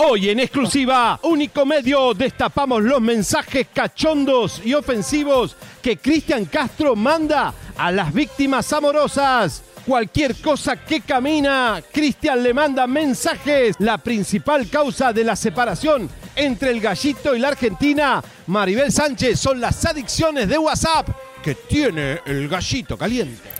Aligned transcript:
Hoy 0.00 0.30
en 0.30 0.38
exclusiva, 0.38 1.18
único 1.24 1.66
medio, 1.66 2.14
destapamos 2.14 2.84
los 2.84 3.00
mensajes 3.00 3.66
cachondos 3.74 4.62
y 4.64 4.72
ofensivos 4.72 5.56
que 5.82 5.96
Cristian 5.96 6.44
Castro 6.44 6.94
manda 6.94 7.52
a 7.76 7.90
las 7.90 8.14
víctimas 8.14 8.72
amorosas. 8.72 9.64
Cualquier 9.84 10.36
cosa 10.36 10.76
que 10.76 11.00
camina, 11.00 11.82
Cristian 11.92 12.40
le 12.44 12.54
manda 12.54 12.86
mensajes. 12.86 13.74
La 13.80 13.98
principal 13.98 14.70
causa 14.70 15.12
de 15.12 15.24
la 15.24 15.34
separación 15.34 16.08
entre 16.36 16.70
el 16.70 16.80
gallito 16.80 17.34
y 17.34 17.40
la 17.40 17.48
Argentina, 17.48 18.22
Maribel 18.46 18.92
Sánchez, 18.92 19.40
son 19.40 19.60
las 19.60 19.84
adicciones 19.84 20.48
de 20.48 20.58
WhatsApp 20.58 21.08
que 21.42 21.56
tiene 21.56 22.20
el 22.24 22.48
gallito 22.48 22.96
caliente. 22.96 23.57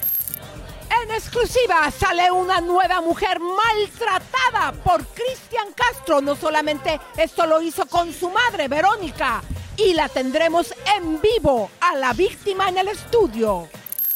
En 1.03 1.11
exclusiva 1.13 1.91
sale 1.91 2.31
una 2.31 2.61
nueva 2.61 3.01
mujer 3.01 3.39
maltratada 3.39 4.73
por 4.83 5.07
Cristian 5.07 5.69
Castro. 5.75 6.21
No 6.21 6.35
solamente 6.35 6.99
esto 7.17 7.47
lo 7.47 7.63
hizo 7.63 7.87
con 7.87 8.13
su 8.13 8.31
madre, 8.31 8.69
Verónica, 8.69 9.43
y 9.77 9.95
la 9.95 10.09
tendremos 10.09 10.75
en 10.97 11.21
vivo 11.21 11.71
a 11.81 11.95
la 11.95 12.13
víctima 12.15 12.69
en 12.69 12.79
el 12.79 12.89
estudio. 12.89 13.69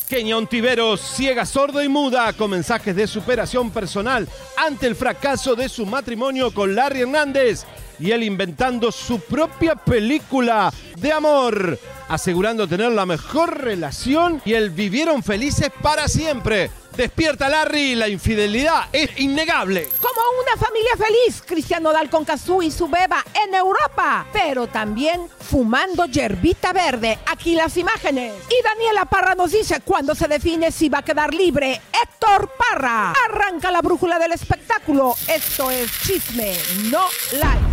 Kenia 0.09 0.37
Ontiveros, 0.37 1.01
ciega, 1.01 1.47
sordo 1.47 1.83
y 1.83 1.89
muda, 1.89 2.33
con 2.33 2.51
mensajes 2.51 2.97
de 2.97 3.07
superación 3.07 3.71
personal 3.71 4.29
ante 4.57 4.87
el 4.87 4.97
fracaso 4.97 5.55
de 5.55 5.69
su 5.69 5.87
matrimonio 5.87 6.53
con 6.53 6.75
Larry 6.75 7.03
Hernández 7.03 7.65
y 7.99 8.11
él 8.11 8.25
inventando 8.25 8.91
su 8.91 9.21
propia 9.21 9.77
película 9.77 10.73
de 10.97 11.13
amor, 11.13 11.79
asegurando 12.13 12.69
tener 12.69 12.93
la 12.93 13.07
mejor 13.07 13.63
relación 13.63 14.43
y 14.45 14.53
él 14.53 14.69
vivieron 14.69 15.23
felices 15.23 15.71
para 15.81 16.09
siempre. 16.09 16.71
Despierta 16.95 17.49
Larry, 17.49 17.95
la 17.95 18.07
infidelidad 18.07 18.83
es 18.93 19.19
innegable. 19.19 19.89
Como 19.99 20.21
una 20.43 20.63
familia 20.63 20.91
feliz, 20.99 21.43
Cristiano 21.47 21.91
Dal 21.91 22.11
con 22.11 22.27
Cazú 22.27 22.61
y 22.61 22.71
su 22.71 22.87
beba 22.87 23.25
en 23.47 23.55
Europa, 23.55 24.27
pero 24.31 24.67
también 24.67 25.23
fumando 25.41 26.05
yerbita 26.05 26.75
verde. 26.75 27.19
Aquí 27.25 27.55
las 27.55 27.79
imágenes. 27.79 28.35
Y 28.51 28.63
Daniela 28.63 29.07
Parra 29.07 29.35
nos 29.35 29.53
dice 29.53 29.81
cuándo 29.81 30.15
se 30.15 30.29
define 30.29 30.71
si 30.71 30.91
va 30.91 30.99
a 30.99 31.03
quedar 31.03 31.33
libre 31.33 31.81
Héctor 32.03 32.51
Parra. 32.59 33.15
Arranca 33.31 33.71
la 33.71 33.81
brújula 33.81 34.19
del 34.19 34.33
espectáculo. 34.33 35.15
Esto 35.29 35.71
es 35.71 35.91
chisme, 36.03 36.59
no 36.91 37.07
live. 37.33 37.73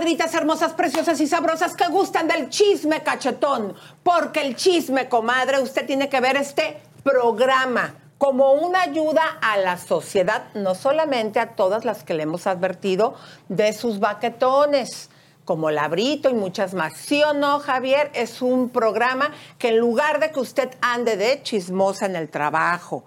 Comadritas 0.00 0.34
hermosas, 0.34 0.72
preciosas 0.72 1.20
y 1.20 1.26
sabrosas 1.26 1.74
que 1.74 1.86
gustan 1.88 2.26
del 2.26 2.48
chisme 2.48 3.02
cachetón. 3.02 3.74
Porque 4.02 4.40
el 4.40 4.56
chisme, 4.56 5.10
comadre, 5.10 5.60
usted 5.60 5.84
tiene 5.84 6.08
que 6.08 6.22
ver 6.22 6.38
este 6.38 6.80
programa 7.04 7.96
como 8.16 8.52
una 8.52 8.80
ayuda 8.80 9.20
a 9.42 9.58
la 9.58 9.76
sociedad, 9.76 10.44
no 10.54 10.74
solamente 10.74 11.38
a 11.38 11.50
todas 11.50 11.84
las 11.84 12.02
que 12.02 12.14
le 12.14 12.22
hemos 12.22 12.46
advertido 12.46 13.14
de 13.50 13.74
sus 13.74 14.00
baquetones, 14.00 15.10
como 15.44 15.70
Labrito 15.70 16.30
y 16.30 16.34
muchas 16.34 16.72
más. 16.72 16.94
¿Sí 16.96 17.22
o 17.22 17.34
no, 17.34 17.58
Javier? 17.60 18.10
Es 18.14 18.40
un 18.40 18.70
programa 18.70 19.32
que 19.58 19.68
en 19.68 19.76
lugar 19.76 20.18
de 20.18 20.30
que 20.30 20.40
usted 20.40 20.70
ande 20.80 21.18
de 21.18 21.42
chismosa 21.42 22.06
en 22.06 22.16
el 22.16 22.30
trabajo, 22.30 23.04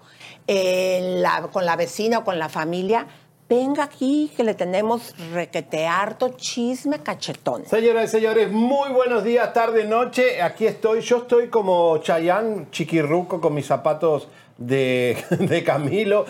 con 1.50 1.66
la 1.66 1.74
vecina 1.74 2.18
o 2.18 2.24
con 2.24 2.38
la 2.38 2.48
familia, 2.48 3.08
venga 3.54 3.84
aquí 3.84 4.32
que 4.36 4.42
le 4.42 4.54
tenemos 4.54 5.14
requete 5.32 5.86
harto 5.86 6.30
chisme 6.36 6.98
cachetón. 6.98 7.66
Señoras 7.66 8.04
y 8.06 8.08
señores, 8.08 8.50
muy 8.50 8.90
buenos 8.90 9.22
días, 9.22 9.52
tarde, 9.52 9.84
noche. 9.84 10.42
Aquí 10.42 10.66
estoy. 10.66 11.00
Yo 11.02 11.18
estoy 11.18 11.48
como 11.48 11.98
Chayán, 11.98 12.70
chiquirruco, 12.70 13.40
con 13.40 13.54
mis 13.54 13.66
zapatos 13.66 14.28
de, 14.58 15.16
de 15.38 15.62
Camilo. 15.62 16.26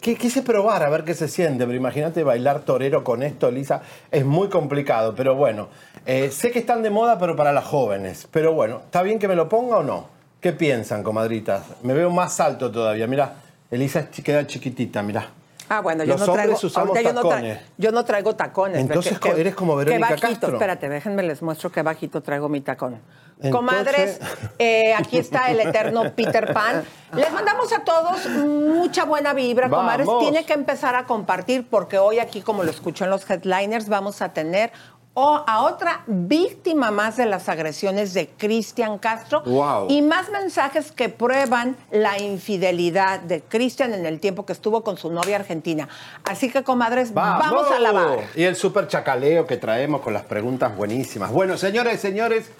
Quise 0.00 0.42
probar 0.42 0.82
a 0.82 0.90
ver 0.90 1.04
qué 1.04 1.14
se 1.14 1.28
siente, 1.28 1.64
pero 1.64 1.76
imagínate 1.76 2.22
bailar 2.22 2.60
torero 2.60 3.02
con 3.02 3.22
esto, 3.22 3.50
Lisa. 3.50 3.80
Es 4.10 4.24
muy 4.24 4.48
complicado, 4.48 5.14
pero 5.14 5.34
bueno. 5.34 5.68
Eh, 6.04 6.30
sé 6.30 6.50
que 6.50 6.58
están 6.58 6.82
de 6.82 6.90
moda, 6.90 7.18
pero 7.18 7.36
para 7.36 7.52
las 7.52 7.64
jóvenes. 7.64 8.28
Pero 8.30 8.52
bueno, 8.52 8.82
¿está 8.84 9.02
bien 9.02 9.18
que 9.18 9.28
me 9.28 9.36
lo 9.36 9.48
ponga 9.48 9.78
o 9.78 9.82
no? 9.82 10.08
¿Qué 10.40 10.52
piensan, 10.52 11.02
comadritas? 11.02 11.62
Me 11.82 11.94
veo 11.94 12.10
más 12.10 12.38
alto 12.40 12.70
todavía. 12.70 13.06
Mira, 13.06 13.36
Elisa 13.70 14.10
queda 14.10 14.46
chiquitita, 14.46 15.02
mira. 15.02 15.39
Ah, 15.72 15.80
bueno, 15.82 16.02
yo 16.02 16.14
Los 16.18 16.26
no 16.26 16.32
traigo, 16.34 16.54
usamos 16.60 16.98
yo 17.00 17.12
no, 17.12 17.20
tra- 17.22 17.28
tacones. 17.30 17.60
yo 17.78 17.92
no 17.92 18.04
traigo 18.04 18.34
tacones. 18.34 18.78
Entonces, 18.80 19.16
eres 19.36 19.54
como 19.54 19.76
Verónica 19.76 20.08
qué 20.08 20.12
bajito, 20.14 20.28
Castro. 20.28 20.52
Espérate, 20.54 20.88
déjenme 20.88 21.22
les 21.22 21.40
muestro 21.42 21.70
qué 21.70 21.82
bajito 21.82 22.20
traigo 22.22 22.48
mi 22.48 22.60
tacón. 22.60 23.00
Entonces- 23.40 23.52
Comadres, 23.52 24.20
eh, 24.58 24.92
aquí 24.94 25.16
está 25.18 25.48
el 25.50 25.60
eterno 25.60 26.12
Peter 26.16 26.52
Pan. 26.52 26.82
Les 27.14 27.32
mandamos 27.32 27.72
a 27.72 27.84
todos 27.84 28.26
mucha 28.30 29.04
buena 29.04 29.32
vibra, 29.32 29.70
comadres. 29.70 30.08
Tiene 30.18 30.44
que 30.44 30.54
empezar 30.54 30.96
a 30.96 31.06
compartir 31.06 31.66
porque 31.70 31.98
hoy 31.98 32.18
aquí, 32.18 32.42
como 32.42 32.64
lo 32.64 32.70
escuchó 32.70 33.04
en 33.04 33.10
los 33.10 33.30
headliners, 33.30 33.88
vamos 33.88 34.22
a 34.22 34.32
tener 34.32 34.72
o- 35.14 35.42
a 35.46 35.62
otra 35.62 36.02
víctima 36.06 36.90
más 36.90 37.16
de 37.16 37.26
las 37.26 37.48
agresiones 37.48 38.14
de 38.14 38.28
Cristian 38.28 38.98
Castro 38.98 39.42
Wow. 39.44 39.86
y 39.90 40.02
más 40.02 40.30
mensajes 40.30 40.92
que 40.92 41.08
prueban 41.08 41.76
la 41.90 42.18
infidelidad 42.18 43.20
de 43.20 43.42
Cristian 43.42 43.92
en 43.92 44.06
el 44.06 44.20
tiempo 44.20 44.46
que 44.46 44.52
estuvo 44.52 44.82
con 44.84 44.96
su 44.96 45.10
novia 45.10 45.36
argentina. 45.36 45.88
Así 46.24 46.50
que, 46.50 46.62
comadres, 46.62 47.12
vamos, 47.12 47.70
a 47.70 47.78
lavar. 47.78 48.20
Y 48.36 48.44
el 48.44 48.54
súper 48.56 48.86
chacaleo 48.88 49.46
que 49.46 49.56
traemos 49.56 50.00
con 50.00 50.12
las 50.14 50.22
preguntas 50.24 50.76
buenísimas. 50.76 51.30
Bueno, 51.32 51.56
señores, 51.56 52.00
señores, 52.00 52.50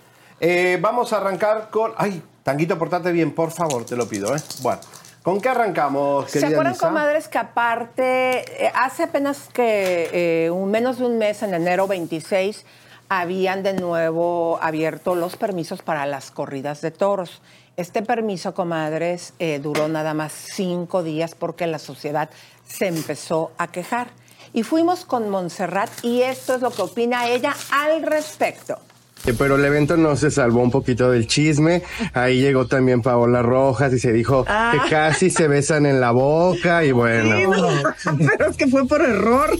eh, 0.40 0.78
vamos 0.80 1.12
a 1.12 1.18
arrancar 1.18 1.68
con. 1.70 1.92
Ay, 1.96 2.22
Tanguito, 2.42 2.78
portate 2.78 3.12
bien, 3.12 3.32
por 3.34 3.50
favor, 3.52 3.84
te 3.84 3.94
lo 3.96 4.08
pido, 4.08 4.34
¿eh? 4.34 4.40
Bueno, 4.62 4.80
¿con 5.22 5.40
qué 5.40 5.48
arrancamos, 5.48 6.30
¿Se 6.30 6.44
acuerdan, 6.44 6.72
Lisa? 6.72 6.88
comadres, 6.88 7.28
que 7.28 7.38
aparte, 7.38 8.64
eh, 8.64 8.72
hace 8.74 9.04
apenas 9.04 9.48
que 9.52 10.10
eh, 10.12 10.50
un, 10.50 10.70
menos 10.70 10.98
de 10.98 11.06
un 11.06 11.18
mes, 11.18 11.42
en 11.42 11.54
enero 11.54 11.86
26, 11.86 12.64
habían 13.08 13.62
de 13.62 13.74
nuevo 13.74 14.58
abierto 14.62 15.14
los 15.14 15.36
permisos 15.36 15.82
para 15.82 16.06
las 16.06 16.30
corridas 16.30 16.80
de 16.80 16.90
toros? 16.90 17.42
Este 17.76 18.02
permiso, 18.02 18.54
comadres, 18.54 19.34
eh, 19.38 19.58
duró 19.58 19.88
nada 19.88 20.14
más 20.14 20.32
cinco 20.32 21.02
días 21.02 21.34
porque 21.34 21.66
la 21.66 21.78
sociedad 21.78 22.30
se 22.66 22.86
empezó 22.86 23.52
a 23.58 23.68
quejar. 23.68 24.08
Y 24.52 24.62
fuimos 24.62 25.04
con 25.04 25.28
Montserrat 25.28 25.90
y 26.02 26.22
esto 26.22 26.54
es 26.54 26.60
lo 26.60 26.70
que 26.70 26.82
opina 26.82 27.28
ella 27.28 27.54
al 27.72 28.02
respecto. 28.02 28.78
Eh, 29.26 29.34
Pero 29.38 29.56
el 29.56 29.64
evento 29.64 29.96
no 29.96 30.16
se 30.16 30.30
salvó 30.30 30.62
un 30.62 30.70
poquito 30.70 31.10
del 31.10 31.26
chisme. 31.26 31.82
Ahí 32.14 32.40
llegó 32.40 32.66
también 32.66 33.02
Paola 33.02 33.42
Rojas 33.42 33.92
y 33.92 33.98
se 33.98 34.12
dijo 34.12 34.44
Ah. 34.48 34.72
que 34.72 34.90
casi 34.90 35.30
se 35.30 35.46
besan 35.48 35.84
en 35.86 36.00
la 36.00 36.10
boca 36.10 36.84
y 36.84 36.92
bueno. 36.92 37.36
Pero 38.18 38.50
es 38.50 38.56
que 38.56 38.66
fue 38.66 38.86
por 38.86 39.02
error. 39.02 39.50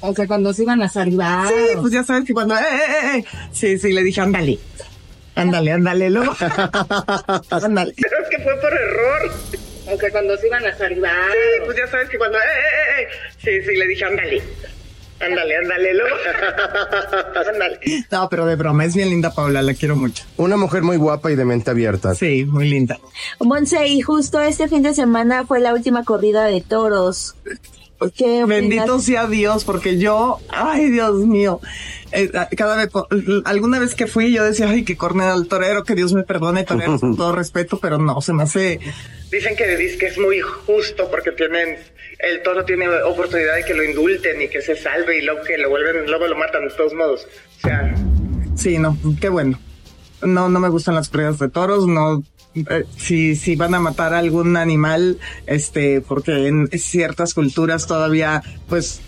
O 0.00 0.14
sea, 0.14 0.26
cuando 0.26 0.52
se 0.52 0.62
iban 0.62 0.80
a 0.82 0.88
salvar. 0.88 1.48
Sí, 1.48 1.54
pues 1.80 1.92
ya 1.92 2.04
sabes 2.04 2.24
que 2.24 2.32
cuando... 2.32 2.54
eh, 2.54 2.60
eh, 2.60 3.18
eh, 3.18 3.24
Sí, 3.50 3.78
sí, 3.78 3.92
le 3.92 4.02
dije, 4.02 4.20
ándale. 4.20 4.58
Ándale, 5.34 5.72
ándale, 5.72 6.10
luego. 6.10 6.32
ándale. 7.50 7.94
Pero 7.96 8.22
es 8.22 8.28
que 8.28 8.38
fue 8.42 8.54
por 8.60 8.72
error. 8.72 9.32
O 9.90 9.96
sea, 9.98 10.10
cuando 10.10 10.36
se 10.36 10.46
iban 10.48 10.66
a 10.66 10.76
salvar. 10.76 11.30
Sí, 11.32 11.62
pues 11.64 11.76
ya 11.78 11.86
sabes 11.86 12.08
que 12.10 12.18
cuando... 12.18 12.38
Eh, 12.38 12.42
eh, 12.42 13.00
eh, 13.00 13.02
eh. 13.02 13.08
Sí, 13.38 13.50
sí, 13.66 13.76
le 13.76 13.86
dije, 13.86 14.04
ándale. 14.04 14.42
Ándale, 15.20 15.56
ándale, 15.56 15.94
luego. 15.94 16.16
ándale. 17.52 17.80
No, 18.10 18.28
pero 18.28 18.46
de 18.46 18.56
broma, 18.56 18.84
es 18.84 18.94
bien 18.94 19.10
linda 19.10 19.32
Paula, 19.32 19.62
la 19.62 19.74
quiero 19.74 19.96
mucho. 19.96 20.24
Una 20.36 20.56
mujer 20.56 20.82
muy 20.82 20.96
guapa 20.96 21.30
y 21.30 21.36
de 21.36 21.44
mente 21.44 21.70
abierta. 21.70 22.14
Sí, 22.14 22.44
muy 22.44 22.68
linda. 22.68 22.98
Monse, 23.40 23.86
y 23.88 24.00
justo 24.00 24.40
este 24.40 24.68
fin 24.68 24.82
de 24.82 24.94
semana 24.94 25.44
fue 25.44 25.60
la 25.60 25.74
última 25.74 26.04
corrida 26.04 26.44
de 26.44 26.60
toros. 26.60 27.34
¿Qué? 28.16 28.44
Bendito 28.44 29.00
sea 29.00 29.26
Dios, 29.26 29.64
porque 29.64 29.98
yo, 29.98 30.38
ay 30.50 30.88
Dios 30.88 31.16
mío, 31.16 31.60
eh, 32.12 32.30
cada 32.56 32.76
vez, 32.76 32.90
alguna 33.44 33.80
vez 33.80 33.96
que 33.96 34.06
fui 34.06 34.32
yo 34.32 34.44
decía, 34.44 34.68
ay, 34.68 34.84
que 34.84 34.96
cornea 34.96 35.32
al 35.32 35.48
torero, 35.48 35.82
que 35.82 35.96
Dios 35.96 36.12
me 36.12 36.22
perdone, 36.22 36.62
torero, 36.62 36.98
con 37.00 37.16
todo 37.16 37.34
respeto, 37.34 37.78
pero 37.80 37.98
no, 37.98 38.20
se 38.20 38.32
me 38.32 38.44
hace... 38.44 38.78
Dicen 39.32 39.56
que, 39.56 39.96
que 39.98 40.06
es 40.06 40.16
muy 40.16 40.40
justo 40.40 41.10
porque 41.10 41.32
tienen, 41.32 41.76
el 42.18 42.42
toro 42.42 42.64
tiene 42.64 42.88
oportunidad 42.88 43.56
de 43.56 43.64
que 43.64 43.74
lo 43.74 43.84
indulten 43.84 44.42
y 44.42 44.48
que 44.48 44.60
se 44.60 44.76
salve 44.76 45.18
y 45.18 45.22
luego 45.22 45.42
que 45.42 45.56
lo 45.58 45.70
vuelven, 45.70 46.06
luego 46.06 46.26
lo 46.26 46.36
matan 46.36 46.66
de 46.68 46.74
todos 46.74 46.94
modos. 46.94 47.26
O 47.58 47.60
sea... 47.60 47.94
Sí, 48.56 48.78
no, 48.78 48.96
qué 49.20 49.28
bueno. 49.28 49.58
No, 50.22 50.48
no 50.48 50.58
me 50.58 50.68
gustan 50.68 50.96
las 50.96 51.08
corridas 51.08 51.38
de 51.38 51.48
toros, 51.48 51.86
no, 51.86 52.24
eh, 52.54 52.84
si, 52.96 53.36
si 53.36 53.54
van 53.54 53.74
a 53.74 53.80
matar 53.80 54.14
a 54.14 54.18
algún 54.18 54.56
animal, 54.56 55.18
este, 55.46 56.00
porque 56.00 56.48
en 56.48 56.68
ciertas 56.68 57.34
culturas 57.34 57.86
todavía, 57.86 58.42
pues, 58.68 59.00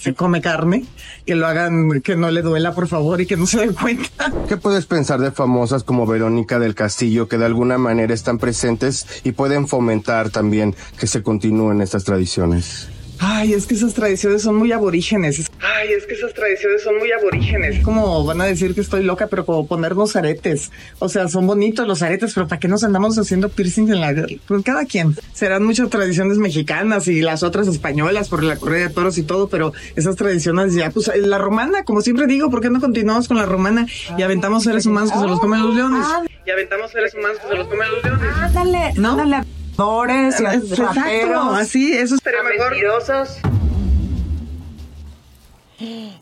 se 0.00 0.14
come 0.14 0.40
carne, 0.40 0.84
que 1.26 1.34
lo 1.34 1.46
hagan, 1.46 2.00
que 2.02 2.16
no 2.16 2.30
le 2.30 2.42
duela, 2.42 2.74
por 2.74 2.88
favor, 2.88 3.20
y 3.20 3.26
que 3.26 3.36
no 3.36 3.46
se 3.46 3.60
den 3.60 3.74
cuenta. 3.74 4.32
¿Qué 4.48 4.56
puedes 4.56 4.86
pensar 4.86 5.20
de 5.20 5.32
famosas 5.32 5.84
como 5.84 6.06
Verónica 6.06 6.58
del 6.58 6.74
Castillo 6.74 7.28
que 7.28 7.38
de 7.38 7.46
alguna 7.46 7.78
manera 7.78 8.14
están 8.14 8.38
presentes 8.38 9.06
y 9.24 9.32
pueden 9.32 9.66
fomentar 9.66 10.30
también 10.30 10.74
que 10.98 11.06
se 11.06 11.22
continúen 11.22 11.80
estas 11.80 12.04
tradiciones? 12.04 12.88
Ay, 13.20 13.52
es 13.52 13.66
que 13.66 13.74
esas 13.74 13.94
tradiciones 13.94 14.42
son 14.42 14.56
muy 14.56 14.72
aborígenes. 14.72 15.50
Ay, 15.60 15.92
es 15.92 16.06
que 16.06 16.14
esas 16.14 16.32
tradiciones 16.34 16.82
son 16.82 16.98
muy 16.98 17.10
aborígenes. 17.10 17.82
Como 17.84 18.24
van 18.24 18.40
a 18.40 18.44
decir 18.44 18.74
que 18.74 18.80
estoy 18.80 19.02
loca, 19.02 19.26
pero 19.26 19.44
como 19.44 19.66
ponernos 19.66 20.14
aretes. 20.16 20.70
O 20.98 21.08
sea, 21.08 21.28
son 21.28 21.46
bonitos 21.46 21.86
los 21.86 22.02
aretes, 22.02 22.32
pero 22.34 22.46
¿para 22.46 22.60
qué 22.60 22.68
nos 22.68 22.84
andamos 22.84 23.18
haciendo 23.18 23.48
piercing 23.48 23.88
en 23.88 24.00
la... 24.00 24.14
Pues 24.46 24.62
cada 24.62 24.84
quien. 24.84 25.16
Serán 25.32 25.64
muchas 25.64 25.90
tradiciones 25.90 26.38
mexicanas 26.38 27.08
y 27.08 27.20
las 27.20 27.42
otras 27.42 27.66
españolas 27.66 28.28
por 28.28 28.42
la 28.42 28.56
corrida 28.56 28.88
de 28.88 28.94
toros 28.94 29.18
y 29.18 29.22
todo, 29.22 29.48
pero 29.48 29.72
esas 29.96 30.16
tradiciones 30.16 30.74
ya, 30.74 30.90
pues 30.90 31.10
la 31.16 31.38
romana, 31.38 31.84
como 31.84 32.00
siempre 32.02 32.26
digo, 32.26 32.50
¿por 32.50 32.60
qué 32.60 32.70
no 32.70 32.80
continuamos 32.80 33.28
con 33.28 33.36
la 33.36 33.46
romana 33.46 33.86
y 34.16 34.22
aventamos 34.22 34.64
seres 34.64 34.86
humanos 34.86 35.12
que 35.12 35.18
se 35.18 35.26
los 35.26 35.40
comen 35.40 35.62
los 35.62 35.74
leones? 35.74 36.06
Y 36.46 36.50
aventamos 36.50 36.90
seres 36.90 37.14
humanos 37.14 37.38
que 37.40 37.48
se 37.48 37.54
los 37.54 37.68
comen 37.68 37.88
los 37.90 38.04
leones. 38.04 38.36
Ándale, 38.42 38.92
¿No? 38.96 39.48
Actores, 39.78 40.40
Exacto, 40.40 41.40
así, 41.52 41.96
eso 41.96 42.16
estaría 42.16 42.42
mejor. 42.42 42.74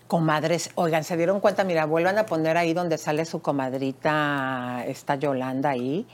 Comadres, 0.07 0.69
oigan, 0.75 1.05
¿se 1.05 1.17
dieron 1.17 1.41
cuenta? 1.41 1.65
Mira, 1.65 1.87
vuelvan 1.87 2.19
a 2.19 2.27
poner 2.27 2.59
ahí 2.59 2.75
donde 2.75 2.99
sale 2.99 3.25
su 3.25 3.41
comadrita, 3.41 4.85
esta 4.87 5.15
Yolanda 5.15 5.71
ahí, 5.71 6.07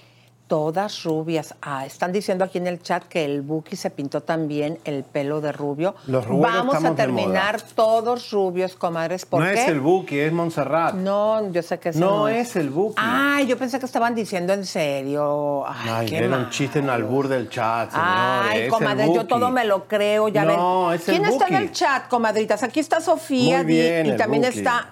todas 0.47 1.03
rubias. 1.05 1.55
Ah, 1.63 1.87
están 1.87 2.13
diciendo 2.13 2.45
aquí 2.45 2.59
en 2.59 2.67
el 2.67 2.83
chat 2.83 3.05
que 3.05 3.25
el 3.25 3.41
Buki 3.41 3.75
se 3.75 3.89
pintó 3.89 4.21
también 4.23 4.79
el 4.85 5.03
pelo 5.03 5.41
de 5.41 5.51
rubio. 5.51 5.95
Los 6.07 6.27
rubios 6.27 6.53
Vamos 6.53 6.85
a 6.85 6.95
terminar 6.95 7.63
todos 7.75 8.31
rubios, 8.31 8.75
comadres. 8.75 9.25
¿Por 9.25 9.41
no 9.43 9.47
qué? 9.51 9.63
es 9.63 9.69
el 9.69 9.81
Buki, 9.81 10.19
es 10.21 10.31
Montserrat. 10.33 10.95
No, 10.95 11.51
yo 11.53 11.63
sé 11.63 11.79
que 11.79 11.89
ese 11.91 11.99
No 12.01 12.29
es 12.29 12.55
el 12.57 12.69
Buki. 12.69 12.97
Ay, 12.99 13.47
yo 13.47 13.57
pensé 13.57 13.79
que 13.79 13.87
estaban 13.87 14.15
diciendo 14.15 14.53
en 14.53 14.67
serio. 14.67 15.65
Ay, 15.67 15.89
Ay, 15.91 16.07
qué 16.09 16.17
era 16.19 16.29
mal. 16.29 16.41
un 16.45 16.51
chiste 16.51 16.81
en 16.81 16.91
albur 16.91 17.29
del 17.29 17.49
chat, 17.49 17.91
señores. 17.91 18.13
Ay, 18.15 18.61
es 18.63 18.71
comadre, 18.71 19.07
yo 19.15 19.27
todo 19.27 19.51
me 19.51 19.65
lo 19.65 19.89
creo, 19.89 20.29
ya 20.29 20.45
No, 20.45 20.89
ven. 20.89 20.97
es 21.01 21.09
el 21.09 21.15
¿Quién 21.17 21.25
está 21.33 21.49
en 21.49 21.55
el 21.55 21.73
chat, 21.73 22.09
comadritas? 22.09 22.63
Aquí 22.63 22.79
está 22.81 23.01
Sofía 23.01 23.59
Muy 23.59 23.67
bien, 23.67 24.07
y 24.07 24.17
también 24.17 24.43
Buki. 24.43 24.59
está 24.59 24.91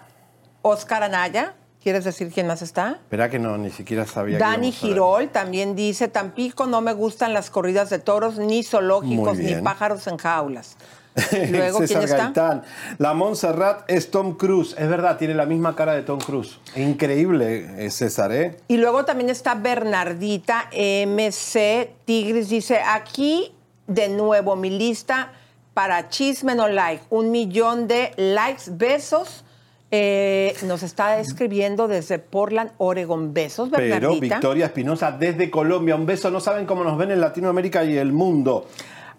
Oscar 0.62 1.02
Anaya. 1.02 1.54
¿Quieres 1.82 2.04
decir 2.04 2.30
quién 2.32 2.46
más 2.46 2.60
está? 2.60 2.98
Espera 3.02 3.30
que 3.30 3.38
no, 3.38 3.56
ni 3.56 3.70
siquiera 3.70 4.04
sabía 4.06 4.38
Dani. 4.38 4.70
Girol 4.70 5.30
también 5.30 5.74
dice, 5.74 6.08
Tampico 6.08 6.66
no 6.66 6.82
me 6.82 6.92
gustan 6.92 7.32
las 7.32 7.48
corridas 7.48 7.88
de 7.88 7.98
toros, 7.98 8.38
ni 8.38 8.62
zoológicos, 8.62 9.38
ni 9.38 9.54
pájaros 9.62 10.06
en 10.06 10.18
jaulas. 10.18 10.76
Luego, 11.50 11.78
¿quién 11.78 11.88
César 11.88 12.04
está? 12.04 12.24
Gaitán. 12.24 12.62
La 12.98 13.14
Montserrat 13.14 13.90
es 13.90 14.10
Tom 14.10 14.36
Cruise. 14.36 14.74
Es 14.78 14.88
verdad, 14.88 15.16
tiene 15.16 15.34
la 15.34 15.46
misma 15.46 15.74
cara 15.74 15.94
de 15.94 16.02
Tom 16.02 16.20
Cruise. 16.20 16.58
Increíble, 16.76 17.84
eh, 17.84 17.90
César, 17.90 18.30
¿eh? 18.32 18.58
Y 18.68 18.76
luego 18.76 19.04
también 19.04 19.30
está 19.30 19.54
Bernardita 19.54 20.68
MC 20.72 21.94
Tigris. 22.04 22.48
Dice, 22.50 22.78
aquí 22.78 23.52
de 23.86 24.08
nuevo 24.08 24.54
mi 24.54 24.70
lista 24.70 25.32
para 25.74 26.08
Chisme 26.10 26.54
No 26.54 26.68
Like. 26.68 27.04
Un 27.10 27.30
millón 27.30 27.88
de 27.88 28.12
likes, 28.16 28.64
besos. 28.70 29.44
Eh, 29.92 30.54
nos 30.66 30.84
está 30.84 31.18
escribiendo 31.18 31.88
desde 31.88 32.18
Portland, 32.20 32.70
Oregon. 32.78 33.34
Besos, 33.34 33.70
Pero 33.70 33.82
Bernardita. 33.82 34.36
Victoria 34.36 34.66
Espinosa 34.66 35.10
desde 35.12 35.50
Colombia. 35.50 35.96
Un 35.96 36.06
beso. 36.06 36.30
No 36.30 36.40
saben 36.40 36.66
cómo 36.66 36.84
nos 36.84 36.96
ven 36.96 37.10
en 37.10 37.20
Latinoamérica 37.20 37.82
y 37.84 37.96
el 37.96 38.12
mundo. 38.12 38.66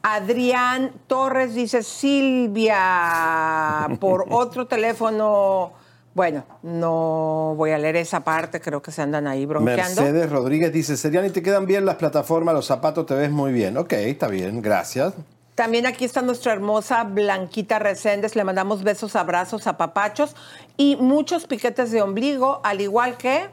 Adrián 0.04 0.92
Torres 1.08 1.54
dice, 1.54 1.84
Silvia, 1.84 2.78
por 4.00 4.26
otro 4.32 4.66
teléfono. 4.66 5.74
Bueno, 6.14 6.44
no 6.64 7.54
voy 7.56 7.72
a 7.72 7.78
leer 7.78 7.96
esa 7.96 8.22
parte, 8.22 8.60
creo 8.60 8.82
que 8.82 8.92
se 8.92 9.02
andan 9.02 9.28
ahí 9.28 9.46
bronceando. 9.46 10.02
Mercedes 10.02 10.30
Rodríguez 10.30 10.74
dice, 10.74 10.98
Seriani, 10.98 11.30
te 11.30 11.42
quedan 11.42 11.66
bien 11.66 11.86
las 11.86 11.96
plataformas, 11.96 12.54
los 12.54 12.66
zapatos, 12.66 13.06
te 13.06 13.14
ves 13.14 13.32
muy 13.32 13.54
bien. 13.54 13.78
Ok, 13.78 13.94
está 13.94 14.28
bien, 14.28 14.62
gracias. 14.62 15.14
También 15.56 15.86
aquí 15.86 16.06
está 16.06 16.22
nuestra 16.22 16.54
hermosa 16.54 17.04
Blanquita 17.04 17.78
Reséndez. 17.80 18.36
Le 18.36 18.44
mandamos 18.44 18.84
besos, 18.84 19.16
abrazos, 19.16 19.68
apapachos 19.68 20.36
y 20.78 20.96
muchos 20.96 21.46
piquetes 21.46 21.92
de 21.92 22.02
ombligo, 22.02 22.62
al 22.64 22.82
igual 22.82 23.18
que. 23.18 23.50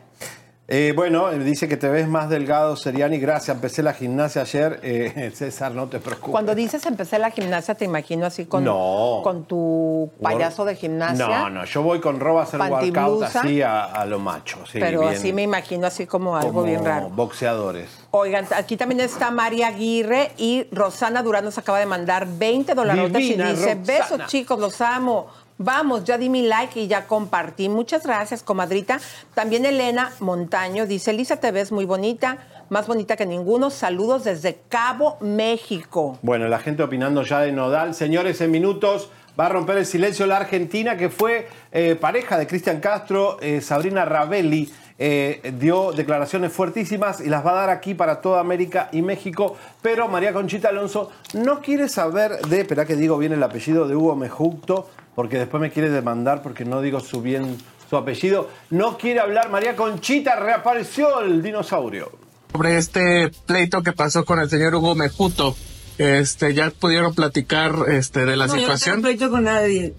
Eh, 0.70 0.92
bueno, 0.94 1.32
eh, 1.32 1.38
dice 1.38 1.66
que 1.66 1.78
te 1.78 1.88
ves 1.88 2.06
más 2.08 2.28
delgado, 2.28 2.76
Seriani, 2.76 3.18
gracias. 3.18 3.54
Empecé 3.56 3.82
la 3.82 3.94
gimnasia 3.94 4.42
ayer. 4.42 4.78
Eh, 4.82 5.32
César, 5.34 5.72
no 5.72 5.88
te 5.88 5.98
preocupes. 5.98 6.30
Cuando 6.30 6.54
dices 6.54 6.84
empecé 6.84 7.18
la 7.18 7.30
gimnasia, 7.30 7.74
te 7.74 7.86
imagino 7.86 8.26
así 8.26 8.44
con, 8.44 8.64
No. 8.64 9.20
con 9.24 9.44
tu 9.46 10.12
payaso 10.22 10.66
de 10.66 10.76
gimnasia. 10.76 11.26
No, 11.26 11.48
no, 11.48 11.64
yo 11.64 11.82
voy 11.82 12.00
con 12.00 12.20
roba 12.20 12.42
a 12.42 12.44
hacer 12.44 12.60
workout 12.60 13.22
así 13.22 13.62
a, 13.62 13.84
a 13.86 14.04
lo 14.04 14.18
macho. 14.18 14.58
Sí, 14.70 14.78
pero 14.78 15.00
bien, 15.00 15.14
así 15.14 15.32
me 15.32 15.42
imagino 15.42 15.86
así 15.86 16.04
como 16.06 16.36
algo 16.36 16.52
como 16.52 16.64
bien 16.64 16.84
raro. 16.84 17.08
boxeadores. 17.08 17.88
Oigan, 18.10 18.46
aquí 18.54 18.76
también 18.76 19.00
está 19.00 19.30
María 19.30 19.68
Aguirre 19.68 20.32
y 20.36 20.66
Rosana 20.70 21.22
Durán 21.22 21.44
nos 21.46 21.56
acaba 21.56 21.78
de 21.78 21.86
mandar 21.86 22.26
20 22.26 22.74
dólares 22.74 23.10
y 23.14 23.34
dice, 23.36 23.36
Roxana. 23.74 23.82
besos 23.86 24.26
chicos, 24.26 24.58
los 24.60 24.78
amo. 24.82 25.28
Vamos, 25.60 26.04
ya 26.04 26.18
di 26.18 26.28
mi 26.28 26.46
like 26.46 26.80
y 26.80 26.86
ya 26.86 27.08
compartí. 27.08 27.68
Muchas 27.68 28.04
gracias, 28.04 28.44
comadrita. 28.44 29.00
También 29.34 29.66
Elena 29.66 30.12
Montaño 30.20 30.86
dice, 30.86 31.12
Lisa, 31.12 31.40
te 31.40 31.50
ves 31.50 31.72
muy 31.72 31.84
bonita, 31.84 32.38
más 32.68 32.86
bonita 32.86 33.16
que 33.16 33.26
ninguno. 33.26 33.70
Saludos 33.70 34.22
desde 34.22 34.60
Cabo, 34.68 35.18
México. 35.20 36.16
Bueno, 36.22 36.46
la 36.46 36.60
gente 36.60 36.84
opinando 36.84 37.24
ya 37.24 37.40
de 37.40 37.50
Nodal. 37.50 37.94
Señores, 37.94 38.40
en 38.40 38.52
minutos 38.52 39.10
va 39.38 39.46
a 39.46 39.48
romper 39.48 39.78
el 39.78 39.86
silencio 39.86 40.26
la 40.26 40.36
Argentina, 40.36 40.96
que 40.96 41.08
fue 41.08 41.48
eh, 41.72 41.96
pareja 42.00 42.38
de 42.38 42.46
Cristian 42.46 42.78
Castro, 42.78 43.38
eh, 43.40 43.60
Sabrina 43.60 44.04
Ravelli. 44.04 44.72
Eh, 44.98 45.52
dio 45.58 45.92
declaraciones 45.92 46.52
fuertísimas 46.52 47.20
y 47.20 47.28
las 47.28 47.44
va 47.46 47.52
a 47.52 47.54
dar 47.54 47.70
aquí 47.70 47.94
para 47.94 48.20
toda 48.20 48.40
América 48.40 48.88
y 48.92 49.02
México, 49.02 49.56
pero 49.80 50.08
María 50.08 50.32
Conchita 50.32 50.68
Alonso 50.70 51.10
no 51.34 51.60
quiere 51.60 51.88
saber 51.88 52.38
de, 52.48 52.60
espera 52.62 52.84
que 52.84 52.96
digo 52.96 53.16
bien 53.18 53.32
el 53.32 53.42
apellido 53.42 53.86
de 53.86 53.94
Hugo 53.94 54.16
Mejucto, 54.16 54.88
porque 55.14 55.38
después 55.38 55.60
me 55.60 55.70
quiere 55.70 55.90
demandar 55.90 56.42
porque 56.42 56.64
no 56.64 56.80
digo 56.82 57.00
su 57.00 57.22
bien 57.22 57.56
su 57.88 57.96
apellido, 57.96 58.50
no 58.70 58.98
quiere 58.98 59.20
hablar, 59.20 59.48
María 59.50 59.74
Conchita, 59.74 60.36
reapareció 60.36 61.20
el 61.22 61.42
dinosaurio. 61.42 62.10
sobre 62.52 62.76
este 62.76 63.30
pleito 63.46 63.82
que 63.82 63.92
pasó 63.92 64.24
con 64.26 64.38
el 64.40 64.50
señor 64.50 64.74
Hugo 64.74 64.94
Mejuto. 64.94 65.56
Este, 65.96 66.54
ya 66.54 66.70
pudieron 66.70 67.14
platicar 67.14 67.72
este 67.88 68.24
de 68.26 68.36
la 68.36 68.46
No, 68.46 68.52
yo 68.54 68.56
no 68.56 68.60
situación. 68.60 68.96
tengo 68.96 69.06
pleito 69.08 69.30
con 69.30 69.44
nadie. 69.44 69.94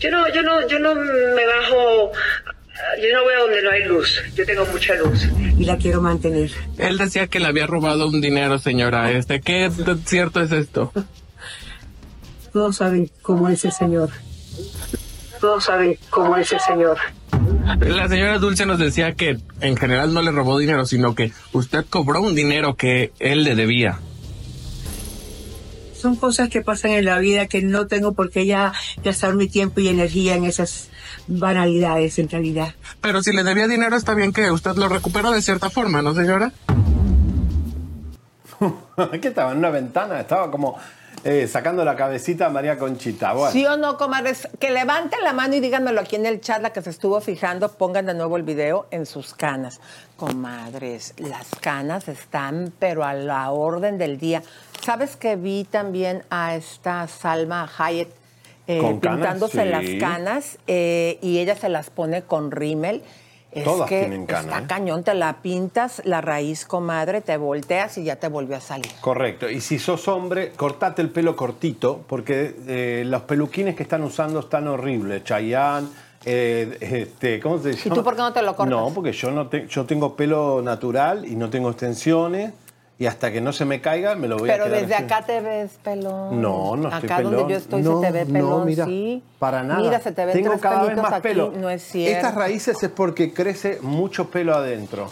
Yo 0.00 0.10
no, 0.10 0.26
yo 0.32 0.42
no, 0.42 0.66
yo 0.66 0.78
no 0.78 0.94
me 0.94 1.46
bajo, 1.46 2.10
yo 3.00 3.16
no 3.16 3.22
voy 3.24 3.34
a 3.34 3.40
donde 3.40 3.62
no 3.62 3.70
hay 3.70 3.84
luz. 3.84 4.22
Yo 4.34 4.44
tengo 4.46 4.66
mucha 4.66 4.94
luz. 4.94 5.28
Y 5.58 5.64
la 5.64 5.76
quiero 5.76 6.00
mantener. 6.00 6.50
Él 6.78 6.98
decía 6.98 7.26
que 7.26 7.40
le 7.40 7.46
había 7.46 7.66
robado 7.66 8.08
un 8.08 8.20
dinero, 8.20 8.58
señora. 8.58 9.10
Este, 9.12 9.40
¿qué 9.40 9.70
cierto 10.04 10.40
es 10.40 10.52
esto? 10.52 10.92
Todos 12.52 12.76
saben 12.76 13.10
cómo 13.22 13.48
es 13.48 13.64
el 13.64 13.72
señor. 13.72 14.10
Todos 15.40 15.64
saben 15.64 15.98
cómo 16.10 16.36
es 16.36 16.52
el 16.52 16.60
señor. 16.60 16.98
La 17.80 18.08
señora 18.08 18.38
Dulce 18.38 18.66
nos 18.66 18.78
decía 18.78 19.12
que 19.12 19.38
en 19.60 19.76
general 19.76 20.12
no 20.12 20.20
le 20.22 20.32
robó 20.32 20.58
dinero, 20.58 20.84
sino 20.84 21.14
que 21.14 21.32
usted 21.52 21.84
cobró 21.88 22.20
un 22.20 22.34
dinero 22.34 22.74
que 22.74 23.12
él 23.20 23.44
le 23.44 23.54
debía. 23.54 24.00
Son 26.00 26.16
cosas 26.16 26.48
que 26.48 26.62
pasan 26.62 26.92
en 26.92 27.04
la 27.04 27.18
vida 27.18 27.46
que 27.46 27.60
no 27.60 27.86
tengo 27.86 28.14
por 28.14 28.30
qué 28.30 28.46
ya 28.46 28.72
gastar 29.04 29.34
mi 29.34 29.48
tiempo 29.48 29.80
y 29.80 29.88
energía 29.88 30.34
en 30.34 30.44
esas 30.44 30.88
banalidades 31.26 32.18
en 32.18 32.30
realidad. 32.30 32.74
Pero 33.02 33.22
si 33.22 33.34
le 33.34 33.44
debía 33.44 33.68
dinero 33.68 33.96
está 33.96 34.14
bien 34.14 34.32
que 34.32 34.50
usted 34.50 34.76
lo 34.76 34.88
recupera 34.88 35.30
de 35.30 35.42
cierta 35.42 35.68
forma, 35.68 36.00
¿no, 36.00 36.14
señora? 36.14 36.52
¿Qué 39.20 39.28
estaba? 39.28 39.52
En 39.52 39.58
una 39.58 39.68
ventana, 39.68 40.20
estaba 40.20 40.50
como 40.50 40.78
eh, 41.22 41.46
sacando 41.46 41.84
la 41.84 41.96
cabecita 41.96 42.46
a 42.46 42.48
María 42.48 42.78
Conchita. 42.78 43.34
Bueno. 43.34 43.52
¿Sí 43.52 43.66
o 43.66 43.76
no, 43.76 43.98
comadres? 43.98 44.48
Que 44.58 44.70
levanten 44.70 45.22
la 45.22 45.34
mano 45.34 45.54
y 45.54 45.60
díganmelo 45.60 46.00
aquí 46.00 46.16
en 46.16 46.24
el 46.24 46.40
chat, 46.40 46.62
la 46.62 46.72
que 46.72 46.80
se 46.80 46.88
estuvo 46.88 47.20
fijando, 47.20 47.70
pongan 47.72 48.06
de 48.06 48.14
nuevo 48.14 48.38
el 48.38 48.42
video 48.42 48.86
en 48.90 49.04
sus 49.04 49.34
canas. 49.34 49.80
Comadres, 50.16 51.12
las 51.18 51.48
canas 51.60 52.08
están, 52.08 52.72
pero 52.78 53.04
a 53.04 53.12
la 53.12 53.50
orden 53.50 53.98
del 53.98 54.18
día. 54.18 54.42
¿Sabes 54.82 55.16
que 55.16 55.36
vi 55.36 55.64
también 55.64 56.22
a 56.30 56.54
esta 56.56 57.06
Salma 57.08 57.68
Hayek 57.78 58.08
eh, 58.66 58.80
pintándose 59.00 59.62
Sí. 59.62 59.68
las 59.68 59.84
canas 60.00 60.58
eh, 60.66 61.18
y 61.22 61.38
ella 61.38 61.56
se 61.56 61.68
las 61.68 61.90
pone 61.90 62.22
con 62.22 62.50
rímel? 62.50 63.02
Es 63.52 63.64
Todas 63.64 63.88
que 63.88 63.98
tienen 64.00 64.26
cana, 64.26 64.40
está 64.42 64.58
¿eh? 64.60 64.64
cañón, 64.68 65.02
te 65.02 65.12
la 65.12 65.38
pintas, 65.42 66.00
la 66.04 66.20
raíz, 66.20 66.64
comadre, 66.64 67.20
te 67.20 67.36
volteas 67.36 67.98
y 67.98 68.04
ya 68.04 68.14
te 68.14 68.28
volvió 68.28 68.56
a 68.56 68.60
salir. 68.60 68.86
Correcto. 69.00 69.50
Y 69.50 69.60
si 69.60 69.80
sos 69.80 70.06
hombre, 70.06 70.52
cortate 70.52 71.02
el 71.02 71.10
pelo 71.10 71.34
cortito, 71.34 72.04
porque 72.06 72.54
eh, 72.68 73.02
los 73.06 73.22
peluquines 73.22 73.74
que 73.74 73.82
están 73.82 74.04
usando 74.04 74.38
están 74.38 74.68
horribles. 74.68 75.24
Chayanne, 75.24 75.88
eh, 76.24 76.76
este, 76.80 77.40
¿cómo 77.40 77.58
se 77.58 77.72
llama? 77.72 77.94
tú 77.96 78.04
por 78.04 78.14
qué 78.14 78.22
no 78.22 78.32
te 78.32 78.40
lo 78.42 78.54
cortas? 78.54 78.70
No, 78.70 78.90
porque 78.94 79.10
yo, 79.12 79.32
no 79.32 79.48
te- 79.48 79.66
yo 79.66 79.84
tengo 79.84 80.14
pelo 80.14 80.62
natural 80.62 81.26
y 81.26 81.34
no 81.34 81.50
tengo 81.50 81.70
extensiones. 81.70 82.52
Y 83.00 83.06
hasta 83.06 83.32
que 83.32 83.40
no 83.40 83.50
se 83.54 83.64
me 83.64 83.80
caiga, 83.80 84.14
me 84.14 84.28
lo 84.28 84.36
voy 84.36 84.50
a 84.50 84.52
Pero 84.52 84.64
quedar 84.66 84.80
desde 84.82 84.94
así. 84.94 85.04
acá 85.04 85.22
te 85.24 85.40
ves 85.40 85.70
pelón. 85.82 86.42
No, 86.42 86.76
no 86.76 86.88
estoy 86.90 87.10
Acá 87.10 87.22
donde 87.22 87.50
yo 87.50 87.56
estoy 87.56 87.80
No, 87.80 87.98
se 88.02 88.06
te 88.06 88.12
ve 88.12 88.24
no, 88.26 88.32
pelón, 88.34 88.66
mira, 88.66 88.84
sí. 88.84 89.22
Para 89.38 89.62
nada. 89.62 89.80
Mira, 89.80 90.00
se 90.00 90.12
te 90.12 90.26
ven 90.26 90.34
Tengo 90.34 90.50
tres 90.50 90.60
cada 90.60 90.82
vez 90.84 90.96
más 90.98 91.12
aquí. 91.14 91.22
pelo. 91.22 91.50
No 91.50 91.70
es 91.70 91.82
cierto. 91.82 92.14
Estas 92.14 92.34
raíces 92.34 92.82
es 92.82 92.90
porque 92.90 93.32
crece 93.32 93.78
mucho 93.80 94.28
pelo 94.30 94.54
adentro. 94.54 95.08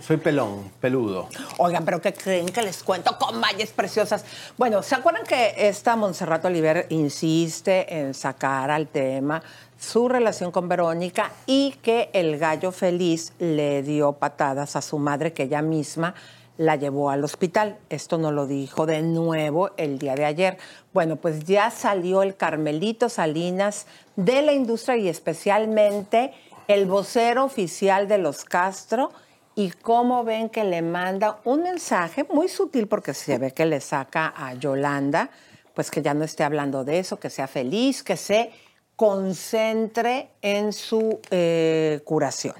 Soy 0.00 0.16
pelón, 0.16 0.72
peludo. 0.80 1.28
Oigan, 1.58 1.84
pero 1.84 2.00
¿qué 2.00 2.14
creen 2.14 2.46
que 2.46 2.62
les 2.62 2.82
cuento 2.82 3.18
con 3.18 3.38
valles 3.38 3.70
preciosas? 3.70 4.24
Bueno, 4.56 4.82
¿se 4.82 4.94
acuerdan 4.94 5.24
que 5.24 5.54
esta 5.68 5.94
Montserrat 5.94 6.42
Oliver 6.46 6.86
insiste 6.88 7.98
en 8.00 8.14
sacar 8.14 8.70
al 8.70 8.88
tema 8.88 9.42
su 9.78 10.08
relación 10.08 10.50
con 10.50 10.68
Verónica 10.68 11.30
y 11.46 11.72
que 11.82 12.08
el 12.14 12.38
gallo 12.38 12.72
feliz 12.72 13.34
le 13.38 13.82
dio 13.82 14.14
patadas 14.14 14.74
a 14.74 14.80
su 14.82 14.98
madre 14.98 15.32
que 15.34 15.44
ella 15.44 15.62
misma 15.62 16.14
la 16.58 16.76
llevó 16.76 17.08
al 17.08 17.24
hospital. 17.24 17.78
Esto 17.88 18.18
nos 18.18 18.34
lo 18.34 18.46
dijo 18.46 18.84
de 18.84 19.00
nuevo 19.00 19.70
el 19.78 19.98
día 19.98 20.14
de 20.14 20.26
ayer. 20.26 20.58
Bueno, 20.92 21.16
pues 21.16 21.44
ya 21.44 21.70
salió 21.70 22.22
el 22.22 22.36
Carmelito 22.36 23.08
Salinas 23.08 23.86
de 24.16 24.42
la 24.42 24.52
industria 24.52 24.96
y 24.96 25.08
especialmente 25.08 26.34
el 26.66 26.84
vocero 26.84 27.44
oficial 27.44 28.08
de 28.08 28.18
los 28.18 28.44
Castro 28.44 29.10
y 29.54 29.70
cómo 29.70 30.22
ven 30.24 30.50
que 30.50 30.64
le 30.64 30.82
manda 30.82 31.40
un 31.44 31.62
mensaje 31.62 32.24
muy 32.24 32.48
sutil 32.48 32.86
porque 32.86 33.14
se 33.14 33.38
ve 33.38 33.52
que 33.52 33.64
le 33.64 33.80
saca 33.80 34.34
a 34.36 34.54
Yolanda, 34.54 35.30
pues 35.74 35.90
que 35.90 36.02
ya 36.02 36.12
no 36.12 36.24
esté 36.24 36.44
hablando 36.44 36.84
de 36.84 36.98
eso, 36.98 37.18
que 37.18 37.30
sea 37.30 37.48
feliz, 37.48 38.02
que 38.02 38.16
se 38.16 38.50
concentre 38.94 40.30
en 40.42 40.72
su 40.72 41.20
eh, 41.30 42.00
curación. 42.04 42.54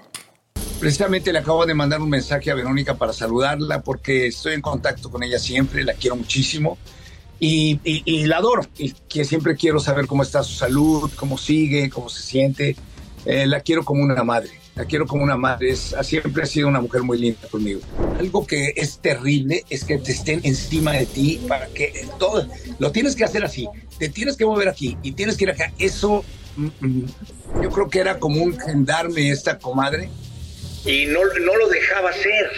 Precisamente 0.80 1.32
le 1.32 1.40
acabo 1.40 1.66
de 1.66 1.74
mandar 1.74 2.00
un 2.00 2.08
mensaje 2.08 2.50
a 2.50 2.54
Verónica 2.54 2.94
para 2.94 3.12
saludarla 3.12 3.80
porque 3.82 4.28
estoy 4.28 4.54
en 4.54 4.60
contacto 4.60 5.10
con 5.10 5.22
ella 5.24 5.38
siempre, 5.38 5.82
la 5.82 5.94
quiero 5.94 6.14
muchísimo 6.14 6.78
y, 7.40 7.80
y- 7.82 8.02
y 8.04 8.26
la 8.26 8.36
adoro. 8.38 8.62
Y 8.78 8.92
que 9.08 9.24
siempre 9.24 9.56
quiero 9.56 9.80
saber 9.80 10.06
cómo 10.06 10.22
está 10.22 10.42
su 10.44 10.54
salud, 10.54 11.10
cómo 11.16 11.36
sigue, 11.36 11.90
cómo 11.90 12.08
se 12.08 12.22
siente. 12.22 12.76
Eh, 13.26 13.46
la 13.46 13.60
quiero 13.60 13.84
como 13.84 14.04
una 14.04 14.22
madre, 14.22 14.50
la 14.76 14.84
quiero 14.84 15.06
como 15.08 15.24
una 15.24 15.36
madre. 15.36 15.70
Es, 15.70 15.96
siempre 16.02 16.44
ha 16.44 16.46
sido 16.46 16.68
una 16.68 16.80
mujer 16.80 17.02
muy 17.02 17.18
linda 17.18 17.48
conmigo. 17.50 17.80
Algo 18.18 18.46
que 18.46 18.72
es 18.76 18.98
terrible 19.00 19.64
es 19.70 19.82
que 19.84 19.98
te 19.98 20.12
estén 20.12 20.40
encima 20.44 20.92
de 20.92 21.06
ti 21.06 21.40
para 21.48 21.66
que 21.66 22.06
todo 22.20 22.46
lo 22.78 22.92
tienes 22.92 23.16
que 23.16 23.24
hacer 23.24 23.44
así, 23.44 23.68
te 23.98 24.08
tienes 24.08 24.36
que 24.36 24.46
mover 24.46 24.68
aquí 24.68 24.96
y 25.02 25.10
tienes 25.12 25.36
que 25.36 25.44
ir 25.44 25.50
acá. 25.50 25.72
Eso 25.78 26.24
mm, 26.56 26.66
mm, 26.86 27.04
yo 27.62 27.70
creo 27.70 27.88
que 27.88 27.98
era 27.98 28.20
como 28.20 28.40
un 28.44 28.56
gendarme 28.56 29.28
esta 29.30 29.58
comadre 29.58 30.08
y 30.84 31.06
no, 31.06 31.20
no 31.40 31.56
lo 31.56 31.68
dejaba 31.68 32.10
hacer. 32.10 32.50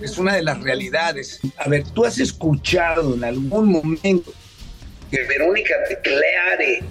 Es 0.00 0.18
una 0.18 0.36
de 0.36 0.42
las 0.42 0.60
realidades. 0.62 1.40
A 1.56 1.68
ver, 1.68 1.84
¿tú 1.94 2.04
has 2.04 2.18
escuchado 2.18 3.14
en 3.14 3.24
algún 3.24 3.70
momento 3.70 4.32
que 5.10 5.22
Verónica 5.24 5.74
declare 5.88 6.82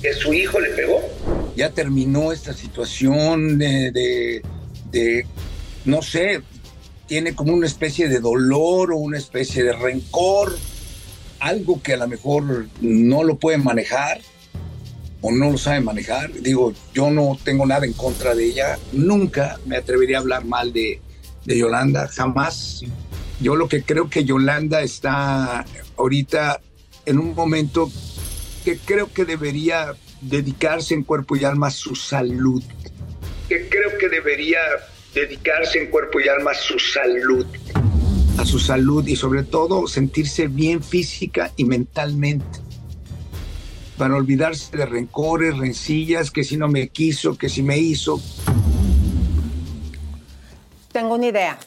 que 0.00 0.12
su 0.12 0.32
hijo 0.32 0.60
le 0.60 0.70
pegó? 0.70 1.00
Ya 1.56 1.70
terminó 1.70 2.32
esta 2.32 2.52
situación 2.52 3.58
de, 3.58 3.90
de, 3.90 4.42
de, 4.90 5.26
no 5.84 6.02
sé, 6.02 6.42
tiene 7.06 7.34
como 7.34 7.52
una 7.52 7.66
especie 7.66 8.08
de 8.08 8.20
dolor 8.20 8.92
o 8.92 8.96
una 8.96 9.18
especie 9.18 9.64
de 9.64 9.72
rencor, 9.72 10.56
algo 11.40 11.82
que 11.82 11.94
a 11.94 11.96
lo 11.96 12.08
mejor 12.08 12.66
no 12.80 13.24
lo 13.24 13.36
puede 13.36 13.58
manejar 13.58 14.20
o 15.26 15.32
no 15.32 15.52
lo 15.52 15.56
sabe 15.56 15.80
manejar. 15.80 16.30
Digo, 16.34 16.74
yo 16.92 17.10
no 17.10 17.38
tengo 17.42 17.64
nada 17.64 17.86
en 17.86 17.94
contra 17.94 18.34
de 18.34 18.44
ella. 18.44 18.78
Nunca 18.92 19.58
me 19.64 19.78
atrevería 19.78 20.18
a 20.18 20.20
hablar 20.20 20.44
mal 20.44 20.70
de, 20.70 21.00
de 21.46 21.58
Yolanda, 21.58 22.08
jamás. 22.08 22.84
Yo 23.40 23.56
lo 23.56 23.66
que 23.66 23.82
creo 23.82 24.10
que 24.10 24.24
Yolanda 24.24 24.82
está 24.82 25.64
ahorita 25.96 26.60
en 27.06 27.18
un 27.18 27.34
momento 27.34 27.90
que 28.66 28.76
creo 28.76 29.14
que 29.14 29.24
debería 29.24 29.94
dedicarse 30.20 30.92
en 30.92 31.04
cuerpo 31.04 31.36
y 31.36 31.44
alma 31.44 31.68
a 31.68 31.70
su 31.70 31.94
salud. 31.94 32.62
Que 33.48 33.70
creo 33.70 33.96
que 33.98 34.10
debería 34.10 34.60
dedicarse 35.14 35.78
en 35.78 35.90
cuerpo 35.90 36.20
y 36.20 36.28
alma 36.28 36.50
a 36.50 36.54
su 36.54 36.78
salud. 36.78 37.46
A 38.36 38.44
su 38.44 38.58
salud 38.58 39.06
y 39.06 39.16
sobre 39.16 39.42
todo 39.42 39.86
sentirse 39.86 40.48
bien 40.48 40.82
física 40.82 41.50
y 41.56 41.64
mentalmente 41.64 42.63
para 43.98 44.16
olvidarse 44.16 44.76
de 44.76 44.86
rencores, 44.86 45.56
rencillas, 45.56 46.30
que 46.30 46.44
si 46.44 46.56
no 46.56 46.68
me 46.68 46.88
quiso, 46.88 47.36
que 47.38 47.48
si 47.48 47.62
me 47.62 47.78
hizo. 47.78 48.20
Tengo 50.92 51.14
una 51.14 51.26
idea. 51.26 51.58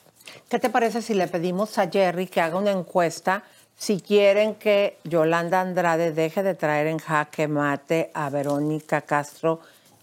¿Qué 0.50 0.60
te 0.60 0.70
parece 0.70 1.02
si 1.02 1.14
le 1.14 1.28
pedimos 1.28 1.78
a 1.78 1.90
Jerry 1.90 2.28
que 2.28 2.40
haga 2.42 2.58
una 2.58 2.72
encuesta 2.72 3.44
si 3.78 4.00
quieren 4.00 4.56
que 4.56 4.98
Yolanda 5.04 5.62
Andrade 5.62 6.12
deje 6.12 6.42
de 6.44 6.56
traer 6.56 6.88
en 6.88 6.98
jaque 7.00 7.48
mate 7.48 8.12
a 8.14 8.30
Verónica 8.30 9.02
Castro 9.02 9.60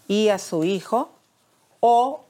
y 0.06 0.28
a 0.28 0.38
su 0.38 0.64
hijo? 0.64 1.10
¿O 1.80 2.24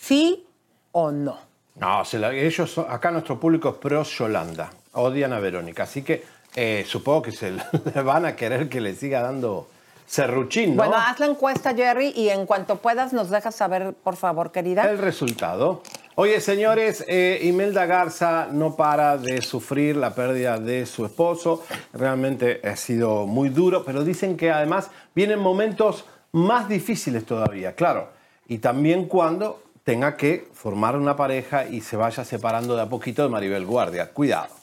sí 0.00 0.44
o 0.92 1.10
no? 1.10 1.38
No, 1.76 2.04
se 2.06 2.18
la- 2.18 2.34
ellos 2.34 2.78
acá 2.78 3.10
nuestro 3.10 3.38
público 3.38 3.68
es 3.68 3.74
pro 3.76 4.02
Yolanda, 4.02 4.70
odian 4.92 5.34
a 5.34 5.38
Verónica, 5.40 5.82
así 5.82 6.02
que 6.02 6.24
eh, 6.56 6.84
supongo 6.88 7.22
que 7.22 7.32
se 7.32 7.52
le 7.94 8.02
van 8.02 8.24
a 8.26 8.34
querer 8.34 8.68
que 8.68 8.80
le 8.80 8.94
siga 8.94 9.20
dando 9.20 9.68
serruchín, 10.06 10.76
¿no? 10.76 10.84
Bueno, 10.84 10.96
haz 10.96 11.20
la 11.20 11.26
encuesta, 11.26 11.74
Jerry, 11.74 12.12
y 12.16 12.28
en 12.30 12.46
cuanto 12.46 12.76
puedas 12.76 13.12
nos 13.12 13.28
dejas 13.28 13.54
saber, 13.54 13.92
por 13.92 14.16
favor, 14.16 14.52
querida. 14.52 14.88
El 14.88 14.98
resultado. 14.98 15.82
Oye, 16.14 16.40
señores, 16.40 17.04
eh, 17.08 17.40
Imelda 17.42 17.84
Garza 17.84 18.48
no 18.50 18.74
para 18.74 19.18
de 19.18 19.42
sufrir 19.42 19.96
la 19.96 20.14
pérdida 20.14 20.58
de 20.58 20.86
su 20.86 21.04
esposo. 21.04 21.62
Realmente 21.92 22.62
ha 22.64 22.76
sido 22.76 23.26
muy 23.26 23.50
duro, 23.50 23.84
pero 23.84 24.02
dicen 24.02 24.36
que 24.36 24.50
además 24.50 24.90
vienen 25.14 25.38
momentos 25.38 26.06
más 26.32 26.68
difíciles 26.68 27.26
todavía, 27.26 27.74
claro. 27.74 28.08
Y 28.48 28.58
también 28.58 29.06
cuando 29.06 29.62
tenga 29.84 30.16
que 30.16 30.48
formar 30.54 30.96
una 30.96 31.16
pareja 31.16 31.66
y 31.66 31.82
se 31.82 31.96
vaya 31.96 32.24
separando 32.24 32.74
de 32.76 32.82
a 32.82 32.88
poquito 32.88 33.22
de 33.22 33.28
Maribel 33.28 33.66
Guardia. 33.66 34.10
Cuidado. 34.10 34.55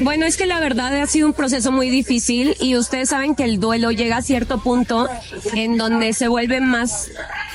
Bueno, 0.00 0.26
es 0.26 0.36
que 0.36 0.46
la 0.46 0.58
verdad 0.58 0.94
ha 1.00 1.06
sido 1.06 1.26
un 1.28 1.32
proceso 1.32 1.70
muy 1.70 1.88
difícil 1.88 2.56
y 2.60 2.76
ustedes 2.76 3.10
saben 3.10 3.34
que 3.34 3.44
el 3.44 3.60
duelo 3.60 3.92
llega 3.92 4.16
a 4.16 4.22
cierto 4.22 4.58
punto 4.62 5.08
en 5.54 5.76
donde 5.76 6.12
se 6.12 6.28
vuelve 6.28 6.60
más, 6.60 7.10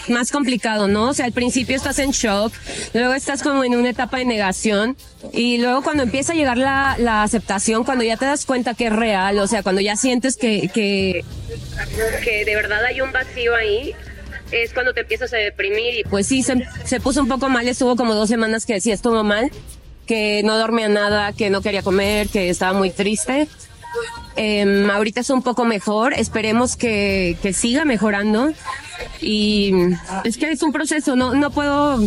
más 0.07 0.31
complicado, 0.31 0.87
¿no? 0.87 1.09
O 1.09 1.13
sea, 1.13 1.25
al 1.25 1.33
principio 1.33 1.75
estás 1.75 1.99
en 1.99 2.11
shock, 2.11 2.53
luego 2.93 3.13
estás 3.13 3.43
como 3.43 3.63
en 3.63 3.75
una 3.75 3.89
etapa 3.89 4.17
de 4.17 4.25
negación 4.25 4.95
y 5.33 5.57
luego 5.57 5.81
cuando 5.81 6.03
empieza 6.03 6.33
a 6.33 6.35
llegar 6.35 6.57
la, 6.57 7.23
aceptación, 7.23 7.83
cuando 7.83 8.03
ya 8.03 8.17
te 8.17 8.25
das 8.25 8.45
cuenta 8.45 8.75
que 8.75 8.87
es 8.87 8.93
real, 8.93 9.39
o 9.39 9.47
sea, 9.47 9.63
cuando 9.63 9.81
ya 9.81 9.95
sientes 9.95 10.37
que, 10.37 10.69
que, 10.73 11.25
que 12.23 12.45
de 12.45 12.55
verdad 12.55 12.85
hay 12.85 13.01
un 13.01 13.11
vacío 13.11 13.55
ahí, 13.55 13.93
es 14.51 14.73
cuando 14.73 14.93
te 14.93 15.01
empiezas 15.01 15.33
a 15.33 15.37
deprimir 15.37 15.95
y 15.95 16.03
pues 16.03 16.27
sí, 16.27 16.43
se, 16.43 16.65
se 16.85 17.01
puso 17.01 17.21
un 17.21 17.27
poco 17.27 17.49
mal, 17.49 17.67
estuvo 17.67 17.95
como 17.97 18.13
dos 18.13 18.29
semanas 18.29 18.65
que 18.65 18.73
decía 18.73 18.93
estuvo 18.93 19.23
mal, 19.23 19.51
que 20.07 20.41
no 20.43 20.57
dormía 20.57 20.89
nada, 20.89 21.33
que 21.33 21.49
no 21.49 21.61
quería 21.61 21.83
comer, 21.83 22.29
que 22.29 22.49
estaba 22.49 22.73
muy 22.73 22.89
triste. 22.89 23.47
Em, 24.35 24.89
ahorita 24.89 25.21
es 25.21 25.29
un 25.29 25.41
poco 25.41 25.65
mejor, 25.65 26.13
esperemos 26.13 26.75
que, 26.75 27.37
que 27.41 27.53
siga 27.53 27.85
mejorando. 27.85 28.53
Y 29.21 29.73
es 30.23 30.37
que 30.37 30.51
es 30.51 30.61
un 30.61 30.71
proceso, 30.71 31.15
no, 31.15 31.33
no 31.33 31.51
puedo, 31.51 31.99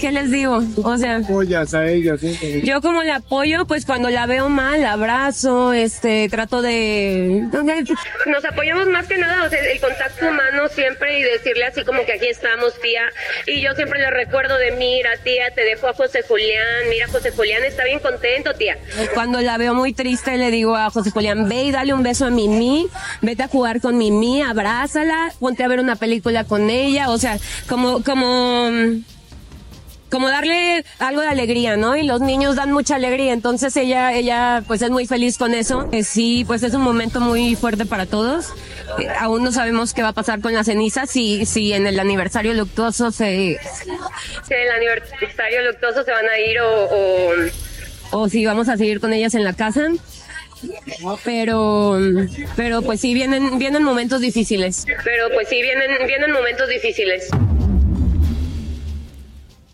¿qué 0.00 0.12
les 0.12 0.30
digo? 0.30 0.62
O 0.82 0.96
sea, 0.96 1.16
Apoyas 1.16 1.74
a 1.74 1.86
ellos. 1.86 2.20
¿sí? 2.20 2.62
yo 2.64 2.80
como 2.80 3.02
le 3.02 3.12
apoyo, 3.12 3.66
pues 3.66 3.86
cuando 3.86 4.10
la 4.10 4.26
veo 4.26 4.48
mal, 4.48 4.82
la 4.82 4.92
abrazo, 4.92 5.72
este, 5.72 6.28
trato 6.28 6.62
de... 6.62 7.44
Nos 8.26 8.44
apoyamos 8.44 8.86
más 8.88 9.06
que 9.06 9.18
nada, 9.18 9.44
o 9.44 9.50
sea, 9.50 9.58
el 9.60 9.80
contacto 9.80 10.28
humano 10.28 10.68
siempre 10.68 11.18
y 11.18 11.22
decirle 11.22 11.64
así 11.64 11.84
como 11.84 12.04
que 12.04 12.12
aquí 12.14 12.26
estamos, 12.26 12.78
tía. 12.80 13.02
Y 13.46 13.60
yo 13.60 13.74
siempre 13.74 14.00
le 14.00 14.10
recuerdo 14.10 14.58
de, 14.58 14.72
mira, 14.72 15.10
tía, 15.22 15.50
te 15.54 15.62
dejo 15.62 15.88
a 15.88 15.94
José 15.94 16.22
Julián, 16.22 16.88
mira, 16.90 17.08
José 17.08 17.30
Julián 17.30 17.62
está 17.64 17.84
bien 17.84 17.98
contento, 17.98 18.54
tía. 18.54 18.78
Cuando 19.14 19.40
la 19.40 19.58
veo 19.58 19.74
muy 19.74 19.92
triste, 19.92 20.36
le 20.36 20.50
digo 20.50 20.76
a 20.76 20.90
José 20.90 21.10
Julián, 21.10 21.48
ve 21.48 21.64
y 21.64 21.70
dale 21.70 21.92
un 21.92 22.02
beso 22.02 22.26
a 22.26 22.30
Mimi, 22.30 22.88
vete 23.22 23.42
a 23.42 23.48
jugar 23.48 23.80
con 23.80 23.98
Mimi, 23.98 24.42
abrázala, 24.42 25.32
ponte 25.38 25.64
a 25.64 25.68
ver 25.68 25.80
una 25.80 25.96
película 25.96 26.05
con 26.48 26.70
ella, 26.70 27.10
o 27.10 27.18
sea, 27.18 27.38
como, 27.68 28.02
como 28.02 28.70
como 30.10 30.28
darle 30.28 30.84
algo 30.98 31.20
de 31.20 31.28
alegría, 31.28 31.76
¿no? 31.76 31.96
Y 31.96 32.04
los 32.04 32.20
niños 32.20 32.56
dan 32.56 32.72
mucha 32.72 32.96
alegría, 32.96 33.32
entonces 33.32 33.76
ella, 33.76 34.12
ella, 34.12 34.62
pues 34.66 34.82
es 34.82 34.90
muy 34.90 35.06
feliz 35.06 35.36
con 35.36 35.52
eso. 35.52 35.88
Eh, 35.92 36.04
sí, 36.04 36.44
pues 36.46 36.62
es 36.62 36.74
un 36.74 36.82
momento 36.82 37.20
muy 37.20 37.56
fuerte 37.56 37.86
para 37.86 38.06
todos. 38.06 38.52
Eh, 38.98 39.08
aún 39.18 39.42
no 39.42 39.52
sabemos 39.52 39.94
qué 39.94 40.02
va 40.02 40.08
a 40.08 40.12
pasar 40.12 40.40
con 40.40 40.54
las 40.54 40.66
cenizas, 40.66 41.10
si, 41.10 41.44
si 41.44 41.72
en 41.72 41.86
el 41.86 41.98
aniversario 41.98 42.54
luctuoso 42.54 43.10
se, 43.10 43.58
si 44.46 44.54
en 44.54 44.60
el 44.60 44.70
aniversario 44.70 45.70
luctuoso 45.70 46.04
se 46.04 46.12
van 46.12 46.28
a 46.28 46.38
ir 46.38 46.60
o, 46.60 46.84
o, 46.84 48.20
o 48.22 48.28
si 48.28 48.46
vamos 48.46 48.68
a 48.68 48.76
seguir 48.76 49.00
con 49.00 49.12
ellas 49.12 49.34
en 49.34 49.44
la 49.44 49.54
casa. 49.54 49.88
Pero, 51.24 51.98
pero 52.56 52.82
pues 52.82 53.00
sí 53.00 53.14
vienen, 53.14 53.58
vienen 53.58 53.82
momentos 53.82 54.20
difíciles. 54.20 54.84
Pero 55.04 55.28
pues 55.34 55.48
sí 55.48 55.60
vienen, 55.62 56.06
vienen 56.06 56.32
momentos 56.32 56.68
difíciles. 56.68 57.28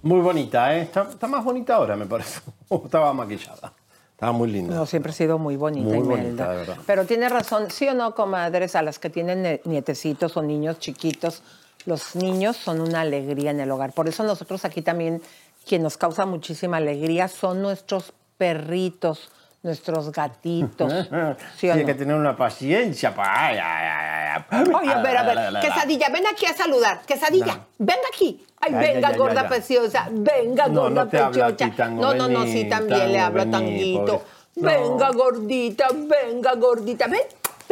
Muy 0.03 0.21
bonita, 0.21 0.77
¿eh? 0.77 0.83
Está, 0.83 1.03
está 1.11 1.27
más 1.29 1.45
bonita 1.45 1.77
ahora, 1.77 1.97
me 1.97 2.07
parece. 2.07 2.41
Estaba 2.85 3.13
maquillada. 3.13 3.73
Estaba 4.13 4.33
muy 4.33 4.51
linda. 4.51 4.75
No, 4.75 4.87
siempre 4.87 5.11
ha 5.11 5.15
sido 5.15 5.39
muy 5.39 5.57
bonita, 5.57 5.89
Muy 5.89 5.99
Imelda. 5.99 6.23
bonita, 6.23 6.51
de 6.51 6.57
verdad. 6.59 6.77
Pero 6.87 7.07
tiene 7.07 7.29
razón, 7.29 7.71
sí 7.71 7.89
o 7.89 7.95
no, 7.95 8.15
comadres, 8.15 8.75
a 8.77 8.83
las 8.83 8.99
que 8.99 9.11
tienen 9.11 9.43
ne- 9.43 9.61
nietecitos 9.65 10.37
o 10.37 10.43
niños 10.43 10.79
chiquitos, 10.79 11.43
los 11.87 12.15
niños 12.17 12.57
son 12.57 12.81
una 12.81 13.01
alegría 13.01 13.51
en 13.51 13.61
el 13.61 13.71
hogar. 13.71 13.93
Por 13.93 14.09
eso 14.09 14.23
nosotros 14.25 14.65
aquí 14.65 14.83
también, 14.83 15.21
quien 15.67 15.83
nos 15.83 15.97
causa 15.97 16.25
muchísima 16.27 16.77
alegría 16.79 17.27
son 17.29 17.63
nuestros 17.63 18.13
perritos, 18.39 19.31
nuestros 19.63 20.11
gatitos. 20.13 20.93
¿Sí 21.57 21.69
o 21.69 21.73
Tiene 21.75 21.81
no? 21.83 21.87
que 21.87 21.95
tener 21.95 22.17
una 22.17 22.37
paciencia 22.37 23.15
para... 23.15 23.47
Ay, 23.47 23.59
ay. 23.59 24.45
Oye, 24.75 24.93
a 24.93 25.03
ver, 25.03 25.17
a 25.17 25.23
ver, 25.23 25.61
quesadilla, 25.61 26.09
ven 26.09 26.27
aquí 26.27 26.47
a 26.47 26.55
saludar. 26.55 27.03
Quesadilla, 27.07 27.55
No. 27.57 27.67
ven 27.79 27.99
aquí. 28.13 28.45
Ay, 28.61 28.75
venga, 28.75 29.13
gorda 29.17 29.49
preciosa. 29.49 30.09
Venga, 30.11 30.69
No, 30.69 30.83
gorda 30.83 31.05
no 31.05 31.09
te 31.11 31.19
habla 31.19 31.47
a 31.47 31.49
ti, 31.51 31.57
preciosa. 31.65 31.77
tango, 31.85 32.03
no, 32.03 32.15
no, 32.15 32.29
no, 32.29 32.45
sí, 32.45 32.69
también 32.69 33.13
le 33.13 33.21
hablo 33.21 33.41
vení, 33.41 33.53
tanguito. 33.53 34.23
Venga, 34.55 35.11
gordita, 35.13 35.89
venga, 35.93 36.55
gordita. 36.55 37.07
Ven, 37.07 37.23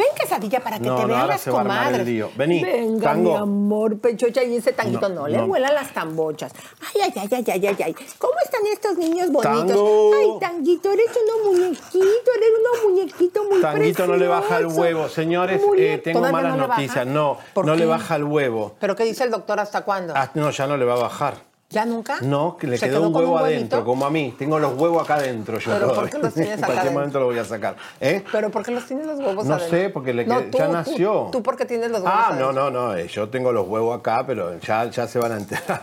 ven, 0.03 0.15
quesadilla, 0.19 0.59
para 0.59 0.79
que 0.79 0.85
No, 0.85 0.95
te 0.95 1.01
no, 1.03 1.07
vean 1.07 1.19
ahora 1.21 1.33
las 1.33 1.41
se 1.41 1.51
va 1.51 1.57
a 1.57 1.61
armar 1.61 1.77
el 1.79 1.83
comadres. 1.85 2.07
lío. 2.07 2.29
Vení, 2.35 2.63
Venga, 2.63 3.03
tango. 3.11 3.31
mi 3.31 3.37
amor, 3.37 3.99
pechocha, 3.99 4.43
y 4.43 4.55
ese 4.57 4.73
tanguito 4.73 5.09
no, 5.09 5.21
No, 5.21 5.27
le 5.27 5.37
no. 5.37 5.47
vuelan 5.47 5.73
las 5.73 5.93
tambochas. 5.93 6.51
Ay, 6.81 7.01
ay, 7.03 7.13
ay, 7.15 7.27
ay, 7.31 7.43
ay, 7.47 7.67
ay, 7.67 7.77
ay. 7.85 7.95
¿Cómo 8.17 8.33
están 8.43 8.61
estos 8.71 8.97
niños 8.97 9.31
bonitos? 9.31 9.67
Tango. 9.67 10.11
Ay, 10.15 10.27
tanguito, 10.39 10.91
eres 10.91 11.07
uno 11.23 11.51
muñequito, 11.51 11.97
eres 11.99 12.49
uno 12.59 12.89
muñequito 12.89 13.43
muy 13.43 13.61
Tanguito 13.61 14.07
no 14.07 14.17
le 14.17 14.27
baja 14.27 14.57
el 14.57 14.65
precioso. 14.65 14.81
huevo. 14.81 15.09
Señores, 15.09 15.61
Muy 15.65 15.81
eh, 15.81 15.97
tengo 15.99 16.19
¿Todavía 16.19 16.37
malas 16.41 16.51
no 16.57 16.61
le 16.63 16.67
baja? 16.67 16.81
noticias. 16.81 17.07
No, 17.07 17.37
¿Por 17.53 17.65
no 17.65 17.73
qué? 17.73 17.79
le 17.79 17.85
baja 17.85 18.15
el 18.15 18.23
huevo. 18.23 18.75
¿Pero 18.79 18.95
qué 18.95 19.03
dice 19.03 19.23
el 19.23 19.31
doctor 19.31 19.59
hasta 19.59 19.81
cuándo? 19.83 20.13
Ah, 20.15 20.29
no, 20.33 20.49
ya 20.51 20.67
no 20.67 20.77
le 20.77 20.85
va 20.85 20.93
a 20.93 20.97
bajar. 20.99 21.50
¿Ya 21.71 21.85
nunca? 21.85 22.17
No, 22.21 22.57
que 22.57 22.67
le 22.67 22.77
¿Se 22.77 22.87
quedó, 22.87 22.99
quedó 22.99 23.07
un 23.09 23.15
huevo 23.15 23.33
un 23.33 23.39
adentro, 23.39 23.85
como 23.85 24.05
a 24.05 24.09
mí. 24.09 24.35
Tengo 24.37 24.59
los 24.59 24.73
huevos 24.77 25.03
acá 25.03 25.15
adentro 25.15 25.57
yo. 25.57 25.71
¿Pero 25.71 25.93
por 25.93 26.09
qué 26.09 26.17
los 26.17 26.33
tienes 26.35 26.59
En 26.59 26.65
cualquier 26.65 26.91
momento 26.93 27.19
lo 27.19 27.25
voy 27.27 27.39
a 27.39 27.45
sacar. 27.45 27.75
¿Eh? 28.01 28.23
¿Pero 28.31 28.49
por 28.51 28.63
qué 28.65 28.71
los 28.71 28.85
tienes 28.85 29.05
los 29.07 29.19
huevos 29.19 29.45
No 29.45 29.55
adentro? 29.55 29.77
sé, 29.77 29.89
porque 29.89 30.13
le 30.13 30.25
No, 30.25 30.35
qued- 30.41 30.51
tú, 30.51 30.57
ya 30.57 30.67
tú, 30.67 30.73
nació. 30.73 31.29
¿Tú, 31.31 31.41
por 31.41 31.55
qué 31.55 31.65
tienes 31.65 31.89
los 31.89 32.01
huevos 32.01 32.13
Ah, 32.13 32.35
no, 32.37 32.45
adentro? 32.49 32.69
no, 32.71 32.87
no. 32.87 32.95
eh, 32.95 33.07
Yo 33.07 33.29
tengo 33.29 33.51
los 33.53 33.67
huevos 33.67 33.97
acá, 33.99 34.25
pero 34.27 34.59
ya, 34.59 34.85
ya 34.89 35.07
se 35.07 35.17
van 35.19 35.31
a 35.31 35.37
enterar. 35.37 35.81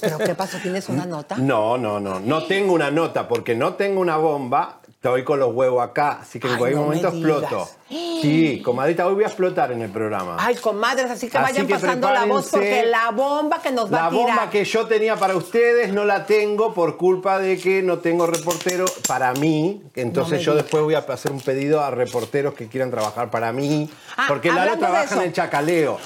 ¿Pero 0.00 0.18
qué 0.18 0.34
pasó? 0.34 0.58
¿Tienes 0.62 0.88
una 0.88 1.06
nota? 1.06 1.36
No, 1.36 1.78
no, 1.78 2.00
no. 2.00 2.18
No 2.18 2.44
tengo 2.46 2.72
una 2.72 2.90
nota 2.90 3.28
porque 3.28 3.54
no 3.54 3.74
tengo 3.74 4.00
una 4.00 4.16
bomba. 4.16 4.80
Estoy 5.00 5.22
con 5.22 5.38
los 5.38 5.54
huevos 5.54 5.80
acá, 5.80 6.18
así 6.22 6.40
que 6.40 6.48
en 6.48 6.54
Ay, 6.54 6.58
cualquier 6.58 6.80
no 6.80 6.88
me 6.88 6.96
momento 6.96 7.10
digas. 7.12 7.42
exploto. 7.44 7.68
Sí, 7.88 8.60
comadita, 8.64 9.06
hoy 9.06 9.14
voy 9.14 9.22
a 9.22 9.28
explotar 9.28 9.70
en 9.70 9.80
el 9.82 9.90
programa. 9.90 10.36
Ay, 10.40 10.56
comadres, 10.56 11.08
así 11.08 11.28
que 11.30 11.38
Así 11.38 11.52
vayan 11.52 11.66
que 11.68 11.74
pasando 11.74 12.10
la 12.10 12.24
voz 12.24 12.48
prepárense. 12.50 12.80
porque 12.80 12.90
la 12.90 13.10
bomba 13.12 13.62
que 13.62 13.70
nos 13.70 13.86
va 13.86 13.96
La 13.96 14.06
a 14.06 14.10
tirar. 14.10 14.24
bomba 14.26 14.50
que 14.50 14.64
yo 14.64 14.86
tenía 14.88 15.14
para 15.14 15.36
ustedes 15.36 15.92
no 15.92 16.04
la 16.04 16.26
tengo 16.26 16.74
por 16.74 16.96
culpa 16.96 17.38
de 17.38 17.58
que 17.58 17.80
no 17.80 17.98
tengo 17.98 18.26
reportero 18.26 18.86
para 19.06 19.32
mí. 19.34 19.84
Entonces 19.94 20.32
No 20.32 20.38
me 20.38 20.42
yo 20.44 20.52
digas. 20.54 20.64
después 20.64 20.82
voy 20.82 20.94
a 20.94 20.98
hacer 20.98 21.30
un 21.30 21.40
pedido 21.42 21.80
a 21.80 21.92
reporteros 21.92 22.54
que 22.54 22.66
quieran 22.66 22.90
trabajar 22.90 23.30
para 23.30 23.52
mí. 23.52 23.88
Ah, 24.16 24.24
porque 24.26 24.48
Lalo 24.48 24.62
hablando 24.62 24.80
de 24.84 24.90
trabaja 24.90 25.12
eso. 25.12 25.20
en 25.22 25.28
el 25.28 25.32
chacaleo. 25.32 25.98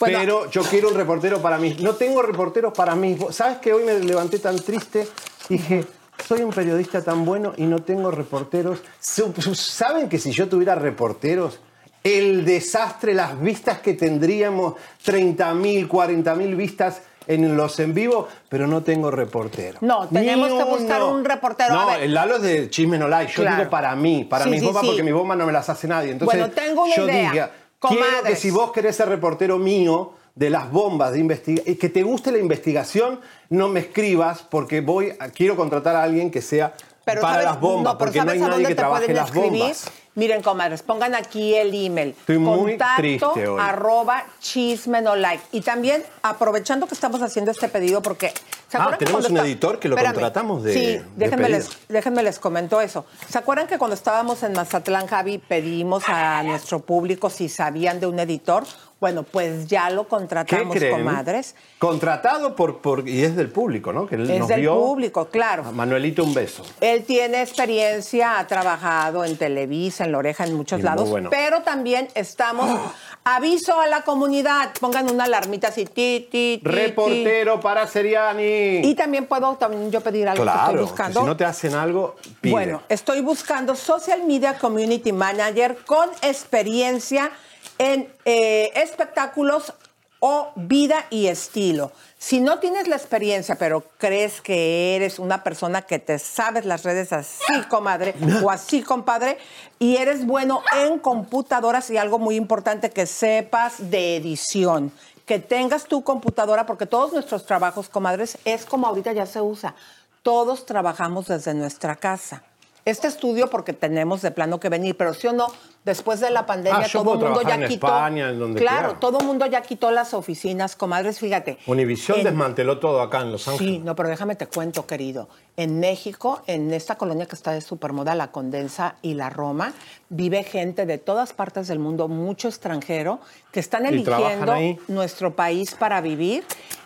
Bueno. 0.00 0.18
Pero 0.18 0.50
yo 0.50 0.62
quiero 0.64 0.88
un 0.88 0.96
reportero 0.96 1.40
para 1.40 1.56
mí. 1.58 1.76
No 1.80 1.94
tengo 1.94 2.20
reporteros 2.20 2.72
para 2.72 2.96
mí. 2.96 3.16
¿Sabes 3.30 3.58
que 3.58 3.72
hoy 3.72 3.84
me 3.84 3.96
levanté 4.00 4.40
tan 4.40 4.58
triste? 4.58 5.06
Dije, 5.48 5.84
soy 6.26 6.42
un 6.42 6.50
periodista 6.52 7.02
tan 7.02 7.24
bueno 7.24 7.52
y 7.56 7.64
no 7.64 7.80
tengo 7.82 8.10
reporteros. 8.10 8.80
¿Saben 9.00 10.08
que 10.08 10.18
si 10.18 10.30
yo 10.32 10.48
tuviera 10.48 10.74
reporteros, 10.74 11.60
el 12.02 12.44
desastre, 12.44 13.14
las 13.14 13.38
vistas 13.40 13.80
que 13.80 13.94
tendríamos, 13.94 14.74
30.000, 15.04 15.88
40.000 15.88 16.56
vistas 16.56 17.02
en 17.26 17.56
los 17.56 17.78
en 17.78 17.92
vivo, 17.94 18.26
pero 18.48 18.66
no 18.66 18.82
tengo 18.82 19.10
reportero. 19.10 19.78
No, 19.82 20.08
tenemos 20.08 20.48
que 20.48 20.64
buscar 20.64 21.02
un 21.02 21.24
reportero. 21.24 21.74
No, 21.74 21.94
el 21.94 22.14
Lalo 22.14 22.36
es 22.36 22.42
de 22.42 22.70
Chisme 22.70 22.98
No 22.98 23.06
Like. 23.08 23.32
Yo 23.32 23.42
Claro. 23.42 23.58
digo 23.58 23.70
para 23.70 23.94
mí, 23.94 24.24
para 24.24 24.44
Sí, 24.44 24.50
mis 24.50 24.60
sí, 24.60 24.66
bombas, 24.66 24.82
sí. 24.82 24.88
porque 24.88 25.02
mis 25.02 25.12
bombas 25.12 25.36
no 25.38 25.46
me 25.46 25.52
las 25.52 25.68
hace 25.68 25.86
nadie. 25.86 26.10
Entonces, 26.12 26.38
Bueno, 26.40 26.52
tengo 26.54 26.84
una 26.84 26.96
yo 26.96 27.04
idea. 27.04 27.50
quiero 27.78 28.04
que 28.24 28.34
si 28.36 28.50
vos 28.50 28.72
querés 28.72 28.96
ser 28.96 29.08
reportero 29.08 29.58
mío 29.58 30.14
de 30.34 30.50
las 30.50 30.70
bombas 30.70 31.12
de 31.12 31.18
investigación, 31.18 31.76
que 31.76 31.88
te 31.88 32.02
guste 32.02 32.30
la 32.32 32.38
investigación, 32.38 33.20
no 33.48 33.68
me 33.68 33.80
escribas 33.80 34.42
porque 34.48 34.80
voy 34.80 35.12
a- 35.18 35.28
quiero 35.28 35.56
contratar 35.56 35.96
a 35.96 36.02
alguien 36.02 36.30
que 36.30 36.40
sea 36.42 36.72
pero 37.04 37.22
para 37.22 37.34
¿sabes? 37.34 37.46
las 37.46 37.60
bombas, 37.60 37.94
no, 37.94 37.98
porque 37.98 38.18
no 38.20 38.26
¿sabes 38.26 38.42
hay 38.42 38.48
nadie 38.48 38.62
que 38.64 38.68
te 38.68 38.74
trabaje 38.76 39.04
pueden 39.06 39.16
las 39.16 39.26
escribir? 39.26 39.60
bombas. 39.60 39.90
Miren, 40.14 40.42
comadres, 40.42 40.82
pongan 40.82 41.14
aquí 41.14 41.54
el 41.54 41.72
email. 41.74 42.10
Estoy 42.10 42.38
muy 42.38 42.70
Contacto 42.72 43.00
triste 43.02 43.48
hoy. 43.48 43.58
arroba 43.60 44.24
chisme 44.40 45.00
no 45.00 45.16
like. 45.16 45.42
Y 45.52 45.60
también, 45.62 46.02
aprovechando 46.22 46.86
que 46.86 46.94
estamos 46.94 47.22
haciendo 47.22 47.50
este 47.52 47.68
pedido, 47.68 48.02
porque... 48.02 48.32
¿se 48.70 48.78
Ah, 48.78 48.96
tenemos 48.98 49.28
un 49.28 49.38
editor 49.38 49.78
que 49.78 49.88
lo 49.88 49.96
contratamos 49.96 50.62
de- 50.62 50.72
Sí, 50.72 51.02
déjenme 51.16 51.48
les, 51.48 51.68
déjenme 51.88 52.22
les 52.22 52.38
comento 52.38 52.80
eso. 52.80 53.04
¿Se 53.28 53.36
acuerdan 53.38 53.66
que 53.66 53.78
cuando 53.78 53.94
estábamos 53.94 54.42
en 54.42 54.52
Mazatlán, 54.52 55.06
Javi, 55.06 55.38
pedimos 55.38 56.04
a 56.06 56.42
nuestro 56.44 56.80
público 56.80 57.30
si 57.30 57.48
sabían 57.48 57.98
de 58.00 58.06
un 58.06 58.18
editor? 58.20 58.64
Bueno, 59.00 59.22
pues 59.22 59.66
ya 59.66 59.88
lo 59.88 60.02
¿Qué 60.04 60.08
contratamos, 60.10 60.76
creen? 60.76 60.92
comadres. 60.98 61.54
Contratado 61.78 62.54
por, 62.54 62.82
por 62.82 63.08
y 63.08 63.24
es 63.24 63.34
del 63.34 63.48
público, 63.48 63.94
¿no? 63.94 64.06
Que 64.06 64.16
él 64.16 64.30
Es 64.30 64.38
nos 64.40 64.48
del 64.48 64.60
vio. 64.60 64.74
público, 64.78 65.28
claro. 65.30 65.64
A 65.66 65.72
Manuelito 65.72 66.22
un 66.22 66.34
beso. 66.34 66.62
Él 66.82 67.04
tiene 67.04 67.40
experiencia, 67.40 68.38
ha 68.38 68.46
trabajado 68.46 69.24
en 69.24 69.38
Televisa, 69.38 70.04
en 70.04 70.12
La 70.12 70.18
Oreja, 70.18 70.44
en 70.44 70.52
muchos 70.52 70.78
Y 70.78 70.82
muy 70.82 70.86
lados, 70.90 71.08
bueno. 71.08 71.30
pero 71.30 71.62
también 71.62 72.08
estamos... 72.14 72.78
Aviso 73.22 73.78
a 73.78 73.86
la 73.86 74.00
comunidad, 74.02 74.72
pongan 74.80 75.10
una 75.10 75.24
alarmita 75.24 75.68
así, 75.68 75.84
ti, 75.84 75.92
ti, 75.92 76.28
ti, 76.30 76.60
ti. 76.62 76.68
Reportero 76.70 77.60
para 77.60 77.86
Seriani. 77.86 78.78
Y 78.82 78.94
también 78.94 79.26
puedo 79.26 79.56
también 79.56 79.90
yo 79.90 80.00
pedir 80.00 80.26
algo 80.26 80.42
que 80.42 80.48
estoy 80.48 80.62
Claro, 80.64 80.78
que 80.78 80.82
buscando. 80.84 81.20
si 81.20 81.26
no 81.26 81.36
te 81.36 81.44
hacen 81.44 81.74
algo, 81.74 82.16
pide. 82.40 82.52
Bueno, 82.52 82.82
estoy 82.88 83.20
buscando 83.20 83.76
Social 83.76 84.22
Media 84.26 84.56
Community 84.58 85.12
Manager 85.12 85.76
con 85.84 86.08
experiencia 86.22 87.30
en 87.78 88.08
eh, 88.24 88.72
espectáculos 88.74 89.74
o 90.20 90.52
vida 90.56 91.06
y 91.10 91.26
estilo. 91.26 91.92
Si 92.22 92.38
no 92.38 92.58
tienes 92.58 92.86
la 92.86 92.96
experiencia, 92.96 93.54
pero 93.54 93.82
crees 93.96 94.42
que 94.42 94.94
eres 94.94 95.18
una 95.18 95.42
persona 95.42 95.80
que 95.80 95.98
te 95.98 96.18
sabes 96.18 96.66
las 96.66 96.82
redes 96.82 97.14
así, 97.14 97.62
comadre, 97.70 98.14
o 98.44 98.50
así, 98.50 98.82
compadre, 98.82 99.38
y 99.78 99.96
eres 99.96 100.26
bueno 100.26 100.62
en 100.76 100.98
computadoras 100.98 101.88
y 101.88 101.96
algo 101.96 102.18
muy 102.18 102.36
importante 102.36 102.90
que 102.90 103.06
sepas 103.06 103.90
de 103.90 104.16
edición, 104.16 104.92
que 105.24 105.38
tengas 105.38 105.86
tu 105.86 106.04
computadora, 106.04 106.66
porque 106.66 106.84
todos 106.84 107.14
nuestros 107.14 107.46
trabajos, 107.46 107.88
comadres, 107.88 108.36
es 108.44 108.66
como 108.66 108.86
ahorita 108.86 109.14
ya 109.14 109.24
se 109.24 109.40
usa. 109.40 109.74
Todos 110.22 110.66
trabajamos 110.66 111.26
desde 111.26 111.54
nuestra 111.54 111.96
casa. 111.96 112.42
Este 112.84 113.08
estudio 113.08 113.48
porque 113.50 113.72
tenemos 113.72 114.22
de 114.22 114.30
plano 114.30 114.58
que 114.60 114.68
venir, 114.68 114.96
pero 114.96 115.14
sí 115.14 115.26
o 115.26 115.32
no, 115.32 115.46
después 115.84 116.20
de 116.20 116.30
la 116.30 116.46
pandemia 116.46 116.80
Ah, 116.84 116.86
yo 116.86 117.02
todo 117.02 117.14
el 117.14 117.20
mundo 117.32 117.42
ya 117.42 117.54
en 117.56 117.68
quitó. 117.68 117.86
España, 117.86 118.30
en 118.30 118.38
donde 118.38 118.60
claro, 118.60 118.80
quiera. 118.88 119.00
todo 119.00 119.20
el 119.20 119.26
mundo 119.26 119.46
ya 119.46 119.62
quitó 119.62 119.90
las 119.90 120.14
oficinas, 120.14 120.76
comadres, 120.76 121.18
fíjate. 121.18 121.58
Univisión 121.66 122.18
En- 122.18 122.24
desmanteló 122.24 122.78
todo 122.78 123.00
acá 123.02 123.20
en 123.20 123.32
Los 123.32 123.46
Ángeles. 123.48 123.74
Sí, 123.74 123.78
no, 123.78 123.94
pero 123.94 124.08
déjame 124.08 124.34
te 124.36 124.46
cuento, 124.46 124.86
querido. 124.86 125.28
En 125.56 125.78
México, 125.80 126.42
en 126.46 126.72
esta 126.72 126.96
colonia 126.96 127.26
que 127.26 127.36
está 127.36 127.52
de 127.52 127.60
supermoda, 127.60 128.14
la 128.14 128.30
Condensa 128.32 128.96
y 129.02 129.14
la 129.14 129.30
Roma, 129.30 129.72
vive 130.08 130.42
gente 130.42 130.86
de 130.86 130.98
todas 130.98 131.32
partes 131.32 131.68
del 131.68 131.78
mundo, 131.78 132.08
mucho 132.08 132.48
extranjero, 132.48 133.20
que 133.52 133.60
están 133.60 133.86
eligiendo 133.86 134.54
nuestro 134.88 135.34
país 135.34 135.74
para 135.74 136.00
vivir 136.00 136.44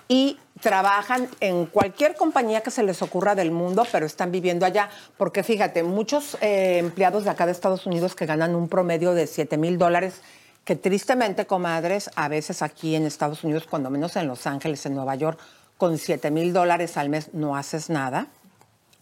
y 0.09 0.39
trabajan 0.61 1.29
en 1.41 1.67
cualquier 1.67 2.15
compañía 2.15 2.61
que 2.61 2.71
se 2.71 2.83
les 2.83 3.03
ocurra 3.03 3.35
del 3.35 3.51
mundo, 3.51 3.87
pero 3.91 4.07
están 4.07 4.31
viviendo 4.31 4.65
allá. 4.67 4.89
Porque 5.17 5.43
fíjate, 5.43 5.83
muchos 5.83 6.37
eh, 6.41 6.79
empleados 6.79 7.25
de 7.25 7.31
acá 7.31 7.47
de 7.47 7.53
Estados 7.53 7.87
Unidos 7.87 8.15
que 8.15 8.27
ganan 8.27 8.55
un 8.55 8.69
promedio 8.69 9.15
de 9.15 9.27
7 9.27 9.57
mil 9.57 9.79
dólares, 9.79 10.21
que 10.65 10.77
tristemente, 10.77 11.47
comadres, 11.47 12.11
a 12.15 12.29
veces 12.29 12.63
aquí 12.63 12.95
en 12.95 13.05
Estados 13.05 13.45
Unidos, 13.45 13.67
cuando 13.69 13.91
menos 13.91 14.17
en 14.17 14.27
Los 14.27 14.47
Ángeles, 14.47 14.87
en 14.87 14.95
Nueva 14.95 15.15
York, 15.15 15.39
con 15.77 15.99
7 15.99 16.31
mil 16.31 16.53
dólares 16.53 16.97
al 16.97 17.09
mes 17.09 17.35
no 17.35 17.57
haces 17.57 17.91
nada. 17.91 18.29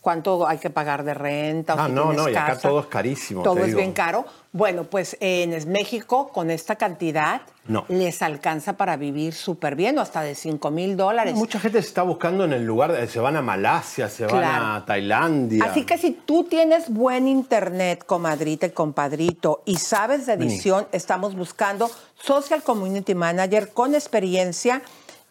¿Cuánto 0.03 0.47
hay 0.49 0.59
que 0.59 0.69
pagar 0.69 1.05
de 1.05 1.15
renta? 1.15 1.75
o 1.77 1.79
Ah, 1.79 1.87
si 1.87 1.93
no, 1.93 2.13
no, 2.13 2.29
y 2.29 2.33
acá 2.33 2.47
casa? 2.49 2.69
todo 2.69 2.81
es 2.81 2.87
carísimo. 2.87 3.43
Todo 3.45 3.61
es 3.61 3.67
digo. 3.69 3.79
bien 3.79 3.93
caro. 3.93 4.25
Bueno, 4.51 4.83
pues 4.85 5.17
en 5.21 5.71
México, 5.71 6.29
con 6.29 6.51
esta 6.51 6.75
cantidad, 6.77 7.43
No. 7.69 7.85
les 7.89 8.21
alcanza 8.21 8.73
para 8.73 8.97
vivir 8.97 9.33
súper 9.33 9.77
bien, 9.77 9.97
o 9.97 10.01
hasta 10.03 10.21
de 10.23 10.35
5 10.35 10.73
mil 10.73 10.97
dólares. 10.97 11.35
Mucha 11.35 11.61
gente 11.61 11.81
se 11.81 11.87
está 11.87 12.03
buscando 12.03 12.45
en 12.45 12.53
el 12.53 12.65
lugar, 12.65 12.91
de- 12.93 13.07
se 13.07 13.21
van 13.21 13.37
a 13.37 13.43
Malasia, 13.43 14.09
se 14.09 14.27
van 14.27 14.43
a 14.45 14.85
Tailandia. 14.85 15.65
Así 15.65 15.87
que 15.87 15.97
si 15.97 16.11
tú 16.11 16.45
tienes 16.45 16.93
buen 16.93 17.29
internet, 17.29 18.05
comadrita 18.05 18.67
y 18.67 18.71
compadrito, 18.71 19.63
y 19.65 19.77
sabes 19.77 20.27
de 20.27 20.37
Vení. 20.37 20.53
edición, 20.53 20.89
estamos 20.91 21.37
buscando 21.37 21.89
Social 22.21 22.63
Community 22.65 23.15
Manager 23.15 23.71
con 23.73 23.95
experiencia 23.95 24.83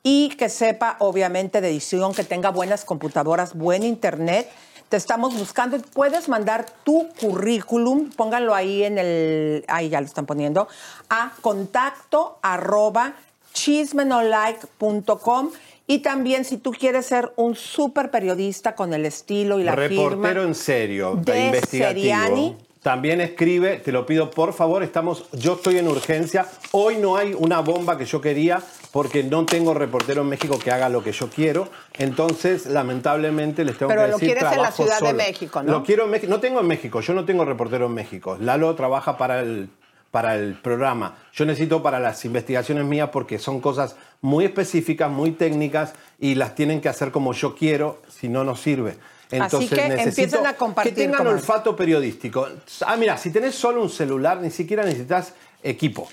y 0.03 0.29
que 0.29 0.49
sepa, 0.49 0.97
obviamente, 0.99 1.61
de 1.61 1.69
edición, 1.69 2.13
que 2.13 2.23
tenga 2.23 2.49
buenas 2.49 2.85
computadoras, 2.85 3.53
buen 3.53 3.83
internet. 3.83 4.49
Te 4.89 4.97
estamos 4.97 5.37
buscando. 5.37 5.77
Puedes 5.93 6.27
mandar 6.27 6.65
tu 6.83 7.07
currículum, 7.19 8.09
pónganlo 8.09 8.53
ahí 8.55 8.83
en 8.83 8.97
el, 8.97 9.63
ahí 9.67 9.89
ya 9.89 10.01
lo 10.01 10.07
están 10.07 10.25
poniendo, 10.25 10.67
a 11.09 11.31
contacto 11.41 12.39
arroba 12.41 13.13
chismenolike.com. 13.53 15.51
Y 15.87 15.99
también 15.99 16.45
si 16.45 16.57
tú 16.57 16.71
quieres 16.71 17.05
ser 17.05 17.31
un 17.35 17.55
súper 17.55 18.11
periodista 18.11 18.75
con 18.75 18.93
el 18.93 19.05
estilo 19.05 19.59
y 19.59 19.63
la 19.63 19.73
firma. 19.73 20.09
Reportero 20.09 20.43
en 20.43 20.55
serio, 20.55 21.15
de, 21.15 21.33
de 21.33 21.45
investigativo. 21.47 22.01
Seriani. 22.01 22.57
También 22.81 23.21
escribe, 23.21 23.77
te 23.77 23.91
lo 23.91 24.07
pido 24.07 24.31
por 24.31 24.53
favor, 24.53 24.81
estamos, 24.81 25.25
yo 25.33 25.53
estoy 25.53 25.77
en 25.77 25.87
urgencia. 25.87 26.47
Hoy 26.71 26.97
no 26.97 27.15
hay 27.15 27.35
una 27.37 27.59
bomba 27.59 27.95
que 27.95 28.05
yo 28.05 28.21
quería 28.21 28.63
porque 28.91 29.23
no 29.23 29.45
tengo 29.45 29.73
reportero 29.73 30.21
en 30.21 30.29
México 30.29 30.59
que 30.59 30.71
haga 30.71 30.89
lo 30.89 31.03
que 31.03 31.11
yo 31.11 31.29
quiero. 31.29 31.69
Entonces, 31.97 32.65
lamentablemente, 32.65 33.63
les 33.63 33.77
tengo 33.77 33.89
Pero 33.89 34.03
que 34.03 34.07
lo 34.09 34.17
decir 34.17 34.33
quieres 34.33 34.51
en 34.51 34.61
la 34.61 34.71
Ciudad 34.71 34.99
de 34.99 35.07
solo. 35.07 35.17
México, 35.17 35.63
¿no? 35.63 35.71
Lo 35.71 35.83
quiero 35.83 36.05
en 36.05 36.11
México. 36.11 36.29
No 36.29 36.39
tengo 36.39 36.59
en 36.59 36.67
México, 36.67 37.01
yo 37.01 37.13
no 37.13 37.25
tengo 37.25 37.45
reportero 37.45 37.85
en 37.85 37.93
México. 37.93 38.37
Lalo 38.39 38.75
trabaja 38.75 39.17
para 39.17 39.39
el, 39.39 39.69
para 40.11 40.35
el 40.35 40.55
programa. 40.55 41.17
Yo 41.33 41.45
necesito 41.45 41.81
para 41.81 41.99
las 41.99 42.23
investigaciones 42.25 42.83
mías 42.83 43.09
porque 43.11 43.39
son 43.39 43.61
cosas 43.61 43.95
muy 44.19 44.45
específicas, 44.45 45.09
muy 45.09 45.31
técnicas 45.31 45.93
y 46.19 46.35
las 46.35 46.53
tienen 46.55 46.81
que 46.81 46.89
hacer 46.89 47.11
como 47.11 47.33
yo 47.33 47.55
quiero, 47.55 48.01
si 48.09 48.27
no, 48.27 48.43
no 48.43 48.55
sirve. 48.55 48.97
Entonces 49.31 49.69
que 49.69 49.87
necesito 49.87 50.21
empiecen 50.21 50.45
a 50.45 50.53
compartir, 50.53 50.93
que 50.93 51.01
tengan 51.03 51.25
olfato 51.25 51.73
periodístico. 51.75 52.49
Ah, 52.85 52.97
mira, 52.97 53.15
si 53.17 53.31
tenés 53.31 53.55
solo 53.55 53.81
un 53.81 53.89
celular, 53.89 54.41
ni 54.41 54.51
siquiera 54.51 54.83
necesitas 54.83 55.33
equipo. 55.63 56.09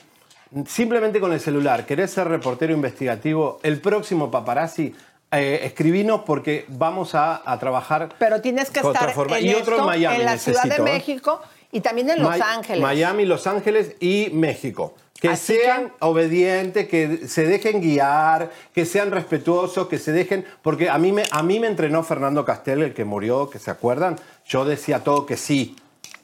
Simplemente 0.67 1.21
con 1.21 1.33
el 1.33 1.41
celular, 1.41 1.85
querés 1.85 2.11
ser 2.11 2.29
reportero 2.29 2.73
investigativo, 2.73 3.61
el 3.63 3.81
próximo 3.81 4.31
paparazzi, 4.31 4.95
eh, 5.31 5.61
escribinos 5.65 6.23
porque 6.25 6.65
vamos 6.69 7.15
a, 7.15 7.43
a 7.45 7.59
trabajar. 7.59 8.09
Pero 8.19 8.41
tienes 8.41 8.71
que 8.71 8.81
estar 8.81 9.11
en, 9.11 9.45
y 9.45 9.55
otro 9.55 9.75
esto, 9.75 9.79
en 9.81 9.85
Miami. 9.85 10.17
en 10.17 10.25
la 10.25 10.39
Ciudad 10.39 10.65
de 10.65 10.77
¿eh? 10.77 10.81
México 10.81 11.41
y 11.71 11.81
también 11.81 12.09
en 12.09 12.23
Los 12.23 12.35
Mi- 12.35 12.41
Ángeles. 12.43 12.81
Miami, 12.83 13.27
Los 13.27 13.47
Ángeles 13.47 13.95
y 14.01 14.31
México. 14.33 14.95
Que 15.21 15.29
Así 15.31 15.55
sean 15.57 15.93
obedientes, 15.99 16.89
que 16.89 17.27
se 17.27 17.45
dejen 17.45 17.81
guiar, 17.83 18.51
que 18.73 18.87
sean 18.87 19.11
respetuosos, 19.11 19.89
que 19.89 19.99
se 19.99 20.13
dejen... 20.13 20.47
Porque 20.63 20.89
a 20.89 20.97
mí, 20.97 21.11
me, 21.11 21.25
a 21.33 21.43
mí 21.43 21.59
me 21.59 21.67
entrenó 21.67 22.05
Fernando 22.05 22.45
Castel, 22.45 22.83
el 22.85 22.95
que 22.95 23.05
murió, 23.05 23.51
que 23.51 23.59
se 23.59 23.71
acuerdan. 23.73 24.15
Yo 24.47 24.65
decía 24.65 25.01
todo 25.03 25.27
que 25.27 25.37
sí. 25.37 25.75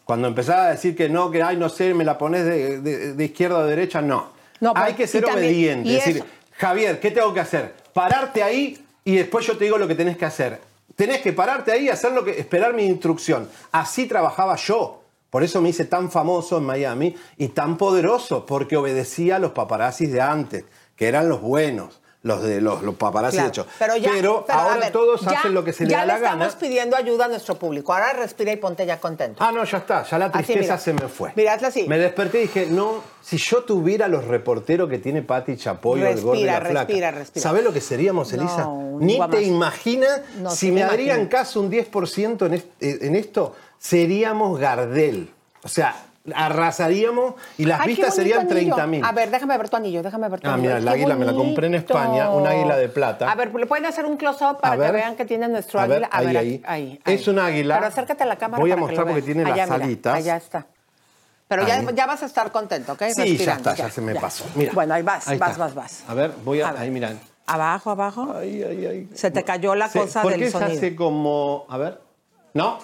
Cuando 0.05 0.29
empezaba 0.29 0.67
a 0.67 0.71
decir 0.71 0.95
que 0.97 1.09
no, 1.09 1.31
que 1.31 1.43
ay, 1.43 1.57
no 1.57 1.69
sé, 1.69 1.95
me 1.95 2.05
la 2.05 2.19
pones 2.19 2.45
de, 2.45 2.81
de- 2.81 3.13
de 3.15 3.25
izquierda 3.25 3.59
o 3.59 3.67
derecha, 3.67 4.03
no. 4.03 4.29
No, 4.61 4.73
Hay 4.77 4.95
que 4.95 5.07
ser 5.07 5.25
también- 5.25 5.47
obediente. 5.47 5.97
Es 5.97 6.05
decir, 6.05 6.25
Javier, 6.53 7.01
¿qué 7.01 7.11
tengo 7.11 7.33
que 7.35 7.41
hacer? 7.41 7.75
Pararte 7.93 8.43
ahí 8.43 8.85
y 9.05 9.17
después 9.17 9.47
yo 9.47 9.57
te 9.57 9.65
digo 9.65 9.79
lo 9.79 9.89
que 9.89 9.95
tenés 9.95 10.17
que 10.17 10.25
hacer. 10.25 10.61
Tenés 10.97 11.21
que 11.23 11.33
pararte 11.33 11.73
ahí 11.73 11.87
y 11.87 11.89
hacer 11.89 12.13
lo 12.13 12.25
que, 12.25 12.39
esperar 12.39 12.73
mi 12.75 12.85
instrucción. 12.87 13.49
Así 13.73 14.07
trabajaba 14.07 14.57
yo. 14.57 15.03
Por 15.31 15.43
eso 15.43 15.61
me 15.61 15.71
hice 15.71 15.85
tan 15.87 16.11
famoso 16.13 16.59
en 16.59 16.65
Miami 16.65 17.17
y 17.37 17.49
tan 17.49 17.77
poderoso, 17.77 18.47
porque 18.47 18.77
obedecía 18.77 19.37
a 19.37 19.39
los 19.41 19.51
paparazzis 19.51 20.13
de 20.13 20.21
antes, 20.21 20.65
que 20.95 21.09
eran 21.09 21.29
los 21.29 21.41
buenos, 21.41 22.01
los 22.25 22.43
de 22.43 22.61
los, 22.61 22.83
los 22.83 22.95
paparazzis 22.97 23.37
Claro, 23.39 23.45
de 23.45 23.51
hecho. 23.51 23.67
Pero, 23.79 23.97
ya, 23.97 24.11
pero, 24.13 24.47
a 24.49 24.53
ahora 24.65 24.77
ver, 24.81 24.93
todos 24.93 25.21
ya- 25.21 25.39
hacen 25.39 25.53
lo 25.55 25.63
que 25.63 25.73
se 25.75 25.85
les 25.85 25.93
ya 25.93 25.99
da 26.01 26.07
la 26.07 26.19
gana. 26.19 26.47
estamos 26.47 26.55
pidiendo 26.57 26.97
ayuda 26.97 27.27
a 27.27 27.29
nuestro 27.29 27.55
público. 27.57 27.93
Ahora 27.93 28.15
respira 28.15 28.51
y 28.51 28.57
ponte 28.57 28.85
ya 28.87 28.99
contento. 28.99 29.45
Ah, 29.45 29.53
no, 29.53 29.63
ya 29.65 29.79
está, 29.79 30.03
ya 30.05 30.19
la 30.19 30.33
tristeza 30.33 30.77
se 30.79 30.95
me 30.95 31.07
fue. 31.09 31.33
Mira, 31.37 31.53
hazla 31.53 31.69
así. 31.69 31.87
Me 31.87 31.99
desperté 31.99 32.39
y 32.39 32.43
dije, 32.43 32.67
no, 32.71 33.03
si 33.23 33.37
yo 33.37 33.63
tuviera 33.65 34.09
los 34.09 34.25
reporteros 34.25 34.89
que 34.89 34.99
tiene 34.99 35.21
Pati 35.23 35.57
Chapoy 35.59 36.03
o 36.03 36.07
el 36.09 36.21
gordo 36.21 36.41
y 36.41 36.45
la 36.45 36.61
Respira, 36.61 36.71
flaca, 36.71 36.87
respira, 36.87 37.11
respira. 37.11 37.43
¿sabés 37.43 37.63
lo 37.63 37.73
que 37.75 37.81
seríamos, 37.83 38.33
Elisa? 38.33 38.63
No, 38.65 38.97
Ni 39.01 39.21
te 39.31 39.43
imaginas 39.43 40.23
No, 40.39 40.51
si 40.51 40.73
me 40.73 40.83
harían 40.83 41.27
caso 41.27 41.61
un 41.61 41.71
10% 41.71 42.47
en, 42.47 42.55
est- 42.55 42.83
en 42.83 43.17
esto, 43.17 43.55
seríamos 43.79 44.59
Gardel. 44.59 45.31
O 45.63 45.69
sea, 45.69 45.95
arrasaríamos 46.33 47.35
y 47.59 47.65
las 47.67 47.81
Ay, 47.81 47.89
vistas 47.89 48.15
serían 48.15 48.41
anillo. 48.41 48.75
30 48.77 48.87
mil. 48.87 49.05
A 49.05 49.13
ver, 49.13 49.31
déjame 49.31 49.59
ver 49.59 49.69
tu 49.69 49.77
anillo, 49.77 50.03
déjame 50.03 50.29
ver 50.29 50.41
tu 50.41 50.49
Ah, 50.49 50.55
anillo. 50.55 50.69
mira, 50.69 50.79
el 50.79 50.89
águila 50.89 51.17
me 51.17 51.25
la 51.27 51.33
compré 51.35 51.67
en. 51.67 51.75
España, 51.75 52.31
un 52.31 52.47
águila 52.47 52.77
de 52.77 52.89
plata. 52.89 53.31
A 53.31 53.35
ver, 53.35 53.55
¿le 53.55 53.67
pueden 53.67 53.85
hacer 53.87 54.07
un 54.07 54.17
close-up 54.17 54.61
para 54.61 54.77
ver. 54.77 54.87
que 54.91 54.97
vean 54.97 55.17
que 55.17 55.25
tiene 55.25 55.49
nuestro 55.49 55.81
A 55.81 55.83
águila? 55.85 56.09
A 56.11 56.19
ahí, 56.19 56.27
ver, 56.27 56.37
ahí. 56.39 56.63
ahí, 56.67 57.01
ahí. 57.05 57.15
Es 57.15 57.29
un 57.29 57.39
águila. 57.39 57.75
Pero 57.77 57.87
acércate 57.89 58.23
a 58.23 58.27
la 58.27 58.37
cámara 58.37 58.61
Voy 58.61 58.71
a 58.73 58.77
mostrar 58.77 59.07
porque 59.07 59.23
tiene 59.23 59.43
las 59.45 59.53
mira, 59.53 59.75
alitas. 59.75 60.15
allá 60.15 60.37
está. 60.37 60.67
Pero 61.47 61.67
ya, 61.67 61.83
ya 61.93 62.07
vas 62.07 62.23
a 62.23 62.27
estar 62.27 62.51
contento, 62.51 62.93
¿ok? 62.93 63.03
Sí, 63.09 63.15
ya 63.17 63.25
Respirando, 63.25 63.71
está, 63.71 63.75
ya, 63.85 63.91
se 63.91 64.01
me 64.01 64.15
pasó. 64.15 64.45
Mira. 64.55 64.73
Bueno, 64.73 64.95
ahí 64.95 65.03
vas, 65.03 65.29
Ahí 65.29 65.37
vas, 65.39 65.51
está. 65.51 65.65
vas, 65.65 65.75
vas. 65.75 66.05
A 66.09 66.15
ver, 66.15 66.33
voy 66.43 66.63
a. 66.63 66.69
A 66.69 66.73
ver. 66.73 66.83
Ahí, 66.83 66.91
mira. 66.91 67.13
Abajo, 67.47 67.91
abajo. 67.91 68.35
Ay, 68.39 68.63
ay, 68.63 68.87
ay. 68.87 69.09
Se 69.15 69.31
te 69.31 69.45
cayó 69.45 69.75
la 69.75 69.91
cosa 69.91 70.23
¿Por 70.23 70.33
del 70.33 70.41
qué 70.41 70.51
se 70.51 70.57
hace 70.65 70.97
como. 70.97 71.67
A 71.69 71.77
ver. 71.77 72.01
No, 72.55 72.79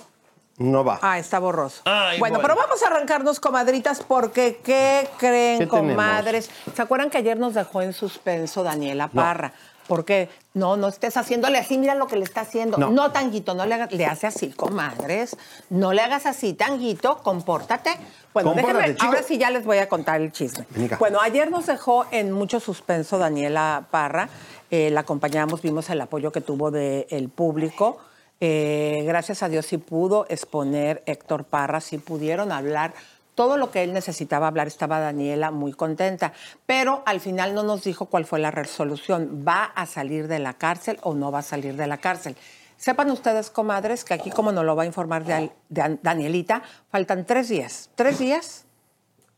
no 0.61 0.85
va. 0.85 0.99
Ah, 1.03 1.18
está 1.18 1.38
borroso. 1.38 1.81
Ay, 1.87 2.18
bueno, 2.20 2.35
bueno. 2.38 2.42
pero 2.42 2.55
vamos 2.61 2.83
a 2.83 2.87
arrancarnos, 2.88 3.40
comadritas, 3.40 4.03
porque 4.07 4.61
¿qué 4.62 5.09
creen, 5.18 5.59
¿Qué 5.61 5.66
tenemos? 5.66 5.96
comadres? 5.96 6.51
¿Se 6.77 6.83
acuerdan 6.83 7.09
que 7.11 7.18
ayer 7.18 7.38
nos 7.38 7.55
dejó 7.55 7.81
en 7.83 7.92
suspenso 7.94 8.62
Daniela 8.62 9.09
Parra? 9.09 9.53
Porque 9.88 10.29
no, 10.55 10.77
no 10.77 10.87
estés 10.87 11.16
haciéndole 11.16 11.59
así, 11.59 11.77
mira 11.77 11.94
lo 11.96 12.07
que 12.07 12.14
le 12.16 12.23
está 12.25 12.42
haciendo. 12.42 12.77
No. 12.79 12.90
No, 12.90 13.11
Tanguito, 13.11 13.55
no 13.55 13.66
le, 13.66 13.75
hagas- 13.75 13.90
le 13.90 14.07
hace 14.07 14.27
así, 14.29 14.51
comadres. 14.53 15.37
No 15.70 15.92
le 15.92 16.03
hagas 16.03 16.27
así, 16.27 16.53
Tanguito, 16.53 17.18
compórtate. 17.25 17.90
Bueno, 18.33 18.53
Compórtate, 18.53 18.90
déjenme, 18.92 19.09
ahora 19.09 19.23
sí 19.25 19.37
ya 19.38 19.51
les 19.51 19.64
voy 19.64 19.79
a 19.79 19.88
contar 19.88 20.20
el 20.20 20.31
chisme. 20.31 20.64
Bueno, 21.01 21.18
ayer 21.20 21.51
nos 21.51 21.66
dejó 21.66 22.07
en 22.12 22.31
mucho 22.31 22.61
suspenso 22.61 23.18
Daniela 23.18 23.87
Parra. 23.90 24.29
Eh, 24.70 24.90
la 24.90 25.01
acompañamos, 25.01 25.61
vimos 25.62 25.90
el 25.90 26.01
apoyo 26.03 26.31
que 26.31 26.40
tuvo 26.40 26.70
del 26.70 27.29
público. 27.35 27.99
Eh, 28.40 29.03
gracias 29.05 29.42
a 29.42 29.48
Dios 29.48 29.66
sí 29.66 29.76
pudo 29.79 30.26
exponer 30.29 31.03
Héctor 31.07 31.44
Parra, 31.44 31.81
sí 31.81 31.98
pudieron 31.98 32.53
hablar 32.53 32.94
todo 33.35 33.57
lo 33.57 33.70
que 33.70 33.83
él 33.83 33.92
necesitaba 33.92 34.48
hablar. 34.48 34.66
Estaba 34.66 35.00
Daniela 35.00 35.50
muy 35.50 35.72
contenta, 35.72 36.33
pero 36.66 37.03
al 37.07 37.20
final 37.20 37.55
no 37.55 37.62
nos 37.62 37.85
dijo 37.85 38.07
cuál 38.07 38.24
fue 38.24 38.38
la 38.38 38.50
resolución. 38.50 39.44
¿Va 39.46 39.64
a 39.64 39.87
salir 39.87 40.29
de 40.29 40.38
la 40.38 40.55
cárcel 40.55 40.98
o 41.03 41.14
no 41.14 41.31
va 41.31 41.38
a 41.40 41.42
salir 41.42 41.76
de 41.76 41.87
la 41.87 41.98
cárcel? 41.98 42.37
Sepan 42.76 43.11
ustedes, 43.11 43.50
comadres, 43.50 44.05
que 44.05 44.14
aquí, 44.14 44.31
como 44.31 44.53
nos 44.53 44.64
lo 44.64 44.74
va 44.74 44.85
a 44.85 44.87
informar 44.87 45.24
Danielita, 45.68 46.62
faltan 46.90 47.26
tres 47.26 47.50
días. 47.50 47.90
Tres 47.94 48.18
días 48.18 48.64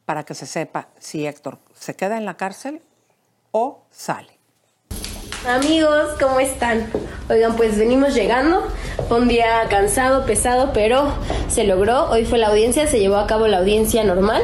para 0.05 0.25
que 0.25 0.35
se 0.35 0.47
sepa 0.47 0.89
si 0.99 1.27
Héctor 1.27 1.59
se 1.75 1.95
queda 1.97 2.17
en 2.17 2.25
la 2.25 2.37
cárcel 2.37 2.83
o 3.51 3.83
sale. 3.91 4.32
Amigos, 5.49 6.11
¿cómo 6.21 6.39
están? 6.39 6.87
Oigan, 7.29 7.57
pues 7.57 7.77
venimos 7.77 8.15
llegando. 8.15 8.63
Fue 9.09 9.19
un 9.19 9.27
día 9.27 9.63
cansado, 9.69 10.25
pesado, 10.25 10.71
pero 10.73 11.13
se 11.49 11.65
logró. 11.65 12.09
Hoy 12.11 12.25
fue 12.25 12.39
la 12.39 12.47
audiencia, 12.47 12.87
se 12.87 13.01
llevó 13.01 13.17
a 13.17 13.27
cabo 13.27 13.49
la 13.49 13.59
audiencia 13.59 14.05
normal 14.05 14.41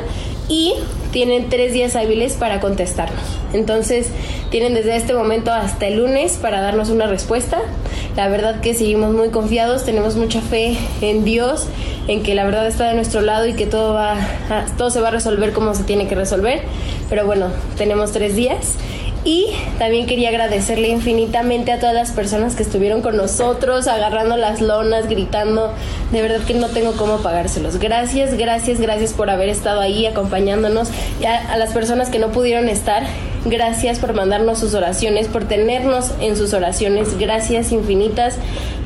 y 0.48 0.74
tienen 1.12 1.50
tres 1.50 1.72
días 1.72 1.94
hábiles 1.94 2.32
para 2.32 2.58
contestarnos. 2.58 3.22
Entonces, 3.52 4.08
tienen 4.50 4.74
desde 4.74 4.96
este 4.96 5.14
momento 5.14 5.52
hasta 5.52 5.86
el 5.86 5.98
lunes 5.98 6.32
para 6.32 6.60
darnos 6.60 6.90
una 6.90 7.06
respuesta. 7.06 7.60
La 8.16 8.28
verdad 8.28 8.60
que 8.60 8.74
seguimos 8.74 9.14
muy 9.14 9.28
confiados, 9.28 9.84
tenemos 9.84 10.16
mucha 10.16 10.40
fe 10.40 10.76
en 11.00 11.24
Dios 11.24 11.68
en 12.08 12.24
que 12.24 12.34
la 12.34 12.44
verdad 12.44 12.66
está 12.66 12.88
de 12.88 12.94
nuestro 12.94 13.20
lado 13.20 13.46
y 13.46 13.52
que 13.52 13.66
todo 13.66 13.94
va, 13.94 14.16
todo 14.76 14.90
se 14.90 15.00
va 15.00 15.08
a 15.08 15.12
resolver 15.12 15.52
como 15.52 15.74
se 15.74 15.84
tiene 15.84 16.08
que 16.08 16.16
resolver. 16.16 16.62
Pero 17.08 17.24
bueno, 17.24 17.52
tenemos 17.76 18.10
tres 18.10 18.34
días 18.34 18.74
y 19.24 19.46
también 19.78 20.06
quería 20.06 20.28
agradecerle 20.30 20.88
infinitamente 20.88 21.72
a 21.72 21.78
todas 21.78 21.94
las 21.94 22.12
personas 22.12 22.54
que 22.56 22.62
estuvieron 22.62 23.02
con 23.02 23.16
nosotros, 23.16 23.88
agarrando 23.88 24.36
las 24.36 24.60
lonas, 24.60 25.08
gritando. 25.08 25.72
De 26.12 26.22
verdad 26.22 26.40
que 26.46 26.54
no 26.54 26.68
tengo 26.68 26.92
cómo 26.92 27.18
pagárselos. 27.18 27.78
Gracias, 27.78 28.36
gracias, 28.36 28.80
gracias 28.80 29.12
por 29.12 29.30
haber 29.30 29.48
estado 29.48 29.80
ahí 29.80 30.06
acompañándonos. 30.06 30.90
Y 31.20 31.26
a, 31.26 31.52
a 31.52 31.56
las 31.56 31.72
personas 31.72 32.10
que 32.10 32.18
no 32.18 32.28
pudieron 32.28 32.68
estar, 32.68 33.04
gracias 33.44 33.98
por 33.98 34.14
mandarnos 34.14 34.58
sus 34.58 34.74
oraciones, 34.74 35.28
por 35.28 35.46
tenernos 35.46 36.12
en 36.20 36.36
sus 36.36 36.52
oraciones. 36.52 37.18
Gracias 37.18 37.72
infinitas. 37.72 38.36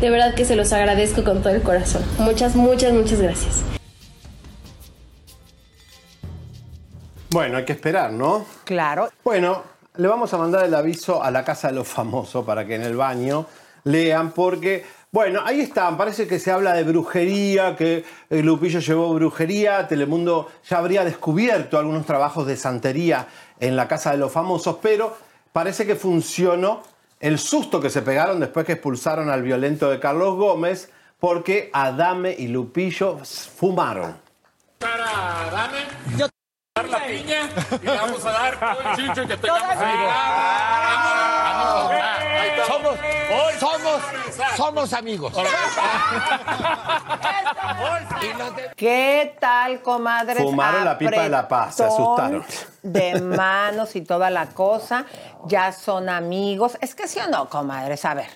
De 0.01 0.11
verdad 0.11 0.35
que 0.35 0.45
se 0.45 0.57
los 0.57 0.73
agradezco 0.73 1.25
con 1.25 1.43
todo 1.43 1.55
el 1.55 1.63
corazón. 1.63 2.03
Muchas, 2.19 2.57
muchas, 2.57 2.93
muchas 2.93 3.21
gracias. 3.21 3.63
Bueno, 7.33 7.57
hay 7.57 7.65
que 7.65 7.73
esperar, 7.73 8.13
¿no? 8.13 8.45
Claro. 8.65 9.09
Bueno, 9.25 9.63
le 9.97 10.09
vamos 10.09 10.33
a 10.33 10.39
mandar 10.39 10.65
el 10.65 10.75
aviso 10.75 11.23
a 11.23 11.31
la 11.31 11.45
casa 11.45 11.69
de 11.69 11.75
los 11.75 11.89
famosos 11.89 12.45
para 12.45 12.67
que 12.67 12.77
en 12.77 12.83
el 12.83 12.97
baño 12.97 13.47
lean, 13.85 14.33
porque, 14.33 14.85
bueno, 15.11 15.41
ahí 15.45 15.61
están, 15.61 15.97
parece 15.97 16.27
que 16.27 16.39
se 16.39 16.51
habla 16.51 16.73
de 16.73 16.85
brujería, 16.85 17.77
que 17.77 18.05
el 18.31 18.47
Lupillo 18.47 18.81
llevó 18.81 19.13
brujería, 19.13 19.87
Telemundo 19.89 20.51
ya 20.69 20.79
habría 20.79 21.05
descubierto 21.05 21.79
algunos 21.79 22.07
trabajos 22.07 22.47
de 22.47 22.57
santería 22.57 23.27
en 23.61 23.77
la 23.77 23.89
casa 23.89 24.13
de 24.13 24.19
los 24.19 24.33
famosos, 24.33 24.77
pero 24.81 25.17
parece 25.53 25.87
que 25.87 25.97
funcionó 25.97 26.83
el 27.21 27.39
susto 27.39 27.81
que 27.81 27.91
se 27.91 28.03
pegaron 28.03 28.41
después 28.41 28.65
que 28.67 28.73
expulsaron 28.73 29.31
al 29.31 29.43
violento 29.43 29.91
de 29.91 30.01
Carlos 30.01 30.37
Gómez, 30.37 30.91
porque 31.21 31.71
Adame 31.73 32.35
y 32.37 32.49
Lupillo 32.49 33.19
fumaron. 33.25 34.17
Para 34.79 35.49
Adame, 35.49 35.79
yo 36.17 36.32
dar 36.75 36.89
la 36.89 37.05
piña 37.05 37.51
y 37.83 37.85
le 37.85 37.97
vamos 37.97 38.25
a 38.25 38.31
dar 38.33 38.59
todo 38.59 38.81
el 38.81 38.97
chicho 38.97 39.29
que 39.29 39.37
tengamos 39.37 39.77
ahí. 39.77 40.09
Somos, 42.67 42.97
somos, 43.59 44.01
somos 44.57 44.93
amigos. 44.95 45.35
¿Qué 48.77 49.37
tal, 49.39 49.83
comadres? 49.83 50.43
Fumaron 50.43 50.85
la 50.85 50.97
pipa 50.97 51.23
de 51.23 51.29
la 51.29 51.47
paz, 51.47 51.75
se 51.77 51.85
asustaron. 51.85 52.43
De 52.83 53.21
manos 53.21 53.95
y 53.95 54.01
toda 54.01 54.31
la 54.31 54.47
cosa. 54.47 55.05
Ya 55.47 55.73
son 55.73 56.09
amigos. 56.09 56.79
Es 56.81 56.95
que 56.95 57.07
sí 57.07 57.19
o 57.19 57.29
no, 57.29 57.51
comadres. 57.51 58.07
A 58.07 58.15
ver, 58.15 58.31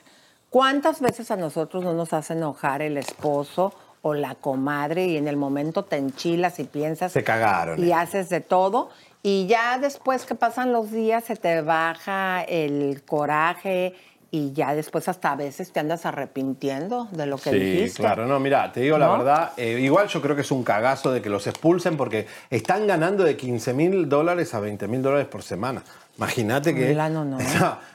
¿cuántas 0.50 1.00
veces 1.00 1.30
a 1.30 1.36
nosotros 1.36 1.82
no 1.82 1.94
nos 1.94 2.12
hace 2.12 2.34
enojar 2.34 2.82
el 2.82 2.98
esposo 2.98 3.72
o 4.02 4.14
la 4.14 4.34
comadre 4.36 5.06
y 5.06 5.16
en 5.16 5.28
el 5.28 5.36
momento 5.36 5.84
te 5.84 5.96
enchilas 5.96 6.58
y 6.58 6.64
piensas 6.64 7.12
Se 7.12 7.24
cagaron. 7.24 7.82
y 7.82 7.92
haces 7.92 8.28
de 8.28 8.40
todo? 8.40 8.90
Y 9.22 9.46
ya 9.46 9.78
después 9.78 10.24
que 10.24 10.34
pasan 10.36 10.72
los 10.72 10.90
días 10.92 11.24
se 11.24 11.34
te 11.36 11.60
baja 11.62 12.42
el 12.44 13.02
coraje 13.04 13.94
y 14.36 14.52
ya 14.52 14.74
después 14.74 15.08
hasta 15.08 15.32
a 15.32 15.36
veces 15.36 15.72
te 15.72 15.80
andas 15.80 16.04
arrepintiendo 16.04 17.08
de 17.12 17.24
lo 17.26 17.38
que 17.38 17.50
Sí, 17.50 17.58
dijiste. 17.58 18.02
claro, 18.02 18.26
no, 18.26 18.38
mira, 18.38 18.70
te 18.70 18.80
digo 18.80 18.98
la 18.98 19.08
verdad, 19.08 19.52
eh, 19.56 19.78
igual 19.80 20.08
yo 20.08 20.20
creo 20.20 20.36
que 20.36 20.42
es 20.42 20.50
un 20.50 20.62
cagazo 20.62 21.10
de 21.10 21.22
que 21.22 21.30
los 21.30 21.46
expulsen 21.46 21.96
porque 21.96 22.26
están 22.50 22.86
ganando 22.86 23.24
de 23.24 23.36
15 23.36 23.72
mil 23.72 24.08
dólares 24.08 24.52
a 24.54 24.60
20 24.60 24.88
mil 24.88 25.02
dólares 25.02 25.26
por 25.26 25.42
semana. 25.42 25.82
Imagínate 26.18 26.74
que... 26.74 26.88
Milano, 26.88 27.24
no. 27.24 27.38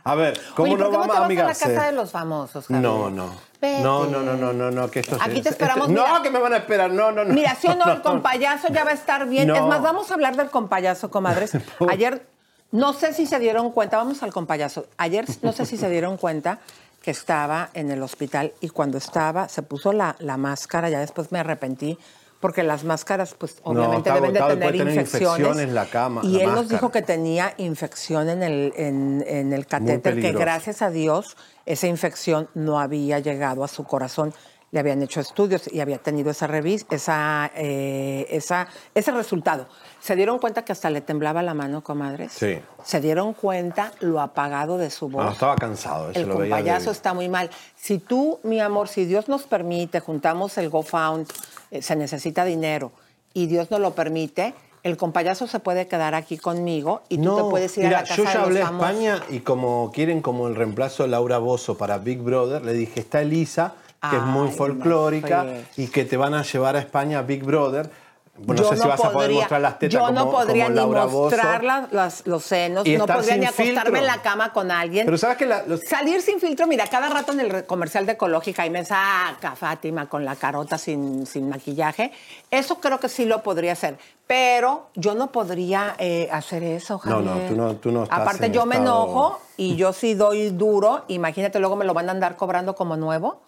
a 0.03 0.15
ver, 0.15 0.39
¿cómo 0.55 0.73
Oye, 0.73 0.77
¿por 0.83 0.91
no 0.91 0.97
vamos 0.99 1.05
a 1.05 1.07
vas 1.09 1.17
a 1.17 1.19
la 1.21 1.25
amigarse? 1.27 1.65
casa 1.73 1.85
de 1.87 1.91
los 1.91 2.11
famosos, 2.11 2.65
Javier? 2.67 2.81
No, 2.83 3.09
no. 3.09 3.35
Vete. 3.61 3.83
No, 3.83 4.05
no, 4.07 4.21
no, 4.23 4.35
no, 4.35 4.53
no, 4.53 4.71
no, 4.71 4.89
que 4.89 5.01
esto 5.01 5.17
Aquí 5.21 5.37
es- 5.37 5.43
te 5.43 5.49
esperamos, 5.49 5.89
No, 5.89 6.21
que 6.23 6.31
me 6.31 6.39
van 6.39 6.53
a 6.53 6.57
esperar, 6.57 6.89
no, 6.91 7.11
no, 7.11 7.23
no. 7.23 7.33
Mira, 7.33 7.55
sí 7.55 7.67
o 7.67 7.75
no, 7.75 7.85
el 7.91 8.01
compayazo 8.01 8.69
ya 8.69 8.83
va 8.83 8.91
a 8.91 8.93
estar 8.93 9.27
bien. 9.27 9.47
No. 9.47 9.55
Es 9.55 9.61
más, 9.63 9.81
vamos 9.83 10.09
a 10.09 10.15
hablar 10.15 10.35
del 10.35 10.49
compayazo, 10.49 11.11
comadres. 11.11 11.51
Ayer, 11.89 12.25
no 12.71 12.93
sé 12.93 13.13
si 13.13 13.25
se 13.25 13.39
dieron 13.39 13.71
cuenta, 13.71 13.97
vamos 13.97 14.23
al 14.23 14.31
compayazo. 14.31 14.85
Ayer, 14.97 15.25
no 15.41 15.51
sé 15.51 15.65
si 15.65 15.77
se 15.77 15.89
dieron 15.89 16.17
cuenta 16.17 16.59
que 17.01 17.11
estaba 17.11 17.69
en 17.73 17.91
el 17.91 18.01
hospital 18.03 18.53
y 18.61 18.69
cuando 18.69 18.97
estaba, 18.97 19.49
se 19.49 19.63
puso 19.63 19.91
la, 19.91 20.15
la 20.19 20.37
máscara, 20.37 20.89
ya 20.89 20.99
después 20.99 21.31
me 21.31 21.39
arrepentí, 21.39 21.97
porque 22.39 22.63
las 22.63 22.83
máscaras, 22.83 23.35
pues, 23.35 23.57
obviamente 23.63 24.11
deben 24.11 24.33
de 24.33 24.39
tener, 24.39 24.59
tener 24.59 24.75
infecciones. 24.75 25.39
infección 25.39 25.59
en 25.59 25.75
la 25.75 25.85
cama, 25.85 26.21
Y 26.23 26.37
la 26.37 26.43
él 26.43 26.55
nos 26.55 26.69
dijo 26.69 26.89
que 26.91 27.01
tenía 27.01 27.53
infección 27.57 28.29
en 28.29 28.41
el, 28.43 28.73
en, 28.75 29.23
en 29.27 29.53
el 29.53 29.67
catéter, 29.67 30.19
que 30.19 30.31
gracias 30.31 30.81
a 30.81 30.89
Dios 30.89 31.37
esa 31.65 31.87
infección 31.87 32.49
no 32.55 32.79
había 32.79 33.19
llegado 33.19 33.63
a 33.63 33.67
su 33.67 33.83
corazón. 33.83 34.33
Le 34.71 34.79
habían 34.79 35.03
hecho 35.03 35.19
estudios 35.19 35.71
y 35.71 35.81
había 35.81 35.97
tenido 35.97 36.31
esa 36.31 36.47
revis, 36.47 36.85
esa, 36.89 37.51
eh, 37.55 38.25
esa, 38.29 38.67
ese 38.95 39.11
resultado. 39.11 39.67
¿Se 40.01 40.15
dieron 40.15 40.39
cuenta 40.39 40.65
que 40.65 40.71
hasta 40.71 40.89
le 40.89 41.01
temblaba 41.01 41.43
la 41.43 41.53
mano, 41.53 41.83
comadres? 41.83 42.31
Sí. 42.31 42.57
¿Se 42.83 42.99
dieron 42.99 43.33
cuenta 43.33 43.91
lo 43.99 44.19
apagado 44.19 44.77
de 44.77 44.89
su 44.89 45.09
voz? 45.09 45.23
No, 45.23 45.31
estaba 45.31 45.55
cansado, 45.55 46.09
eso 46.09 46.19
el 46.19 46.27
lo 46.27 46.37
veía 46.39 46.55
compayazo 46.55 46.85
débil. 46.85 46.95
está 46.95 47.13
muy 47.13 47.29
mal. 47.29 47.49
Si 47.75 47.99
tú, 47.99 48.39
mi 48.43 48.59
amor, 48.59 48.87
si 48.87 49.05
Dios 49.05 49.29
nos 49.29 49.43
permite, 49.43 49.99
juntamos 49.99 50.57
el 50.57 50.69
GoFound, 50.69 51.27
eh, 51.69 51.81
se 51.83 51.95
necesita 51.95 52.43
dinero 52.45 52.91
y 53.33 53.45
Dios 53.45 53.69
nos 53.69 53.79
lo 53.79 53.93
permite, 53.93 54.55
el 54.83 54.97
compayazo 54.97 55.45
se 55.45 55.59
puede 55.59 55.87
quedar 55.87 56.15
aquí 56.15 56.39
conmigo 56.39 57.03
y 57.07 57.19
tú 57.19 57.35
te 57.35 57.43
puedes 57.43 57.77
ir 57.77 57.83
mira, 57.83 57.99
a 57.99 58.01
la 58.01 58.07
casa 58.07 58.15
yo 58.17 58.23
ya 58.23 58.31
de 58.31 58.37
los 58.37 58.47
hablé 58.47 58.61
a. 58.63 58.65
España 58.65 59.23
y 59.29 59.39
como 59.41 59.91
quieren 59.93 60.21
como 60.21 60.47
el 60.47 60.55
reemplazo 60.55 61.03
de 61.03 61.09
Laura 61.09 61.37
Bozo 61.37 61.77
para 61.77 61.99
Big 61.99 62.19
Brother, 62.19 62.65
le 62.65 62.73
dije, 62.73 63.01
está 63.01 63.21
Elisa, 63.21 63.75
que 64.09 64.15
es 64.17 64.23
muy 64.23 64.47
Ay, 64.47 64.55
folclórica 64.55 65.43
no 65.43 65.51
y 65.77 65.87
que 65.87 66.05
te 66.05 66.17
van 66.17 66.33
a 66.33 66.41
llevar 66.41 66.75
a 66.75 66.79
España 66.79 67.19
a 67.19 67.21
Big 67.21 67.43
Brother. 67.43 67.91
Bueno, 68.37 68.63
no 68.63 68.69
Yo 68.69 68.75
sé 68.75 68.81
si 68.81 68.87
vas 68.87 68.99
a 68.99 69.03
poder 69.11 69.13
podría- 69.27 69.39
mostrar 69.41 69.61
las 69.61 69.77
tetas 69.77 69.93
Yo 69.93 69.99
como, 69.99 70.11
no 70.13 70.31
podría 70.31 70.63
como 70.65 70.69
ni 70.75 70.81
Laura 70.81 71.05
Bozzo. 71.05 71.35
mostrar 71.35 71.63
las- 71.91 72.25
los 72.25 72.43
senos, 72.43 72.87
Y 72.87 72.97
no 72.97 73.05
podría 73.05 73.35
ni 73.37 73.45
acostarme 73.45 73.73
filtro. 73.73 73.97
en 73.97 74.05
la 74.07 74.21
cama 74.21 74.53
con 74.53 74.71
alguien. 74.71 75.05
Pero 75.05 75.17
sabes 75.17 75.37
que 75.37 75.45
la- 75.45 75.63
los- 75.67 75.81
Salir 75.81 76.21
sin 76.21 76.39
filtro, 76.39 76.65
mira, 76.65 76.87
cada 76.87 77.09
rato 77.09 77.33
en 77.33 77.41
el 77.41 77.65
comercial 77.65 78.05
de 78.05 78.13
Ecológica 78.13 78.65
y 78.65 78.69
me 78.69 78.83
saca 78.85 79.55
Fátima 79.55 80.07
con 80.07 80.23
la 80.25 80.37
carota 80.37 80.77
sin, 80.77 81.27
sin 81.27 81.49
maquillaje. 81.49 82.13
Eso 82.49 82.79
creo 82.79 82.99
que 82.99 83.09
sí 83.09 83.25
lo 83.25 83.43
podría 83.43 83.73
hacer. 83.73 83.97
Pero 84.25 84.87
yo 84.95 85.13
no 85.13 85.31
podría 85.31 85.95
eh, 85.99 86.29
hacer 86.31 86.63
eso, 86.63 86.93
No, 87.03 87.15
Javier. 87.23 87.25
no, 87.25 87.47
tú 87.49 87.55
no, 87.55 87.75
tú 87.75 87.91
no 87.91 88.03
estás 88.03 88.19
Aparte, 88.21 88.49
yo 88.49 88.65
me 88.65 88.77
enojo 88.77 89.39
y 89.57 89.75
yo 89.75 89.91
sí 89.93 90.13
doy 90.15 90.49
duro. 90.51 91.03
Imagínate, 91.09 91.59
luego 91.59 91.75
me 91.75 91.83
lo 91.85 91.93
van 91.93 92.07
a 92.07 92.13
andar 92.13 92.37
cobrando 92.37 92.73
como 92.75 92.95
nuevo. 92.95 93.41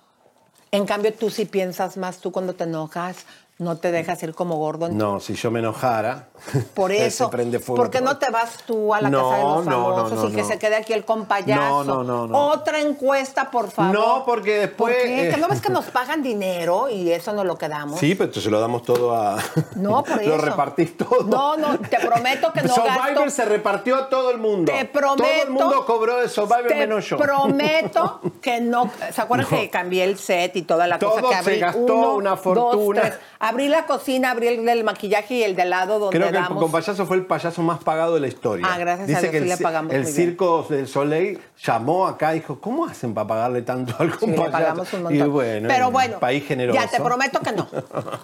En 0.72 0.86
cambio, 0.86 1.14
tú 1.14 1.30
sí 1.30 1.46
piensas 1.46 1.98
más, 1.98 2.18
tú 2.18 2.32
cuando 2.32 2.54
te 2.56 2.64
enojas, 2.64 3.26
no 3.60 3.78
te 3.78 3.92
dejas 3.92 4.22
ir 4.24 4.34
como 4.34 4.56
gordo 4.58 4.90
No, 4.90 5.20
si 5.20 5.36
yo 5.36 5.52
me 5.52 5.60
enojara. 5.60 6.28
por 6.74 6.92
se 6.92 7.06
eso. 7.06 7.30
prende 7.30 7.60
fuego 7.60 7.82
¿Por 7.84 7.92
qué 7.92 8.00
todo. 8.00 8.10
no 8.14 8.18
te 8.18 8.30
vas 8.30 8.58
tú 8.66 8.94
a 8.94 9.00
la 9.02 9.10
No, 9.10 9.30
casa 9.30 9.38
de 9.38 9.44
los 9.44 9.66
no, 9.66 9.72
famosos 9.96 10.24
no, 10.24 10.30
y 10.30 10.32
que 10.34 10.44
se 10.44 10.58
quede 10.60 10.76
aquí 10.76 10.92
el 10.94 11.06
compayazo? 11.06 11.84
No, 11.84 11.84
no, 11.84 12.04
no, 12.04 12.28
no. 12.28 12.38
Otra 12.48 12.80
encuesta, 12.82 13.50
por 13.52 13.70
favor. 13.72 13.94
No, 13.94 14.24
porque 14.26 14.60
después, 14.60 14.96
¿Por 14.96 15.04
qué? 15.06 15.28
eh, 15.28 15.32
¿Que 15.32 15.38
no 15.38 15.48
ves 15.48 15.62
que 15.62 15.70
nos 15.72 15.86
pagan 15.86 16.22
dinero 16.24 16.90
y 16.90 17.12
eso 17.12 17.32
no 17.34 17.44
lo 17.44 17.58
quedamos? 17.58 18.00
Sí, 18.00 18.16
pero 18.16 18.34
se 18.34 18.50
lo 18.50 18.60
damos 18.60 18.84
todo 18.84 19.16
a. 19.16 19.38
No, 19.76 20.04
por 20.04 20.18
Lo 20.26 20.36
eso. 20.36 20.38
repartís 20.46 20.98
todo. 20.98 21.24
No, 21.24 21.56
no, 21.56 21.78
te 21.80 22.00
prometo 22.00 22.52
que 22.52 22.64
no 22.64 22.74
Survivor 22.74 23.14
gasto. 23.14 23.30
se 23.30 23.46
repartió 23.46 23.96
a 23.96 24.10
todo 24.10 24.32
el 24.32 24.40
mundo. 24.40 24.72
Te 24.72 24.86
prometo. 24.86 25.24
Todo 25.24 25.44
el 25.44 25.50
mundo 25.52 25.86
cobró 25.86 26.18
de 26.18 26.28
Survivor 26.28 26.68
te 26.68 26.76
menos 26.76 27.08
yo. 27.08 27.18
prometo 27.18 28.20
que 28.42 28.60
no. 28.60 28.90
¿Se 29.14 29.22
acuerdan 29.22 29.48
que 29.48 29.70
cambié 29.70 30.04
el 30.04 30.18
set 30.18 30.56
y 30.56 30.64
toda 30.64 30.88
la 30.88 31.00
cosa 31.00 31.22
que 31.22 31.28
se 31.30 31.36
abrí? 31.36 31.60
gastó 31.60 31.80
Uno, 31.96 32.16
una 32.16 32.30
dos, 32.32 32.40
fortuna. 32.42 33.02
tres. 33.02 33.14
Abrí 33.46 33.68
la 33.68 33.86
cocina, 33.86 34.32
abrí 34.32 34.48
el 34.48 34.66
del 34.66 34.84
maquillaje 34.86 35.34
y 35.34 35.44
el 35.44 35.56
del 35.56 35.70
lado 35.70 36.00
donde 36.00 36.18
Creo 36.18 36.32
que 36.32 36.38
el 36.38 36.44
damos. 36.44 36.62
compayazo 36.64 37.06
fue 37.06 37.18
el 37.18 37.26
payaso 37.26 37.62
más 37.62 37.84
pagado 37.84 38.14
de 38.16 38.22
la 38.22 38.28
historia. 38.28 38.66
Ah, 38.70 38.78
gracias 38.78 39.02
a 39.04 39.08
Dice 39.08 39.22
Dios, 39.22 39.32
que 39.32 39.38
sí 39.40 39.44
el, 39.44 39.50
le 39.50 39.58
pagamos 39.58 39.94
el 39.94 40.04
muy 40.04 40.12
bien. 40.12 40.16
Circo 40.30 40.66
del 40.70 40.88
Soleil 40.88 41.40
llamó 41.62 42.08
acá 42.08 42.34
y 42.36 42.40
dijo, 42.40 42.60
¿cómo 42.62 42.86
hacen 42.86 43.14
para 43.14 43.28
pagarle 43.28 43.62
tanto 43.64 43.96
al 44.00 44.12
Sí, 44.14 44.18
compayazo? 44.20 44.46
le 44.46 44.52
pagamos 44.52 44.94
un 44.94 45.00
Y 45.00 45.04
montón. 45.04 45.32
bueno, 45.34 45.68
Pero 45.68 45.92
bueno, 45.92 46.20
país 46.20 46.46
generoso. 46.48 46.80
ya 46.80 46.88
te 46.88 47.02
prometo 47.04 47.40
que 47.42 47.52
no. 47.52 47.68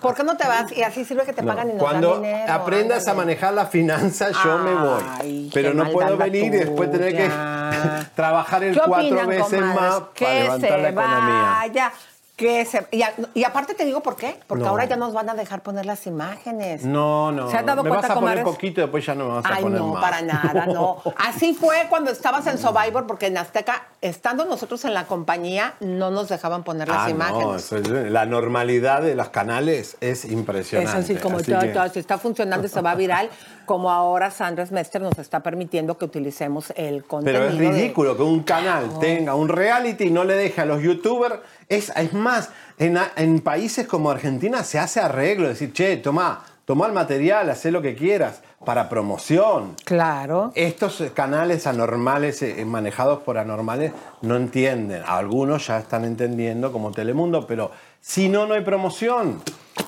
¿Por 0.02 0.16
qué 0.16 0.24
no 0.24 0.38
te 0.38 0.48
vas? 0.48 0.72
Y 0.72 0.84
así 0.84 1.04
sirve 1.04 1.24
que 1.26 1.34
te 1.34 1.42
No, 1.42 1.50
pagan 1.50 1.70
y 1.70 1.74
nos 1.74 1.82
Cuando 1.84 2.14
dan 2.14 2.22
dinero. 2.24 2.54
aprendas 2.54 3.08
a 3.08 3.14
manejar 3.14 3.54
la 3.54 3.66
finanza, 3.66 4.30
yo 4.44 4.58
me 4.60 4.74
voy. 4.74 5.52
Pero 5.54 5.74
no 5.74 5.90
puedo 5.92 6.16
venir 6.16 6.46
y 6.46 6.50
después 6.50 6.92
tener 6.92 7.14
que 7.16 7.30
trabajar 8.16 8.64
el 8.64 8.74
¿Qué 8.74 8.82
cuatro 8.86 9.08
opinan, 9.08 9.28
veces 9.28 9.60
comadres? 9.60 9.76
más 9.82 10.02
que 10.14 10.26
para 10.26 10.40
levantar 10.44 10.70
se 10.70 10.78
la 10.82 10.90
economía. 10.90 11.42
Vaya, 11.60 11.92
que 12.40 12.64
se 12.64 12.88
y, 12.92 13.02
a- 13.02 13.14
y 13.34 13.44
aparte 13.44 13.74
te 13.74 13.84
digo 13.84 14.02
por 14.02 14.16
qué, 14.16 14.40
porque 14.48 14.64
No. 14.64 14.70
ahora 14.70 14.86
ya 14.86 14.96
nos 14.96 15.12
van 15.14 15.30
a 15.30 15.34
dejar 15.34 15.62
poner 15.62 15.86
las 15.86 16.08
imágenes. 16.08 16.86
No, 16.86 17.34
no. 17.34 17.52
¿Se 17.52 17.58
han 17.58 17.66
dado 17.66 17.82
cuenta, 17.82 18.08
vas 18.08 18.12
a 18.12 18.20
poner 18.20 18.44
poquito 18.44 18.80
y 18.80 18.84
después 18.86 19.06
ya 19.06 19.14
no 19.14 19.26
me 19.28 19.34
vas 19.36 19.46
a 19.46 19.56
Ay, 19.56 19.64
poner 19.64 19.82
no, 19.82 19.88
más. 19.90 20.02
para 20.02 20.22
nada, 20.22 20.66
no. 20.74 21.04
Así 21.18 21.54
fue 21.54 21.88
cuando 21.90 22.12
estabas 22.12 22.48
en 22.48 22.58
Survivor, 22.58 23.06
porque 23.06 23.28
en 23.28 23.38
Azteca, 23.38 23.84
estando 24.02 24.46
nosotros 24.46 24.86
en 24.86 24.94
la 24.94 25.04
compañía, 25.06 25.74
no 25.82 26.12
nos 26.12 26.30
dejaban 26.30 26.64
poner 26.64 26.88
las 26.88 26.98
Ah, 26.98 27.04
no, 27.04 27.10
imágenes. 27.10 27.66
eso 27.66 27.76
es- 27.76 27.88
la 27.90 28.26
normalidad 28.26 29.02
de 29.02 29.16
los 29.16 29.28
canales 29.30 29.98
es 30.00 30.24
impresionante. 30.24 30.98
Es 30.98 31.04
así 31.06 31.16
como 31.18 31.40
así 31.40 31.52
todo, 31.52 31.60
que- 31.62 31.68
todo, 31.68 31.90
si 31.90 32.00
está 32.00 32.18
funcionando 32.18 32.66
y 32.66 32.70
se 32.70 32.82
va 32.82 32.96
viral, 32.96 33.30
como 33.70 33.92
ahora 33.92 34.32
Sandra 34.32 34.66
Smester 34.66 35.00
nos 35.00 35.20
está 35.20 35.42
permitiendo 35.42 35.96
que 35.96 36.06
utilicemos 36.06 36.74
el 36.76 37.04
contenido. 37.04 37.44
Pero 37.44 37.54
es 37.54 37.60
de- 37.60 37.70
ridículo 37.70 38.18
que 38.18 38.24
un 38.24 38.42
canal 38.42 38.98
tenga 39.00 39.36
un 39.36 39.48
reality 39.48 40.06
y 40.06 40.10
no 40.10 40.24
le 40.24 40.34
deje 40.34 40.62
a 40.62 40.66
los 40.66 40.82
youtubers. 40.82 41.36
Es, 41.68 41.92
es 41.96 42.12
más, 42.14 42.50
en, 42.80 42.98
en 43.16 43.42
países 43.42 43.86
como 43.86 44.10
Argentina 44.10 44.64
se 44.64 44.80
hace 44.80 45.00
arreglo, 45.02 45.48
decir, 45.48 45.72
che, 45.72 45.98
toma, 45.98 46.44
toma 46.66 46.88
el 46.88 46.94
material, 46.94 47.48
haz 47.52 47.64
lo 47.66 47.80
que 47.84 47.94
quieras, 47.94 48.42
para 48.66 48.90
promoción. 48.90 49.76
Claro. 49.86 50.52
Estos 50.56 51.00
eh, 51.02 51.12
canales 51.14 51.68
anormales, 51.68 52.42
eh, 52.42 52.66
manejados 52.66 53.20
por 53.20 53.38
anormales, 53.38 53.92
no 54.24 54.36
entienden. 54.36 55.04
Algunos 55.06 55.68
ya 55.68 55.78
están 55.78 56.06
entendiendo, 56.06 56.72
como 56.72 56.90
Telemundo, 56.92 57.46
pero 57.46 57.70
si 58.02 58.30
no, 58.30 58.48
no 58.48 58.56
hay 58.56 58.62
promoción. 58.62 59.44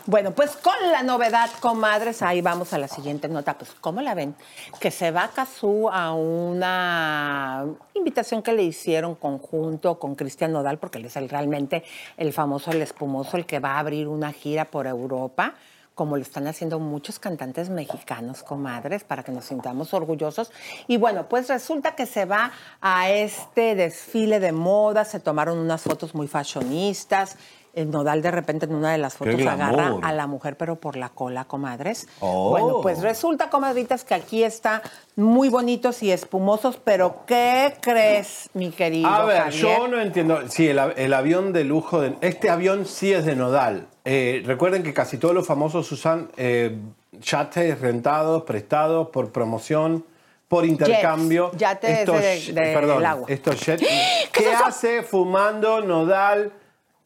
Bueno, 0.06 0.32
pues 0.32 0.56
con 0.58 0.74
la 0.92 1.04
novedad, 1.04 1.50
comadres, 1.60 2.22
ahí 2.22 2.42
vamos 2.42 2.74
a 2.74 2.78
la 2.78 2.88
siguiente 2.88 3.28
nota. 3.28 3.58
Pues, 3.58 3.72
¿cómo 3.80 4.02
la 4.02 4.14
ven? 4.14 4.36
Que 4.80 4.92
se 4.92 5.12
va 5.12 5.30
Cazú 5.30 5.90
a 5.90 6.14
una 6.14 7.66
invitación 7.94 8.42
que 8.42 8.54
le 8.54 8.64
hicieron 8.64 9.16
conjunto 9.16 10.00
con 10.00 10.16
Cristian 10.16 10.52
Nodal, 10.52 10.80
porque 10.80 10.98
él 10.98 11.06
es 11.06 11.16
realmente 11.30 11.84
el 12.18 12.34
famoso, 12.34 12.72
el 12.72 12.82
espumoso, 12.82 13.38
el 13.38 13.46
que 13.46 13.60
va 13.60 13.74
a 13.74 13.80
abrir 13.80 14.08
una 14.08 14.32
gira 14.32 14.66
por 14.66 14.88
Europa, 14.88 15.54
como 15.94 16.16
lo 16.16 16.24
están 16.24 16.48
haciendo 16.48 16.80
muchos 16.80 17.20
cantantes 17.20 17.70
mexicanos, 17.70 18.44
comadres, 18.44 19.04
para 19.04 19.24
que 19.24 19.32
nos 19.32 19.46
sintamos 19.46 19.94
orgullosos. 19.94 20.52
Y 20.88 20.98
bueno, 20.98 21.28
pues 21.30 21.48
resulta 21.48 21.96
que 21.96 22.06
se 22.06 22.26
va 22.26 22.52
a 22.82 23.10
este 23.12 23.76
desfile 23.76 24.40
de 24.40 24.52
moda, 24.52 25.06
se 25.06 25.20
tomaron 25.20 25.60
unas 25.60 25.84
fotos 25.84 26.16
muy 26.16 26.28
fashionistas. 26.28 27.38
El 27.74 27.90
Nodal 27.90 28.22
de 28.22 28.32
repente 28.32 28.66
en 28.66 28.76
una 28.76 28.92
de 28.92 28.98
las 28.98 29.14
fotos 29.16 29.40
agarra 29.48 29.96
a 30.02 30.12
la 30.12 30.28
mujer, 30.28 30.58
pero 30.58 30.76
por 30.76 30.98
la 30.98 31.08
cola, 31.10 31.46
comadres. 31.46 32.08
Oh. 32.20 32.50
Bueno, 32.50 32.82
pues 32.82 33.02
resulta, 33.02 33.50
comadritas, 33.50 34.04
que 34.04 34.14
aquí 34.14 34.44
está 34.44 34.82
muy 35.16 35.48
bonitos 35.48 36.04
y 36.04 36.12
espumosos, 36.12 36.78
pero 36.84 37.24
¿qué 37.26 37.74
crees, 37.82 38.50
mi 38.54 38.72
querido 38.72 39.08
A 39.08 39.24
ver, 39.26 39.44
Javier? 39.44 39.62
yo 39.62 39.88
no 39.88 40.02
entiendo. 40.02 40.40
Sí, 40.50 40.68
el, 40.68 40.80
av- 40.80 40.94
el 40.98 41.14
avión 41.14 41.54
de 41.54 41.64
lujo. 41.64 42.02
De, 42.02 42.16
este 42.20 42.50
avión 42.50 42.86
sí 42.86 43.14
es 43.14 43.26
de 43.26 43.36
Nodal. 43.38 43.88
Eh, 44.04 44.44
recuerden 44.46 44.84
que 44.84 44.94
casi 44.94 45.18
todos 45.18 45.34
los 45.34 45.48
famosos 45.48 45.90
usan 45.94 46.30
eh, 46.36 46.78
yates 47.22 47.80
rentados, 47.80 48.44
prestados, 48.44 49.08
por 49.10 49.32
promoción, 49.32 50.04
por 50.50 50.66
intercambio. 50.66 51.52
yates 51.56 52.00
Estos 52.00 52.20
de- 52.22 52.36
sh- 52.38 52.54
del 52.54 52.74
perdón, 52.74 53.06
agua. 53.06 53.26
Estos 53.30 53.62
jets. 53.64 53.88
¿Qué, 54.34 54.52
hace 54.54 55.04
fumando 55.04 55.80
Nodal? 55.82 56.52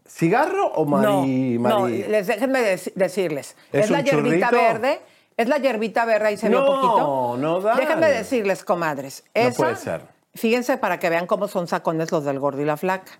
¿Cigarro 0.07 0.67
o 0.67 0.85
mari, 0.85 1.57
no, 1.57 1.69
no, 1.81 1.87
les, 1.87 2.27
déjenme 2.27 2.59
dec- 2.61 2.93
decirles. 2.93 3.55
¿Es 3.71 3.85
Es, 3.85 3.89
la 3.91 4.01
hierbita 4.01 4.49
churrito? 4.49 4.63
verde. 4.63 5.01
Es 5.37 5.47
la 5.49 5.57
hierbita 5.57 6.05
verde, 6.05 6.27
ahí 6.27 6.37
se 6.37 6.47
ve 6.47 6.55
No, 6.55 6.59
un 6.61 6.81
poquito. 6.81 7.37
Nodal. 7.37 7.77
Déjenme 7.77 8.09
decirles, 8.09 8.63
comadres. 8.63 9.23
No 9.35 9.51
puede 9.51 9.75
ser. 9.75 10.01
Fíjense 10.35 10.77
para 10.77 10.99
que 10.99 11.09
vean 11.09 11.27
cómo 11.27 11.47
son 11.47 11.67
sacones 11.67 12.11
los 12.11 12.23
del 12.23 12.39
gordo 12.39 12.61
y 12.61 12.65
la 12.65 12.77
flaca. 12.77 13.11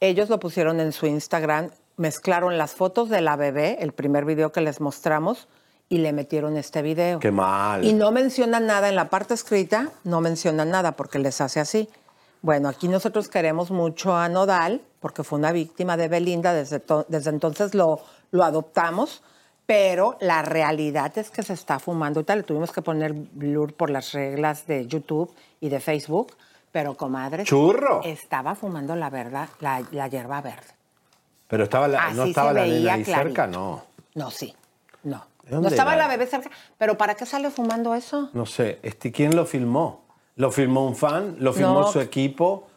Ellos 0.00 0.28
lo 0.28 0.38
pusieron 0.38 0.80
en 0.80 0.92
su 0.92 1.06
Instagram, 1.06 1.70
mezclaron 1.96 2.58
las 2.58 2.74
fotos 2.74 3.08
de 3.08 3.20
la 3.20 3.36
bebé, 3.36 3.78
el 3.80 3.92
primer 3.92 4.24
video 4.24 4.52
que 4.52 4.60
les 4.60 4.80
mostramos, 4.80 5.48
y 5.88 5.98
le 5.98 6.12
metieron 6.12 6.56
este 6.56 6.82
video. 6.82 7.18
Qué 7.18 7.30
mal. 7.30 7.82
Y 7.84 7.94
no 7.94 8.10
mencionan 8.12 8.66
nada 8.66 8.88
en 8.88 8.94
la 8.96 9.08
parte 9.08 9.32
escrita, 9.34 9.88
no 10.04 10.20
mencionan 10.20 10.70
nada 10.70 10.92
porque 10.92 11.18
les 11.18 11.40
hace 11.40 11.60
así. 11.60 11.88
Bueno, 12.42 12.68
aquí 12.68 12.88
nosotros 12.88 13.28
queremos 13.28 13.70
mucho 13.70 14.14
a 14.14 14.28
Nodal 14.28 14.82
porque 15.00 15.22
fue 15.24 15.38
una 15.38 15.52
víctima 15.52 15.96
de 15.96 16.08
Belinda, 16.08 16.52
desde, 16.52 16.80
to- 16.80 17.06
desde 17.08 17.30
entonces 17.30 17.74
lo, 17.74 18.00
lo 18.30 18.44
adoptamos, 18.44 19.22
pero 19.66 20.16
la 20.20 20.42
realidad 20.42 21.16
es 21.18 21.30
que 21.30 21.42
se 21.42 21.52
está 21.52 21.78
fumando. 21.78 22.20
Ahorita 22.20 22.36
le 22.36 22.42
tuvimos 22.42 22.72
que 22.72 22.82
poner 22.82 23.12
blur 23.12 23.74
por 23.74 23.90
las 23.90 24.12
reglas 24.12 24.66
de 24.66 24.86
YouTube 24.86 25.32
y 25.60 25.68
de 25.68 25.80
Facebook, 25.80 26.34
pero 26.72 26.94
comadre, 26.96 27.44
Churro. 27.44 28.00
estaba 28.04 28.54
fumando 28.54 28.96
la 28.96 29.10
verdad, 29.10 29.48
la, 29.60 29.82
la 29.92 30.08
hierba 30.08 30.40
verde. 30.40 30.66
Pero 31.48 31.64
estaba 31.64 31.88
la- 31.88 32.10
no 32.12 32.24
estaba 32.24 32.52
la 32.52 32.64
nena 32.66 32.94
ahí 32.94 33.02
clarito. 33.04 33.28
cerca, 33.28 33.46
no. 33.46 33.82
No, 34.14 34.30
sí, 34.30 34.54
no. 35.04 35.24
¿De 35.44 35.50
dónde 35.54 35.68
No 35.70 35.74
estaba 35.74 35.94
era? 35.94 36.02
la 36.02 36.08
bebé 36.08 36.26
cerca, 36.26 36.50
pero 36.76 36.98
¿para 36.98 37.14
qué 37.14 37.24
sale 37.24 37.50
fumando 37.50 37.94
eso? 37.94 38.28
No 38.34 38.44
sé, 38.46 38.80
este, 38.82 39.10
¿quién 39.12 39.34
lo 39.34 39.46
filmó? 39.46 40.02
¿Lo 40.36 40.50
filmó 40.50 40.86
un 40.86 40.94
fan? 40.94 41.36
¿Lo 41.40 41.52
filmó 41.52 41.80
No. 41.80 41.86
su 41.92 42.00
equipo? 42.00 42.67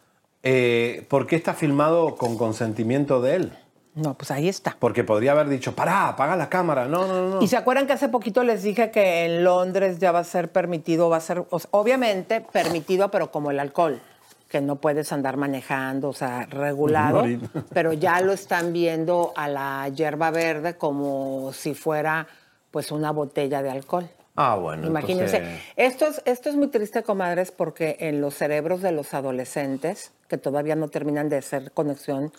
Eh, 0.43 1.05
¿Por 1.09 1.27
qué 1.27 1.35
está 1.35 1.53
filmado 1.53 2.15
con 2.15 2.37
consentimiento 2.37 3.21
de 3.21 3.35
él? 3.35 3.57
No, 3.93 4.13
pues 4.13 4.31
ahí 4.31 4.47
está. 4.47 4.77
Porque 4.79 5.03
podría 5.03 5.33
haber 5.33 5.49
dicho, 5.49 5.75
pará, 5.75 6.07
apaga 6.07 6.35
la 6.35 6.49
cámara. 6.49 6.87
No, 6.87 7.07
no, 7.07 7.29
no. 7.29 7.41
Y 7.41 7.47
se 7.47 7.57
acuerdan 7.57 7.87
que 7.87 7.93
hace 7.93 8.07
poquito 8.07 8.43
les 8.43 8.63
dije 8.63 8.89
que 8.89 9.25
en 9.25 9.43
Londres 9.43 9.99
ya 9.99 10.11
va 10.11 10.19
a 10.19 10.23
ser 10.23 10.51
permitido, 10.51 11.09
va 11.09 11.17
a 11.17 11.21
ser, 11.21 11.43
o 11.49 11.59
sea, 11.59 11.69
obviamente 11.71 12.41
permitido, 12.41 13.11
pero 13.11 13.31
como 13.31 13.51
el 13.51 13.59
alcohol, 13.59 13.99
que 14.47 14.61
no 14.61 14.77
puedes 14.77 15.11
andar 15.11 15.35
manejando, 15.35 16.09
o 16.09 16.13
sea, 16.13 16.45
regulado, 16.45 17.25
pero 17.73 17.91
ya 17.91 18.21
lo 18.21 18.31
están 18.31 18.71
viendo 18.71 19.33
a 19.35 19.49
la 19.49 19.89
hierba 19.89 20.31
verde 20.31 20.77
como 20.77 21.51
si 21.53 21.73
fuera 21.73 22.27
pues 22.71 22.91
una 22.91 23.11
botella 23.11 23.61
de 23.61 23.71
alcohol. 23.71 24.09
Ah, 24.35 24.55
bueno. 24.55 24.87
Imagínense. 24.87 25.37
entonces- 25.37 25.61
Esto, 25.75 26.07
es, 26.07 26.21
esto 26.25 26.49
es 26.49 26.55
muy 26.55 26.67
triste, 26.69 27.03
comadres, 27.03 27.51
porque 27.51 27.97
en 27.99 28.21
los 28.21 28.35
cerebros 28.35 28.81
de 28.81 28.91
los 28.93 29.13
adolescentes, 29.13 30.13
que 30.29 30.37
todavía 30.37 30.75
no 30.75 30.87
terminan 30.87 31.27
de 31.29 31.37
hacer 31.37 31.71
conexión 31.71 32.31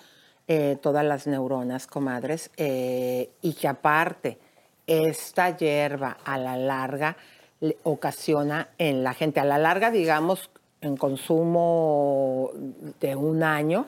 eh, 0.48 0.76
todas 0.82 1.04
las 1.04 1.26
neuronas, 1.26 1.86
comadres, 1.86 2.50
eh, 2.56 3.30
y 3.42 3.52
que 3.54 3.68
aparte 3.68 4.38
esta 4.86 5.56
hierba 5.56 6.16
a 6.24 6.36
la 6.38 6.56
larga 6.56 7.16
le 7.60 7.76
ocasiona 7.84 8.68
en 8.78 9.04
la 9.04 9.14
gente, 9.14 9.38
a 9.38 9.44
la 9.44 9.58
larga, 9.58 9.90
digamos, 9.92 10.50
en 10.80 10.96
consumo 10.96 12.50
de 13.00 13.14
un 13.14 13.42
año, 13.44 13.86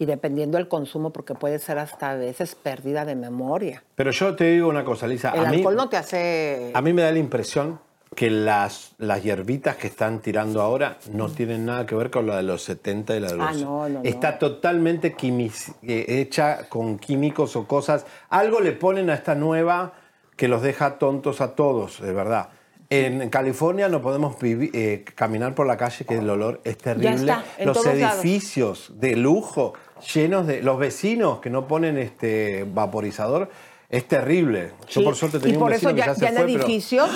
y 0.00 0.06
dependiendo 0.06 0.56
del 0.56 0.66
consumo, 0.66 1.10
porque 1.12 1.34
puede 1.34 1.58
ser 1.58 1.78
hasta 1.78 2.10
a 2.12 2.14
veces 2.16 2.54
pérdida 2.54 3.04
de 3.04 3.14
memoria. 3.14 3.84
Pero 3.94 4.10
yo 4.10 4.34
te 4.34 4.44
digo 4.50 4.66
una 4.68 4.82
cosa, 4.82 5.06
Lisa. 5.06 5.30
El 5.30 5.44
a 5.46 5.50
mí, 5.50 5.58
alcohol 5.58 5.76
no 5.76 5.88
te 5.90 5.98
hace... 5.98 6.70
a 6.74 6.80
mí 6.80 6.92
me 6.94 7.02
da 7.02 7.12
la 7.12 7.18
impresión 7.18 7.78
que 8.16 8.30
las, 8.30 8.92
las 8.96 9.22
hierbitas 9.22 9.76
que 9.76 9.86
están 9.88 10.20
tirando 10.20 10.62
ahora 10.62 10.96
no 11.12 11.28
tienen 11.28 11.66
nada 11.66 11.84
que 11.84 11.94
ver 11.94 12.10
con 12.10 12.26
la 12.26 12.38
de 12.38 12.42
los 12.44 12.62
70 12.62 13.14
y 13.16 13.20
la 13.20 13.28
de 13.28 13.36
los... 13.36 13.46
Ah, 13.46 13.52
no, 13.52 13.88
no, 13.88 14.00
no. 14.00 14.00
Está 14.02 14.38
totalmente 14.38 15.14
quimici- 15.14 15.74
eh, 15.82 16.06
hecha 16.08 16.68
con 16.70 16.98
químicos 16.98 17.54
o 17.54 17.66
cosas. 17.68 18.06
Algo 18.30 18.60
le 18.60 18.72
ponen 18.72 19.10
a 19.10 19.14
esta 19.14 19.34
nueva 19.34 19.92
que 20.34 20.48
los 20.48 20.62
deja 20.62 20.98
tontos 20.98 21.42
a 21.42 21.54
todos, 21.54 22.00
de 22.00 22.12
verdad. 22.14 22.48
En 22.92 23.28
California 23.30 23.88
no 23.88 24.02
podemos 24.02 24.36
vivi- 24.40 24.70
eh, 24.74 25.04
caminar 25.14 25.54
por 25.54 25.64
la 25.68 25.76
calle 25.76 26.04
que 26.04 26.18
el 26.18 26.28
olor 26.28 26.60
es 26.64 26.76
terrible. 26.76 27.10
está, 27.14 27.44
en 27.58 27.66
los 27.68 27.80
todos 27.80 27.96
lados. 27.96 28.24
edificios 28.24 28.90
de 28.96 29.14
lujo 29.14 29.74
llenos 30.00 30.46
de... 30.46 30.62
Los 30.62 30.78
vecinos 30.78 31.40
que 31.40 31.50
no 31.50 31.66
ponen 31.66 31.98
este 31.98 32.64
vaporizador 32.72 33.50
es 33.88 34.06
terrible. 34.06 34.72
Yo 34.88 35.02
por 35.04 35.16
suerte 35.16 35.38
tenía 35.40 35.56
y 35.56 35.58
por 35.58 35.70
un 35.70 35.76
eso 35.76 35.90
ya, 35.90 36.06
ya 36.06 36.14
se 36.14 36.20
ya 36.22 36.28
en 36.28 36.34
pero- 36.36 36.46
edificios, 36.48 37.10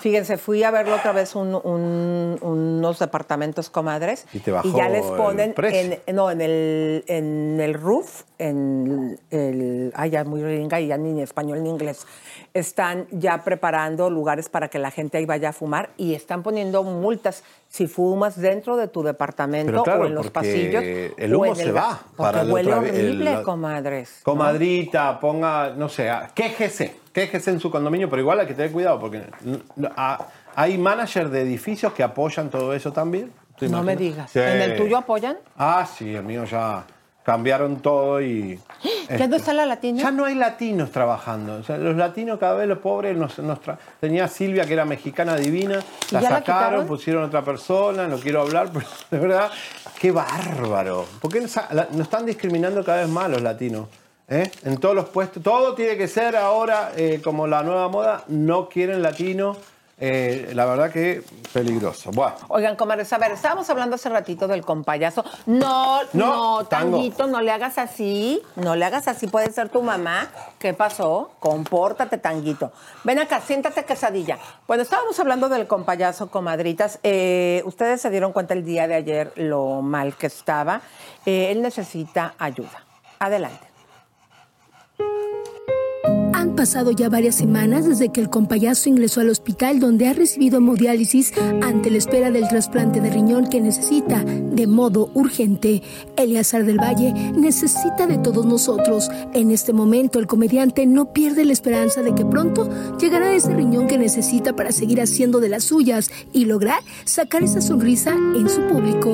fíjense, 0.00 0.36
fui 0.36 0.62
a 0.62 0.70
verlo 0.70 0.96
otra 0.96 1.12
vez 1.12 1.34
un- 1.34 1.54
un- 1.54 2.38
unos 2.42 2.98
departamentos 2.98 3.70
comadres 3.70 4.26
Y 4.34 4.40
te 4.40 4.50
bajó 4.50 4.76
ya 4.76 4.88
les 4.88 5.04
el 5.06 5.12
ponen 5.16 5.54
precio. 5.54 5.98
en, 6.06 6.14
no 6.16 6.30
en 6.30 6.40
el 6.42 7.04
en 7.08 7.58
el 7.60 7.74
roof, 7.74 8.22
en 8.38 9.18
el 9.30 9.92
ay 9.96 10.10
ya 10.10 10.24
muy 10.24 10.40
gringa 10.42 10.80
y 10.80 10.86
ya 10.86 10.96
ni 10.96 11.10
en 11.10 11.18
español 11.20 11.62
ni 11.62 11.70
inglés. 11.70 12.06
Están 12.54 13.06
ya 13.10 13.42
preparando 13.44 14.08
lugares 14.10 14.48
para 14.48 14.68
que 14.68 14.78
la 14.78 14.90
gente 14.90 15.18
ahí 15.18 15.26
vaya 15.26 15.50
a 15.50 15.52
fumar 15.52 15.90
y 15.96 16.14
están 16.14 16.42
poniendo 16.42 16.82
multas 16.84 17.42
si 17.68 17.86
fumas 17.86 18.40
dentro 18.40 18.76
de 18.76 18.88
tu 18.88 19.02
departamento 19.02 19.82
claro, 19.82 20.02
o 20.02 20.06
en 20.06 20.14
los 20.14 20.30
pasillos. 20.30 20.82
el 20.82 21.34
o 21.34 21.38
humo 21.38 21.46
en 21.46 21.56
se 21.56 21.72
gas, 21.72 21.84
va 21.84 22.00
Porque 22.16 22.32
para 22.38 22.44
huele 22.44 22.72
otra 22.74 22.88
el- 22.88 22.94
horrible, 22.94 23.32
la- 23.34 23.42
comadres. 23.42 24.20
Comadrita, 24.22 25.18
ponga, 25.20 25.70
no 25.76 25.88
sé, 25.88 26.10
quéjese, 26.34 26.96
quéjese 27.12 27.50
en 27.50 27.60
su 27.60 27.70
condominio, 27.70 28.08
pero 28.08 28.22
igual 28.22 28.40
hay 28.40 28.46
que 28.46 28.54
tener 28.54 28.70
cuidado 28.72 28.98
porque 29.00 29.22
hay 30.54 30.78
managers 30.78 31.30
de 31.30 31.42
edificios 31.42 31.92
que 31.92 32.02
apoyan 32.02 32.50
todo 32.50 32.72
eso 32.74 32.92
también. 32.92 33.32
¿Te 33.58 33.68
No 33.68 33.82
me 33.82 33.96
digas. 33.96 34.30
Sí. 34.30 34.38
¿En 34.38 34.60
el 34.62 34.76
tuyo 34.76 34.96
apoyan? 34.98 35.36
Ah, 35.56 35.84
sí, 35.86 36.14
el 36.14 36.22
mío 36.22 36.44
ya 36.44 36.84
cambiaron 37.28 37.82
todo 37.82 38.22
y... 38.22 38.58
¿Ya 39.10 39.26
no 39.28 39.36
está 39.36 39.52
la 39.52 39.66
latina? 39.66 40.00
Ya 40.02 40.10
no 40.10 40.24
hay 40.24 40.34
latinos 40.34 40.90
trabajando. 40.90 41.56
O 41.56 41.62
sea, 41.62 41.76
los 41.76 41.94
latinos 41.94 42.38
cada 42.38 42.54
vez 42.54 42.66
los 42.66 42.78
pobres 42.78 43.14
nos, 43.18 43.38
nos 43.40 43.60
tra- 43.60 43.76
Tenía 44.00 44.28
Silvia 44.28 44.64
que 44.64 44.72
era 44.72 44.86
mexicana 44.86 45.36
divina, 45.36 45.78
¿Y 46.10 46.14
la 46.14 46.22
la 46.22 46.28
sacaron, 46.30 46.42
quitaron? 46.70 46.86
pusieron 46.86 47.24
otra 47.24 47.42
persona, 47.42 48.06
no 48.08 48.16
quiero 48.16 48.40
hablar, 48.40 48.70
pero 48.72 48.86
de 49.10 49.18
verdad, 49.18 49.50
qué 50.00 50.10
bárbaro. 50.10 51.04
¿Por 51.20 51.30
qué 51.30 51.42
nos, 51.42 51.54
la- 51.70 51.88
nos 51.90 52.00
están 52.00 52.24
discriminando 52.24 52.82
cada 52.82 53.02
vez 53.02 53.10
más 53.10 53.28
los 53.28 53.42
latinos? 53.42 53.88
¿Eh? 54.30 54.50
En 54.64 54.78
todos 54.78 54.94
los 54.94 55.10
puestos, 55.10 55.42
todo 55.42 55.74
tiene 55.74 55.98
que 55.98 56.08
ser 56.08 56.34
ahora 56.34 56.92
eh, 56.96 57.20
como 57.22 57.46
la 57.46 57.62
nueva 57.62 57.88
moda, 57.90 58.24
no 58.28 58.70
quieren 58.70 59.02
latino. 59.02 59.54
Eh, 60.00 60.50
la 60.54 60.64
verdad 60.64 60.92
que 60.92 61.22
peligroso. 61.52 62.10
Bueno, 62.12 62.36
Oigan, 62.48 62.76
comadres, 62.76 63.12
a 63.12 63.18
ver, 63.18 63.32
estábamos 63.32 63.68
hablando 63.68 63.96
hace 63.96 64.08
ratito 64.08 64.46
del 64.46 64.64
compayazo. 64.64 65.24
No, 65.46 66.02
no, 66.12 66.58
No, 66.60 66.64
tanguito, 66.66 67.26
no 67.26 67.40
le 67.40 67.50
hagas 67.50 67.78
así. 67.78 68.40
No 68.54 68.76
le 68.76 68.84
hagas 68.84 69.08
así, 69.08 69.26
puede 69.26 69.50
ser 69.50 69.70
tu 69.70 69.82
mamá. 69.82 70.28
¿Qué 70.58 70.72
pasó? 70.72 71.32
Compórtate, 71.40 72.18
tanguito. 72.18 72.72
Ven 73.02 73.18
acá, 73.18 73.40
siéntate, 73.40 73.84
quesadilla. 73.84 74.38
Bueno, 74.68 74.84
estábamos 74.84 75.18
hablando 75.18 75.48
del 75.48 75.66
compayazo, 75.66 76.30
comadritas. 76.30 77.00
Eh, 77.02 77.62
ustedes 77.64 78.00
se 78.00 78.10
dieron 78.10 78.32
cuenta 78.32 78.54
el 78.54 78.64
día 78.64 78.86
de 78.86 78.94
ayer 78.94 79.32
lo 79.34 79.82
mal 79.82 80.14
que 80.16 80.28
estaba. 80.28 80.80
Eh, 81.26 81.50
él 81.50 81.60
necesita 81.60 82.34
ayuda. 82.38 82.84
Adelante. 83.18 83.66
Han 86.38 86.54
pasado 86.54 86.92
ya 86.92 87.08
varias 87.08 87.34
semanas 87.34 87.84
desde 87.84 88.10
que 88.10 88.20
el 88.20 88.30
compayazo 88.30 88.88
ingresó 88.88 89.20
al 89.20 89.30
hospital 89.30 89.80
donde 89.80 90.06
ha 90.06 90.12
recibido 90.12 90.58
hemodiálisis 90.58 91.32
ante 91.62 91.90
la 91.90 91.98
espera 91.98 92.30
del 92.30 92.46
trasplante 92.46 93.00
de 93.00 93.10
riñón 93.10 93.48
que 93.48 93.60
necesita 93.60 94.22
de 94.24 94.66
modo 94.68 95.10
urgente. 95.14 95.82
Eleazar 96.16 96.64
del 96.64 96.78
Valle 96.78 97.12
necesita 97.12 98.06
de 98.06 98.18
todos 98.18 98.46
nosotros. 98.46 99.10
En 99.34 99.50
este 99.50 99.72
momento 99.72 100.20
el 100.20 100.28
comediante 100.28 100.86
no 100.86 101.12
pierde 101.12 101.44
la 101.44 101.52
esperanza 101.52 102.02
de 102.02 102.14
que 102.14 102.24
pronto 102.24 102.68
llegará 103.00 103.34
ese 103.34 103.54
riñón 103.54 103.88
que 103.88 103.98
necesita 103.98 104.54
para 104.54 104.70
seguir 104.70 105.00
haciendo 105.00 105.40
de 105.40 105.48
las 105.48 105.64
suyas 105.64 106.10
y 106.32 106.44
lograr 106.44 106.80
sacar 107.04 107.42
esa 107.42 107.60
sonrisa 107.60 108.12
en 108.12 108.48
su 108.48 108.60
público. 108.62 109.12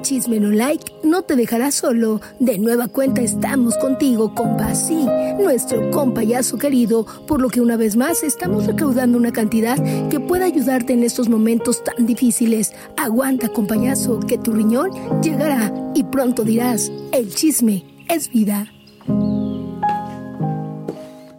Chisme 0.00 0.40
no 0.40 0.50
like 0.50 0.92
no 1.04 1.22
te 1.22 1.36
dejará 1.36 1.70
solo. 1.70 2.20
De 2.40 2.58
nueva 2.58 2.88
cuenta 2.88 3.20
estamos 3.20 3.76
contigo, 3.76 4.34
compa. 4.34 4.74
Sí, 4.74 5.06
nuestro 5.38 5.90
compayazo 5.90 6.31
querido, 6.58 7.04
por 7.26 7.40
lo 7.42 7.48
que 7.50 7.60
una 7.60 7.76
vez 7.76 7.96
más 7.96 8.22
estamos 8.22 8.66
recaudando 8.66 9.18
una 9.18 9.32
cantidad 9.32 9.76
que 10.08 10.18
pueda 10.18 10.46
ayudarte 10.46 10.92
en 10.94 11.02
estos 11.02 11.28
momentos 11.28 11.84
tan 11.84 12.06
difíciles. 12.06 12.72
Aguanta, 12.96 13.48
compayazo, 13.50 14.18
que 14.20 14.38
tu 14.38 14.52
riñón 14.52 14.90
llegará 15.22 15.72
y 15.94 16.04
pronto 16.04 16.42
dirás, 16.42 16.90
el 17.12 17.34
chisme 17.34 17.84
es 18.08 18.30
vida. 18.30 18.66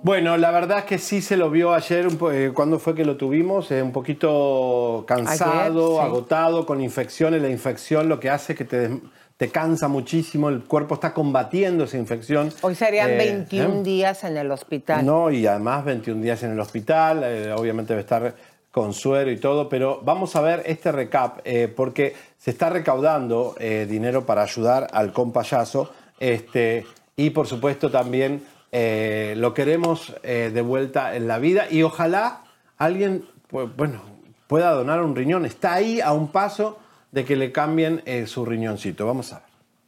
Bueno, 0.04 0.36
la 0.38 0.52
verdad 0.52 0.80
es 0.80 0.84
que 0.86 0.98
sí 0.98 1.22
se 1.22 1.38
lo 1.38 1.50
vio 1.50 1.74
ayer, 1.74 2.08
eh, 2.34 2.52
¿cuándo 2.54 2.78
fue 2.78 2.94
que 2.94 3.06
lo 3.06 3.16
tuvimos? 3.16 3.72
Eh, 3.72 3.82
un 3.82 3.94
poquito 3.94 5.06
cansado, 5.08 5.98
Ayer, 5.98 6.02
sí. 6.04 6.12
agotado, 6.12 6.66
con 6.66 6.82
infecciones. 6.82 7.42
La 7.42 7.50
infección 7.50 8.10
lo 8.10 8.20
que 8.20 8.30
hace 8.30 8.52
es 8.52 8.58
que 8.58 8.66
te, 8.66 8.90
des- 8.90 9.00
te 9.38 9.50
cansa 9.50 9.88
muchísimo, 9.88 10.50
el 10.50 10.64
cuerpo 10.64 10.96
está 10.96 11.14
combatiendo 11.14 11.86
esa 11.86 11.98
infección. 11.98 12.52
Hoy 12.62 12.76
serían 12.76 13.12
Eh, 13.12 13.18
21 13.18 13.80
¿eh? 13.80 13.84
días 13.84 14.24
en 14.24 14.38
el 14.38 14.52
hospital. 14.52 15.06
No, 15.06 15.32
y 15.32 15.46
además 15.48 15.84
21 15.86 16.22
días 16.22 16.44
en 16.44 16.52
el 16.52 16.60
hospital, 16.60 17.24
eh, 17.24 17.52
obviamente 17.52 17.94
debe 17.94 18.02
estar 18.02 18.36
con 18.72 18.94
suero 18.94 19.32
y 19.32 19.38
todo, 19.38 19.70
pero 19.70 20.02
vamos 20.04 20.36
a 20.36 20.42
ver 20.42 20.64
este 20.66 20.92
recap, 20.92 21.40
eh, 21.46 21.72
porque 21.74 22.16
se 22.38 22.52
está 22.52 22.70
recaudando 22.70 23.56
dinero 23.88 24.26
para 24.26 24.42
ayudar 24.42 24.88
al 24.92 25.14
compayazo, 25.14 25.92
este, 26.20 26.86
y 27.16 27.30
por 27.30 27.46
supuesto 27.46 27.92
también 27.92 28.44
lo 28.72 29.54
queremos 29.54 30.12
de 30.24 30.62
vuelta 30.62 31.16
en 31.16 31.28
la 31.28 31.38
vida, 31.38 31.68
y 31.70 31.84
ojalá 31.84 32.42
alguien, 32.80 33.26
pues, 33.48 33.70
bueno, 33.78 34.02
pueda 34.48 34.72
donar 34.72 35.04
un 35.04 35.16
riñón, 35.16 35.46
está 35.46 35.76
ahí 35.76 36.02
a 36.02 36.12
un 36.12 36.30
paso 36.30 36.80
de 37.14 37.24
que 37.26 37.36
le 37.38 37.52
cambien 37.54 38.02
eh, 38.06 38.26
su 38.28 38.44
riñoncito, 38.46 39.06
vamos 39.08 39.32
a 39.32 39.38
ver. 39.40 39.46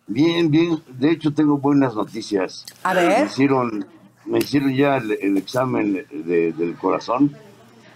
Bien, 0.08 0.50
bien. 0.52 0.80
De 0.88 1.12
hecho, 1.12 1.34
tengo 1.34 1.58
buenas 1.58 1.96
noticias. 1.96 2.66
A 2.84 2.94
ver. 2.94 3.20
Me 3.22 3.26
hicieron, 3.26 3.86
me 4.26 4.38
hicieron 4.40 4.74
ya 4.76 4.98
el, 4.98 5.12
el 5.20 5.36
examen 5.38 6.06
de- 6.12 6.54
del 6.54 6.76
corazón, 6.76 7.36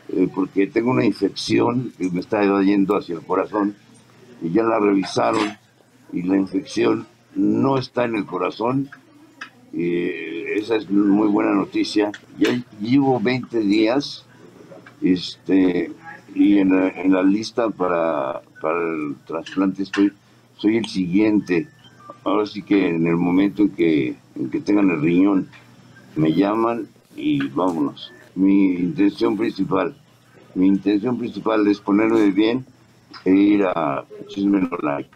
eh, 0.09 0.27
porque 0.33 0.65
tengo 0.67 0.89
una 0.91 1.05
infección 1.05 1.93
que 1.97 2.09
me 2.09 2.19
está 2.19 2.41
yendo 2.61 2.97
hacia 2.97 3.15
el 3.15 3.21
corazón, 3.21 3.75
y 4.41 4.49
ya 4.51 4.63
la 4.63 4.79
revisaron, 4.79 5.55
y 6.11 6.23
la 6.23 6.35
infección 6.37 7.05
no 7.35 7.77
está 7.77 8.05
en 8.05 8.15
el 8.15 8.25
corazón. 8.25 8.89
Eh, 9.71 10.53
esa 10.55 10.75
es 10.77 10.89
muy 10.89 11.27
buena 11.27 11.51
noticia. 11.53 12.11
Ya 12.39 12.49
llevo 12.81 13.19
20 13.19 13.59
días 13.59 14.25
este, 15.03 15.91
y 16.33 16.57
en 16.57 16.69
la, 16.75 16.87
en 16.89 17.13
la 17.13 17.21
lista 17.21 17.69
para, 17.69 18.41
para 18.61 18.79
el 18.79 19.15
trasplante 19.25 19.83
estoy, 19.83 20.11
soy 20.57 20.77
el 20.77 20.85
siguiente. 20.85 21.67
Ahora 22.23 22.45
sí 22.45 22.61
que 22.63 22.89
en 22.89 23.07
el 23.07 23.15
momento 23.15 23.61
en 23.63 23.69
que, 23.69 24.15
en 24.35 24.49
que 24.49 24.59
tengan 24.61 24.89
el 24.89 25.01
riñón, 25.01 25.49
me 26.15 26.33
llaman 26.33 26.87
y 27.15 27.47
vámonos. 27.49 28.11
Mi 28.35 28.73
intención 28.75 29.37
principal, 29.37 29.95
mi 30.55 30.67
intención 30.67 31.17
principal 31.17 31.65
es 31.67 31.79
ponerme 31.79 32.29
bien 32.31 32.65
e 33.25 33.31
ir 33.31 33.65
a 33.65 34.03
Chisme 34.27 34.67
Like. 34.81 35.09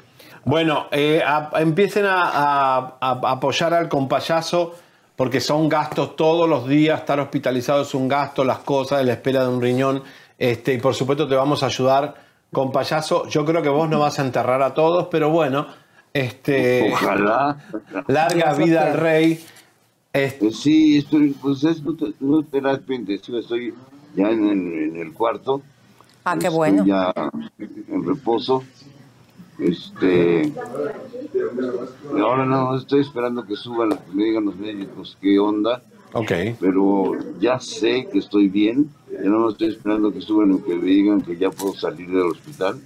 Bueno, 0.45 0.87
eh, 0.91 1.21
a- 1.25 1.51
empiecen 1.59 2.05
a, 2.05 2.21
a- 2.23 2.97
a 2.99 3.31
apoyar 3.31 3.73
al 3.73 3.87
compayazo 3.89 4.75
porque 5.15 5.39
son 5.39 5.69
gastos 5.69 6.15
todos 6.15 6.49
los 6.49 6.67
días, 6.67 6.99
estar 6.99 7.19
hospitalizado 7.19 7.83
es 7.83 7.93
un 7.93 8.07
gasto, 8.07 8.43
las 8.43 8.59
cosas, 8.59 9.05
la 9.05 9.13
espera 9.13 9.43
de 9.43 9.53
un 9.53 9.61
riñón, 9.61 10.01
este, 10.37 10.73
y 10.73 10.77
por 10.79 10.95
supuesto 10.95 11.27
te 11.27 11.35
vamos 11.35 11.61
a 11.63 11.67
ayudar 11.67 12.15
con 12.53 12.71
payaso. 12.71 13.27
Yo 13.27 13.43
creo 13.43 13.61
que 13.61 13.67
vos 13.69 13.89
no 13.89 13.99
vas 13.99 14.19
a 14.19 14.25
enterrar 14.25 14.61
a 14.61 14.73
todos, 14.73 15.07
pero 15.11 15.29
bueno, 15.29 15.67
este, 16.13 16.89
Ojalá. 16.93 17.57
larga 18.07 18.53
vida 18.53 18.91
al 18.91 18.97
rey. 18.97 19.43
Este, 20.13 20.39
Pues 20.39 20.59
sí, 20.59 20.97
estoy, 20.99 21.31
pues 21.31 21.63
es 21.65 21.81
no, 21.83 21.95
te- 21.95 22.13
no 22.21 22.43
terapia 22.43 22.95
intensiva, 22.95 23.39
estoy 23.39 23.73
ya 24.15 24.29
en, 24.29 24.47
el- 24.47 24.73
en 24.89 24.95
el 24.97 25.11
cuarto. 25.11 25.61
Ah, 26.23 26.33
qué 26.39 26.47
Estoy 26.47 26.55
bueno. 26.57 26.85
ya 26.85 27.11
en 27.59 28.05
reposo. 28.05 28.63
Este. 29.59 30.51
Ahora 32.19 32.45
no, 32.45 32.75
estoy 32.77 33.01
esperando 33.01 33.43
que 33.45 33.55
suban, 33.55 33.89
que 33.89 34.13
me 34.13 34.23
digan 34.25 34.45
los 34.45 34.55
médicos 34.55 35.17
qué 35.21 35.37
onda. 35.39 35.81
Ok. 36.14 36.32
Pero 36.59 37.14
ya 37.39 37.59
sé 37.59 38.07
que 38.11 38.20
estoy 38.20 38.47
bien. 38.47 38.89
Ya 39.11 39.30
no 39.30 39.49
estoy 39.49 39.70
esperando 39.70 40.11
que 40.11 40.22
suban 40.22 40.53
y 40.53 40.61
que 40.61 40.76
me 40.76 40.86
digan 40.86 41.22
que 41.22 41.38
ya 41.38 41.49
puedo 41.49 41.74
salir 41.74 42.07
del 42.07 42.28
hospital. 42.32 42.80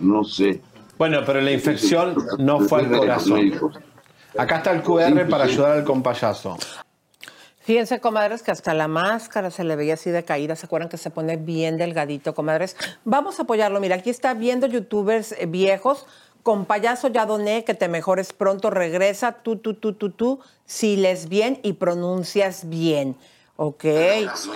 No 0.00 0.24
sé. 0.24 0.60
Bueno, 0.96 1.20
pero 1.26 1.40
la 1.40 1.52
infección 1.52 2.16
no 2.38 2.60
fue 2.60 2.80
al 2.80 2.90
corazón. 2.90 3.52
Acá 4.36 4.58
está 4.58 4.72
el 4.72 4.82
QR 4.82 5.12
pues 5.12 5.28
para 5.28 5.46
sí. 5.46 5.52
ayudar 5.52 5.72
al 5.78 5.84
compayazo. 5.84 6.56
Fíjense, 7.64 7.98
comadres, 7.98 8.42
que 8.42 8.50
hasta 8.50 8.74
la 8.74 8.88
máscara 8.88 9.50
se 9.50 9.64
le 9.64 9.74
veía 9.74 9.94
así 9.94 10.10
de 10.10 10.22
caída. 10.22 10.54
¿Se 10.54 10.66
acuerdan 10.66 10.90
que 10.90 10.98
se 10.98 11.10
pone 11.10 11.38
bien 11.38 11.78
delgadito, 11.78 12.34
comadres? 12.34 12.76
Vamos 13.04 13.38
a 13.38 13.44
apoyarlo. 13.44 13.80
Mira, 13.80 13.96
aquí 13.96 14.10
está 14.10 14.34
viendo 14.34 14.66
youtubers 14.66 15.32
eh, 15.32 15.46
viejos. 15.46 16.06
Con 16.44 16.66
payaso 16.66 17.08
ya 17.08 17.24
doné, 17.24 17.64
que 17.64 17.72
te 17.72 17.88
mejores 17.88 18.34
pronto. 18.34 18.68
Regresa 18.68 19.32
tú, 19.42 19.56
tú, 19.56 19.72
tú, 19.72 19.94
tú, 19.94 20.10
tú. 20.10 20.40
Si 20.66 20.94
les 20.94 21.30
bien 21.30 21.58
y 21.62 21.72
pronuncias 21.72 22.68
bien. 22.68 23.16
Ok. 23.56 23.84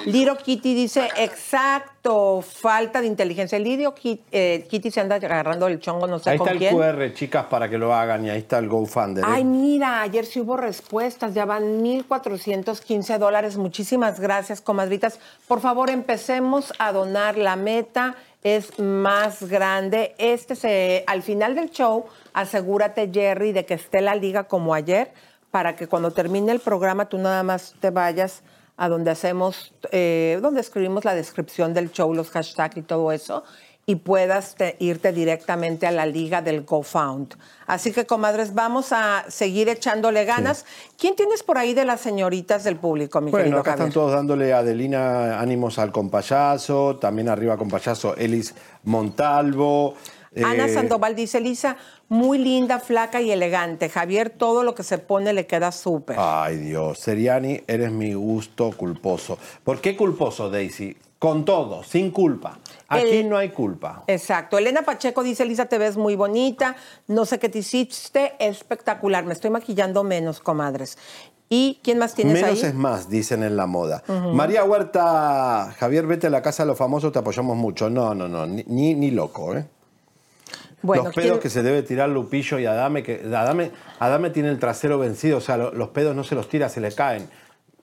Liro 0.07 0.37
Kitty 0.37 0.75
dice, 0.75 1.09
exacto, 1.17 2.43
falta 2.43 3.01
de 3.01 3.07
inteligencia. 3.07 3.57
Lirio 3.57 3.95
Kitty, 3.95 4.25
eh, 4.33 4.67
Kitty 4.69 4.91
se 4.91 5.01
anda 5.01 5.15
agarrando 5.15 5.69
el 5.69 5.79
chongo, 5.79 6.09
no 6.09 6.19
sé 6.19 6.31
Ahí 6.31 6.39
con 6.39 6.49
está 6.49 6.53
el 6.53 6.59
quién. 6.59 6.77
QR, 6.77 7.15
chicas, 7.15 7.47
para 7.47 7.69
que 7.69 7.79
lo 7.79 7.95
hagan, 7.95 8.27
y 8.27 8.31
ahí 8.31 8.39
está 8.41 8.59
el 8.59 8.69
GoFundMe. 8.69 9.23
Ay, 9.25 9.45
mira, 9.45 10.03
ayer 10.03 10.27
sí 10.27 10.41
hubo 10.41 10.57
respuestas, 10.57 11.33
ya 11.33 11.45
van 11.45 11.81
1.415 11.85 13.19
dólares. 13.19 13.57
Muchísimas 13.57 14.19
gracias, 14.19 14.61
comadritas. 14.61 15.21
Por 15.47 15.61
favor, 15.61 15.91
empecemos 15.91 16.73
a 16.81 16.91
donar. 16.91 17.39
La 17.39 17.55
meta 17.55 18.17
es 18.43 18.81
más 18.81 19.45
grande. 19.45 20.17
Este 20.19 20.57
se, 20.57 21.05
al 21.07 21.23
final 21.23 21.55
del 21.55 21.71
show, 21.71 22.07
asegúrate, 22.33 23.09
Jerry, 23.13 23.53
de 23.53 23.65
que 23.65 23.75
esté 23.75 24.01
la 24.01 24.17
liga 24.17 24.45
como 24.45 24.75
ayer, 24.75 25.13
para 25.53 25.77
que 25.77 25.87
cuando 25.87 26.11
termine 26.11 26.51
el 26.51 26.59
programa 26.59 27.09
tú 27.09 27.17
nada 27.17 27.45
más 27.45 27.77
te 27.81 27.91
vayas 27.91 28.43
a 28.79 28.89
donde 28.89 29.11
hacemos, 29.11 29.75
eh, 29.93 30.39
donde 30.41 30.61
escribimos 30.63 31.05
la 31.05 31.15
descripción 31.15 31.75
del 31.75 31.91
show, 31.93 32.15
los 32.15 32.31
hashtags 32.31 32.77
y 32.79 32.83
todo 32.83 33.13
eso, 33.13 33.45
y 33.87 33.97
puedas 33.97 34.55
te- 34.55 34.77
irte 34.81 35.13
directamente 35.13 35.87
a 35.87 35.91
la 35.91 36.05
liga 36.07 36.43
del 36.43 36.63
GoFound. 36.63 37.35
Así 37.67 37.91
que, 37.91 38.07
comadres, 38.07 38.55
vamos 38.55 38.93
a 38.93 39.25
seguir 39.29 39.69
echándole 39.71 40.25
ganas. 40.27 40.65
¿Quién 40.99 41.17
tienes 41.17 41.43
por 41.43 41.57
ahí 41.59 41.73
de 41.75 41.85
las 41.87 42.01
señoritas 42.03 42.65
del 42.65 42.77
público, 42.77 43.21
mi 43.21 43.31
Bueno, 43.31 43.45
querido 43.45 43.61
acá 43.61 43.71
Javier? 43.73 43.89
están 43.89 43.95
todos 44.01 44.13
dándole 44.13 44.53
a 44.53 44.59
Adelina 44.59 45.41
ánimos 45.41 45.79
al 45.79 45.91
compayazo, 45.91 46.97
también 46.99 47.29
arriba 47.31 47.57
compayazo 47.57 48.15
Elis 48.17 48.55
Montalvo. 48.85 49.95
Ana 50.37 50.67
eh, 50.67 50.75
Sandoval 50.75 51.17
dice, 51.17 51.41
Lisa, 51.41 51.79
muy 52.09 52.39
linda, 52.39 52.79
flaca 52.79 53.21
y 53.21 53.31
elegante. 53.31 53.89
Javier, 53.89 54.31
todo 54.31 54.63
lo 54.63 54.75
que 54.75 54.83
se 54.83 54.99
pone 54.99 55.33
le 55.33 55.47
queda 55.47 55.73
súper. 55.73 56.17
Ay 56.19 56.57
Dios, 56.57 56.99
Seriani, 56.99 57.63
eres 57.67 57.91
mi 57.93 58.15
gusto 58.15 58.71
culposo. 58.77 59.39
¿Por 59.65 59.81
qué 59.81 59.97
culposo, 59.97 60.49
Daisy? 60.51 60.97
Con 61.19 61.45
todo, 61.45 61.83
sin 61.83 62.13
culpa. 62.13 62.61
Aquí 62.89 63.09
El- 63.09 63.29
no 63.29 63.37
hay 63.37 63.49
culpa. 63.51 64.05
Exacto. 64.07 64.57
Elena 64.57 64.83
Pacheco 64.83 65.23
dice, 65.25 65.45
Lisa, 65.45 65.67
te 65.67 65.77
ves 65.77 65.97
muy 65.97 66.15
bonita. 66.15 66.77
No 67.09 67.25
sé 67.27 67.39
qué 67.41 67.49
te 67.49 67.59
hiciste. 67.59 68.35
Espectacular. 68.39 69.25
Me 69.25 69.33
estoy 69.33 69.51
maquillando 69.51 70.05
menos, 70.05 70.39
comadres. 70.39 70.97
¿Y 71.51 71.81
quién 71.83 71.99
más 71.99 72.15
tienes 72.15 72.35
Menos 72.35 72.51
ahí? 72.63 72.69
es 72.69 72.75
más, 72.75 73.09
dicen 73.11 73.43
en 73.43 73.57
la 73.57 73.67
moda. 73.67 74.03
María 74.33 74.65
Huerta, 74.65 75.75
Javier, 75.79 76.07
vete 76.07 76.27
a 76.29 76.31
la 76.31 76.41
casa 76.43 76.63
de 76.63 76.69
los 76.69 76.79
famosos, 76.79 77.11
te 77.13 77.19
apoyamos 77.19 77.57
mucho. 77.57 77.91
No, 77.91 78.15
no, 78.15 78.29
no, 78.29 78.47
ni, 78.47 78.63
ni, 78.69 78.95
ni 78.95 79.11
loco, 79.11 79.57
¿eh? 79.57 79.67
Bueno, 80.83 81.05
los 81.05 81.15
pedos 81.15 81.31
¿quién- 81.31 81.41
que 81.41 81.51
se 81.51 81.63
debe 81.63 81.83
tirar 81.83 82.09
Lupillo 82.09 82.59
y 82.59 82.67
Adame, 82.67 83.03
que 83.03 83.21
Adame, 83.27 83.71
Adame 83.99 84.31
tiene 84.31 84.49
el 84.51 84.59
trasero 84.59 84.99
vencido, 84.99 85.39
o 85.39 85.41
sea, 85.41 85.57
lo- 85.57 85.73
los 85.73 85.89
pedos 85.89 86.15
no 86.15 86.23
se 86.25 86.35
los 86.35 86.49
tira, 86.49 86.69
se 86.69 86.81
le 86.81 86.93
caen. 86.93 87.29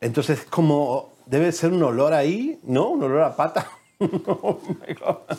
Entonces, 0.01 0.45
como 0.49 1.13
debe 1.25 1.51
ser 1.51 1.71
un 1.73 1.83
olor 1.83 2.13
ahí, 2.13 2.59
¿no? 2.63 2.89
Un 2.89 3.03
olor 3.03 3.23
a 3.23 3.35
pata. 3.35 3.67
Oh 4.27 4.59
my 4.67 4.93
God. 4.93 5.37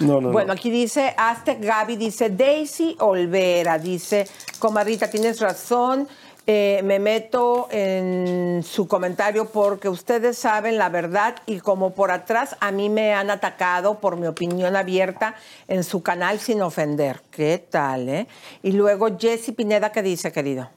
no, 0.00 0.20
no, 0.20 0.30
Bueno, 0.30 0.48
no. 0.48 0.52
aquí 0.52 0.70
dice, 0.70 1.12
Aztec 1.16 1.60
Gaby 1.60 1.96
dice, 1.96 2.30
Daisy 2.30 2.96
Olvera, 3.00 3.78
dice, 3.78 4.26
comadrita, 4.60 5.10
tienes 5.10 5.40
razón. 5.40 6.06
Eh, 6.52 6.82
me 6.82 6.98
meto 6.98 7.68
en 7.70 8.64
su 8.64 8.88
comentario 8.88 9.44
porque 9.44 9.88
ustedes 9.88 10.36
saben 10.36 10.78
la 10.78 10.88
verdad 10.88 11.36
y 11.46 11.60
como 11.60 11.94
por 11.94 12.10
atrás 12.10 12.56
a 12.58 12.72
mí 12.72 12.88
me 12.88 13.14
han 13.14 13.30
atacado 13.30 14.00
por 14.00 14.16
mi 14.16 14.26
opinión 14.26 14.74
abierta 14.74 15.36
en 15.68 15.84
su 15.84 16.02
canal 16.02 16.40
sin 16.40 16.60
ofender. 16.60 17.22
¿Qué 17.30 17.64
tal, 17.70 18.08
eh? 18.08 18.26
Y 18.64 18.72
luego 18.72 19.16
Jesse 19.16 19.52
Pineda, 19.56 19.92
¿qué 19.92 20.02
dice, 20.02 20.32
querido? 20.32 20.68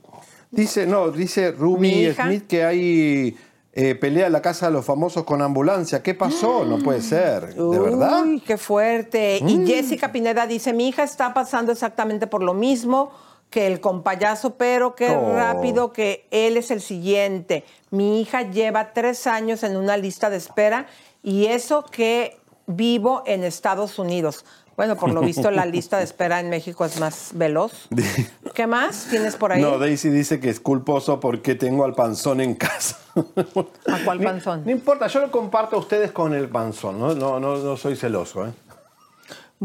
Dice, 0.51 0.85
no, 0.85 1.09
dice 1.09 1.51
Ruby. 1.51 2.13
Smith 2.13 2.45
que 2.45 2.63
hay 2.63 3.35
eh, 3.73 3.95
pelea 3.95 4.27
en 4.27 4.33
la 4.33 4.43
casa 4.43 4.67
de 4.67 4.73
los 4.73 4.85
famosos 4.85 5.23
con 5.23 5.41
ambulancia. 5.41 6.03
¿Qué 6.03 6.13
pasó? 6.13 6.65
No 6.65 6.77
puede 6.83 7.01
ser. 7.01 7.55
¿De 7.55 7.79
verdad? 7.79 8.21
Uy, 8.25 8.41
qué 8.41 8.57
fuerte. 8.57 9.39
Mm. 9.41 9.47
Y 9.47 9.65
Jessica 9.65 10.11
Pineda 10.11 10.45
dice, 10.45 10.71
mi 10.71 10.89
hija 10.89 11.01
está 11.01 11.33
pasando 11.33 11.71
exactamente 11.71 12.27
por 12.27 12.43
lo 12.43 12.53
mismo 12.53 13.11
que 13.53 13.67
el 13.67 13.79
compayazo, 13.79 14.55
pero 14.55 14.95
qué 14.95 15.11
Oh. 15.11 15.35
rápido 15.35 15.93
que 15.93 16.25
él 16.31 16.57
es 16.57 16.71
el 16.71 16.81
siguiente. 16.81 17.63
Mi 17.91 18.19
hija 18.19 18.41
lleva 18.49 18.93
tres 18.93 19.27
años 19.27 19.61
en 19.61 19.77
una 19.77 19.95
lista 19.95 20.31
de 20.31 20.37
espera 20.37 20.87
y 21.21 21.45
eso 21.45 21.83
que 21.85 22.35
vivo 22.65 23.21
en 23.27 23.43
Estados 23.43 23.99
Unidos. 23.99 24.43
Bueno, 24.75 24.95
por 24.95 25.11
lo 25.13 25.21
visto 25.21 25.51
la 25.51 25.65
lista 25.67 25.99
de 25.99 26.03
espera 26.03 26.39
en 26.39 26.49
México 26.49 26.83
es 26.83 26.99
más 26.99 27.29
veloz. 27.35 27.89
¿Qué 28.55 28.65
más 28.65 29.05
tienes 29.11 29.35
por 29.35 29.51
ahí? 29.51 29.61
No, 29.61 29.77
Daisy 29.77 30.09
dice 30.09 30.39
que 30.39 30.49
es 30.49 30.59
culposo 30.59 31.19
porque 31.19 31.53
tengo 31.53 31.85
al 31.85 31.93
panzón 31.93 32.41
en 32.41 32.55
casa. 32.55 32.97
¿A 33.15 33.99
cuál 34.03 34.19
panzón? 34.19 34.63
No 34.65 34.71
importa, 34.71 35.05
yo 35.05 35.19
lo 35.19 35.29
comparto 35.29 35.75
a 35.75 35.79
ustedes 35.79 36.11
con 36.11 36.33
el 36.33 36.49
panzón, 36.49 36.99
no, 36.99 37.13
no, 37.13 37.39
no, 37.39 37.57
no 37.57 37.77
soy 37.77 37.95
celoso. 37.95 38.47
¿eh? 38.47 38.51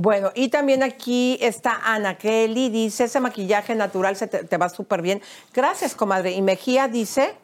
Bueno, 0.00 0.30
y 0.32 0.48
también 0.48 0.84
aquí 0.84 1.38
está 1.40 1.80
Ana 1.82 2.16
Kelly, 2.16 2.68
dice, 2.68 3.04
ese 3.04 3.18
maquillaje 3.18 3.74
natural 3.74 4.14
se 4.14 4.28
te, 4.28 4.44
te 4.44 4.56
va 4.56 4.68
súper 4.68 5.02
bien. 5.02 5.20
Gracias, 5.52 5.96
comadre. 5.96 6.30
Y 6.30 6.40
Mejía 6.40 6.86
dice, 6.86 7.34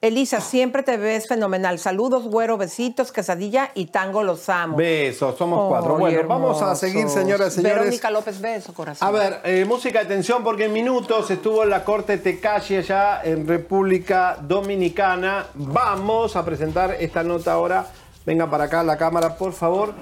Elisa, 0.00 0.40
siempre 0.40 0.82
te 0.82 0.96
ves 0.96 1.28
fenomenal. 1.28 1.78
Saludos, 1.78 2.24
güero, 2.26 2.56
besitos, 2.56 3.12
quesadilla 3.12 3.70
y 3.74 3.88
tango, 3.88 4.22
los 4.22 4.48
amo. 4.48 4.78
Besos, 4.78 5.36
somos 5.36 5.68
cuatro. 5.68 5.98
Bueno, 5.98 6.26
vamos 6.26 6.62
a 6.62 6.74
seguir, 6.74 7.06
señoras 7.10 7.52
y 7.52 7.56
señores. 7.56 7.80
Verónica 7.80 8.10
López, 8.10 8.40
beso, 8.40 8.72
corazón. 8.72 9.06
A 9.06 9.10
ver, 9.10 9.40
eh, 9.44 9.66
música 9.66 9.98
de 9.98 10.06
atención 10.06 10.42
porque 10.42 10.64
en 10.64 10.72
minutos 10.72 11.30
estuvo 11.30 11.64
en 11.64 11.68
la 11.68 11.84
corte 11.84 12.16
Tecashi 12.16 12.76
allá 12.76 13.20
en 13.22 13.46
República 13.46 14.38
Dominicana. 14.40 15.48
Vamos 15.52 16.34
a 16.34 16.46
presentar 16.46 16.96
esta 16.98 17.22
nota 17.22 17.52
ahora. 17.52 17.88
Venga 18.24 18.48
para 18.48 18.64
acá 18.64 18.82
la 18.82 18.96
cámara, 18.96 19.36
por 19.36 19.52
favor. 19.52 19.92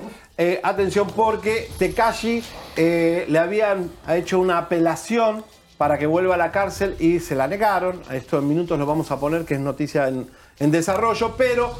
Eh, 0.40 0.60
atención 0.62 1.08
porque 1.08 1.68
Tecashi 1.78 2.44
eh, 2.76 3.26
le 3.28 3.38
habían 3.40 3.90
hecho 4.08 4.38
una 4.38 4.58
apelación 4.58 5.44
para 5.76 5.98
que 5.98 6.06
vuelva 6.06 6.36
a 6.36 6.38
la 6.38 6.52
cárcel 6.52 6.94
y 7.00 7.18
se 7.18 7.34
la 7.34 7.48
negaron. 7.48 8.00
Esto 8.12 8.38
en 8.38 8.46
minutos 8.46 8.78
lo 8.78 8.86
vamos 8.86 9.10
a 9.10 9.18
poner, 9.18 9.44
que 9.44 9.54
es 9.54 9.60
noticia 9.60 10.06
en, 10.06 10.28
en 10.60 10.70
desarrollo, 10.70 11.34
pero 11.36 11.74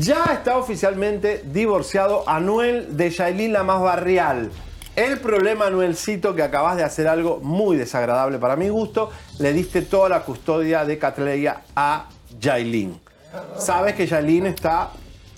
ya 0.00 0.24
está 0.32 0.56
oficialmente 0.56 1.44
divorciado 1.44 2.28
Anuel 2.28 2.96
de 2.96 3.10
Yailin 3.10 3.52
la 3.52 3.62
más 3.62 3.80
barrial. 3.80 4.50
El 4.96 5.20
problema, 5.20 5.66
Anuelcito, 5.66 6.34
que 6.34 6.42
acabas 6.42 6.76
de 6.76 6.82
hacer 6.82 7.06
algo 7.06 7.38
muy 7.40 7.76
desagradable 7.76 8.38
para 8.38 8.56
mi 8.56 8.68
gusto, 8.68 9.10
le 9.38 9.52
diste 9.52 9.82
toda 9.82 10.08
la 10.08 10.22
custodia 10.22 10.84
de 10.84 10.98
Catleya 10.98 11.62
a 11.76 12.08
Yailin. 12.40 13.00
Sabes 13.56 13.94
que 13.94 14.08
Yailin 14.08 14.46
está 14.46 14.90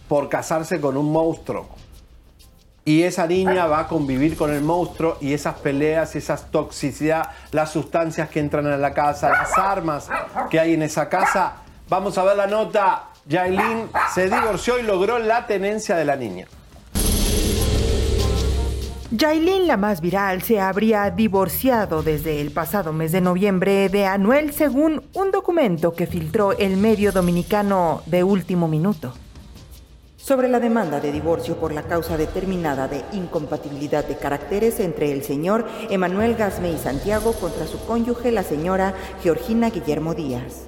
por 0.08 0.30
casarse 0.30 0.80
con 0.80 0.96
un 0.96 1.12
monstruo. 1.12 1.73
Y 2.86 3.02
esa 3.04 3.26
niña 3.26 3.66
va 3.66 3.80
a 3.80 3.88
convivir 3.88 4.36
con 4.36 4.52
el 4.52 4.60
monstruo 4.60 5.16
y 5.20 5.32
esas 5.32 5.54
peleas, 5.54 6.16
esas 6.16 6.50
toxicidad, 6.50 7.30
las 7.50 7.72
sustancias 7.72 8.28
que 8.28 8.40
entran 8.40 8.66
a 8.66 8.76
la 8.76 8.92
casa, 8.92 9.30
las 9.30 9.56
armas 9.56 10.10
que 10.50 10.60
hay 10.60 10.74
en 10.74 10.82
esa 10.82 11.08
casa. 11.08 11.54
Vamos 11.88 12.18
a 12.18 12.24
ver 12.24 12.36
la 12.36 12.46
nota. 12.46 13.04
Yailin 13.26 13.88
se 14.14 14.28
divorció 14.28 14.78
y 14.78 14.82
logró 14.82 15.18
la 15.18 15.46
tenencia 15.46 15.96
de 15.96 16.04
la 16.04 16.16
niña. 16.16 16.46
Yailin, 19.10 19.66
la 19.66 19.78
más 19.78 20.02
viral, 20.02 20.42
se 20.42 20.60
habría 20.60 21.08
divorciado 21.08 22.02
desde 22.02 22.42
el 22.42 22.50
pasado 22.50 22.92
mes 22.92 23.12
de 23.12 23.22
noviembre 23.22 23.88
de 23.88 24.04
Anuel 24.04 24.52
según 24.52 25.04
un 25.14 25.30
documento 25.30 25.94
que 25.94 26.06
filtró 26.06 26.52
el 26.52 26.76
medio 26.76 27.12
dominicano 27.12 28.02
de 28.06 28.24
último 28.24 28.68
minuto. 28.68 29.14
Sobre 30.24 30.48
la 30.48 30.58
demanda 30.58 31.00
de 31.00 31.12
divorcio 31.12 31.58
por 31.58 31.70
la 31.74 31.82
causa 31.82 32.16
determinada 32.16 32.88
de 32.88 33.04
incompatibilidad 33.12 34.06
de 34.06 34.16
caracteres 34.16 34.80
entre 34.80 35.12
el 35.12 35.22
señor 35.22 35.66
Emanuel 35.90 36.34
Gasmey 36.34 36.78
Santiago 36.78 37.34
contra 37.34 37.66
su 37.66 37.78
cónyuge, 37.84 38.32
la 38.32 38.42
señora 38.42 38.94
Georgina 39.22 39.68
Guillermo 39.68 40.14
Díaz. 40.14 40.62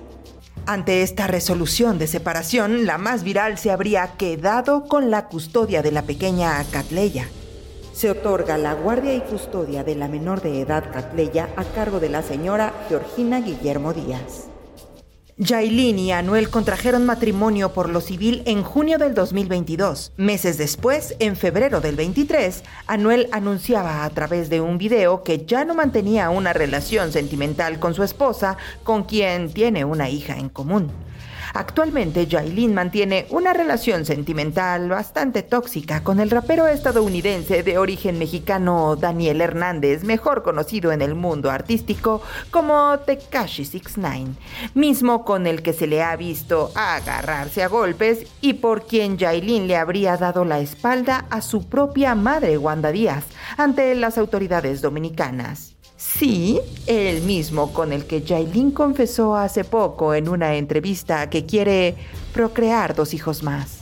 Ante 0.67 1.01
esta 1.01 1.27
resolución 1.27 1.99
de 1.99 2.07
separación, 2.07 2.85
la 2.85 2.99
más 2.99 3.23
viral 3.23 3.57
se 3.57 3.71
habría 3.71 4.09
quedado 4.19 4.85
con 4.85 5.11
la 5.11 5.25
custodia 5.29 5.81
de 5.81 5.93
la 5.93 6.03
pequeña 6.03 6.63
Catleya. 6.71 7.27
Se 7.95 8.11
otorga 8.11 8.59
la 8.59 8.75
guardia 8.75 9.15
y 9.15 9.21
custodia 9.23 9.85
de 9.85 9.95
la 9.95 10.07
menor 10.07 10.43
de 10.43 10.61
edad 10.61 10.85
Catleya 10.93 11.49
a 11.57 11.65
cargo 11.65 11.99
de 11.99 12.11
la 12.11 12.21
señora 12.21 12.75
Georgina 12.91 13.41
Guillermo 13.41 13.95
Díaz. 13.95 14.46
Yailin 15.39 15.99
y 15.99 16.13
Anuel 16.13 16.49
contrajeron 16.49 17.05
matrimonio 17.05 17.75
por 17.75 17.91
lo 17.91 18.01
civil 18.01 18.43
en 18.47 18.63
junio 18.63 18.97
del 18.97 19.13
2022. 19.13 20.13
Meses 20.17 20.57
después, 20.57 21.15
en 21.19 21.37
febrero 21.37 21.83
del 21.83 21.95
23, 21.95 22.65
Anuel 22.87 23.29
anunciaba 23.33 24.05
a 24.05 24.11
través 24.11 24.49
de 24.49 24.63
un 24.63 24.79
video 24.79 25.23
que 25.23 25.45
ya 25.45 25.67
no 25.67 25.75
mantenía 25.75 26.31
una 26.31 26.55
relación 26.55 27.13
sentimental 27.13 27.79
con 27.79 27.93
su 27.93 28.03
esposa, 28.03 28.57
con 28.83 29.05
quien 29.05 29.53
tiene 29.53 29.85
una 29.85 30.09
hija 30.09 30.39
en 30.39 30.49
común. 30.49 30.91
Actualmente, 31.59 32.27
Yailin 32.27 32.75
mantiene 32.75 33.27
una 33.31 33.55
relación 33.55 34.05
sentimental 34.05 34.91
bastante 34.91 35.43
tóxica 35.43 36.03
con 36.03 36.21
el 36.21 36.29
rapero 36.29 36.67
estadounidense 36.67 37.63
de 37.63 37.79
origen 37.79 38.19
mexicano 38.19 38.95
Daniel 38.95 39.41
Hernández, 39.41 40.05
mejor 40.05 40.43
conocido 40.43 40.93
en 40.93 41.01
el 41.01 41.15
mundo 41.15 41.51
artístico 41.51 42.21
como 42.51 42.99
Tekashi 42.99 43.65
69, 43.65 44.35
mismo 44.75 45.25
con 45.25 45.47
el 45.47 45.63
que 45.63 45.73
se 45.73 45.87
le 45.87 46.03
ha 46.03 46.15
visto 46.17 46.73
agarrarse 46.75 47.63
a 47.63 47.69
golpes 47.69 48.27
y 48.43 48.55
por 48.55 48.87
quien 48.87 49.17
Yailin 49.17 49.67
le 49.67 49.79
habría 49.79 50.19
dado 50.19 50.45
la 50.45 50.61
espalda 50.61 51.25
a 51.31 51.41
su 51.41 51.71
propia 51.71 52.15
madre 52.15 52.59
Wanda 52.59 52.93
Díaz 52.93 53.25
ante 53.57 53.95
las 53.95 54.19
autoridades 54.19 54.83
dominicanas. 54.83 55.76
Sí, 56.19 56.61
el 56.87 57.23
mismo 57.23 57.73
con 57.73 57.93
el 57.93 58.07
que 58.07 58.23
Yailin 58.23 58.71
confesó 58.71 59.37
hace 59.37 59.65
poco 59.65 60.15
en 60.15 60.29
una 60.29 60.55
entrevista 60.57 61.29
que 61.29 61.45
quiere 61.45 61.95
procrear 62.33 62.95
dos 62.95 63.13
hijos 63.13 63.43
más. 63.43 63.81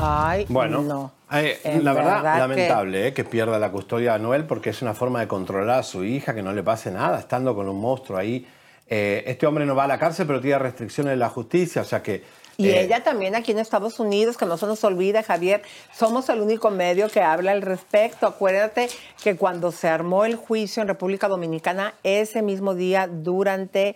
Ay, 0.00 0.46
Bueno, 0.48 0.82
no. 0.82 1.12
eh, 1.32 1.80
la 1.82 1.92
verdad, 1.92 2.14
verdad 2.22 2.34
que- 2.34 2.38
lamentable 2.40 3.06
eh, 3.08 3.12
que... 3.12 3.24
pierda 3.24 3.58
la 3.58 3.70
custodia 3.72 4.10
de 4.10 4.16
Anuel 4.16 4.44
porque 4.44 4.70
es 4.70 4.80
una 4.80 4.94
forma 4.94 5.20
de 5.20 5.26
controlar 5.28 5.80
a 5.80 5.82
su 5.82 6.04
hija, 6.04 6.34
que 6.34 6.42
no 6.42 6.52
le 6.52 6.62
pase 6.62 6.90
nada, 6.92 7.18
estando 7.18 7.54
con 7.54 7.68
un 7.68 7.80
monstruo 7.80 8.16
ahí. 8.18 8.46
Eh, 8.86 9.24
este 9.26 9.46
hombre 9.46 9.66
no 9.66 9.74
va 9.74 9.84
a 9.84 9.88
la 9.88 9.98
cárcel, 9.98 10.26
pero 10.26 10.40
tiene 10.40 10.58
restricciones 10.58 11.10
de 11.10 11.16
la 11.16 11.28
justicia, 11.28 11.82
o 11.82 11.84
sea 11.84 12.02
que... 12.02 12.37
Y 12.60 12.70
eh, 12.70 12.80
ella 12.82 13.04
también 13.04 13.36
aquí 13.36 13.52
en 13.52 13.60
Estados 13.60 14.00
Unidos, 14.00 14.36
que 14.36 14.44
no 14.44 14.58
se 14.58 14.66
nos 14.66 14.82
olvide, 14.82 15.22
Javier, 15.22 15.62
somos 15.96 16.28
el 16.28 16.40
único 16.40 16.70
medio 16.70 17.08
que 17.08 17.20
habla 17.22 17.52
al 17.52 17.62
respecto. 17.62 18.26
Acuérdate 18.26 18.88
que 19.22 19.36
cuando 19.36 19.70
se 19.70 19.86
armó 19.86 20.24
el 20.24 20.34
juicio 20.34 20.82
en 20.82 20.88
República 20.88 21.28
Dominicana, 21.28 21.94
ese 22.02 22.42
mismo 22.42 22.74
día, 22.74 23.06
durante 23.06 23.94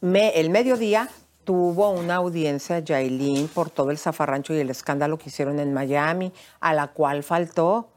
me- 0.00 0.38
el 0.38 0.50
mediodía, 0.50 1.08
tuvo 1.42 1.90
una 1.90 2.14
audiencia 2.16 2.78
Yailin 2.78 3.48
por 3.48 3.70
todo 3.70 3.90
el 3.90 3.98
zafarrancho 3.98 4.54
y 4.54 4.60
el 4.60 4.70
escándalo 4.70 5.18
que 5.18 5.28
hicieron 5.28 5.58
en 5.58 5.74
Miami, 5.74 6.32
a 6.60 6.74
la 6.74 6.86
cual 6.88 7.24
faltó. 7.24 7.88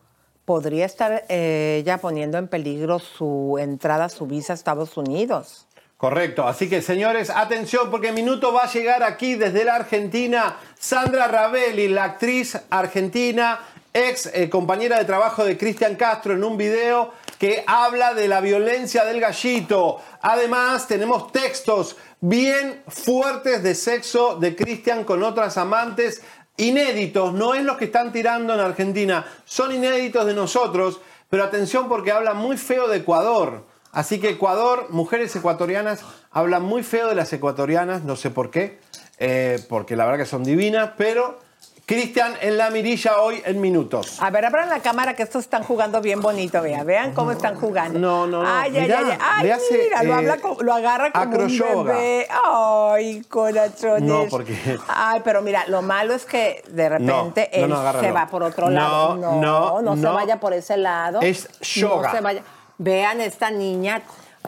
Podría 0.45 0.87
estar 0.87 1.25
eh, 1.29 1.77
ella 1.83 1.99
poniendo 1.99 2.39
en 2.39 2.47
peligro 2.47 2.97
su 2.97 3.57
entrada, 3.59 4.09
su 4.09 4.25
visa 4.25 4.53
a 4.53 4.55
Estados 4.55 4.97
Unidos. 4.97 5.67
Correcto, 5.99 6.47
así 6.47 6.69
que 6.69 6.81
señores, 6.81 7.29
atención 7.29 7.91
porque 7.91 8.13
minuto 8.13 8.53
va 8.53 8.63
a 8.63 8.71
llegar 8.71 9.03
aquí 9.03 9.35
desde 9.35 9.65
la 9.65 9.75
Argentina 9.75 10.55
Sandra 10.79 11.27
Ravelli, 11.27 11.89
la 11.89 12.05
actriz 12.05 12.57
argentina, 12.69 13.59
ex 13.93 14.27
eh, 14.27 14.49
compañera 14.49 14.97
de 14.97 15.03
trabajo 15.03 15.43
de 15.43 15.57
Cristian 15.57 15.95
Castro 15.97 16.35
en 16.35 16.45
un 16.45 16.55
video 16.55 17.11
que 17.37 17.65
habla 17.67 18.13
de 18.13 18.29
la 18.29 18.39
violencia 18.39 19.03
del 19.03 19.19
gallito. 19.19 20.01
Además, 20.21 20.87
tenemos 20.87 21.33
textos 21.33 21.97
bien 22.21 22.81
fuertes 22.87 23.61
de 23.61 23.75
sexo 23.75 24.37
de 24.37 24.55
Cristian 24.55 25.03
con 25.03 25.21
otras 25.21 25.57
amantes, 25.57 26.21
inéditos, 26.55 27.33
no 27.33 27.55
es 27.55 27.63
los 27.65 27.75
que 27.75 27.85
están 27.85 28.13
tirando 28.13 28.53
en 28.53 28.61
Argentina, 28.61 29.25
son 29.43 29.75
inéditos 29.75 30.25
de 30.25 30.33
nosotros, 30.33 31.01
pero 31.29 31.43
atención 31.43 31.89
porque 31.89 32.13
habla 32.13 32.33
muy 32.33 32.55
feo 32.55 32.87
de 32.87 32.99
Ecuador. 32.99 33.67
Así 33.91 34.19
que 34.19 34.29
Ecuador, 34.29 34.87
mujeres 34.89 35.35
ecuatorianas, 35.35 36.01
hablan 36.31 36.63
muy 36.63 36.83
feo 36.83 37.07
de 37.07 37.15
las 37.15 37.31
ecuatorianas, 37.33 38.03
no 38.03 38.15
sé 38.15 38.29
por 38.29 38.51
qué, 38.51 38.79
eh, 39.17 39.59
porque 39.67 39.95
la 39.95 40.05
verdad 40.05 40.19
que 40.19 40.25
son 40.29 40.43
divinas, 40.43 40.91
pero 40.97 41.39
Cristian 41.87 42.33
en 42.41 42.55
la 42.59 42.69
mirilla 42.69 43.19
hoy 43.19 43.41
en 43.45 43.59
minutos. 43.59 44.21
A 44.21 44.29
ver, 44.29 44.45
abran 44.45 44.69
la 44.69 44.79
cámara 44.79 45.15
que 45.15 45.23
estos 45.23 45.43
están 45.45 45.63
jugando 45.63 46.01
bien 46.01 46.21
bonito, 46.21 46.61
vea. 46.61 46.83
Vean 46.83 47.13
cómo 47.15 47.31
están 47.31 47.55
jugando. 47.59 47.97
No, 47.97 48.27
no, 48.27 48.43
no. 48.43 48.47
Ay, 48.47 48.77
ay, 48.77 48.91
ay, 48.91 49.17
ay. 49.19 49.43
le 49.43 49.53
hace, 49.53 49.81
mira, 49.85 50.03
lo, 50.03 50.11
eh, 50.11 50.15
habla 50.17 50.37
co- 50.37 50.57
lo 50.61 50.71
agarra 50.71 51.09
como 51.11 51.25
un 51.25 51.33
acroyoga. 51.33 51.93
bebé. 51.93 52.27
Ay, 52.45 53.21
corazones. 53.27 54.03
No, 54.03 54.25
porque- 54.29 54.55
Ay, 54.87 55.21
pero 55.23 55.41
mira, 55.41 55.65
lo 55.67 55.81
malo 55.81 56.13
es 56.13 56.25
que 56.25 56.61
de 56.69 56.89
repente 56.89 57.49
No, 57.55 57.63
él 57.63 57.69
no, 57.69 57.99
se 57.99 58.11
va 58.11 58.27
por 58.27 58.43
otro 58.43 58.65
No, 58.69 58.71
lado. 58.71 59.15
No, 59.15 59.41
no, 59.41 59.81
no, 59.81 59.97
se 59.97 60.07
vaya 60.13 60.39
por 60.39 60.53
ese 60.53 60.77
lado. 60.77 61.21
Es 61.21 61.49
yoga. 61.61 62.09
No 62.09 62.15
se 62.15 62.21
vaya. 62.21 62.43
Vean 62.79 63.21
esta 63.21 63.51
niña. 63.51 64.01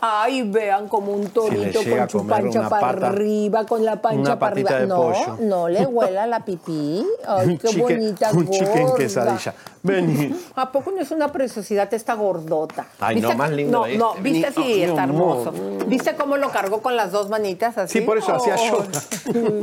Ay, 0.03 0.43
vean 0.43 0.87
como 0.87 1.11
un 1.11 1.27
torito 1.29 1.81
con 1.83 2.09
su 2.09 2.25
pancha 2.25 2.69
para 2.69 2.93
pata- 2.93 3.07
arriba, 3.07 3.65
con 3.65 3.83
la 3.85 4.01
pancha 4.01 4.39
para 4.39 4.53
arriba. 4.53 4.79
no, 4.87 4.95
pollo. 4.95 5.37
no 5.41 5.67
le 5.67 5.85
huela 5.85 6.25
la 6.25 6.39
pipí. 6.39 7.05
Ay, 7.27 7.47
Un 7.49 7.57
qué 7.57 7.77
bonita 7.77 8.31
un 8.31 8.49
chicken 8.49 8.87
quesadilla. 8.95 9.53
Vení. 9.83 10.35
¿A 10.55 10.71
poco 10.71 10.91
no 10.91 11.01
es 11.01 11.11
una 11.11 11.29
preciosidad 11.31 11.93
esta 11.93 12.13
gordota? 12.13 12.85
Ay, 12.99 13.19
no, 13.21 13.33
más 13.33 13.51
lindo 13.51 13.79
No, 13.79 13.85
este. 13.85 13.97
no, 13.97 14.13
viste, 14.15 14.49
Vení. 14.51 14.55
sí, 14.67 14.73
Ay, 14.73 14.83
está 14.83 15.03
hermoso. 15.03 15.53
¿Viste 15.87 16.15
cómo 16.15 16.37
lo 16.37 16.49
cargó 16.51 16.81
con 16.81 16.95
las 16.95 17.11
dos 17.11 17.29
manitas 17.29 17.77
así? 17.77 17.99
Sí, 17.99 18.05
por 18.05 18.17
eso 18.17 18.35
hacía 18.35 18.55
yoga. 18.55 18.87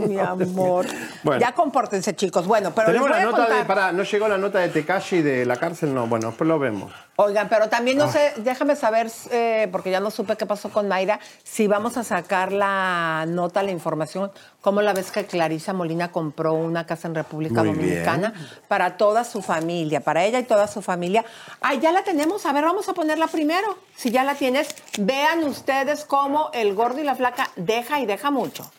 Mi 0.06 0.18
amor. 0.18 0.86
Bueno. 1.22 1.40
Ya 1.40 1.52
compórtense, 1.52 2.14
chicos. 2.16 2.46
Bueno, 2.46 2.72
pero 2.74 2.88
les 2.92 3.00
Tenemos 3.00 3.08
voy 3.10 3.16
la 3.16 3.22
a 3.22 3.24
nota 3.26 3.36
contar. 3.44 3.58
de. 3.58 3.64
Pará, 3.64 3.92
¿no 3.92 4.02
llegó 4.02 4.28
la 4.28 4.38
nota 4.38 4.58
de 4.58 4.68
Tekashi 4.68 5.22
de 5.22 5.46
la 5.46 5.56
cárcel? 5.56 5.94
No, 5.94 6.06
bueno, 6.06 6.28
después 6.28 6.48
lo 6.48 6.58
vemos. 6.58 6.92
Oigan, 7.16 7.48
pero 7.48 7.68
también 7.68 7.98
no 7.98 8.04
Ah. 8.04 8.12
sé, 8.12 8.32
déjame 8.38 8.76
saber, 8.76 9.10
eh, 9.32 9.68
porque 9.72 9.90
ya 9.90 9.98
no 9.98 10.10
supe 10.10 10.36
qué 10.36 10.46
pasó 10.46 10.68
con 10.70 10.86
Mayra, 10.86 11.18
si 11.42 11.66
vamos 11.66 11.96
a 11.96 12.04
sacar 12.04 12.52
la 12.52 13.24
nota, 13.26 13.62
la 13.64 13.72
información, 13.72 14.30
cómo 14.60 14.82
la 14.82 14.92
vez 14.92 15.10
que 15.10 15.24
Clarisa 15.24 15.72
Molina 15.72 16.12
compró 16.12 16.54
una 16.54 16.86
casa 16.86 17.08
en 17.08 17.16
República 17.16 17.64
Muy 17.64 17.74
Dominicana 17.74 18.32
para 18.68 18.96
toda 18.96 19.24
su 19.24 19.42
familia, 19.42 20.00
para 20.08 20.24
ella 20.24 20.38
y 20.38 20.44
toda 20.44 20.66
su 20.68 20.80
familia. 20.80 21.22
Ah, 21.60 21.74
ya 21.74 21.92
la 21.92 22.02
tenemos, 22.02 22.46
a 22.46 22.52
ver, 22.54 22.64
vamos 22.64 22.88
a 22.88 22.94
ponerla 22.94 23.26
primero. 23.26 23.76
Si 23.94 24.10
ya 24.10 24.24
la 24.24 24.36
tienes, 24.36 24.74
vean 24.98 25.44
ustedes 25.44 26.06
cómo 26.06 26.48
el 26.54 26.74
gordo 26.74 26.98
y 26.98 27.04
la 27.04 27.14
flaca 27.14 27.50
deja 27.56 28.00
y 28.00 28.06
deja 28.06 28.30
mucho. 28.30 28.72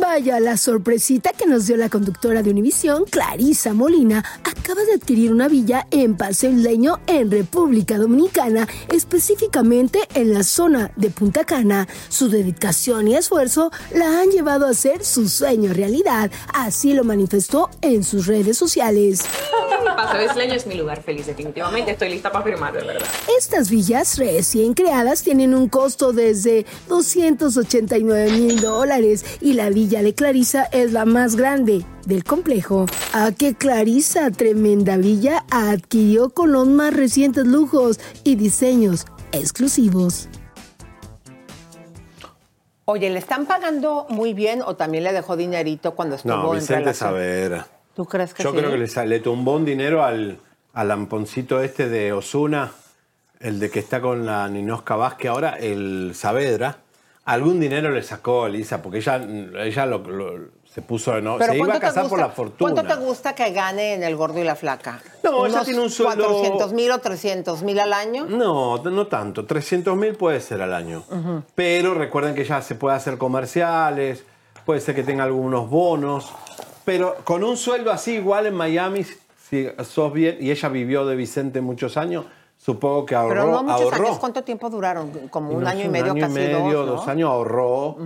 Vaya 0.00 0.40
la 0.40 0.56
sorpresita 0.56 1.32
que 1.32 1.46
nos 1.46 1.66
dio 1.66 1.76
la 1.76 1.90
conductora 1.90 2.42
de 2.42 2.50
Univisión, 2.50 3.04
Clarisa 3.04 3.74
Molina, 3.74 4.24
acaba 4.42 4.82
de 4.82 4.94
adquirir 4.94 5.30
una 5.30 5.46
villa 5.46 5.86
en 5.90 6.16
Paseo 6.16 6.50
Isleño 6.50 7.00
en 7.06 7.30
República 7.30 7.98
Dominicana, 7.98 8.66
específicamente 8.88 10.00
en 10.14 10.32
la 10.32 10.42
zona 10.42 10.90
de 10.96 11.10
Punta 11.10 11.44
Cana. 11.44 11.86
Su 12.08 12.30
dedicación 12.30 13.08
y 13.08 13.16
esfuerzo 13.16 13.70
la 13.94 14.20
han 14.20 14.30
llevado 14.30 14.66
a 14.66 14.70
hacer 14.70 15.04
su 15.04 15.28
sueño 15.28 15.72
realidad, 15.74 16.30
así 16.54 16.94
lo 16.94 17.04
manifestó 17.04 17.68
en 17.82 18.04
sus 18.04 18.26
redes 18.26 18.56
sociales. 18.56 19.22
Paseo 19.96 20.30
Isleño 20.30 20.54
es 20.54 20.66
mi 20.66 20.74
lugar 20.74 21.02
feliz, 21.02 21.26
definitivamente. 21.26 21.92
Estoy 21.92 22.10
lista 22.10 22.30
para 22.30 22.44
firmar, 22.44 22.72
de 22.72 22.84
verdad. 22.84 23.06
Estas 23.38 23.70
villas 23.70 24.18
recién 24.18 24.74
creadas 24.74 25.22
tienen 25.22 25.54
un 25.54 25.68
costo 25.68 26.12
desde 26.12 26.66
289 26.88 28.30
mil 28.32 28.60
dólares 28.60 29.24
y 29.40 29.54
la 29.54 29.70
villa 29.74 30.02
de 30.02 30.14
Clarisa 30.14 30.64
es 30.72 30.92
la 30.92 31.04
más 31.04 31.36
grande 31.36 31.84
del 32.06 32.24
complejo. 32.24 32.86
A 33.12 33.32
que 33.32 33.54
Clarisa, 33.54 34.30
tremenda 34.30 34.96
villa, 34.96 35.44
adquirió 35.50 36.30
con 36.30 36.52
los 36.52 36.66
más 36.68 36.94
recientes 36.94 37.44
lujos 37.46 38.00
y 38.22 38.36
diseños 38.36 39.04
exclusivos. 39.32 40.28
Oye, 42.86 43.10
¿le 43.10 43.18
están 43.18 43.46
pagando 43.46 44.06
muy 44.10 44.34
bien 44.34 44.62
o 44.64 44.76
también 44.76 45.04
le 45.04 45.12
dejó 45.12 45.36
dinerito 45.36 45.94
cuando 45.94 46.16
estuvo 46.16 46.34
No, 46.36 46.52
en 46.54 46.60
Vicente 46.60 46.80
relación? 46.80 47.10
Saavedra. 47.10 47.66
¿Tú 47.94 48.04
crees 48.06 48.34
que 48.34 48.42
Yo 48.42 48.50
sí? 48.50 48.56
creo 48.58 48.70
que 48.70 48.78
le, 48.78 49.06
le 49.06 49.20
tumbó 49.20 49.56
un 49.56 49.64
dinero 49.64 50.04
al, 50.04 50.38
al 50.74 50.88
lamponcito 50.88 51.62
este 51.62 51.88
de 51.88 52.12
Osuna, 52.12 52.72
el 53.40 53.58
de 53.58 53.70
que 53.70 53.78
está 53.80 54.00
con 54.00 54.26
la 54.26 54.48
Ninosca 54.48 54.96
Vázquez 54.96 55.30
ahora, 55.30 55.56
el 55.58 56.12
Saavedra. 56.14 56.78
Algún 57.26 57.58
dinero 57.58 57.90
le 57.90 58.02
sacó 58.02 58.46
Elisa, 58.46 58.82
porque 58.82 58.98
ella, 58.98 59.16
ella 59.62 59.86
lo, 59.86 59.98
lo- 59.98 60.48
se 60.70 60.82
puso, 60.82 61.18
¿no? 61.20 61.38
Se 61.38 61.44
iba 61.44 61.54
a 61.54 61.56
¿cuánto 61.58 61.74
te 61.74 61.80
casar 61.80 62.02
por 62.02 62.10
gusta- 62.10 62.26
la 62.26 62.32
fortuna. 62.32 62.72
¿Cuánto 62.72 62.94
te 62.94 63.00
gusta 63.00 63.34
que 63.34 63.50
gane 63.52 63.94
en 63.94 64.02
el 64.02 64.16
gordo 64.16 64.40
y 64.40 64.44
la 64.44 64.56
flaca? 64.56 65.00
No, 65.22 65.46
ella 65.46 65.54
¿Unos 65.56 65.64
tiene 65.66 65.80
un 65.80 65.88
sueldo- 65.90 66.26
400 66.26 66.72
mil 66.74 66.90
o 66.90 66.98
300 66.98 67.62
mil 67.62 67.78
al 67.80 67.92
año? 67.92 68.26
No, 68.28 68.76
no 68.82 69.06
tanto. 69.06 69.46
300 69.46 69.96
mil 69.96 70.14
puede 70.16 70.40
ser 70.40 70.60
al 70.62 70.74
año. 70.74 71.02
Pero 71.54 71.94
recuerden 71.94 72.34
que 72.34 72.44
ya 72.44 72.60
se 72.60 72.74
puede 72.74 72.96
hacer 72.96 73.16
comerciales, 73.18 74.24
puede 74.66 74.80
ser 74.80 74.94
que 74.94 75.02
tenga 75.04 75.24
algunos 75.24 75.70
bonos. 75.70 76.30
Pero 76.84 77.16
con 77.24 77.42
un 77.44 77.56
sueldo 77.56 77.90
así 77.92 78.14
igual 78.16 78.46
en 78.46 78.54
Miami, 78.54 79.06
si 79.48 79.68
sos 79.84 80.12
bien, 80.12 80.36
y 80.40 80.50
ella 80.50 80.68
vivió 80.68 81.06
de 81.06 81.16
Vicente 81.16 81.60
muchos 81.60 81.96
años, 81.96 82.26
supongo 82.64 83.04
que 83.04 83.14
ahorró. 83.14 83.34
Pero 83.34 83.50
no 83.50 83.62
muchos 83.62 83.82
ahorró. 83.82 84.06
años. 84.06 84.18
¿Cuánto 84.18 84.42
tiempo 84.42 84.70
duraron? 84.70 85.10
Como 85.28 85.52
Y 85.52 85.54
un 85.56 85.64
no 85.64 85.68
año 85.68 85.84
y 85.84 85.88
medio, 85.88 86.12
año 86.12 86.20
casi 86.20 86.34
medio, 86.34 86.86
dos, 86.86 87.04
¿no? 87.04 87.12
años 87.12 87.30
ahorró. 87.30 87.96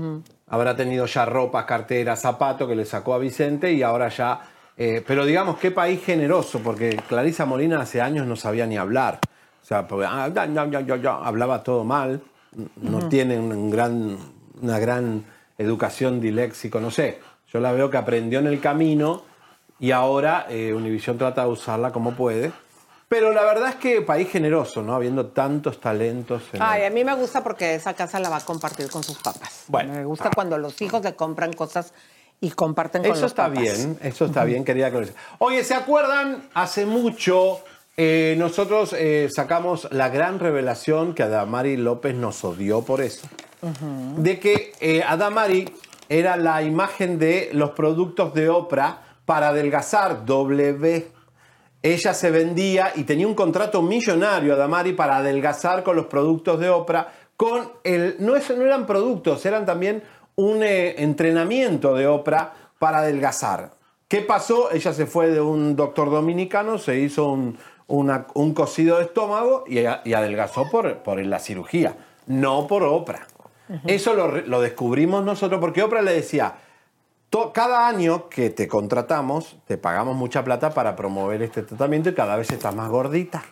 Habrá 0.48 0.74
tenido 0.74 1.06
ya 1.06 1.24
ropa, 1.26 1.64
cartera, 1.66 2.16
zapato 2.16 2.66
que 2.66 2.74
le 2.74 2.84
sacó 2.84 3.14
a 3.14 3.18
Vicente 3.18 3.72
y 3.72 3.82
ahora 3.82 4.09
ya. 4.09 4.40
eh, 4.76 5.04
pero 5.06 5.24
digamos, 5.24 5.59
qué 5.59 5.70
país 5.70 6.02
generoso, 6.04 6.61
porque 6.61 7.00
Clarisa 7.09 7.44
Molina 7.46 7.80
hace 7.80 8.00
años 8.00 8.26
no 8.26 8.34
sabía 8.36 8.66
ni 8.66 8.76
hablar. 8.76 9.20
O 9.62 9.66
sea, 9.68 9.86
porque, 9.86 10.06
ah, 10.09 10.28
ya, 10.32 11.14
hablaba 11.22 11.62
todo 11.62 11.84
mal, 11.84 12.22
no 12.80 13.09
tiene 13.09 13.38
un 13.38 13.70
gran, 13.70 14.16
una 14.62 14.78
gran 14.78 15.24
educación 15.59 16.20
diléxico, 16.20 16.80
no 16.80 16.90
sé. 16.90 17.20
Yo 17.52 17.61
la 17.61 17.72
veo 17.72 17.90
que 17.90 17.96
aprendió 17.98 18.38
en 18.38 18.46
el 18.46 18.61
camino 18.61 19.22
y 19.78 19.90
ahora 19.90 20.46
eh, 20.48 20.72
Univision 20.72 21.18
trata 21.18 21.42
de 21.44 21.48
usarla 21.50 21.92
como 21.92 22.12
puede. 22.12 22.52
Pero 23.09 23.32
la 23.32 23.42
verdad 23.42 23.70
es 23.70 23.74
que 23.76 24.02
país 24.02 24.28
generoso, 24.30 24.82
¿no? 24.82 24.94
Habiendo 24.94 25.26
tantos 25.28 25.80
talentos. 25.80 26.42
en 26.52 26.61
Ay, 26.62 26.84
a 26.84 26.90
mí 26.90 27.04
me 27.04 27.14
gusta 27.14 27.42
porque 27.42 27.74
esa 27.74 27.94
casa 27.94 28.20
la 28.20 28.28
va 28.28 28.36
a 28.36 28.44
compartir 28.44 28.90
con 28.90 29.02
sus 29.02 29.18
papás. 29.18 29.64
Bueno. 29.68 29.94
Me 29.94 30.04
gusta 30.04 30.30
cuando 30.34 30.59
los 30.59 30.80
hijos 30.82 31.02
le 31.02 31.14
compran 31.14 31.52
cosas 31.54 31.94
y 32.40 32.50
comparten 32.50 33.02
con 33.02 33.12
Eso 33.12 33.22
los 33.22 33.32
está 33.32 33.48
papás. 33.48 33.62
bien, 33.62 33.98
eso 34.02 34.26
está 34.26 34.44
bien, 34.44 34.64
querida 34.64 34.90
Clarisa. 34.90 35.14
Oye, 35.38 35.64
¿se 35.64 35.74
acuerdan? 35.74 36.48
Hace 36.52 36.84
mucho 36.84 37.61
eh, 37.96 38.36
nosotros 38.38 38.94
eh, 38.96 39.28
sacamos 39.34 39.88
la 39.90 40.09
gran 40.09 40.38
revelación 40.38 41.14
que 41.14 41.24
Adamari 41.24 41.76
López 41.76 42.14
nos 42.14 42.44
odió 42.44 42.82
por 42.82 43.00
eso. 43.00 43.26
De 44.18 44.38
que 44.38 44.72
eh, 44.80 45.02
Adamari 45.02 45.68
era 46.09 46.36
la 46.36 46.62
imagen 46.62 47.18
de 47.18 47.50
los 47.52 47.70
productos 47.70 48.34
de 48.34 48.48
Oprah 48.50 49.02
para 49.26 49.48
adelgazar 49.48 50.24
W. 50.24 51.11
Ella 51.82 52.12
se 52.14 52.30
vendía 52.30 52.92
y 52.96 53.04
tenía 53.04 53.26
un 53.26 53.34
contrato 53.34 53.82
millonario, 53.82 54.54
Adamari, 54.54 54.92
para 54.92 55.18
adelgazar 55.18 55.82
con 55.82 55.96
los 55.96 56.06
productos 56.06 56.58
de 56.58 56.68
Oprah. 56.70 57.08
Con 57.36 57.70
el, 57.84 58.16
no, 58.18 58.34
es- 58.36 58.50
no 58.56 58.64
eran 58.64 58.84
productos, 58.86 59.46
eran 59.46 59.64
también 59.64 60.02
un 60.34 60.62
eh, 60.62 61.02
entrenamiento 61.02 61.94
de 61.94 62.06
Oprah 62.08 62.52
para 62.78 62.98
adelgazar. 62.98 63.70
¿Qué 64.08 64.22
pasó? 64.22 64.70
Ella 64.72 64.92
se 64.92 65.06
fue 65.06 65.28
de 65.30 65.40
un 65.40 65.76
doctor 65.76 66.10
dominicano, 66.10 66.78
se 66.78 66.98
hizo 66.98 67.28
un, 67.30 67.58
una- 67.86 68.26
un 68.34 68.54
cocido 68.54 68.96
de 68.98 69.04
estómago 69.04 69.64
y, 69.68 69.78
y 69.80 70.14
adelgazó 70.14 70.68
por, 70.70 70.98
por 70.98 71.24
la 71.24 71.38
cirugía, 71.38 71.94
no 72.26 72.66
por 72.66 72.82
Oprah. 72.82 73.26
Eso 73.86 74.14
lo, 74.14 74.28
lo 74.40 74.60
descubrimos 74.62 75.22
nosotros 75.24 75.60
porque 75.60 75.82
Oprah 75.82 76.00
le 76.02 76.14
decía, 76.14 76.54
"To- 76.54 76.56
cada 77.52 77.86
año 77.86 78.28
que 78.28 78.50
te 78.50 78.68
contratamos, 78.68 79.56
te 79.66 79.78
pagamos 79.78 80.16
mucha 80.16 80.44
plata 80.44 80.70
para 80.70 80.96
promover 80.96 81.42
este 81.42 81.62
tratamiento 81.62 82.10
y 82.10 82.14
cada 82.14 82.36
vez 82.36 82.50
estás 82.50 82.74
más 82.74 82.88
gordita. 82.88 83.44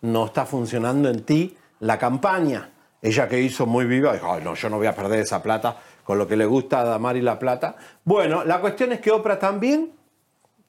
No 0.00 0.26
está 0.26 0.46
funcionando 0.46 1.08
en 1.08 1.24
ti 1.24 1.56
la 1.80 1.98
campaña. 1.98 2.70
Ella 3.02 3.28
que 3.28 3.40
hizo 3.40 3.66
muy 3.66 3.86
viva, 3.86 4.12
dijo, 4.12 4.32
"Ay, 4.32 4.42
no, 4.42 4.54
yo 4.54 4.68
no 4.68 4.76
voy 4.78 4.86
a 4.86 4.94
perder 4.94 5.20
esa 5.20 5.42
plata 5.42 5.76
con 6.04 6.18
lo 6.18 6.26
que 6.26 6.36
le 6.36 6.44
gusta 6.44 6.80
a 6.80 6.84
Damari 6.84 7.20
la 7.20 7.38
plata. 7.38 7.76
Bueno, 8.04 8.42
la 8.44 8.60
cuestión 8.60 8.90
es 8.90 9.00
que 9.00 9.12
Oprah 9.12 9.38
también 9.38 9.92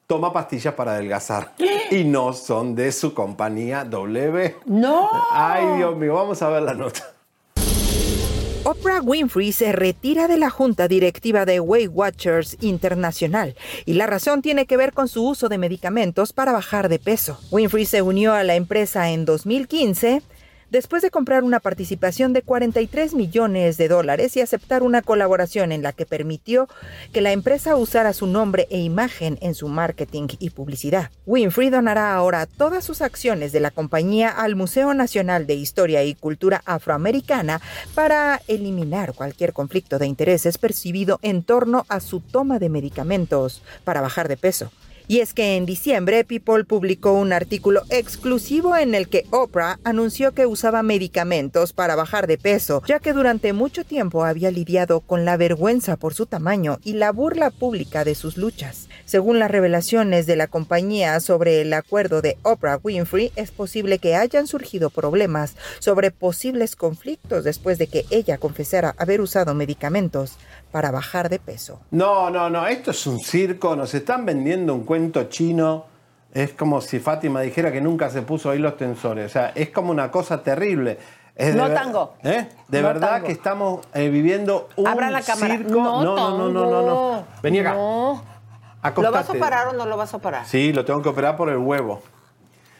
toma 0.06 0.32
pastillas 0.32 0.74
para 0.74 0.92
adelgazar 0.92 1.54
y 1.90 2.04
no 2.04 2.32
son 2.32 2.76
de 2.76 2.92
su 2.92 3.12
compañía 3.12 3.84
W. 3.84 4.56
No. 4.66 5.10
Ay, 5.32 5.78
Dios 5.78 5.96
mío, 5.96 6.14
vamos 6.14 6.40
a 6.42 6.48
ver 6.48 6.62
la 6.62 6.74
nota. 6.74 7.02
Oprah 8.64 9.00
Winfrey 9.00 9.50
se 9.50 9.72
retira 9.72 10.28
de 10.28 10.38
la 10.38 10.48
junta 10.48 10.86
directiva 10.86 11.44
de 11.44 11.58
Weight 11.58 11.90
Watchers 11.92 12.56
Internacional 12.60 13.56
y 13.86 13.94
la 13.94 14.06
razón 14.06 14.40
tiene 14.40 14.66
que 14.66 14.76
ver 14.76 14.92
con 14.92 15.08
su 15.08 15.26
uso 15.26 15.48
de 15.48 15.58
medicamentos 15.58 16.32
para 16.32 16.52
bajar 16.52 16.88
de 16.88 17.00
peso. 17.00 17.40
Winfrey 17.50 17.86
se 17.86 18.02
unió 18.02 18.34
a 18.34 18.44
la 18.44 18.54
empresa 18.54 19.10
en 19.10 19.24
2015 19.24 20.22
después 20.72 21.02
de 21.02 21.10
comprar 21.10 21.44
una 21.44 21.60
participación 21.60 22.32
de 22.32 22.40
43 22.40 23.12
millones 23.14 23.76
de 23.76 23.88
dólares 23.88 24.34
y 24.38 24.40
aceptar 24.40 24.82
una 24.82 25.02
colaboración 25.02 25.70
en 25.70 25.82
la 25.82 25.92
que 25.92 26.06
permitió 26.06 26.66
que 27.12 27.20
la 27.20 27.32
empresa 27.32 27.76
usara 27.76 28.14
su 28.14 28.26
nombre 28.26 28.66
e 28.70 28.78
imagen 28.80 29.38
en 29.42 29.54
su 29.54 29.68
marketing 29.68 30.28
y 30.38 30.48
publicidad. 30.48 31.10
Winfrey 31.26 31.68
donará 31.68 32.14
ahora 32.14 32.46
todas 32.46 32.84
sus 32.84 33.02
acciones 33.02 33.52
de 33.52 33.60
la 33.60 33.70
compañía 33.70 34.30
al 34.30 34.56
Museo 34.56 34.94
Nacional 34.94 35.46
de 35.46 35.56
Historia 35.56 36.04
y 36.04 36.14
Cultura 36.14 36.62
Afroamericana 36.64 37.60
para 37.94 38.40
eliminar 38.48 39.12
cualquier 39.12 39.52
conflicto 39.52 39.98
de 39.98 40.06
intereses 40.06 40.56
percibido 40.56 41.18
en 41.20 41.42
torno 41.42 41.84
a 41.90 42.00
su 42.00 42.20
toma 42.20 42.58
de 42.58 42.70
medicamentos 42.70 43.62
para 43.84 44.00
bajar 44.00 44.26
de 44.26 44.38
peso. 44.38 44.72
Y 45.12 45.20
es 45.20 45.34
que 45.34 45.56
en 45.56 45.66
diciembre 45.66 46.24
People 46.24 46.64
publicó 46.64 47.12
un 47.12 47.34
artículo 47.34 47.82
exclusivo 47.90 48.78
en 48.78 48.94
el 48.94 49.10
que 49.10 49.26
Oprah 49.28 49.78
anunció 49.84 50.32
que 50.32 50.46
usaba 50.46 50.82
medicamentos 50.82 51.74
para 51.74 51.96
bajar 51.96 52.26
de 52.26 52.38
peso, 52.38 52.82
ya 52.86 52.98
que 52.98 53.12
durante 53.12 53.52
mucho 53.52 53.84
tiempo 53.84 54.24
había 54.24 54.50
lidiado 54.50 55.00
con 55.00 55.26
la 55.26 55.36
vergüenza 55.36 55.98
por 55.98 56.14
su 56.14 56.24
tamaño 56.24 56.78
y 56.82 56.94
la 56.94 57.12
burla 57.12 57.50
pública 57.50 58.04
de 58.04 58.14
sus 58.14 58.38
luchas. 58.38 58.88
Según 59.04 59.38
las 59.38 59.50
revelaciones 59.50 60.24
de 60.24 60.36
la 60.36 60.46
compañía 60.46 61.20
sobre 61.20 61.60
el 61.60 61.74
acuerdo 61.74 62.22
de 62.22 62.38
Oprah 62.42 62.80
Winfrey, 62.82 63.32
es 63.36 63.50
posible 63.50 63.98
que 63.98 64.16
hayan 64.16 64.46
surgido 64.46 64.88
problemas 64.88 65.56
sobre 65.78 66.10
posibles 66.10 66.74
conflictos 66.74 67.44
después 67.44 67.76
de 67.76 67.86
que 67.86 68.06
ella 68.08 68.38
confesara 68.38 68.94
haber 68.96 69.20
usado 69.20 69.52
medicamentos 69.52 70.38
para 70.72 70.90
bajar 70.90 71.28
de 71.28 71.38
peso. 71.38 71.80
No, 71.90 72.30
no, 72.30 72.50
no, 72.50 72.66
esto 72.66 72.90
es 72.90 73.06
un 73.06 73.20
circo, 73.20 73.76
nos 73.76 73.94
están 73.94 74.24
vendiendo 74.26 74.74
un 74.74 74.84
cuento 74.84 75.24
chino. 75.24 75.84
Es 76.32 76.54
como 76.54 76.80
si 76.80 76.98
Fátima 76.98 77.42
dijera 77.42 77.70
que 77.70 77.80
nunca 77.82 78.08
se 78.08 78.22
puso 78.22 78.48
ahí 78.50 78.58
los 78.58 78.76
tensores. 78.78 79.26
O 79.26 79.28
sea, 79.28 79.52
es 79.54 79.68
como 79.68 79.90
una 79.90 80.10
cosa 80.10 80.42
terrible. 80.42 80.98
Es 81.36 81.54
No 81.54 81.70
tango. 81.70 82.14
¿Eh? 82.24 82.48
De 82.68 82.80
No 82.80 82.88
verdad 82.88 83.10
tango. 83.12 83.26
que 83.26 83.32
estamos 83.32 83.86
eh, 83.92 84.08
viviendo 84.08 84.68
un 84.76 84.86
Abra 84.86 85.10
la 85.10 85.20
cámara. 85.20 85.56
circo. 85.58 85.70
No, 85.74 86.02
no, 86.02 86.14
no, 86.16 86.38
no, 86.38 86.48
no, 86.50 86.70
no, 86.70 86.82
no. 86.86 87.24
Vení 87.42 87.58
acá. 87.60 87.74
No. 87.74 88.22
¿Lo 88.96 89.12
vas 89.12 89.28
a 89.28 89.32
operar 89.32 89.68
o 89.68 89.72
no 89.74 89.84
lo 89.86 89.96
vas 89.96 90.12
a 90.12 90.16
operar? 90.16 90.46
Sí, 90.46 90.72
lo 90.72 90.84
tengo 90.84 91.02
que 91.02 91.08
operar 91.10 91.36
por 91.36 91.48
el 91.50 91.58
huevo. 91.58 92.02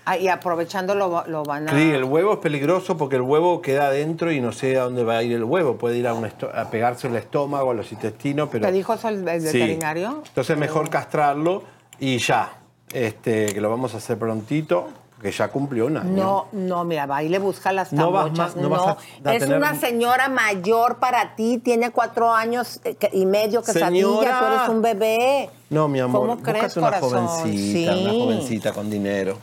Ah, 0.04 0.16
y 0.16 0.26
aprovechando 0.28 0.94
lo, 0.94 1.24
lo 1.28 1.44
van 1.44 1.68
a... 1.68 1.72
Sí, 1.72 1.90
el 1.90 2.02
huevo 2.04 2.32
es 2.32 2.38
peligroso 2.40 2.96
porque 2.96 3.16
el 3.16 3.22
huevo 3.22 3.62
queda 3.62 3.86
adentro 3.86 4.32
y 4.32 4.40
no 4.40 4.50
sé 4.52 4.76
a 4.76 4.84
dónde 4.84 5.04
va 5.04 5.18
a 5.18 5.22
ir 5.22 5.32
el 5.32 5.44
huevo. 5.44 5.76
Puede 5.78 5.96
ir 5.98 6.08
a, 6.08 6.14
un 6.14 6.24
a 6.26 6.70
pegarse 6.70 7.06
el 7.06 7.16
estómago, 7.16 7.70
a 7.70 7.74
los 7.74 7.92
intestinos, 7.92 8.48
pero... 8.50 8.66
¿Te 8.66 8.72
dijo 8.72 8.94
eso 8.94 9.08
el, 9.08 9.26
el 9.28 9.40
Sí. 9.40 9.58
veterinario? 9.58 10.22
Entonces 10.26 10.56
mejor 10.58 10.90
castrarlo 10.90 11.62
y 12.00 12.18
ya. 12.18 12.52
Este, 12.92 13.46
que 13.54 13.60
lo 13.60 13.70
vamos 13.70 13.94
a 13.94 13.98
hacer 13.98 14.18
prontito, 14.18 14.88
que 15.22 15.30
ya 15.30 15.46
cumplió 15.48 15.86
un 15.86 15.96
año. 15.98 16.10
No, 16.10 16.46
no, 16.52 16.84
mira, 16.84 17.06
va 17.06 17.22
y 17.22 17.28
le 17.28 17.38
busca 17.38 17.72
las 17.72 17.92
No 17.92 18.10
vas 18.10 18.32
más- 18.36 18.56
no 18.56 18.68
vas 18.68 18.82
a- 18.88 18.96
a 19.30 19.34
es 19.34 19.38
tener- 19.44 19.56
una 19.56 19.74
señora 19.76 20.28
mayor 20.28 20.98
para 20.98 21.36
ti, 21.36 21.58
tiene 21.58 21.90
cuatro 21.92 22.32
años 22.32 22.80
eh, 22.84 22.96
que- 22.96 23.08
y 23.12 23.24
medio 23.24 23.62
quesadilla, 23.62 23.86
Señora. 24.04 24.40
tú 24.40 24.46
eres 24.46 24.68
un 24.68 24.82
bebé. 24.82 25.48
No, 25.70 25.86
mi 25.88 26.00
amor, 26.00 26.22
¿Cómo 26.22 26.42
crees, 26.42 26.76
una 26.76 26.88
corazón? 26.98 27.26
jovencita, 27.28 27.94
Sí. 27.94 28.02
una 28.04 28.12
jovencita 28.24 28.72
con 28.72 28.90
dinero. 28.90 29.38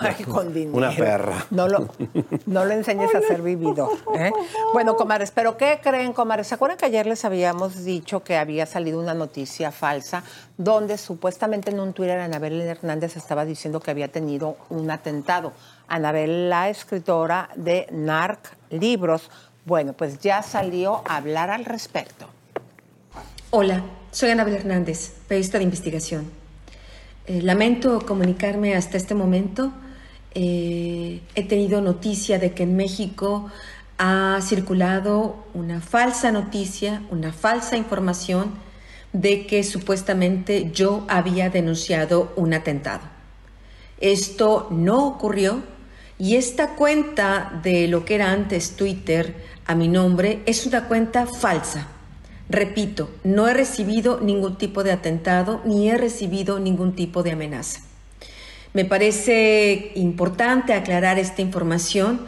Ay, 0.00 0.24
con 0.24 0.52
dinero. 0.52 0.76
Una 0.76 0.90
perra. 0.90 1.46
No 1.50 1.68
lo, 1.68 1.88
no 2.46 2.64
lo 2.64 2.72
enseñes 2.72 3.14
a 3.14 3.20
ser 3.20 3.42
vivido. 3.42 3.90
¿eh? 4.14 4.32
Bueno, 4.72 4.96
comadres, 4.96 5.30
¿pero 5.30 5.56
qué 5.56 5.80
creen, 5.82 6.12
comadres? 6.12 6.48
¿Se 6.48 6.54
acuerdan 6.54 6.78
que 6.78 6.86
ayer 6.86 7.06
les 7.06 7.24
habíamos 7.24 7.84
dicho 7.84 8.22
que 8.24 8.36
había 8.36 8.66
salido 8.66 9.00
una 9.00 9.14
noticia 9.14 9.70
falsa 9.70 10.22
donde 10.56 10.98
supuestamente 10.98 11.70
en 11.70 11.80
un 11.80 11.92
Twitter 11.92 12.18
Anabel 12.18 12.60
Hernández 12.60 13.16
estaba 13.16 13.44
diciendo 13.44 13.80
que 13.80 13.90
había 13.90 14.08
tenido 14.08 14.56
un 14.70 14.90
atentado? 14.90 15.52
Anabel, 15.88 16.48
la 16.50 16.68
escritora 16.68 17.50
de 17.56 17.86
Narc 17.90 18.56
Libros, 18.70 19.30
bueno, 19.64 19.92
pues 19.92 20.18
ya 20.18 20.42
salió 20.42 21.02
a 21.06 21.16
hablar 21.16 21.50
al 21.50 21.64
respecto. 21.64 22.26
Hola, 23.50 23.82
soy 24.10 24.30
Anabel 24.30 24.54
Hernández, 24.54 25.14
periodista 25.28 25.58
de 25.58 25.64
investigación. 25.64 26.44
Eh, 27.26 27.40
lamento 27.40 28.04
comunicarme 28.04 28.74
hasta 28.74 28.96
este 28.96 29.14
momento. 29.14 29.72
Eh, 30.34 31.20
he 31.34 31.42
tenido 31.44 31.80
noticia 31.80 32.38
de 32.38 32.52
que 32.52 32.64
en 32.64 32.76
México 32.76 33.50
ha 33.98 34.38
circulado 34.42 35.44
una 35.54 35.80
falsa 35.80 36.32
noticia, 36.32 37.02
una 37.10 37.32
falsa 37.32 37.76
información 37.76 38.52
de 39.12 39.46
que 39.46 39.62
supuestamente 39.62 40.70
yo 40.72 41.04
había 41.08 41.50
denunciado 41.50 42.32
un 42.36 42.52
atentado. 42.52 43.02
Esto 44.00 44.66
no 44.70 45.06
ocurrió 45.06 45.62
y 46.18 46.34
esta 46.34 46.74
cuenta 46.74 47.60
de 47.62 47.86
lo 47.86 48.04
que 48.04 48.16
era 48.16 48.32
antes 48.32 48.76
Twitter 48.76 49.34
a 49.66 49.74
mi 49.76 49.88
nombre 49.88 50.42
es 50.46 50.66
una 50.66 50.88
cuenta 50.88 51.26
falsa. 51.26 51.86
Repito, 52.48 53.08
no 53.22 53.48
he 53.48 53.54
recibido 53.54 54.20
ningún 54.20 54.58
tipo 54.58 54.82
de 54.82 54.92
atentado 54.92 55.62
ni 55.64 55.88
he 55.88 55.96
recibido 55.96 56.58
ningún 56.58 56.94
tipo 56.94 57.22
de 57.22 57.32
amenaza. 57.32 57.80
Me 58.74 58.84
parece 58.84 59.92
importante 59.94 60.72
aclarar 60.72 61.20
esta 61.20 61.42
información. 61.42 62.26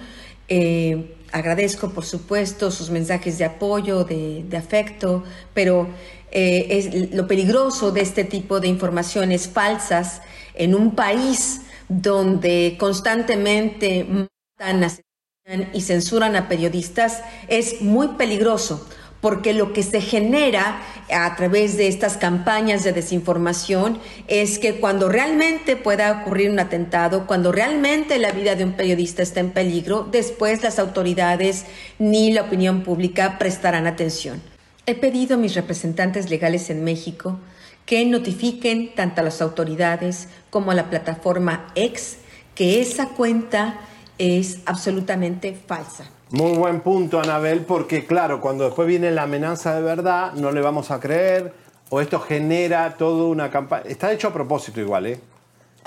Eh, 0.49 1.17
agradezco, 1.33 1.91
por 1.91 2.05
supuesto, 2.05 2.71
sus 2.71 2.89
mensajes 2.89 3.37
de 3.39 3.45
apoyo, 3.45 4.05
de, 4.05 4.45
de 4.49 4.57
afecto, 4.57 5.25
pero 5.55 5.89
eh, 6.31 6.67
es 6.71 7.13
lo 7.13 7.27
peligroso 7.27 7.91
de 7.91 8.03
este 8.03 8.23
tipo 8.23 8.61
de 8.61 8.69
informaciones 8.69 9.49
falsas 9.49 10.23
en 10.55 10.77
un 10.77 10.95
país 10.95 11.63
donde 11.89 12.77
constantemente 12.79 14.05
matan, 14.05 14.85
asesinan 14.85 15.71
y 15.75 15.81
censuran 15.81 16.37
a 16.37 16.49
periodistas 16.49 17.23
es 17.49 17.83
muy 17.83 18.09
peligroso 18.19 18.89
porque 19.27 19.55
lo 19.55 19.73
que 19.73 19.83
se 19.83 20.01
genera 20.01 20.81
a 21.13 21.35
través 21.35 21.77
de 21.77 21.89
estas 21.89 22.17
campañas 22.17 22.85
de 22.85 22.93
desinformación 22.93 23.99
es 24.29 24.61
que 24.61 24.77
cuando 24.77 25.09
realmente 25.09 25.75
pueda 25.75 26.21
ocurrir 26.21 26.49
un 26.49 26.61
atentado, 26.61 27.27
cuando 27.27 27.51
realmente 27.51 28.21
la 28.21 28.31
vida 28.31 28.55
de 28.55 28.63
un 28.63 28.75
periodista 28.75 29.25
está 29.25 29.41
en 29.41 29.51
peligro, 29.51 30.07
después 30.09 30.63
las 30.63 30.79
autoridades 30.79 31.65
ni 31.99 32.33
la 32.33 32.43
opinión 32.43 32.85
pública 32.85 33.37
prestarán 33.37 33.89
atención. 33.89 34.41
He 34.87 34.95
pedido 34.95 35.35
a 35.35 35.39
mis 35.39 35.57
representantes 35.57 36.31
legales 36.31 36.71
en 36.71 36.85
México 36.85 37.41
que 37.85 38.05
notifiquen 38.05 38.95
tanto 38.95 39.23
a 39.23 39.25
las 39.25 39.43
autoridades 39.43 40.29
como 40.51 40.71
a 40.71 40.77
la 40.77 40.89
plataforma 40.89 41.73
X 41.75 42.19
que 42.55 42.81
esa 42.81 43.09
cuenta 43.09 43.81
es 44.19 44.61
absolutamente 44.67 45.59
falsa. 45.67 46.13
Muy 46.31 46.57
buen 46.57 46.81
punto, 46.81 47.21
Anabel, 47.21 47.61
porque 47.61 48.05
claro, 48.05 48.41
cuando 48.41 48.65
después 48.65 48.89
viene 48.89 49.13
la 49.13 49.23
amenaza 49.23 49.77
de 49.77 49.83
verdad, 49.83 50.33
no 50.33 50.51
le 50.51 50.61
vamos 50.61 50.91
a 50.91 50.99
creer, 50.99 51.53
o 51.89 52.01
esto 52.01 52.19
genera 52.19 52.97
toda 52.97 53.29
una 53.29 53.49
campaña. 53.49 53.85
Está 53.87 54.11
hecho 54.11 54.29
a 54.29 54.33
propósito 54.33 54.81
igual, 54.81 55.07
¿eh? 55.07 55.21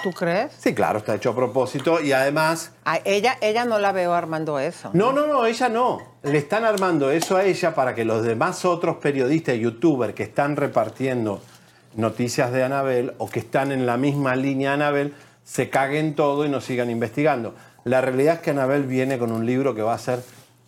¿Tú 0.02 0.12
crees? 0.12 0.54
Sí, 0.58 0.74
claro, 0.74 1.00
está 1.00 1.16
hecho 1.16 1.32
a 1.32 1.36
propósito 1.36 2.00
y 2.00 2.14
además... 2.14 2.72
A 2.86 3.00
ella, 3.04 3.38
ella 3.42 3.66
no 3.66 3.80
la 3.80 3.92
veo 3.92 4.14
armando 4.14 4.60
eso. 4.60 4.92
No, 4.94 5.12
no, 5.12 5.28
no, 5.28 5.46
ella 5.46 5.68
no. 5.68 6.00
Le 6.24 6.38
están 6.38 6.64
armando 6.64 7.12
eso 7.12 7.36
a 7.36 7.44
ella 7.44 7.76
para 7.76 7.94
que 7.94 8.06
los 8.06 8.24
demás 8.24 8.64
otros 8.64 8.96
periodistas 8.96 9.56
y 9.56 9.60
youtubers 9.60 10.14
que 10.14 10.24
están 10.24 10.56
repartiendo 10.56 11.42
noticias 11.96 12.54
de 12.54 12.64
Anabel 12.64 13.14
o 13.18 13.30
que 13.30 13.40
están 13.40 13.74
en 13.74 13.86
la 13.86 13.98
misma 13.98 14.38
línea 14.38 14.70
de 14.70 14.76
Anabel 14.76 15.16
se 15.44 15.70
caguen 15.70 16.16
todo 16.16 16.46
y 16.46 16.50
no 16.50 16.62
sigan 16.62 16.90
investigando. 16.90 17.56
La 17.90 18.02
realidad 18.02 18.36
es 18.36 18.42
que 18.42 18.52
Anabel 18.52 18.84
viene 18.84 19.18
con 19.18 19.32
un 19.32 19.48
libro 19.48 19.74
que 19.74 19.82
va 19.82 19.96
a 19.96 19.98
ser 19.98 20.20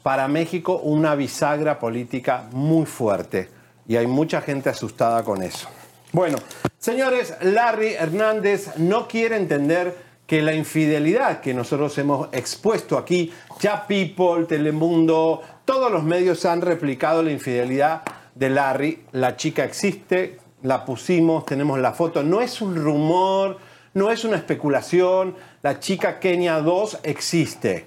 para 0.02 0.28
México 0.28 0.80
una 0.84 1.14
bisagra 1.14 1.78
política 1.78 2.46
muy 2.52 2.88
fuerte 2.88 3.48
y 3.88 3.96
hay 3.96 4.08
mucha 4.08 4.42
gente 4.42 4.70
asustada 4.70 5.24
con 5.24 5.44
eso. 5.44 5.70
Bueno, 6.14 6.40
señores, 6.80 7.36
Larry 7.42 7.94
Hernández 7.94 8.76
no 8.78 9.08
quiere 9.08 9.36
entender 9.36 9.96
que 10.26 10.42
la 10.42 10.56
infidelidad 10.56 11.42
que 11.42 11.54
nosotros 11.54 11.96
hemos 12.00 12.28
expuesto 12.32 12.98
aquí, 12.98 13.32
ya 13.60 13.86
People, 13.86 14.46
Telemundo, 14.48 15.44
todos 15.64 15.92
los 15.92 16.02
medios 16.02 16.44
han 16.46 16.62
replicado 16.62 17.22
la 17.22 17.30
infidelidad 17.30 18.02
de 18.34 18.50
Larry. 18.50 19.04
La 19.12 19.38
chica 19.38 19.64
existe, 19.64 20.40
la 20.64 20.84
pusimos, 20.86 21.46
tenemos 21.46 21.78
la 21.78 21.92
foto. 21.92 22.24
No 22.24 22.42
es 22.42 22.64
un 22.64 22.76
rumor, 22.76 23.60
no 23.94 24.12
es 24.12 24.24
una 24.24 24.38
especulación. 24.38 25.36
La 25.62 25.80
chica 25.80 26.20
Kenia 26.20 26.60
2 26.60 27.00
existe 27.04 27.86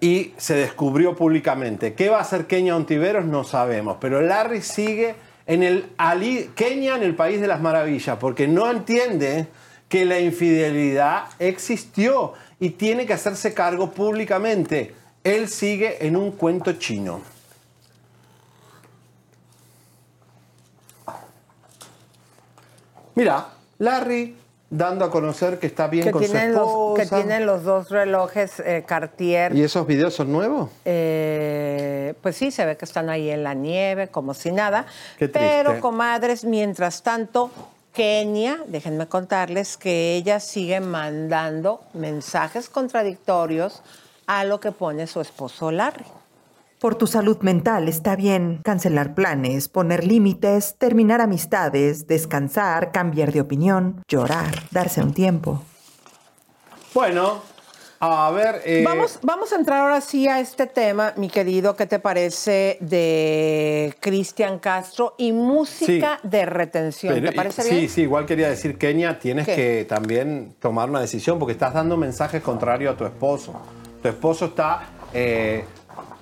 y 0.00 0.32
se 0.36 0.54
descubrió 0.54 1.16
públicamente. 1.16 1.94
¿Qué 1.94 2.08
va 2.08 2.18
a 2.18 2.22
hacer 2.22 2.46
Kenia 2.46 2.76
Ontiveros? 2.76 3.24
No 3.24 3.44
sabemos, 3.44 3.98
pero 4.00 4.20
Larry 4.20 4.62
sigue 4.62 5.16
en 5.46 5.62
el 5.62 5.90
Ali, 5.96 6.50
Kenia 6.54 6.96
en 6.96 7.02
el 7.02 7.14
país 7.14 7.40
de 7.40 7.46
las 7.46 7.60
maravillas, 7.60 8.18
porque 8.18 8.46
no 8.46 8.70
entiende 8.70 9.48
que 9.88 10.04
la 10.04 10.20
infidelidad 10.20 11.24
existió 11.38 12.34
y 12.60 12.70
tiene 12.70 13.06
que 13.06 13.14
hacerse 13.14 13.54
cargo 13.54 13.90
públicamente. 13.90 14.94
Él 15.24 15.48
sigue 15.48 16.06
en 16.06 16.16
un 16.16 16.32
cuento 16.32 16.74
chino. 16.74 17.20
Mira, 23.14 23.48
Larry 23.78 24.36
dando 24.70 25.04
a 25.04 25.10
conocer 25.10 25.58
que 25.58 25.66
está 25.66 25.88
bien 25.88 26.04
Que 26.04 26.12
con 26.12 26.24
su 26.24 26.32
los, 26.32 26.42
esposa. 26.42 27.02
que 27.02 27.08
tienen 27.08 27.46
los 27.46 27.64
dos 27.64 27.88
relojes 27.90 28.60
eh, 28.60 28.84
Cartier. 28.86 29.54
¿Y 29.54 29.62
esos 29.62 29.86
videos 29.86 30.14
son 30.14 30.30
nuevos? 30.30 30.70
Eh, 30.84 32.14
pues 32.22 32.36
sí, 32.36 32.50
se 32.50 32.66
ve 32.66 32.76
que 32.76 32.84
están 32.84 33.08
ahí 33.08 33.30
en 33.30 33.42
la 33.42 33.54
nieve, 33.54 34.08
como 34.08 34.34
si 34.34 34.52
nada. 34.52 34.86
Qué. 35.18 35.28
Pero, 35.28 35.80
comadres, 35.80 36.44
mientras 36.44 37.02
tanto, 37.02 37.50
Kenia, 37.92 38.58
déjenme 38.66 39.06
contarles 39.06 39.76
que 39.76 40.16
ella 40.16 40.38
sigue 40.40 40.80
mandando 40.80 41.80
mensajes 41.94 42.68
contradictorios 42.68 43.82
a 44.26 44.44
lo 44.44 44.60
que 44.60 44.72
pone 44.72 45.06
su 45.06 45.20
esposo 45.20 45.70
Larry. 45.70 46.04
Por 46.80 46.94
tu 46.94 47.08
salud 47.08 47.38
mental 47.40 47.88
está 47.88 48.14
bien 48.14 48.60
cancelar 48.62 49.14
planes, 49.14 49.68
poner 49.68 50.04
límites, 50.06 50.76
terminar 50.78 51.20
amistades, 51.20 52.06
descansar, 52.06 52.92
cambiar 52.92 53.32
de 53.32 53.40
opinión, 53.40 54.02
llorar, 54.08 54.54
darse 54.70 55.02
un 55.02 55.12
tiempo. 55.12 55.60
Bueno, 56.94 57.42
a 57.98 58.30
ver. 58.30 58.62
eh, 58.64 58.84
Vamos, 58.86 59.18
vamos 59.22 59.52
a 59.52 59.56
entrar 59.56 59.80
ahora 59.80 60.00
sí 60.00 60.28
a 60.28 60.38
este 60.38 60.68
tema, 60.68 61.14
mi 61.16 61.28
querido, 61.28 61.74
¿qué 61.74 61.86
te 61.86 61.98
parece 61.98 62.78
de 62.80 63.96
Cristian 63.98 64.60
Castro 64.60 65.16
y 65.18 65.32
música 65.32 66.20
de 66.22 66.46
retención? 66.46 67.12
pero- 67.12 67.30
¿Te 67.30 67.34
parece 67.36 67.62
sí, 67.62 67.74
bien? 67.74 67.88
sí, 67.88 68.02
igual 68.02 68.24
quería 68.24 68.48
decir, 68.48 68.78
Kenia, 68.78 69.18
tienes 69.18 69.46
¿Qué? 69.46 69.56
que 69.56 69.84
también 69.88 70.54
tomar 70.60 70.88
una 70.88 71.00
decisión 71.00 71.40
porque 71.40 71.52
estás 71.54 71.74
dando 71.74 71.96
mensajes 71.96 72.40
contrarios 72.40 72.94
a 72.94 72.96
tu 72.96 73.04
esposo. 73.04 73.52
Tu 74.00 74.06
esposo 74.08 74.44
está 74.46 74.86
eh, 75.12 75.64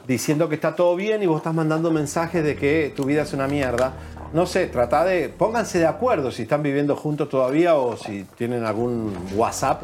diciendo 0.06 0.48
que 0.48 0.54
está 0.54 0.74
todo 0.74 0.94
bien 0.96 1.22
y 1.22 1.26
vos 1.26 1.38
estás 1.38 1.54
mandando 1.54 1.90
mensajes 1.90 2.44
de 2.44 2.56
que 2.56 2.92
tu 2.94 3.04
vida 3.04 3.22
es 3.22 3.32
una 3.32 3.46
mierda. 3.46 3.94
No 4.32 4.46
sé, 4.46 4.66
trata 4.66 5.04
de. 5.04 5.28
Pónganse 5.28 5.78
de 5.78 5.86
acuerdo 5.86 6.30
si 6.30 6.42
están 6.42 6.62
viviendo 6.62 6.96
juntos 6.96 7.28
todavía 7.28 7.76
o 7.76 7.96
si 7.96 8.24
tienen 8.36 8.64
algún 8.64 9.14
WhatsApp, 9.34 9.82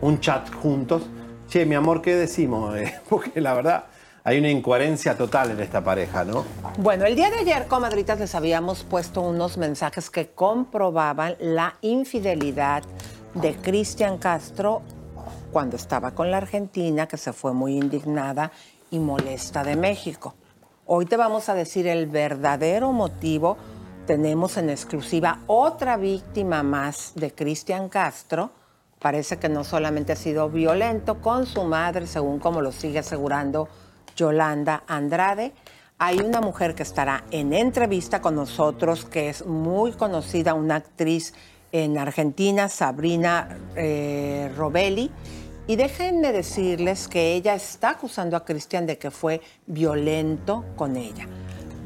un 0.00 0.20
chat 0.20 0.52
juntos. 0.54 1.02
Che, 1.48 1.66
mi 1.66 1.74
amor, 1.74 2.00
¿qué 2.02 2.16
decimos? 2.16 2.76
Eh, 2.80 2.94
porque 3.08 3.40
la 3.40 3.54
verdad 3.54 3.84
hay 4.22 4.38
una 4.38 4.50
incoherencia 4.50 5.16
total 5.16 5.52
en 5.52 5.60
esta 5.60 5.82
pareja, 5.82 6.24
¿no? 6.24 6.44
Bueno, 6.78 7.04
el 7.04 7.16
día 7.16 7.30
de 7.30 7.38
ayer, 7.38 7.66
comadritas, 7.66 8.18
les 8.20 8.34
habíamos 8.34 8.84
puesto 8.84 9.22
unos 9.22 9.56
mensajes 9.56 10.10
que 10.10 10.28
comprobaban 10.28 11.36
la 11.40 11.74
infidelidad 11.80 12.82
de 13.34 13.54
Cristian 13.54 14.18
Castro 14.18 14.82
cuando 15.52 15.76
estaba 15.76 16.12
con 16.12 16.30
la 16.30 16.36
Argentina, 16.36 17.08
que 17.08 17.16
se 17.16 17.32
fue 17.32 17.52
muy 17.52 17.76
indignada 17.76 18.52
y 18.90 18.98
molesta 18.98 19.64
de 19.64 19.76
México. 19.76 20.34
Hoy 20.86 21.06
te 21.06 21.16
vamos 21.16 21.48
a 21.48 21.54
decir 21.54 21.86
el 21.86 22.06
verdadero 22.06 22.92
motivo. 22.92 23.56
Tenemos 24.06 24.56
en 24.56 24.70
exclusiva 24.70 25.40
otra 25.46 25.96
víctima 25.96 26.62
más 26.62 27.12
de 27.14 27.32
Cristian 27.32 27.88
Castro. 27.88 28.50
Parece 28.98 29.38
que 29.38 29.48
no 29.48 29.64
solamente 29.64 30.12
ha 30.12 30.16
sido 30.16 30.50
violento 30.50 31.20
con 31.20 31.46
su 31.46 31.62
madre, 31.64 32.06
según 32.06 32.38
como 32.38 32.60
lo 32.60 32.72
sigue 32.72 32.98
asegurando 32.98 33.68
Yolanda 34.16 34.82
Andrade. 34.86 35.52
Hay 35.98 36.18
una 36.18 36.40
mujer 36.40 36.74
que 36.74 36.82
estará 36.82 37.24
en 37.30 37.52
entrevista 37.52 38.20
con 38.20 38.34
nosotros, 38.34 39.04
que 39.04 39.28
es 39.28 39.46
muy 39.46 39.92
conocida, 39.92 40.54
una 40.54 40.76
actriz 40.76 41.34
en 41.72 41.98
Argentina, 41.98 42.68
Sabrina 42.68 43.58
eh, 43.76 44.52
Robelli. 44.56 45.10
Y 45.70 45.76
déjenme 45.76 46.32
decirles 46.32 47.06
que 47.06 47.32
ella 47.32 47.54
está 47.54 47.90
acusando 47.90 48.36
a 48.36 48.44
Cristian 48.44 48.86
de 48.86 48.98
que 48.98 49.12
fue 49.12 49.40
violento 49.68 50.64
con 50.74 50.96
ella. 50.96 51.28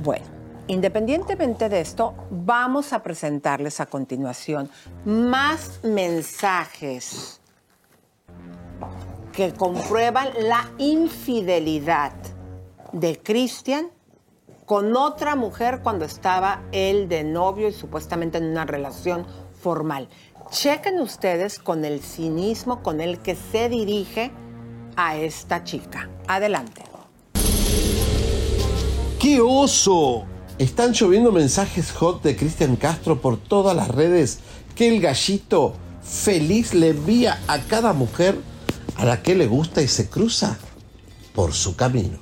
Bueno, 0.03 0.25
independientemente 0.69 1.69
de 1.69 1.83
esto, 1.83 2.15
vamos 2.31 2.95
a 2.95 3.03
presentarles 3.03 3.81
a 3.81 3.85
continuación 3.85 4.71
más 5.05 5.81
mensajes 5.83 7.43
que 9.35 9.53
comprueban 9.53 10.31
la 10.41 10.71
infidelidad 10.79 12.15
de 12.93 13.19
Cristian 13.19 13.91
con 14.65 14.97
otra 14.97 15.37
mujer 15.37 15.81
cuando 15.83 16.07
estaba 16.07 16.63
él 16.73 17.07
de 17.07 17.23
novio 17.23 17.69
y 17.69 17.73
supuestamente 17.73 18.39
en 18.39 18.45
una 18.45 18.65
relación 18.65 19.27
formal. 19.61 20.09
Chequen 20.55 21.01
ustedes 21.01 21.59
con 21.59 21.85
el 21.85 22.01
cinismo 22.01 22.81
con 22.81 23.01
el 23.01 23.19
que 23.19 23.35
se 23.35 23.69
dirige 23.69 24.31
a 24.95 25.17
esta 25.17 25.65
chica. 25.65 26.09
Adelante. 26.29 26.85
¡Qué 29.19 29.41
oso! 29.41 30.27
Están 30.57 30.93
lloviendo 30.93 31.33
mensajes 31.33 31.91
hot 31.91 32.23
de 32.23 32.37
Cristian 32.37 32.77
Castro 32.77 33.21
por 33.21 33.37
todas 33.37 33.75
las 33.75 33.89
redes 33.89 34.39
que 34.77 34.87
el 34.87 35.01
gallito 35.01 35.75
feliz 36.05 36.73
le 36.73 36.91
envía 36.91 37.41
a 37.49 37.59
cada 37.59 37.93
mujer 37.93 38.39
a 38.95 39.05
la 39.05 39.23
que 39.23 39.35
le 39.35 39.49
gusta 39.49 39.83
y 39.83 39.89
se 39.89 40.09
cruza 40.09 40.57
por 41.35 41.53
su 41.53 41.75
camino. 41.75 42.19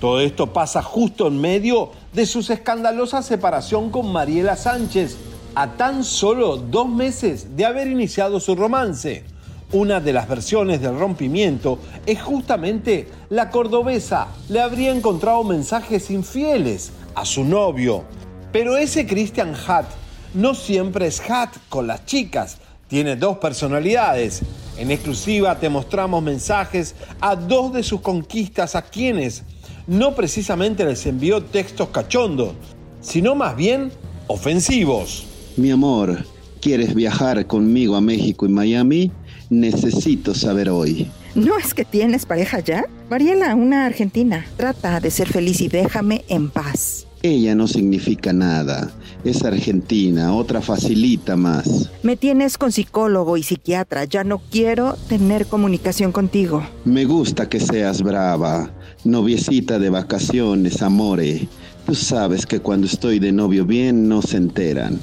Todo 0.00 0.20
esto 0.20 0.52
pasa 0.52 0.82
justo 0.84 1.26
en 1.26 1.40
medio 1.40 1.90
de 2.12 2.26
su 2.26 2.38
escandalosa 2.38 3.24
separación 3.24 3.90
con 3.90 4.12
Mariela 4.12 4.54
Sánchez, 4.54 5.16
a 5.56 5.72
tan 5.72 6.04
solo 6.04 6.58
dos 6.58 6.86
meses 6.86 7.56
de 7.56 7.64
haber 7.64 7.86
iniciado 7.86 8.40
su 8.40 8.54
romance. 8.54 9.24
Una 9.72 10.00
de 10.00 10.12
las 10.12 10.28
versiones 10.28 10.82
del 10.82 10.98
rompimiento 10.98 11.78
es 12.04 12.20
justamente 12.20 13.08
la 13.30 13.48
cordobesa 13.50 14.28
le 14.50 14.60
habría 14.60 14.92
encontrado 14.92 15.42
mensajes 15.44 16.10
infieles 16.10 16.92
a 17.14 17.24
su 17.24 17.42
novio. 17.42 18.04
Pero 18.52 18.76
ese 18.76 19.06
Christian 19.06 19.54
Hatt 19.66 19.86
no 20.34 20.54
siempre 20.54 21.06
es 21.06 21.22
Hatt 21.28 21.56
con 21.70 21.86
las 21.86 22.04
chicas, 22.04 22.58
tiene 22.86 23.16
dos 23.16 23.38
personalidades. 23.38 24.42
En 24.76 24.90
exclusiva 24.90 25.58
te 25.58 25.70
mostramos 25.70 26.22
mensajes 26.22 26.94
a 27.18 27.34
dos 27.34 27.72
de 27.72 27.82
sus 27.82 28.02
conquistas 28.02 28.76
a 28.76 28.82
quienes 28.82 29.42
no 29.86 30.14
precisamente 30.14 30.84
les 30.84 31.06
envió 31.06 31.42
textos 31.42 31.88
cachondos, 31.88 32.52
sino 33.00 33.34
más 33.34 33.56
bien 33.56 33.90
ofensivos. 34.26 35.24
Mi 35.56 35.70
amor, 35.70 36.18
¿quieres 36.60 36.94
viajar 36.94 37.46
conmigo 37.46 37.96
a 37.96 38.02
México 38.02 38.44
y 38.44 38.50
Miami? 38.50 39.10
Necesito 39.48 40.34
saber 40.34 40.68
hoy. 40.68 41.10
¿No 41.34 41.56
es 41.56 41.72
que 41.72 41.86
tienes 41.86 42.26
pareja 42.26 42.60
ya? 42.60 42.84
Mariela, 43.08 43.54
una 43.54 43.86
argentina. 43.86 44.44
Trata 44.58 45.00
de 45.00 45.10
ser 45.10 45.28
feliz 45.28 45.62
y 45.62 45.68
déjame 45.68 46.26
en 46.28 46.50
paz. 46.50 47.06
Ella 47.22 47.54
no 47.54 47.66
significa 47.68 48.34
nada. 48.34 48.92
Es 49.24 49.44
argentina, 49.44 50.34
otra 50.34 50.60
facilita 50.60 51.36
más. 51.36 51.90
Me 52.02 52.18
tienes 52.18 52.58
con 52.58 52.70
psicólogo 52.70 53.38
y 53.38 53.42
psiquiatra. 53.42 54.04
Ya 54.04 54.24
no 54.24 54.42
quiero 54.50 54.94
tener 55.08 55.46
comunicación 55.46 56.12
contigo. 56.12 56.62
Me 56.84 57.06
gusta 57.06 57.48
que 57.48 57.60
seas 57.60 58.02
brava. 58.02 58.70
Noviecita 59.04 59.78
de 59.78 59.88
vacaciones, 59.88 60.82
amore. 60.82 61.48
Tú 61.86 61.94
sabes 61.94 62.44
que 62.44 62.60
cuando 62.60 62.86
estoy 62.86 63.20
de 63.20 63.32
novio 63.32 63.64
bien 63.64 64.06
no 64.06 64.20
se 64.20 64.36
enteran. 64.36 65.00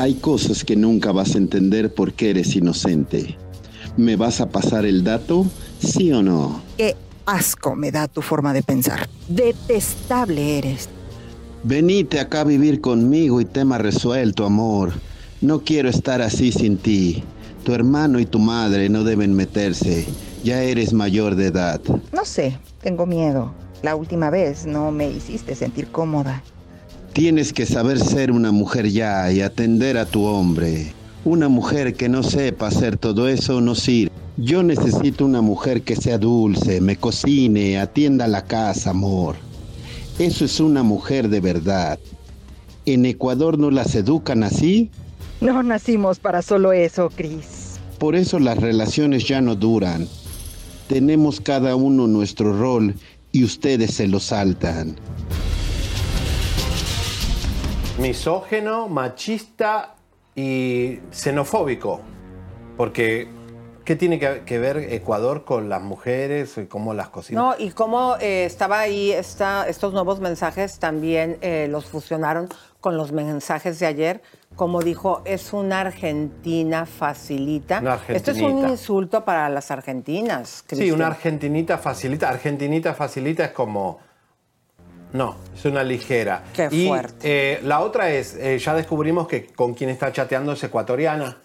Hay 0.00 0.14
cosas 0.14 0.64
que 0.64 0.76
nunca 0.76 1.12
vas 1.12 1.34
a 1.34 1.38
entender 1.38 1.92
porque 1.92 2.30
eres 2.30 2.56
inocente. 2.56 3.36
¿Me 3.98 4.16
vas 4.16 4.40
a 4.40 4.48
pasar 4.48 4.86
el 4.86 5.04
dato? 5.04 5.44
¿Sí 5.78 6.10
o 6.10 6.22
no? 6.22 6.62
Qué 6.78 6.96
asco 7.26 7.76
me 7.76 7.92
da 7.92 8.08
tu 8.08 8.22
forma 8.22 8.54
de 8.54 8.62
pensar. 8.62 9.10
Detestable 9.28 10.56
eres. 10.56 10.88
Venite 11.64 12.18
acá 12.18 12.40
a 12.40 12.44
vivir 12.44 12.80
conmigo 12.80 13.42
y 13.42 13.44
tema 13.44 13.76
resuelto, 13.76 14.46
amor. 14.46 14.94
No 15.42 15.64
quiero 15.64 15.90
estar 15.90 16.22
así 16.22 16.50
sin 16.50 16.78
ti. 16.78 17.22
Tu 17.62 17.74
hermano 17.74 18.20
y 18.20 18.24
tu 18.24 18.38
madre 18.38 18.88
no 18.88 19.04
deben 19.04 19.34
meterse. 19.34 20.06
Ya 20.42 20.62
eres 20.62 20.94
mayor 20.94 21.34
de 21.34 21.48
edad. 21.48 21.82
No 22.14 22.24
sé, 22.24 22.58
tengo 22.80 23.04
miedo. 23.04 23.52
La 23.82 23.96
última 23.96 24.30
vez 24.30 24.64
no 24.64 24.92
me 24.92 25.10
hiciste 25.10 25.54
sentir 25.54 25.88
cómoda. 25.88 26.42
Tienes 27.12 27.52
que 27.52 27.66
saber 27.66 27.98
ser 27.98 28.30
una 28.30 28.52
mujer 28.52 28.88
ya 28.88 29.30
y 29.32 29.40
atender 29.40 29.98
a 29.98 30.06
tu 30.06 30.24
hombre. 30.24 30.92
Una 31.24 31.48
mujer 31.48 31.94
que 31.94 32.08
no 32.08 32.22
sepa 32.22 32.68
hacer 32.68 32.96
todo 32.96 33.26
eso 33.26 33.60
no 33.60 33.74
sirve. 33.74 34.12
Yo 34.36 34.62
necesito 34.62 35.24
una 35.24 35.42
mujer 35.42 35.82
que 35.82 35.96
sea 35.96 36.18
dulce, 36.18 36.80
me 36.80 36.96
cocine, 36.96 37.78
atienda 37.78 38.28
la 38.28 38.44
casa, 38.44 38.90
amor. 38.90 39.34
Eso 40.20 40.44
es 40.44 40.60
una 40.60 40.84
mujer 40.84 41.28
de 41.28 41.40
verdad. 41.40 41.98
¿En 42.86 43.04
Ecuador 43.04 43.58
no 43.58 43.70
las 43.70 43.94
educan 43.96 44.44
así? 44.44 44.88
No 45.40 45.62
nacimos 45.64 46.20
para 46.20 46.42
solo 46.42 46.72
eso, 46.72 47.10
Cris. 47.10 47.80
Por 47.98 48.14
eso 48.14 48.38
las 48.38 48.56
relaciones 48.56 49.26
ya 49.26 49.40
no 49.40 49.56
duran. 49.56 50.06
Tenemos 50.88 51.40
cada 51.40 51.74
uno 51.74 52.06
nuestro 52.06 52.56
rol 52.56 52.94
y 53.32 53.44
ustedes 53.44 53.94
se 53.94 54.06
lo 54.06 54.20
saltan. 54.20 54.96
Misógeno, 58.00 58.88
machista 58.88 59.94
y 60.34 61.00
xenofóbico. 61.10 62.00
Porque, 62.76 63.28
¿qué 63.84 63.94
tiene 63.94 64.18
que, 64.18 64.42
que 64.46 64.58
ver 64.58 64.78
Ecuador 64.78 65.44
con 65.44 65.68
las 65.68 65.82
mujeres 65.82 66.56
y 66.56 66.66
cómo 66.66 66.94
las 66.94 67.10
cocinan? 67.10 67.44
No, 67.44 67.54
y 67.58 67.70
cómo 67.70 68.16
eh, 68.16 68.46
estaba 68.46 68.80
ahí 68.80 69.12
esta, 69.12 69.68
estos 69.68 69.92
nuevos 69.92 70.18
mensajes 70.20 70.78
también 70.78 71.36
eh, 71.42 71.68
los 71.70 71.84
fusionaron 71.84 72.48
con 72.80 72.96
los 72.96 73.12
mensajes 73.12 73.78
de 73.78 73.86
ayer. 73.86 74.22
Como 74.56 74.80
dijo, 74.80 75.20
es 75.26 75.52
una 75.52 75.80
argentina 75.80 76.86
facilita. 76.86 77.80
Una 77.80 78.00
Esto 78.08 78.30
es 78.30 78.40
un 78.40 78.68
insulto 78.68 79.24
para 79.24 79.48
las 79.50 79.70
argentinas. 79.70 80.64
Sí, 80.72 80.90
una 80.90 81.08
argentinita 81.08 81.76
facilita. 81.76 82.30
Argentinita 82.30 82.94
facilita 82.94 83.44
es 83.44 83.52
como. 83.52 84.09
No, 85.12 85.36
es 85.56 85.64
una 85.64 85.82
ligera. 85.82 86.44
Qué 86.54 86.68
y, 86.70 86.86
fuerte. 86.86 87.16
eh, 87.22 87.60
la 87.62 87.80
otra 87.80 88.10
es, 88.10 88.34
eh, 88.34 88.58
ya 88.58 88.74
descubrimos 88.74 89.26
que 89.26 89.46
con 89.46 89.74
quien 89.74 89.90
está 89.90 90.12
chateando 90.12 90.52
es 90.52 90.62
ecuatoriana. 90.62 91.38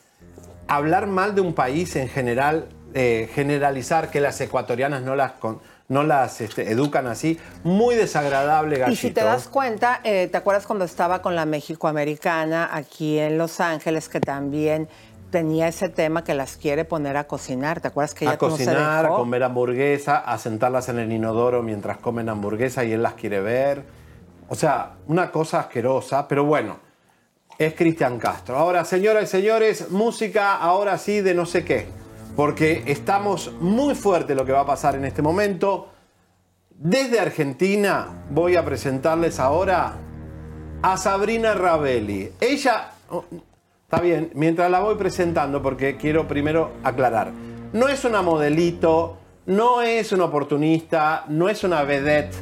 Hablar 0.67 1.07
mal 1.07 1.35
de 1.35 1.41
un 1.41 1.53
país 1.53 1.95
en 1.95 2.09
general, 2.09 2.67
eh, 2.93 3.29
generalizar 3.33 4.09
que 4.11 4.19
las 4.21 4.39
ecuatorianas 4.41 5.01
no 5.01 5.15
las, 5.15 5.33
con- 5.33 5.59
no 5.87 6.03
las 6.03 6.41
este, 6.41 6.71
educan 6.71 7.05
así. 7.07 7.39
Muy 7.63 7.93
desagradable, 7.95 8.77
gachito. 8.79 8.93
Y 8.93 9.09
si 9.09 9.11
te 9.11 9.23
das 9.23 9.47
cuenta, 9.47 9.99
eh, 10.03 10.27
¿te 10.31 10.37
acuerdas 10.37 10.65
cuando 10.65 10.85
estaba 10.85 11.21
con 11.21 11.35
la 11.35 11.45
México-Americana 11.45 12.69
aquí 12.71 13.19
en 13.19 13.37
Los 13.37 13.59
Ángeles, 13.59 14.09
que 14.09 14.19
también 14.19 14.87
tenía 15.29 15.67
ese 15.67 15.89
tema 15.89 16.23
que 16.23 16.33
las 16.33 16.57
quiere 16.57 16.85
poner 16.85 17.17
a 17.17 17.25
cocinar? 17.25 17.81
¿Te 17.81 17.89
acuerdas 17.89 18.13
que 18.13 18.25
ella 18.25 18.33
a 18.33 18.37
no 18.41 18.57
se 18.57 18.65
cocinar, 18.65 18.99
a 19.05 19.09
dejó? 19.09 19.17
comer 19.17 19.43
hamburguesa, 19.43 20.17
a 20.17 20.37
sentarlas 20.37 20.89
en 20.89 20.99
el 20.99 21.11
inodoro 21.11 21.63
mientras 21.63 21.97
comen 21.97 22.29
hamburguesa 22.29 22.83
y 22.83 22.93
él 22.93 23.03
las 23.03 23.13
quiere 23.13 23.41
ver. 23.41 23.83
O 24.47 24.55
sea, 24.55 24.93
una 25.07 25.31
cosa 25.31 25.61
asquerosa, 25.61 26.27
pero 26.27 26.45
bueno, 26.45 26.77
es 27.57 27.73
Cristian 27.73 28.19
Castro. 28.19 28.57
Ahora, 28.57 28.85
señoras 28.85 29.23
y 29.23 29.27
señores, 29.27 29.89
música 29.91 30.55
ahora 30.55 30.97
sí 30.97 31.21
de 31.21 31.33
no 31.33 31.45
sé 31.45 31.65
qué, 31.65 31.87
porque 32.35 32.83
estamos 32.85 33.51
muy 33.59 33.95
fuerte 33.95 34.35
lo 34.35 34.45
que 34.45 34.51
va 34.51 34.61
a 34.61 34.65
pasar 34.65 34.95
en 34.95 35.05
este 35.05 35.21
momento. 35.21 35.89
Desde 36.69 37.19
Argentina 37.19 38.25
voy 38.29 38.55
a 38.55 38.65
presentarles 38.65 39.39
ahora 39.39 39.93
a 40.81 40.97
Sabrina 40.97 41.53
Ravelli. 41.53 42.33
Ella, 42.39 42.91
está 43.85 44.01
bien, 44.01 44.31
mientras 44.33 44.69
la 44.71 44.79
voy 44.79 44.95
presentando, 44.95 45.61
porque 45.61 45.95
quiero 45.95 46.27
primero 46.27 46.71
aclarar, 46.83 47.31
no 47.71 47.87
es 47.87 48.03
una 48.03 48.23
modelito, 48.23 49.19
no 49.45 49.83
es 49.83 50.11
una 50.11 50.25
oportunista, 50.25 51.23
no 51.27 51.49
es 51.49 51.63
una 51.63 51.83
vedette. 51.83 52.35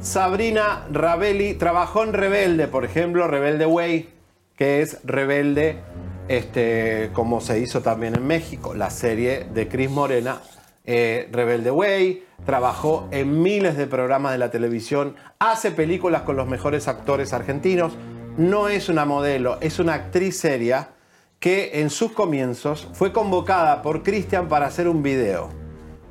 Sabrina 0.00 0.86
Ravelli 0.90 1.54
trabajó 1.54 2.02
en 2.02 2.12
Rebelde, 2.12 2.66
por 2.66 2.84
ejemplo, 2.84 3.28
Rebelde 3.28 3.66
Way, 3.66 4.08
que 4.56 4.82
es 4.82 4.98
Rebelde, 5.04 5.78
este, 6.26 7.10
como 7.12 7.40
se 7.40 7.60
hizo 7.60 7.82
también 7.82 8.16
en 8.16 8.26
México, 8.26 8.74
la 8.74 8.90
serie 8.90 9.46
de 9.54 9.68
Cris 9.68 9.90
Morena, 9.90 10.40
eh, 10.84 11.28
Rebelde 11.30 11.70
Way, 11.70 12.24
trabajó 12.44 13.06
en 13.12 13.42
miles 13.42 13.76
de 13.76 13.86
programas 13.86 14.32
de 14.32 14.38
la 14.38 14.50
televisión, 14.50 15.14
hace 15.38 15.70
películas 15.70 16.22
con 16.22 16.34
los 16.34 16.48
mejores 16.48 16.88
actores 16.88 17.32
argentinos, 17.32 17.92
no 18.36 18.68
es 18.68 18.88
una 18.88 19.04
modelo, 19.04 19.58
es 19.60 19.78
una 19.78 19.94
actriz 19.94 20.38
seria 20.38 20.90
que 21.38 21.80
en 21.80 21.90
sus 21.90 22.12
comienzos 22.12 22.88
fue 22.92 23.12
convocada 23.12 23.82
por 23.82 24.02
Cristian 24.02 24.48
para 24.48 24.66
hacer 24.66 24.88
un 24.88 25.02
video. 25.02 25.48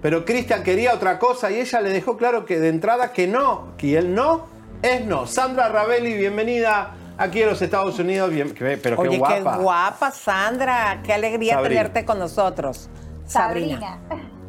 Pero 0.01 0.25
Cristian 0.25 0.63
quería 0.63 0.93
otra 0.93 1.19
cosa 1.19 1.51
y 1.51 1.59
ella 1.59 1.81
le 1.81 1.89
dejó 1.89 2.17
claro 2.17 2.45
que 2.45 2.59
de 2.59 2.69
entrada 2.69 3.11
que 3.11 3.27
no, 3.27 3.73
que 3.77 3.97
el 3.97 4.13
no 4.15 4.47
es 4.81 5.05
no. 5.05 5.27
Sandra 5.27 5.69
Ravelli, 5.69 6.13
bienvenida 6.17 6.95
aquí 7.17 7.43
a 7.43 7.47
los 7.47 7.61
Estados 7.61 7.99
Unidos, 7.99 8.31
bien- 8.31 8.53
pero 8.81 8.97
Oye, 8.97 9.11
qué 9.11 9.17
guapa. 9.17 9.57
qué 9.57 9.61
guapa, 9.63 10.11
Sandra. 10.11 11.01
Qué 11.03 11.13
alegría 11.13 11.55
Sabrina. 11.55 11.81
tenerte 11.81 12.05
con 12.05 12.17
nosotros. 12.17 12.89
Sabrina. 13.27 13.99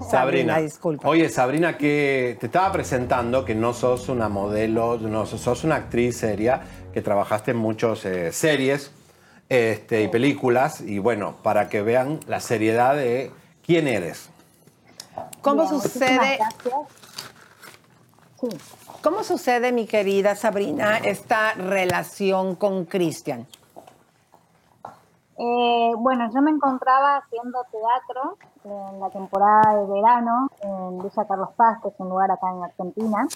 Sabrina, 0.08 0.58
disculpa. 0.58 1.06
Oye, 1.06 1.28
Sabrina, 1.28 1.76
que 1.76 2.38
te 2.40 2.46
estaba 2.46 2.72
presentando 2.72 3.44
que 3.44 3.54
no 3.54 3.74
sos 3.74 4.08
una 4.08 4.28
modelo, 4.30 4.96
no 4.98 5.26
sos 5.26 5.62
una 5.64 5.74
actriz 5.74 6.16
seria, 6.16 6.62
que 6.92 7.02
trabajaste 7.02 7.52
en 7.52 7.56
muchas 7.56 8.00
series 8.32 8.92
este, 9.48 10.02
y 10.02 10.08
películas, 10.08 10.80
y 10.80 10.98
bueno, 10.98 11.34
para 11.42 11.68
que 11.68 11.82
vean 11.82 12.20
la 12.26 12.40
seriedad 12.40 12.94
de 12.94 13.32
quién 13.64 13.88
eres. 13.88 14.30
¿Cómo 15.42 15.68
Bien, 15.68 15.80
sucede? 15.80 16.38
¿Cómo 19.02 19.24
sucede, 19.24 19.72
mi 19.72 19.86
querida 19.86 20.34
Sabrina, 20.34 20.98
esta 20.98 21.54
relación 21.54 22.54
con 22.54 22.84
Cristian? 22.84 23.46
Eh, 25.38 25.92
bueno, 25.96 26.30
yo 26.34 26.42
me 26.42 26.50
encontraba 26.50 27.16
haciendo 27.16 27.64
teatro 27.70 28.36
en 28.64 29.00
la 29.00 29.08
temporada 29.08 29.74
de 29.74 29.86
verano 29.86 30.48
en 30.60 30.98
Villa 30.98 31.24
Carlos 31.26 31.48
Paz, 31.56 31.78
que 31.82 31.88
es 31.88 31.94
un 31.98 32.10
lugar 32.10 32.30
acá 32.30 32.50
en 32.50 32.62
Argentina. 32.62 33.26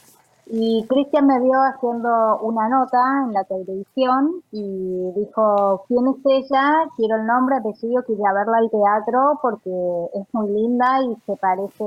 Y 0.47 0.85
Cristian 0.89 1.27
me 1.27 1.41
vio 1.41 1.59
haciendo 1.63 2.39
una 2.41 2.69
nota 2.69 3.23
en 3.25 3.33
la 3.33 3.45
televisión 3.45 4.43
y 4.53 5.11
dijo, 5.17 5.85
¿quién 5.89 6.07
es 6.09 6.17
ella? 6.25 6.85
Quiero 6.97 7.17
el 7.17 7.27
nombre, 7.27 7.57
apellido, 7.57 8.03
quiero 8.05 8.23
verla 8.35 8.59
al 8.59 8.71
teatro 8.71 9.39
porque 9.41 9.71
es 10.15 10.27
muy 10.33 10.51
linda 10.51 11.01
y 11.03 11.17
se 11.27 11.37
parece 11.37 11.85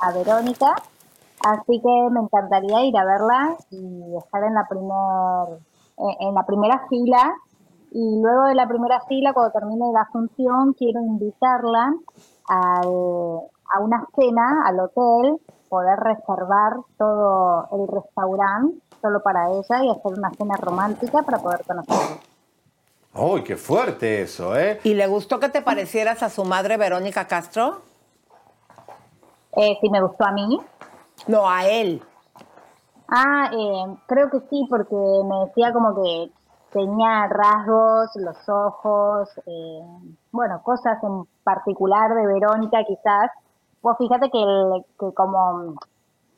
a 0.00 0.12
Verónica. 0.12 0.74
Así 1.46 1.80
que 1.80 2.08
me 2.10 2.20
encantaría 2.20 2.84
ir 2.84 2.96
a 2.96 3.04
verla 3.04 3.56
y 3.70 4.16
estar 4.16 4.42
en 4.42 4.54
la, 4.54 4.66
primer, 4.66 5.60
en- 5.98 6.28
en 6.28 6.34
la 6.34 6.44
primera 6.46 6.86
fila 6.88 7.32
y 7.92 8.20
luego 8.20 8.44
de 8.46 8.56
la 8.56 8.66
primera 8.66 9.00
fila, 9.02 9.32
cuando 9.32 9.52
termine 9.52 9.92
la 9.92 10.04
función, 10.06 10.72
quiero 10.72 11.00
invitarla 11.00 11.94
al- 12.48 13.40
a 13.72 13.80
una 13.80 14.06
cena 14.14 14.64
al 14.66 14.80
hotel, 14.80 15.40
poder 15.68 15.98
reservar 15.98 16.76
todo 16.98 17.68
el 17.72 17.88
restaurante 17.88 18.78
solo 19.00 19.22
para 19.22 19.50
ella 19.50 19.84
y 19.84 19.90
hacer 19.90 20.18
una 20.18 20.30
cena 20.30 20.56
romántica 20.56 21.22
para 21.22 21.38
poder 21.38 21.62
conocerla. 21.66 22.20
¡Uy, 23.14 23.44
qué 23.44 23.56
fuerte 23.56 24.22
eso, 24.22 24.56
eh! 24.56 24.80
¿Y 24.82 24.94
le 24.94 25.06
gustó 25.06 25.38
que 25.38 25.48
te 25.48 25.62
parecieras 25.62 26.22
a 26.22 26.30
su 26.30 26.44
madre 26.44 26.76
Verónica 26.76 27.26
Castro? 27.26 27.82
Eh, 29.56 29.78
si 29.80 29.88
me 29.88 30.00
gustó 30.00 30.24
a 30.24 30.32
mí. 30.32 30.58
No, 31.28 31.48
a 31.48 31.66
él. 31.66 32.02
Ah, 33.08 33.50
eh, 33.52 33.96
creo 34.06 34.30
que 34.30 34.40
sí, 34.50 34.66
porque 34.68 34.96
me 34.96 35.46
decía 35.46 35.72
como 35.72 35.94
que 35.94 36.30
tenía 36.72 37.28
rasgos, 37.28 38.10
los 38.16 38.48
ojos, 38.48 39.28
eh, 39.46 39.80
bueno, 40.32 40.60
cosas 40.64 40.98
en 41.04 41.24
particular 41.44 42.14
de 42.14 42.26
Verónica 42.26 42.78
quizás. 42.84 43.30
Pues 43.84 43.98
fíjate 43.98 44.30
que, 44.30 44.40
el- 44.42 44.82
que 44.98 45.12
como 45.14 45.74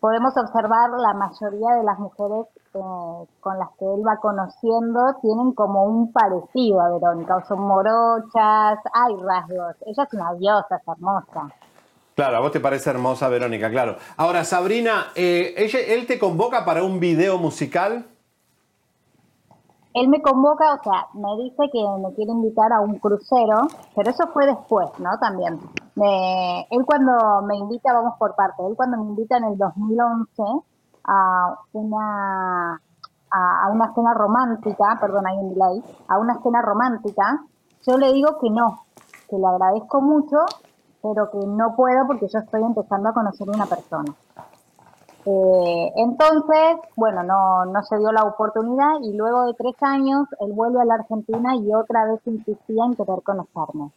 podemos 0.01 0.37
observar, 0.37 0.91
la 0.99 1.15
mayoría 1.15 1.77
de 1.77 1.85
las 1.85 1.97
mujeres 1.97 2.47
eh, 2.75 3.25
con 3.39 3.57
las 3.59 3.69
que 3.79 3.85
él 3.85 4.03
va 4.05 4.17
conociendo 4.17 5.15
tienen 5.23 5.53
como 5.53 5.85
un 5.85 6.13
parecido 6.13 6.81
a 6.81 6.91
Verónica, 6.91 7.37
o 7.37 7.45
son 7.47 7.61
morochas, 7.61 8.81
hay 8.93 9.15
rasgos. 9.23 9.77
Ella 9.87 10.03
es 10.03 10.13
una 10.13 10.35
diosa, 10.35 10.77
es 10.77 10.89
hermosa. 10.89 11.49
Claro, 12.17 12.37
a 12.39 12.41
vos 12.41 12.51
te 12.51 12.59
parece 12.59 12.91
hermosa, 12.91 13.29
Verónica, 13.29 13.71
claro. 13.71 13.95
Ahora, 14.17 14.43
Sabrina, 14.43 15.13
eh, 15.15 15.55
ella- 15.57 15.79
¿él 15.87 16.07
te 16.09 16.19
convoca 16.19 16.65
para 16.65 16.83
un 16.83 16.99
video 16.99 17.39
musical? 17.39 18.07
Él 19.97 20.09
me 20.09 20.21
convoca, 20.21 20.75
o 20.75 20.83
sea, 20.83 21.07
me 21.15 21.43
dice 21.43 21.71
que 21.73 21.83
me 22.03 22.13
quiere 22.15 22.31
invitar 22.31 22.71
a 22.71 22.81
un 22.81 22.99
crucero, 22.99 23.63
pero 23.95 24.11
eso 24.11 24.27
fue 24.29 24.45
después, 24.47 24.89
¿no? 24.99 25.19
También. 25.19 25.59
Me- 25.95 26.67
él 26.71 26.85
cuando 26.85 27.41
me 27.47 27.57
invita, 27.57 27.95
vamos 27.95 28.13
por 28.19 28.35
parte, 28.37 28.63
él 28.67 28.75
cuando 28.77 28.99
me 28.99 29.05
invita 29.05 29.39
en 29.39 29.45
el 29.45 29.57
2011 29.57 30.43
a 31.05 31.57
una, 31.73 32.75
a, 33.31 33.65
a 33.65 33.71
una 33.71 33.95
cena 33.95 34.13
romántica, 34.13 34.99
perdón, 35.01 35.27
hay 35.29 35.39
un 35.39 35.55
delay, 35.55 35.83
a 36.09 36.19
una 36.19 36.43
cena 36.43 36.61
romántica, 36.61 37.43
yo 37.87 37.97
le 37.97 38.13
digo 38.13 38.39
que 38.39 38.51
no, 38.51 38.83
que 39.31 39.39
le 39.39 39.47
agradezco 39.47 40.03
mucho, 40.03 40.37
pero 41.01 41.31
que 41.31 41.39
no 41.47 41.75
puedo 41.75 42.07
porque 42.07 42.29
yo 42.29 42.39
estoy 42.41 42.63
empezando 42.63 43.09
a 43.09 43.15
conocer 43.15 43.49
una 43.49 43.65
persona. 43.65 44.13
Eh, 45.29 45.93
entonces, 45.97 46.77
bueno, 46.95 47.25
no, 47.25 47.65
no 47.65 47.83
se 47.83 47.99
dio 47.99 48.13
la 48.13 48.23
oportunidad 48.23 49.01
y 49.03 49.13
luego 49.13 49.47
de 49.47 49.55
tres 49.55 49.75
años 49.81 50.29
él 50.39 50.53
vuelve 50.53 50.81
a 50.81 50.85
la 50.85 50.95
Argentina 50.95 51.57
y 51.57 51.75
otra 51.75 52.05
vez 52.07 52.21
insistía 52.27 52.85
en 52.85 52.95
querer 52.95 53.23
conocerme. 53.25 53.91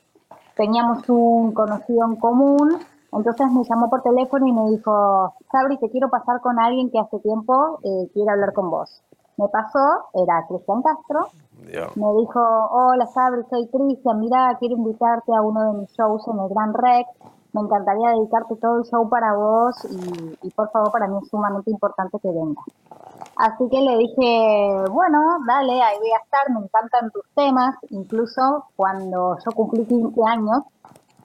Teníamos 0.55 1.07
un 1.07 1.53
conocido 1.53 2.03
en 2.05 2.15
común, 2.15 2.79
entonces 3.13 3.51
me 3.51 3.63
llamó 3.63 3.91
por 3.91 4.01
teléfono 4.01 4.47
y 4.47 4.51
me 4.51 4.71
dijo, 4.71 5.35
Sabri, 5.51 5.77
te 5.77 5.91
quiero 5.91 6.09
pasar 6.09 6.41
con 6.41 6.59
alguien 6.59 6.89
que 6.89 6.97
hace 6.97 7.19
tiempo 7.19 7.79
eh, 7.83 8.09
quiere 8.11 8.31
hablar 8.31 8.53
con 8.53 8.71
vos. 8.71 9.03
Me 9.37 9.47
pasó, 9.49 10.07
era 10.15 10.45
Cristian 10.47 10.81
Castro, 10.81 11.27
me 11.95 12.13
dijo, 12.19 12.41
hola 12.71 13.05
Sabri, 13.05 13.43
soy 13.51 13.67
Cristian, 13.67 14.19
mira, 14.19 14.57
quiero 14.59 14.75
invitarte 14.75 15.33
a 15.33 15.41
uno 15.41 15.71
de 15.71 15.79
mis 15.79 15.91
shows 15.91 16.27
en 16.27 16.39
el 16.39 16.49
Gran 16.49 16.73
Rex. 16.73 17.07
Me 17.53 17.61
encantaría 17.61 18.09
dedicarte 18.11 18.55
todo 18.57 18.77
el 18.79 18.83
show 18.85 19.09
para 19.09 19.33
vos 19.33 19.75
y, 19.89 20.37
y 20.47 20.49
por 20.51 20.69
favor 20.71 20.91
para 20.91 21.07
mí 21.07 21.17
es 21.21 21.29
sumamente 21.29 21.71
importante 21.71 22.19
que 22.19 22.29
vengas. 22.29 22.63
Así 23.37 23.67
que 23.69 23.81
le 23.81 23.97
dije, 23.97 24.83
bueno, 24.91 25.19
dale, 25.47 25.81
ahí 25.81 25.97
voy 25.99 26.11
a 26.11 26.17
estar, 26.23 26.49
me 26.53 26.59
encantan 26.59 27.09
tus 27.11 27.23
temas. 27.35 27.75
Incluso 27.89 28.65
cuando 28.75 29.37
yo 29.43 29.51
cumplí 29.53 29.85
15 29.85 30.21
años, 30.27 30.63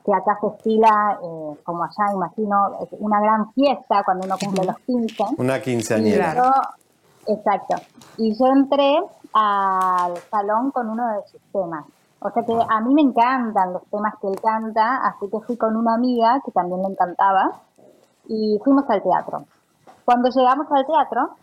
que 0.04 0.14
acá 0.14 0.38
se 0.40 0.46
estila, 0.48 1.18
eh, 1.22 1.58
como 1.64 1.82
allá 1.84 2.12
imagino, 2.14 2.78
es 2.82 2.88
una 3.00 3.20
gran 3.20 3.52
fiesta 3.52 4.02
cuando 4.04 4.26
uno 4.26 4.36
cumple 4.38 4.64
los 4.64 4.76
15. 4.86 5.24
Una 5.38 5.56
Y 5.58 5.60
quinceañera. 5.62 6.34
yo- 6.36 7.34
exacto. 7.34 7.76
Y 8.18 8.34
yo 8.38 8.46
entré 8.46 8.98
al 9.32 10.16
salón 10.30 10.70
con 10.70 10.88
uno 10.90 11.06
de 11.08 11.22
sus 11.28 11.40
temas. 11.52 11.84
O 12.26 12.30
sea 12.30 12.42
que 12.42 12.54
a 12.54 12.80
mí 12.80 12.94
me 12.94 13.02
encantan 13.02 13.74
los 13.74 13.84
temas 13.90 14.14
que 14.18 14.28
él 14.28 14.40
canta, 14.40 14.96
así 15.06 15.28
que 15.28 15.40
fui 15.40 15.58
con 15.58 15.76
una 15.76 15.94
amiga 15.94 16.40
que 16.42 16.52
también 16.52 16.80
le 16.80 16.88
encantaba 16.88 17.60
y 18.26 18.58
fuimos 18.64 18.88
al 18.88 19.02
teatro. 19.02 19.44
Cuando 20.06 20.30
llegamos 20.30 20.66
al 20.72 20.86
teatro, 20.86 21.36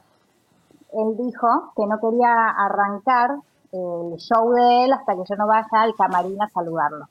él 0.94 1.18
dijo 1.18 1.72
que 1.76 1.86
no 1.86 2.00
quería 2.00 2.50
arrancar 2.50 3.36
el 3.72 4.18
show 4.18 4.54
de 4.54 4.86
él 4.86 4.94
hasta 4.94 5.14
que 5.14 5.22
yo 5.30 5.36
no 5.36 5.46
vaya 5.46 5.68
al 5.72 5.94
camarín 5.94 6.42
a 6.42 6.50
saludarlo. 6.50 7.06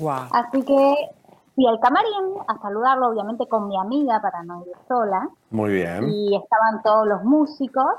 Wow. 0.00 0.26
Así 0.32 0.64
que 0.64 0.94
fui 1.54 1.68
al 1.68 1.78
camarín 1.78 2.34
a 2.48 2.58
saludarlo, 2.58 3.10
obviamente 3.10 3.46
con 3.46 3.68
mi 3.68 3.78
amiga 3.78 4.20
para 4.20 4.42
no 4.42 4.64
ir 4.66 4.72
sola. 4.88 5.28
Muy 5.50 5.70
bien. 5.70 6.10
Y 6.10 6.34
estaban 6.34 6.82
todos 6.82 7.06
los 7.06 7.22
músicos. 7.22 7.94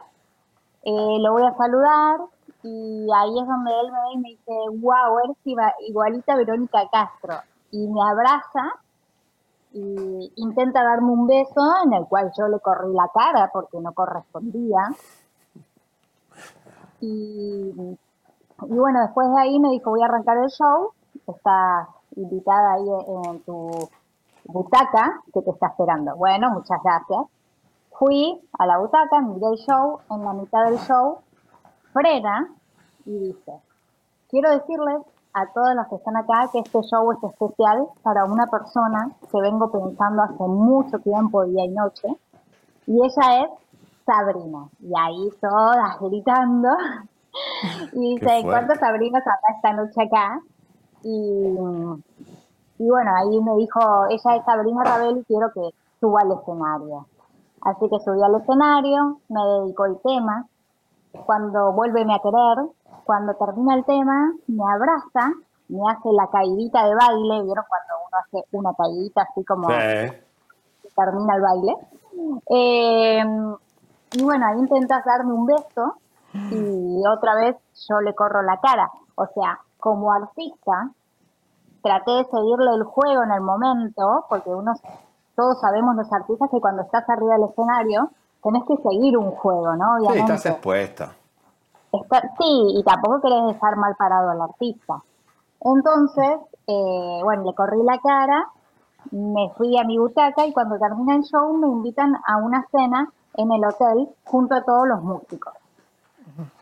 Eh, 0.84 1.18
lo 1.22 1.32
voy 1.32 1.44
a 1.44 1.54
saludar 1.56 2.20
y 2.64 3.07
ahí 3.14 3.39
es 3.39 3.47
donde 3.47 3.72
él 3.72 3.91
me 3.91 3.99
ve 3.99 4.14
y 4.14 4.18
me 4.18 4.30
dice, 4.30 4.53
wow, 4.80 5.20
eres 5.26 5.38
igualita 5.88 6.34
a 6.34 6.38
Verónica 6.38 6.88
Castro. 6.89 7.36
Y 7.72 7.88
me 7.88 8.01
abraza 8.01 8.80
y 9.74 10.32
intenta 10.38 10.84
darme 10.84 11.11
un 11.11 11.28
beso 11.28 11.61
en 11.84 11.93
el 11.93 12.05
cual 12.05 12.32
yo 12.38 12.47
le 12.47 12.59
corrí 12.59 12.93
la 12.93 13.09
cara 13.14 13.49
porque 13.51 13.80
no 13.80 13.91
correspondía. 13.93 14.89
Y, 17.01 17.74
y 18.61 18.76
bueno, 18.76 19.01
después 19.01 19.28
de 19.34 19.41
ahí 19.41 19.59
me 19.59 19.70
dijo, 19.70 19.89
voy 19.89 20.01
a 20.01 20.05
arrancar 20.05 20.38
el 20.38 20.49
show, 20.49 20.91
está 21.28 21.89
invitada 22.16 22.74
ahí 22.74 22.88
en 23.26 23.41
tu 23.41 23.89
butaca 24.45 25.22
que 25.34 25.41
te 25.41 25.51
está 25.51 25.68
esperando. 25.68 26.16
Bueno, 26.16 26.51
muchas 26.51 26.82
gracias. 26.82 27.26
Fui 27.91 28.41
a 28.57 28.66
la 28.66 28.78
butaca, 28.78 29.20
miré 29.22 29.47
el 29.47 29.57
show, 29.57 29.99
en 30.09 30.24
la 30.24 30.34
mitad 30.34 30.66
del 30.66 30.78
show, 30.80 31.20
frena 31.94 32.50
y 33.06 33.18
dice, 33.20 33.54
quiero 34.30 34.52
decirles 34.52 35.02
a 35.34 35.48
todos 35.54 35.76
los 35.76 35.88
que 35.88 35.96
están 35.96 36.16
acá 36.18 36.50
que 36.52 36.60
este 36.60 36.82
show 36.84 37.12
es 37.12 37.24
especial 37.24 37.88
para 38.04 38.26
una 38.26 38.48
persona 38.48 39.12
que 39.32 39.41
vengo 39.41 39.72
pensando 39.72 40.22
hace 40.22 40.44
mucho 40.44 41.00
tiempo, 41.00 41.46
día 41.46 41.66
y 41.66 41.70
noche, 41.70 42.08
y 42.86 42.98
ella 43.04 43.44
es 43.44 43.50
Sabrina. 44.06 44.70
Y 44.82 44.91
ahí 44.98 45.30
todas 45.41 46.00
gritando. 46.00 46.70
Y 47.94 48.20
dice. 48.20 48.44
¿cuántas 48.44 48.80
Sabrinas 48.80 49.24
habrá 49.24 49.56
esta 49.56 49.74
noche 49.74 50.04
acá? 50.04 50.39
Y, 51.02 51.58
y 52.78 52.88
bueno, 52.88 53.12
ahí 53.16 53.41
me 53.41 53.56
dijo, 53.56 53.80
ella 54.08 54.36
es 54.36 54.46
Sabrina 54.46 54.84
Rabel 54.84 55.18
y 55.18 55.24
quiero 55.24 55.52
que 55.52 55.62
suba 56.00 56.22
al 56.22 56.34
escenario. 56.34 57.08
Así 57.62 57.89
que 57.89 58.00
subí 58.02 58.22
al 58.22 58.36
escenario, 58.36 59.20
me 59.30 59.39
dedicó 59.41 59.86
el 59.86 59.98
tema. 60.02 60.46
Cuando 61.26 61.72
vuélveme 61.74 62.14
a 62.16 62.20
querer, 62.20 62.70
cuando 63.05 63.34
termina 63.36 63.76
el 63.76 63.86
tema, 63.86 64.32
me 64.47 64.64
abraza, 64.74 65.32
me 65.70 65.80
hace 65.89 66.11
la 66.11 66.28
caidita 66.28 66.86
de 66.88 66.95
baile, 66.95 67.43
¿vieron 67.43 67.66
cuando 67.68 67.93
uno 68.07 68.18
hace 68.20 68.47
una 68.51 68.74
caidita 68.74 69.22
así 69.24 69.43
como 69.45 69.70
Sí. 69.70 70.91
termina 70.95 71.36
el 71.36 71.41
baile? 71.41 71.76
Eh, 72.49 73.24
y 74.14 74.24
bueno, 74.24 74.45
ahí 74.45 74.59
intentas 74.59 75.03
darme 75.05 75.34
un 75.34 75.45
beso 75.45 75.95
y 76.51 77.01
otra 77.07 77.36
vez 77.36 77.55
yo 77.89 78.01
le 78.01 78.14
corro 78.16 78.41
la 78.41 78.59
cara. 78.59 78.89
O 79.16 79.26
sea, 79.28 79.59
como 79.80 80.11
artista, 80.11 80.89
traté 81.84 82.11
de 82.11 82.26
seguirle 82.26 82.72
el 82.76 82.84
juego 82.84 83.24
en 83.24 83.32
el 83.32 83.41
momento, 83.41 84.26
porque 84.30 84.49
uno, 84.49 84.74
todos 85.36 85.59
sabemos 85.59 85.95
los 85.95 86.11
artistas 86.11 86.49
que 86.49 86.59
cuando 86.61 86.84
estás 86.84 87.07
arriba 87.09 87.34
del 87.36 87.49
escenario 87.49 88.09
tenés 88.44 88.64
que 88.68 88.78
seguir 88.78 89.18
un 89.18 89.32
juego, 89.32 89.76
¿no? 89.76 89.98
Sí, 90.00 90.06
Obviamente. 90.08 90.34
estás 90.34 90.46
expuesta. 90.52 91.12
Está- 91.91 92.22
sí, 92.39 92.68
y 92.80 92.84
tampoco 92.84 93.22
querés 93.22 93.46
dejar 93.48 93.78
mal 93.78 93.96
parado 93.96 94.32
al 94.32 94.41
artista. 94.41 95.02
Entonces, 95.62 96.39
eh, 96.68 97.20
bueno, 97.24 97.44
le 97.44 97.54
corrí 97.54 97.82
la 97.84 98.00
cara, 98.00 98.48
me 99.12 99.50
fui 99.58 99.78
a 99.78 99.84
mi 99.84 99.98
butaca 99.98 100.46
y 100.46 100.54
cuando 100.54 100.78
termina 100.78 101.16
el 101.16 101.24
show 101.24 101.54
me 101.58 101.68
invitan 101.68 102.16
a 102.26 102.38
una 102.38 102.66
cena 102.72 103.12
en 103.36 103.52
el 103.52 103.64
hotel 103.66 104.10
junto 104.26 104.56
a 104.56 104.64
todos 104.64 104.88
los 104.88 105.02
músicos. 105.04 105.54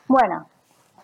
Bueno, 0.07 0.45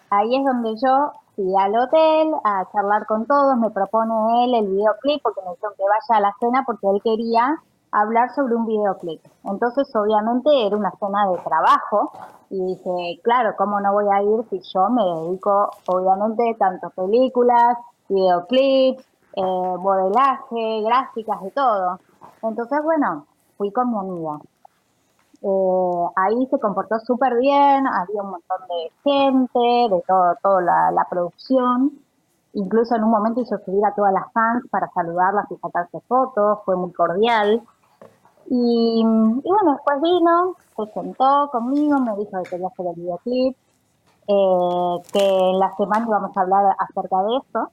ahí 0.09 0.35
es 0.35 0.45
donde 0.45 0.75
yo 0.75 1.11
fui 1.35 1.53
al 1.55 1.75
hotel 1.77 2.33
a 2.43 2.65
charlar 2.71 3.05
con 3.05 3.25
todos, 3.25 3.55
me 3.57 3.69
propone 3.69 4.43
él 4.45 4.55
el 4.55 4.67
videoclip 4.67 5.21
porque 5.21 5.41
me 5.45 5.51
dijeron 5.51 5.73
que 5.77 5.83
vaya 5.83 6.17
a 6.17 6.21
la 6.21 6.35
cena 6.39 6.63
porque 6.65 6.87
él 6.89 7.01
quería 7.03 7.61
hablar 7.91 8.33
sobre 8.35 8.55
un 8.55 8.65
videoclip. 8.65 9.21
Entonces, 9.43 9.93
obviamente, 9.95 10.49
era 10.65 10.75
una 10.75 10.91
cena 10.99 11.27
de 11.29 11.37
trabajo 11.39 12.11
y 12.49 12.61
dije, 12.61 13.21
claro, 13.23 13.55
¿cómo 13.57 13.79
no 13.79 13.93
voy 13.93 14.05
a 14.13 14.21
ir 14.21 14.45
si 14.49 14.59
yo 14.73 14.89
me 14.89 15.03
dedico, 15.03 15.69
obviamente, 15.87 16.55
tanto 16.59 16.89
películas, 16.91 17.77
videoclips, 18.09 19.03
eh, 19.35 19.41
modelaje, 19.79 20.81
gráficas, 20.83 21.41
de 21.41 21.51
todo? 21.51 21.99
Entonces, 22.41 22.83
bueno, 22.83 23.25
fui 23.57 23.71
con 23.71 23.91
mi 23.91 23.97
amiga. 23.97 24.39
Eh, 25.41 26.05
ahí 26.15 26.47
se 26.47 26.59
comportó 26.59 26.99
súper 26.99 27.37
bien, 27.37 27.87
había 27.87 28.21
un 28.21 28.31
montón 28.31 28.57
de 28.67 28.91
gente, 29.03 29.95
de 29.95 30.03
todo, 30.07 30.35
toda 30.41 30.91
la 30.91 31.07
producción. 31.09 31.91
Incluso 32.53 32.95
en 32.95 33.03
un 33.03 33.11
momento 33.11 33.41
hizo 33.41 33.57
subir 33.59 33.85
a 33.85 33.93
todas 33.93 34.11
las 34.11 34.31
fans 34.33 34.63
para 34.71 34.89
saludarlas 34.91 35.45
y 35.51 35.57
sacarse 35.57 35.99
fotos, 36.07 36.59
fue 36.65 36.75
muy 36.75 36.91
cordial. 36.91 37.61
Y, 38.49 39.01
y 39.01 39.49
bueno, 39.49 39.73
después 39.73 40.01
vino, 40.01 40.55
se 40.75 40.93
sentó 40.93 41.49
conmigo, 41.51 41.99
me 41.99 42.15
dijo 42.15 42.41
que 42.43 42.49
quería 42.49 42.67
hacer 42.67 42.87
el 42.87 42.95
videoclip, 42.95 43.57
eh, 44.27 45.01
que 45.11 45.19
en 45.19 45.59
la 45.59 45.75
semana 45.75 46.05
íbamos 46.07 46.35
a 46.35 46.41
hablar 46.41 46.75
acerca 46.79 47.23
de 47.23 47.37
eso. 47.37 47.71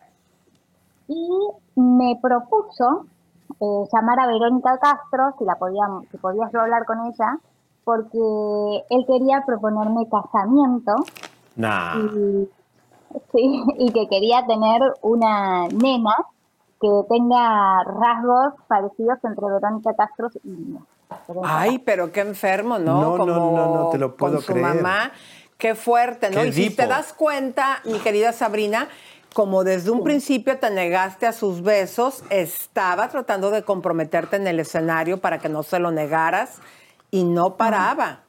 Y 1.08 1.80
me 1.80 2.18
propuso 2.20 3.06
eh, 3.60 3.88
llamar 3.92 4.20
a 4.20 4.26
Verónica 4.26 4.78
Castro, 4.78 5.34
si 5.38 5.44
la 5.44 5.56
podíamos, 5.56 6.06
si 6.10 6.16
podías 6.16 6.50
yo 6.52 6.60
hablar 6.60 6.84
con 6.86 6.98
ella, 7.06 7.38
porque 7.84 8.84
él 8.90 9.04
quería 9.06 9.44
proponerme 9.46 10.08
casamiento 10.08 10.94
Nah. 11.56 11.98
y, 11.98 12.48
sí, 13.32 13.62
y 13.78 13.92
que 13.92 14.08
quería 14.08 14.46
tener 14.46 14.80
una 15.02 15.68
nena 15.68 16.14
que 16.84 17.04
tenga 17.08 17.82
rasgos 17.84 18.52
parecidos 18.68 19.18
entre 19.24 19.46
Verónica 19.46 19.94
Castro 19.96 20.28
y 20.42 20.48
mí. 20.48 20.78
Ay, 21.42 21.78
pero 21.78 22.12
qué 22.12 22.20
enfermo, 22.20 22.78
¿no? 22.78 23.00
No, 23.00 23.10
no, 23.12 23.16
Como 23.16 23.56
no, 23.56 23.74
no 23.74 23.88
te 23.88 23.96
lo 23.96 24.16
puedo 24.16 24.34
con 24.34 24.42
su 24.42 24.52
creer. 24.52 24.74
mamá. 24.74 25.12
Qué 25.56 25.74
fuerte, 25.74 26.30
¿no? 26.30 26.42
Qué 26.42 26.48
y 26.48 26.52
si 26.52 26.76
te 26.76 26.86
das 26.86 27.14
cuenta, 27.14 27.78
mi 27.86 28.00
querida 28.00 28.32
Sabrina, 28.32 28.88
como 29.32 29.64
desde 29.64 29.90
un 29.92 30.04
principio 30.04 30.58
te 30.58 30.70
negaste 30.70 31.26
a 31.26 31.32
sus 31.32 31.62
besos, 31.62 32.22
estaba 32.28 33.08
tratando 33.08 33.50
de 33.50 33.62
comprometerte 33.62 34.36
en 34.36 34.46
el 34.46 34.60
escenario 34.60 35.18
para 35.22 35.38
que 35.38 35.48
no 35.48 35.62
se 35.62 35.78
lo 35.78 35.90
negaras 35.90 36.60
y 37.10 37.24
no 37.24 37.56
paraba. 37.56 38.20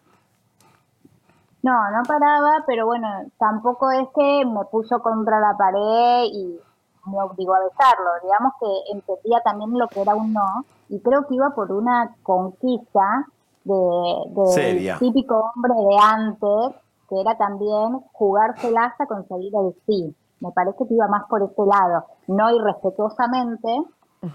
No, 1.61 1.73
no 1.91 2.03
paraba, 2.07 2.63
pero 2.67 2.85
bueno, 2.85 3.07
tampoco 3.37 3.91
es 3.91 4.07
que 4.15 4.45
me 4.45 4.63
puso 4.71 4.99
contra 4.99 5.39
la 5.41 5.57
pared 5.57 6.25
y 6.31 6.59
me 7.05 7.21
obligó 7.21 7.55
a 7.55 7.59
besarlo. 7.59 8.11
Digamos 8.23 8.53
que 8.59 8.91
entendía 8.93 9.41
también 9.41 9.77
lo 9.77 9.87
que 9.87 10.01
era 10.01 10.15
un 10.15 10.33
no 10.33 10.65
y 10.89 10.99
creo 10.99 11.25
que 11.27 11.35
iba 11.35 11.49
por 11.51 11.71
una 11.71 12.15
conquista 12.23 13.25
de, 13.63 14.97
típico 14.99 15.51
hombre 15.55 15.73
de 15.73 15.97
antes, 15.99 16.81
que 17.09 17.19
era 17.19 17.35
también 17.37 17.99
jugársela 18.13 18.85
hasta 18.85 19.07
conseguir 19.07 19.53
el 19.55 19.75
sí. 19.85 20.15
Me 20.39 20.51
parece 20.51 20.85
que 20.87 20.93
iba 20.93 21.07
más 21.07 21.23
por 21.27 21.41
ese 21.41 21.65
lado, 21.65 22.05
no 22.27 22.51
irrespetuosamente, 22.51 23.83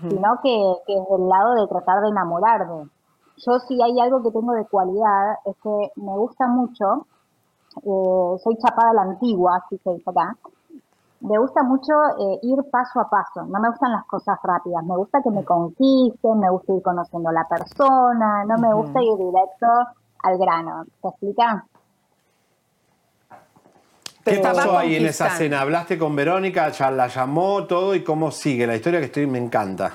sino 0.08 0.40
que, 0.42 0.74
que 0.86 0.96
es 0.96 1.08
del 1.08 1.28
lado 1.28 1.54
de 1.54 1.66
tratar 1.66 2.00
de 2.02 2.08
enamorarme. 2.08 2.88
Yo 3.38 3.58
si 3.60 3.80
hay 3.82 3.98
algo 4.00 4.22
que 4.22 4.30
tengo 4.30 4.52
de 4.52 4.66
cualidad 4.66 5.34
es 5.44 5.56
que 5.62 5.92
me 5.96 6.12
gusta 6.12 6.46
mucho, 6.46 7.06
eh, 7.76 8.38
soy 8.42 8.56
chapada 8.58 8.90
a 8.90 8.94
la 8.94 9.02
antigua, 9.02 9.56
así 9.64 9.78
se 9.78 9.90
dice 9.94 10.10
acá, 10.10 10.36
me 11.20 11.38
gusta 11.38 11.62
mucho 11.62 11.92
eh, 12.18 12.38
ir 12.42 12.58
paso 12.70 13.00
a 13.00 13.08
paso, 13.08 13.44
no 13.44 13.60
me 13.60 13.68
gustan 13.68 13.92
las 13.92 14.06
cosas 14.06 14.38
rápidas, 14.42 14.84
me 14.84 14.96
gusta 14.96 15.20
que 15.22 15.30
me 15.30 15.44
conquisten, 15.44 16.38
me 16.38 16.50
gusta 16.50 16.72
ir 16.72 16.82
conociendo 16.82 17.28
a 17.28 17.32
la 17.32 17.46
persona, 17.46 18.44
no 18.44 18.58
me 18.58 18.72
gusta 18.74 19.02
ir 19.02 19.16
directo 19.16 19.66
al 20.22 20.38
grano, 20.38 20.84
¿se 21.02 21.08
explica? 21.08 21.64
¿Qué 24.24 24.38
pasó 24.38 24.76
ahí 24.76 24.96
en 24.96 25.06
esa 25.06 25.30
cena? 25.30 25.62
¿Hablaste 25.62 25.98
con 25.98 26.14
Verónica? 26.14 26.68
¿Ya 26.68 26.90
la 26.90 27.08
llamó 27.08 27.64
todo? 27.64 27.94
¿Y 27.94 28.04
cómo 28.04 28.30
sigue? 28.30 28.66
La 28.66 28.76
historia 28.76 29.00
que 29.00 29.06
estoy 29.06 29.26
me 29.26 29.38
encanta. 29.38 29.92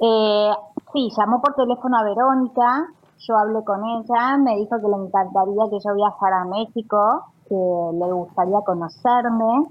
Eh, 0.00 0.50
sí, 0.92 1.08
llamó 1.16 1.40
por 1.40 1.54
teléfono 1.54 1.98
a 1.98 2.04
Verónica, 2.04 2.88
yo 3.18 3.36
hablé 3.36 3.62
con 3.64 3.84
ella, 3.84 4.38
me 4.38 4.56
dijo 4.56 4.76
que 4.80 4.88
le 4.88 4.96
encantaría 4.96 5.70
que 5.70 5.78
yo 5.84 5.94
viajara 5.94 6.42
a 6.42 6.44
México, 6.46 7.26
que 7.48 7.54
le 7.54 8.12
gustaría 8.12 8.60
conocerme. 8.64 9.66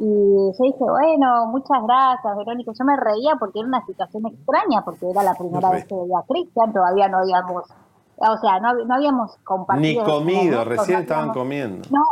Y 0.00 0.52
yo 0.56 0.64
dije, 0.64 0.78
bueno, 0.78 1.46
muchas 1.46 1.82
gracias, 1.82 2.36
Verónica. 2.36 2.70
Yo 2.78 2.84
me 2.84 2.96
reía 2.96 3.34
porque 3.36 3.58
era 3.58 3.66
una 3.68 3.84
situación 3.84 4.26
extraña, 4.26 4.82
porque 4.84 5.10
era 5.10 5.24
la 5.24 5.34
primera 5.34 5.70
vez 5.70 5.86
que 5.86 5.96
veía 5.96 6.18
a 6.20 6.22
Cristian, 6.22 6.72
todavía 6.72 7.08
no 7.08 7.18
habíamos, 7.18 7.64
o 8.16 8.36
sea, 8.38 8.60
no, 8.60 8.74
no 8.74 8.94
habíamos 8.94 9.36
Ni 9.36 9.44
compartido. 9.44 10.04
comido, 10.04 10.58
momentos, 10.58 10.66
recién 10.68 11.00
estaban 11.00 11.32
comiendo. 11.32 11.88
no, 11.90 12.04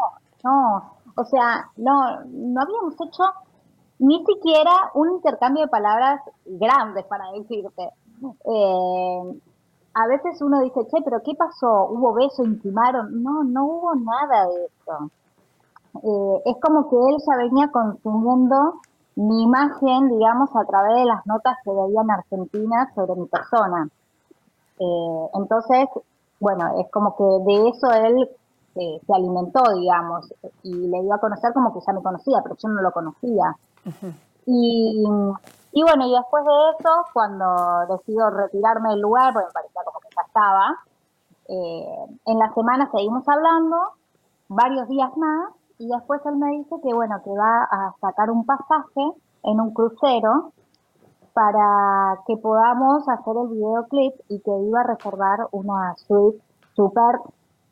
no, 0.43 0.93
o 1.15 1.25
sea, 1.27 1.71
no, 1.77 2.25
no 2.25 2.61
habíamos 2.61 2.95
hecho 2.95 3.23
ni 4.01 4.25
siquiera 4.25 4.91
un 4.95 5.13
intercambio 5.13 5.63
de 5.63 5.69
palabras 5.69 6.21
grandes 6.45 7.05
para 7.07 7.31
decirte. 7.33 7.91
Eh, 8.45 9.41
a 9.95 10.07
veces 10.09 10.43
uno 10.43 10.61
dice, 10.61 10.81
che, 10.91 11.03
pero 11.05 11.23
¿qué 11.25 11.35
pasó? 11.37 11.87
¿Hubo 11.89 12.15
beso? 12.15 12.43
¿Intimaron? 12.45 13.23
No, 13.23 13.45
no 13.45 13.65
hubo 13.65 13.95
nada 13.95 14.47
de 14.47 14.67
eso. 14.67 15.11
Eh, 16.03 16.43
es 16.47 16.57
como 16.61 16.89
que 16.89 16.97
él 16.97 17.17
ya 17.27 17.37
venía 17.37 17.71
consumiendo 17.71 18.81
mi 19.17 19.43
imagen, 19.43 20.09
digamos, 20.09 20.51
a 20.55 20.65
través 20.65 20.97
de 20.97 21.05
las 21.07 21.27
notas 21.27 21.57
que 21.65 21.71
veía 21.71 22.03
en 22.03 22.11
Argentina 22.11 22.93
sobre 22.95 23.15
mi 23.17 23.27
persona. 23.27 23.89
Eh, 24.79 25.29
entonces, 25.35 25.89
bueno, 26.39 26.81
es 26.81 26.91
como 26.91 27.17
que 27.17 27.53
de 27.53 27.69
eso 27.69 27.91
él 27.93 28.29
eh, 28.75 29.01
se 29.07 29.15
alimentó, 29.15 29.63
digamos, 29.75 30.33
y 30.63 30.75
le 30.75 31.03
dio 31.03 31.15
a 31.15 31.19
conocer 31.19 31.53
como 31.55 31.73
que 31.73 31.81
ya 31.87 31.93
me 31.95 32.03
conocía, 32.03 32.41
pero 32.43 32.57
yo 32.57 32.69
no 32.69 32.83
lo 32.83 32.93
conocía. 32.93 33.57
Y, 34.45 35.05
y 35.73 35.83
bueno, 35.83 36.07
y 36.07 36.13
después 36.13 36.45
de 36.45 36.51
eso, 36.79 36.91
cuando 37.13 37.87
decido 37.89 38.31
retirarme 38.31 38.91
del 38.91 39.01
lugar, 39.01 39.33
porque 39.33 39.47
me 39.47 39.53
parecía 39.53 39.83
como 39.85 40.01
que 40.01 40.09
ya 40.15 40.23
estaba, 40.27 40.77
eh, 41.49 42.07
en 42.27 42.39
la 42.39 42.53
semana 42.55 42.91
seguimos 42.91 43.27
hablando, 43.29 43.77
varios 44.49 44.89
días 44.89 45.17
más, 45.17 45.53
y 45.79 45.89
después 45.89 46.21
él 46.25 46.37
me 46.37 46.51
dice 46.53 46.77
que 46.83 46.95
bueno, 46.95 47.17
que 47.23 47.31
va 47.31 47.65
a 47.65 47.95
sacar 48.01 48.31
un 48.31 48.45
pasaje 48.45 49.13
en 49.43 49.61
un 49.61 49.73
crucero 49.73 50.53
para 51.35 52.21
que 52.27 52.37
podamos 52.39 53.07
hacer 53.09 53.37
el 53.37 53.49
videoclip 53.49 54.15
y 54.29 54.41
que 54.41 54.51
iba 54.67 54.81
a 54.81 54.85
reservar 54.85 55.47
una 55.53 55.95
suite 55.97 56.43
súper 56.75 57.21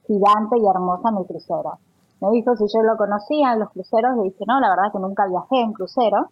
gigante 0.07 0.59
y 0.59 0.67
hermosa 0.67 1.09
en 1.09 1.17
el 1.17 1.27
crucero. 1.27 1.79
Me 2.21 2.31
dijo 2.31 2.55
si 2.57 2.65
yo 2.73 2.83
lo 2.83 2.97
conocía 2.97 3.55
en 3.55 3.61
los 3.61 3.71
cruceros, 3.71 4.17
le 4.19 4.25
dije 4.25 4.45
no, 4.47 4.61
la 4.61 4.69
verdad 4.69 4.93
que 4.93 4.99
nunca 4.99 5.27
viajé 5.27 5.61
en 5.61 5.73
crucero. 5.73 6.29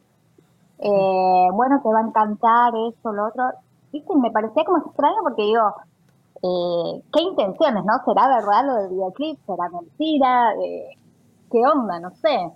Eh, 0.78 1.48
bueno, 1.52 1.80
te 1.82 1.88
va 1.88 2.00
a 2.00 2.06
encantar 2.06 2.72
esto, 2.88 3.12
lo 3.12 3.28
otro. 3.28 3.44
Me 4.20 4.30
parecía 4.30 4.64
como 4.64 4.78
extraño 4.78 5.16
porque 5.22 5.42
digo, 5.42 5.74
eh, 6.42 7.02
¿qué 7.12 7.22
intenciones, 7.22 7.84
no? 7.84 7.92
¿Será 8.04 8.28
verdad 8.28 8.64
lo 8.66 8.74
del 8.76 8.88
videoclip? 8.90 9.38
¿Será 9.46 9.68
mentira? 9.68 10.54
Eh, 10.54 10.96
¿Qué 11.52 11.58
onda? 11.66 12.00
No 12.00 12.10
sé. 12.12 12.52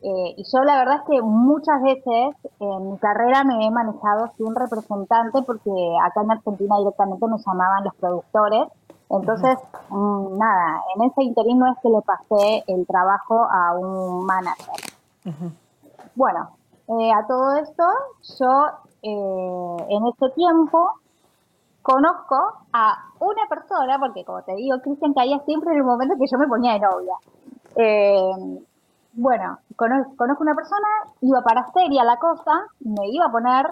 Eh, 0.00 0.34
y 0.36 0.44
yo 0.44 0.62
la 0.64 0.78
verdad 0.78 0.96
es 0.96 1.02
que 1.10 1.20
muchas 1.20 1.82
veces 1.82 2.34
en 2.60 2.90
mi 2.90 2.98
carrera 2.98 3.44
me 3.44 3.66
he 3.66 3.70
manejado 3.70 4.30
sin 4.38 4.54
representante 4.54 5.42
porque 5.42 5.70
acá 6.02 6.22
en 6.22 6.30
Argentina 6.30 6.78
directamente 6.78 7.26
me 7.26 7.36
llamaban 7.36 7.84
los 7.84 7.94
productores. 7.96 8.68
Entonces, 9.10 9.58
mm, 9.90 10.38
nada, 10.38 10.82
en 10.94 11.02
ese 11.04 11.24
interín 11.24 11.58
no 11.58 11.70
es 11.70 11.78
que 11.82 11.88
le 11.90 12.00
pasé 12.02 12.64
el 12.68 12.86
trabajo 12.86 13.46
a 13.50 13.74
un 13.76 14.24
manager. 14.24 14.74
Bueno, 16.14 16.50
eh, 16.88 17.12
a 17.12 17.26
todo 17.26 17.56
esto, 17.56 17.84
yo 18.38 18.66
eh, 19.02 19.86
en 19.88 20.06
ese 20.06 20.30
tiempo 20.34 20.90
conozco 21.82 22.36
a 22.72 23.08
una 23.20 23.46
persona, 23.48 23.98
porque 23.98 24.24
como 24.24 24.42
te 24.42 24.54
digo, 24.54 24.78
Cristian 24.80 25.12
caía 25.14 25.38
siempre 25.40 25.72
en 25.72 25.78
el 25.78 25.84
momento 25.84 26.14
que 26.18 26.26
yo 26.30 26.38
me 26.38 26.46
ponía 26.46 26.74
de 26.74 26.80
novia. 26.80 27.14
Eh, 27.80 28.32
bueno, 29.12 29.58
conozco, 29.76 30.42
una 30.42 30.54
persona, 30.56 30.88
iba 31.20 31.42
para 31.42 31.70
seria 31.72 32.02
la 32.02 32.16
cosa, 32.18 32.66
me 32.80 33.08
iba 33.08 33.26
a 33.26 33.30
poner 33.30 33.66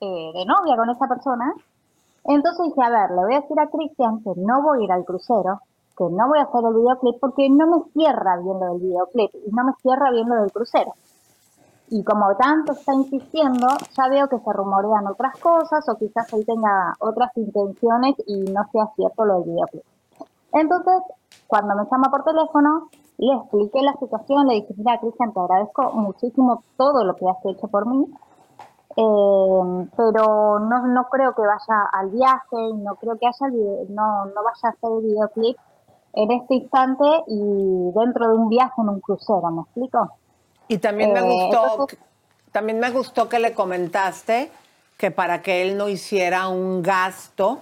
eh, 0.00 0.32
de 0.34 0.46
novia 0.46 0.76
con 0.76 0.88
esa 0.88 1.06
persona. 1.06 1.52
Entonces 2.24 2.66
dije, 2.66 2.82
a 2.82 2.88
ver, 2.88 3.10
le 3.10 3.22
voy 3.22 3.34
a 3.34 3.40
decir 3.42 3.60
a 3.60 3.68
Cristian 3.68 4.22
que 4.22 4.32
no 4.36 4.62
voy 4.62 4.80
a 4.80 4.84
ir 4.84 4.92
al 4.92 5.04
crucero, 5.04 5.60
que 5.96 6.04
no 6.04 6.26
voy 6.28 6.38
a 6.38 6.44
hacer 6.44 6.64
el 6.64 6.74
videoclip 6.74 7.20
porque 7.20 7.50
no 7.50 7.66
me 7.66 7.82
cierra 7.92 8.38
bien 8.38 8.58
lo 8.58 8.72
del 8.72 8.80
videoclip 8.80 9.30
y 9.46 9.50
no 9.52 9.64
me 9.64 9.72
cierra 9.82 10.10
bien 10.10 10.26
lo 10.26 10.36
del 10.36 10.50
crucero. 10.50 10.94
Y 11.90 12.02
como 12.02 12.34
tanto 12.36 12.72
está 12.72 12.94
insistiendo, 12.94 13.68
ya 13.94 14.08
veo 14.08 14.26
que 14.28 14.38
se 14.38 14.52
rumorean 14.54 15.06
otras 15.06 15.38
cosas 15.38 15.86
o 15.86 15.98
quizás 15.98 16.32
él 16.32 16.46
tenga 16.46 16.94
otras 16.98 17.30
intenciones 17.36 18.16
y 18.26 18.40
no 18.50 18.66
sea 18.72 18.86
cierto 18.96 19.26
lo 19.26 19.40
del 19.40 19.50
videoclip. 19.50 19.84
Entonces, 20.52 21.02
cuando 21.46 21.74
me 21.74 21.84
llama 21.90 22.10
por 22.10 22.24
teléfono, 22.24 22.88
le 23.18 23.32
expliqué 23.34 23.80
la 23.82 23.92
situación, 23.94 24.46
le 24.48 24.54
dije, 24.54 24.74
mira, 24.76 24.98
Cristian, 25.00 25.32
te 25.32 25.40
agradezco 25.40 25.92
muchísimo 25.92 26.62
todo 26.76 27.04
lo 27.04 27.14
que 27.16 27.28
has 27.28 27.44
hecho 27.46 27.68
por 27.68 27.86
mí, 27.86 28.06
eh, 28.96 29.88
pero 29.96 30.58
no, 30.60 30.86
no 30.86 31.08
creo 31.10 31.34
que 31.34 31.42
vaya 31.42 31.82
al 31.92 32.10
viaje 32.10 32.56
no 32.76 32.94
creo 32.96 33.18
que 33.18 33.26
haya 33.26 33.52
no, 33.88 34.26
no 34.26 34.34
vaya 34.44 34.60
a 34.62 34.68
hacer 34.68 34.90
el 34.98 35.02
videoclip 35.04 35.56
en 36.12 36.30
este 36.30 36.54
instante 36.54 37.04
y 37.26 37.90
dentro 37.94 38.28
de 38.28 38.34
un 38.36 38.48
viaje 38.48 38.74
en 38.78 38.88
un 38.88 39.00
crucero, 39.00 39.50
¿me 39.50 39.62
explico? 39.62 40.10
Y 40.68 40.78
también 40.78 41.12
me 41.12 41.18
Eh, 41.20 41.22
gustó, 41.24 41.64
entonces- 41.72 41.98
también 42.52 42.78
me 42.78 42.90
gustó 42.90 43.28
que 43.28 43.40
le 43.40 43.52
comentaste 43.52 44.50
que 44.96 45.10
para 45.10 45.42
que 45.42 45.62
él 45.62 45.76
no 45.76 45.88
hiciera 45.88 46.46
un 46.48 46.80
gasto 46.82 47.58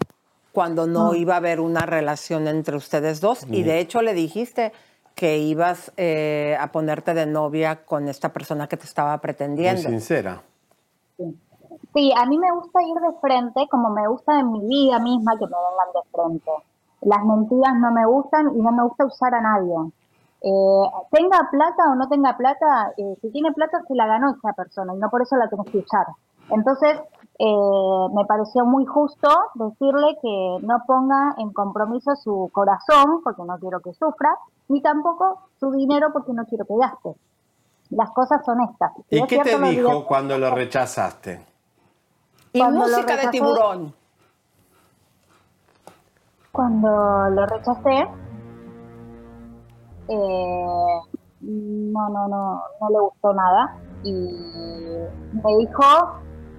cuando 0.53 0.87
no 0.87 1.15
iba 1.15 1.33
a 1.33 1.37
haber 1.39 1.61
una 1.61 1.87
relación 1.87 2.47
entre 2.47 2.77
ustedes 2.77 3.23
dos. 3.23 3.47
Y 3.49 3.63
de 3.63 3.81
hecho 3.81 4.03
le 4.03 4.13
dijiste 4.13 4.73
que 5.15 5.39
ibas 5.39 5.93
eh, 5.97 6.57
a 6.61 6.73
ponerte 6.73 7.15
de 7.15 7.27
novia 7.27 7.85
con 7.85 8.09
esta 8.09 8.33
persona 8.33 8.67
que 8.69 8.77
te 8.77 8.85
estaba 8.85 9.13
Muy 9.13 9.21
pretendiendo. 9.21 9.83
sincera. 9.83 10.43
Sí, 11.95 12.13
a 12.17 12.27
mí 12.27 12.39
me 12.39 12.51
gusta 12.53 12.81
ir 12.83 12.95
de 12.95 13.21
frente, 13.21 13.69
como 13.71 13.91
me 13.91 14.07
gusta 14.09 14.39
en 14.41 14.51
mi 14.53 14.61
vida 14.67 14.99
misma 14.99 15.33
que 15.39 15.47
me 15.47 15.53
vengan 15.53 15.93
de 15.95 16.11
frente. 16.11 16.51
Las 17.03 17.25
mentiras 17.25 17.75
no 17.75 17.93
me 17.93 18.07
gustan 18.07 18.51
y 18.57 18.63
no 18.63 18.73
me 18.73 18.85
gusta 18.85 19.05
usar 19.05 19.35
a 19.35 19.41
nadie. 19.41 19.75
Eh, 20.41 20.85
tenga 21.11 21.49
plata 21.51 21.91
o 21.91 21.95
no 21.95 22.09
tenga 22.09 22.37
plata, 22.37 22.93
eh, 22.97 23.17
si 23.21 23.31
tiene 23.31 23.53
plata 23.53 23.81
se 23.87 23.95
la 23.95 24.07
ganó 24.07 24.31
esa 24.31 24.53
persona 24.55 24.95
y 24.95 24.99
no 24.99 25.11
por 25.11 25.23
eso 25.23 25.37
la 25.37 25.49
tenés 25.49 25.67
que 25.71 25.79
usar. 25.79 26.07
Entonces, 26.51 26.99
eh, 27.39 28.07
me 28.15 28.25
pareció 28.27 28.65
muy 28.65 28.85
justo 28.85 29.29
decirle 29.55 30.19
que 30.21 30.57
no 30.63 30.83
ponga 30.87 31.35
en 31.39 31.53
compromiso 31.53 32.15
su 32.17 32.51
corazón, 32.53 33.23
porque 33.25 33.43
no 33.43 33.59
quiero 33.59 33.81
que 33.81 33.93
sufra, 33.95 34.37
ni 34.69 34.83
tampoco 34.83 35.49
su 35.59 35.71
dinero, 35.73 36.09
porque 36.13 36.33
no 36.33 36.45
quiero 36.45 36.65
que 36.67 36.77
gaste. 36.77 37.15
Las 37.91 38.11
cosas 38.11 38.45
son 38.45 38.61
estas. 38.63 38.93
¿Y 39.11 39.19
es 39.19 39.27
qué 39.27 39.39
te 39.39 39.59
dijo 39.59 40.07
cuando 40.07 40.39
lo 40.39 40.55
rechazaste? 40.55 41.45
Y 42.53 42.59
Cuando 42.59 42.81
música 42.81 43.17
de 43.17 43.29
tiburón. 43.29 43.95
Cuando 46.53 47.31
lo 47.31 47.47
rechacé, 47.47 48.09
eh, 50.09 51.01
no, 51.41 52.09
no, 52.09 52.29
no, 52.29 52.63
no 52.81 52.91
le 52.91 53.01
gustó 53.01 53.33
nada 53.33 53.77
y 54.05 54.13
me 54.13 55.57
dijo 55.59 55.83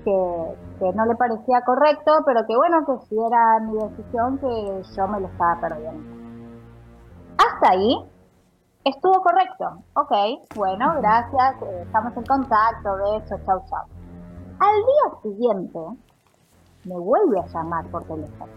que, 0.04 0.92
no 0.94 1.06
le 1.06 1.16
parecía 1.16 1.62
correcto, 1.62 2.12
pero 2.26 2.46
que 2.46 2.56
bueno, 2.56 2.86
que 2.86 3.06
si 3.08 3.16
era 3.16 3.60
mi 3.62 3.78
decisión, 3.78 4.38
que 4.38 4.84
yo 4.96 5.08
me 5.08 5.22
lo 5.22 5.28
estaba 5.28 5.62
perdiendo. 5.62 6.04
Hasta 7.38 7.72
ahí 7.72 8.06
estuvo 8.84 9.22
correcto. 9.22 9.84
Ok, 9.96 10.12
bueno, 10.56 10.94
gracias, 11.00 11.62
eh, 11.64 11.84
estamos 11.86 12.16
en 12.18 12.26
contacto, 12.26 12.96
besos, 12.98 13.40
chau, 13.46 13.64
chau. 13.70 13.86
Al 14.60 14.76
día 14.76 15.22
siguiente 15.22 15.80
me 16.86 17.00
vuelve 17.00 17.40
a 17.40 17.46
llamar 17.48 17.86
por 17.88 18.04
teléfono. 18.04 18.52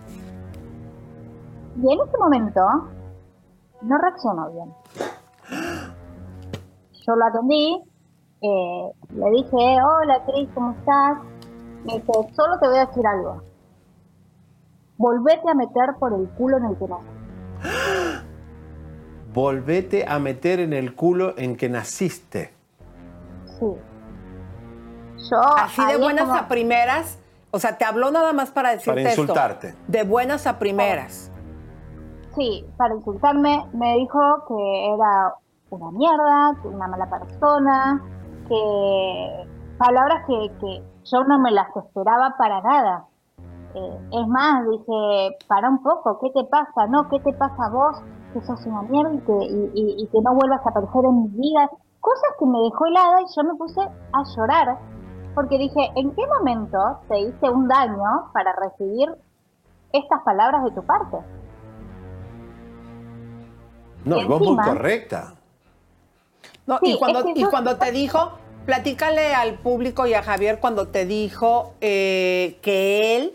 Y 1.76 1.92
en 1.92 2.00
ese 2.00 2.18
momento 2.18 2.60
no 3.82 3.98
reaccionó 3.98 4.50
bien. 4.50 4.74
Yo 7.06 7.14
lo 7.14 7.24
atendí, 7.24 7.82
eh, 8.42 8.92
le 9.10 9.30
dije, 9.30 9.78
hola 9.82 10.24
Cris, 10.26 10.48
¿cómo 10.54 10.72
estás? 10.72 11.18
Me 11.86 11.94
dice, 11.94 12.12
solo 12.34 12.58
te 12.60 12.66
voy 12.68 12.78
a 12.78 12.86
decir 12.86 13.06
algo. 13.06 13.42
Volvete 14.98 15.48
a 15.50 15.54
meter 15.54 15.94
por 15.98 16.12
el 16.14 16.28
culo 16.30 16.56
en 16.58 16.64
el 16.66 16.76
que 16.78 16.86
nací. 16.88 17.06
Volvete 19.32 20.04
a 20.08 20.18
meter 20.18 20.60
en 20.60 20.72
el 20.72 20.94
culo 20.94 21.34
en 21.36 21.56
que 21.56 21.68
naciste. 21.68 22.52
Sí. 23.58 23.66
Yo 25.30 25.40
Así 25.58 25.84
de 25.84 25.96
buenas 25.98 26.26
como- 26.26 26.38
a 26.38 26.48
primeras. 26.48 27.18
O 27.50 27.58
sea, 27.58 27.78
te 27.78 27.84
habló 27.84 28.10
nada 28.10 28.32
más 28.32 28.50
para 28.50 28.70
decirte 28.70 28.90
Para 29.00 29.08
esto. 29.10 29.22
insultarte. 29.22 29.74
De 29.88 30.02
buenas 30.04 30.46
a 30.46 30.58
primeras. 30.58 31.30
Sí, 32.34 32.66
para 32.76 32.94
insultarme 32.94 33.64
me 33.72 33.94
dijo 33.96 34.18
que 34.48 34.94
era 34.94 35.34
una 35.70 35.90
mierda, 35.90 36.56
que 36.60 36.68
una 36.68 36.86
mala 36.88 37.08
persona, 37.08 38.02
que 38.48 39.46
palabras 39.78 40.24
que, 40.26 40.50
que 40.60 40.82
yo 41.04 41.24
no 41.24 41.38
me 41.38 41.50
las 41.52 41.68
esperaba 41.76 42.34
para 42.38 42.60
nada. 42.62 43.04
Eh, 43.74 43.98
es 44.12 44.26
más, 44.28 44.64
dije, 44.68 45.36
para 45.48 45.68
un 45.68 45.82
poco, 45.82 46.18
¿qué 46.20 46.30
te 46.30 46.44
pasa? 46.44 46.86
No, 46.88 47.08
¿qué 47.08 47.20
te 47.20 47.32
pasa 47.34 47.66
a 47.66 47.70
vos? 47.70 47.96
Que 48.32 48.40
sos 48.42 48.64
una 48.66 48.82
mierda 48.82 49.12
y 49.14 49.18
que, 49.20 49.32
y, 49.32 49.70
y- 49.74 50.02
y 50.02 50.06
que 50.08 50.20
no 50.22 50.34
vuelvas 50.34 50.64
a 50.64 50.70
aparecer 50.70 51.04
en 51.04 51.22
mi 51.24 51.28
vida. 51.28 51.68
Cosas 52.00 52.30
que 52.38 52.46
me 52.46 52.58
dejó 52.60 52.86
helada 52.86 53.20
y 53.22 53.26
yo 53.36 53.44
me 53.44 53.54
puse 53.54 53.80
a 53.80 54.22
llorar. 54.36 54.78
Porque 55.34 55.58
dije, 55.58 55.90
¿en 55.96 56.14
qué 56.14 56.22
momento 56.38 56.78
te 57.08 57.18
hice 57.20 57.50
un 57.50 57.68
daño 57.68 58.30
para 58.32 58.54
recibir 58.54 59.14
estas 59.92 60.22
palabras 60.22 60.64
de 60.64 60.70
tu 60.70 60.82
parte? 60.82 61.18
No, 64.04 64.18
Y 64.18 64.24
vos 64.24 64.38
muy 64.38 64.48
encima- 64.48 64.64
correcta. 64.64 65.32
No, 66.66 66.78
Sí, 66.78 66.92
y 66.94 66.98
cuando, 66.98 67.18
es 67.20 67.24
que 67.26 67.32
y 67.32 67.42
yo- 67.42 67.50
cuando 67.50 67.76
te 67.76 67.90
dijo, 67.92 68.18
platícale 68.66 69.32
al 69.34 69.54
público 69.54 70.06
y 70.06 70.14
a 70.14 70.22
Javier 70.22 70.58
cuando 70.60 70.88
te 70.88 71.06
dijo 71.06 71.74
eh, 71.80 72.58
que 72.62 73.16
él 73.16 73.32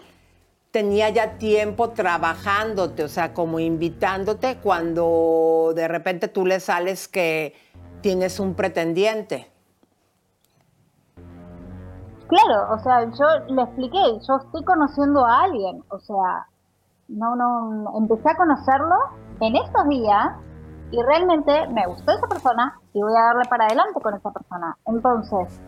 tenía 0.72 1.10
ya 1.10 1.38
tiempo 1.38 1.90
trabajándote, 1.90 3.03
o 3.03 3.08
sea, 3.08 3.34
como 3.34 3.60
invitándote 3.60 4.58
cuando 4.58 5.74
de 5.76 5.88
repente 5.88 6.28
tú 6.28 6.45
le 6.45 6.60
sales 6.60 7.08
que 7.08 7.56
tienes 8.02 8.40
un 8.40 8.56
pretendiente. 8.56 9.49
Claro, 12.28 12.74
o 12.74 12.80
sea, 12.80 13.03
yo 13.03 13.53
le 13.53 13.62
expliqué, 13.64 13.99
yo 14.28 14.38
estoy 14.38 14.64
conociendo 14.64 15.26
a 15.26 15.44
alguien, 15.44 15.84
o 15.90 15.99
sea, 15.99 16.48
no, 17.10 17.36
no, 17.36 17.98
empecé 17.98 18.30
a 18.30 18.36
conocerlo 18.36 18.95
en 19.41 19.56
estos 19.58 19.90
días 19.90 20.28
y 20.91 21.01
realmente 21.01 21.68
me 21.69 21.85
gustó 21.88 22.11
esa 22.11 22.27
persona 22.27 22.80
y 22.93 23.01
voy 23.01 23.13
a 23.18 23.22
darle 23.34 23.45
para 23.49 23.65
adelante 23.65 23.99
con 24.01 24.13
esa 24.13 24.31
persona. 24.31 24.77
Entonces, 24.88 25.59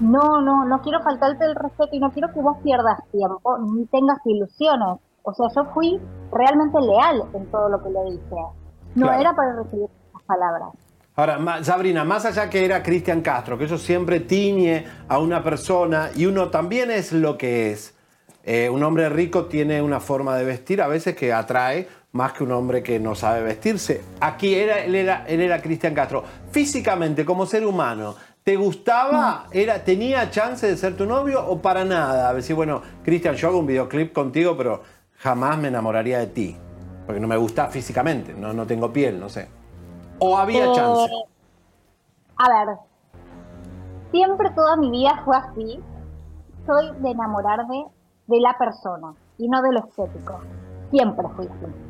no, 0.00 0.40
no, 0.40 0.64
no 0.64 0.80
quiero 0.82 1.02
faltarte 1.02 1.44
el 1.44 1.54
respeto 1.54 1.90
y 1.92 2.00
no 2.00 2.10
quiero 2.10 2.32
que 2.32 2.40
vos 2.40 2.56
pierdas 2.62 2.98
tiempo 3.10 3.58
ni 3.58 3.86
tengas 3.86 4.18
ilusiones. 4.24 4.98
O 5.22 5.32
sea, 5.34 5.48
yo 5.54 5.64
fui 5.72 6.00
realmente 6.32 6.80
leal 6.80 7.24
en 7.34 7.46
todo 7.50 7.68
lo 7.68 7.82
que 7.82 7.90
le 7.90 8.02
dije. 8.04 8.36
No 8.94 9.06
Claro. 9.06 9.20
era 9.20 9.34
para 9.34 9.52
recibir 9.56 9.88
esas 10.10 10.22
palabras. 10.24 10.70
Ahora, 11.16 11.62
Sabrina, 11.64 12.04
más 12.04 12.24
allá 12.24 12.48
que 12.48 12.64
era 12.64 12.82
Cristian 12.82 13.20
Castro, 13.20 13.58
que 13.58 13.64
eso 13.64 13.76
siempre 13.76 14.20
tiñe 14.20 14.86
a 15.08 15.18
una 15.18 15.42
persona 15.42 16.10
y 16.14 16.24
uno 16.26 16.48
también 16.48 16.90
es 16.90 17.12
lo 17.12 17.36
que 17.36 17.72
es. 17.72 17.94
Eh, 18.42 18.70
un 18.70 18.82
hombre 18.82 19.08
rico 19.10 19.44
tiene 19.46 19.82
una 19.82 20.00
forma 20.00 20.34
de 20.36 20.44
vestir 20.44 20.80
a 20.80 20.88
veces 20.88 21.14
que 21.14 21.30
atrae 21.32 21.88
más 22.12 22.32
que 22.32 22.42
un 22.44 22.52
hombre 22.52 22.82
que 22.82 22.98
no 22.98 23.14
sabe 23.14 23.42
vestirse. 23.42 24.02
Aquí 24.20 24.54
era, 24.54 24.80
él 24.84 24.94
era, 24.94 25.24
él 25.26 25.40
era 25.40 25.60
Cristian 25.62 25.94
Castro. 25.94 26.24
Físicamente, 26.50 27.24
como 27.24 27.46
ser 27.46 27.64
humano, 27.64 28.14
¿te 28.42 28.56
gustaba? 28.56 29.46
Era, 29.52 29.84
¿Tenía 29.84 30.30
chance 30.30 30.66
de 30.66 30.76
ser 30.76 30.96
tu 30.96 31.06
novio 31.06 31.44
o 31.46 31.60
para 31.62 31.84
nada? 31.84 32.28
A 32.28 32.34
decir, 32.34 32.56
bueno, 32.56 32.82
Cristian, 33.04 33.34
yo 33.36 33.48
hago 33.48 33.58
un 33.58 33.66
videoclip 33.66 34.12
contigo, 34.12 34.56
pero 34.56 34.82
jamás 35.18 35.56
me 35.58 35.68
enamoraría 35.68 36.18
de 36.18 36.26
ti. 36.28 36.56
Porque 37.06 37.20
no 37.20 37.28
me 37.28 37.36
gusta 37.36 37.68
físicamente, 37.68 38.34
no, 38.34 38.52
no 38.52 38.66
tengo 38.66 38.92
piel, 38.92 39.18
no 39.18 39.28
sé. 39.28 39.48
¿O 40.18 40.36
había 40.36 40.66
Eh, 40.66 40.72
chance? 40.74 41.10
A 42.36 42.48
ver, 42.66 42.76
siempre 44.10 44.50
toda 44.50 44.76
mi 44.76 44.90
vida 44.90 45.22
fue 45.24 45.36
así. 45.36 45.80
Soy 46.66 46.90
de 47.00 47.10
enamorarme 47.10 47.86
de 48.26 48.40
la 48.40 48.56
persona 48.58 49.14
y 49.38 49.48
no 49.48 49.62
de 49.62 49.72
lo 49.72 49.80
estético. 49.80 50.40
Siempre 50.90 51.26
fui 51.36 51.46
así. 51.46 51.89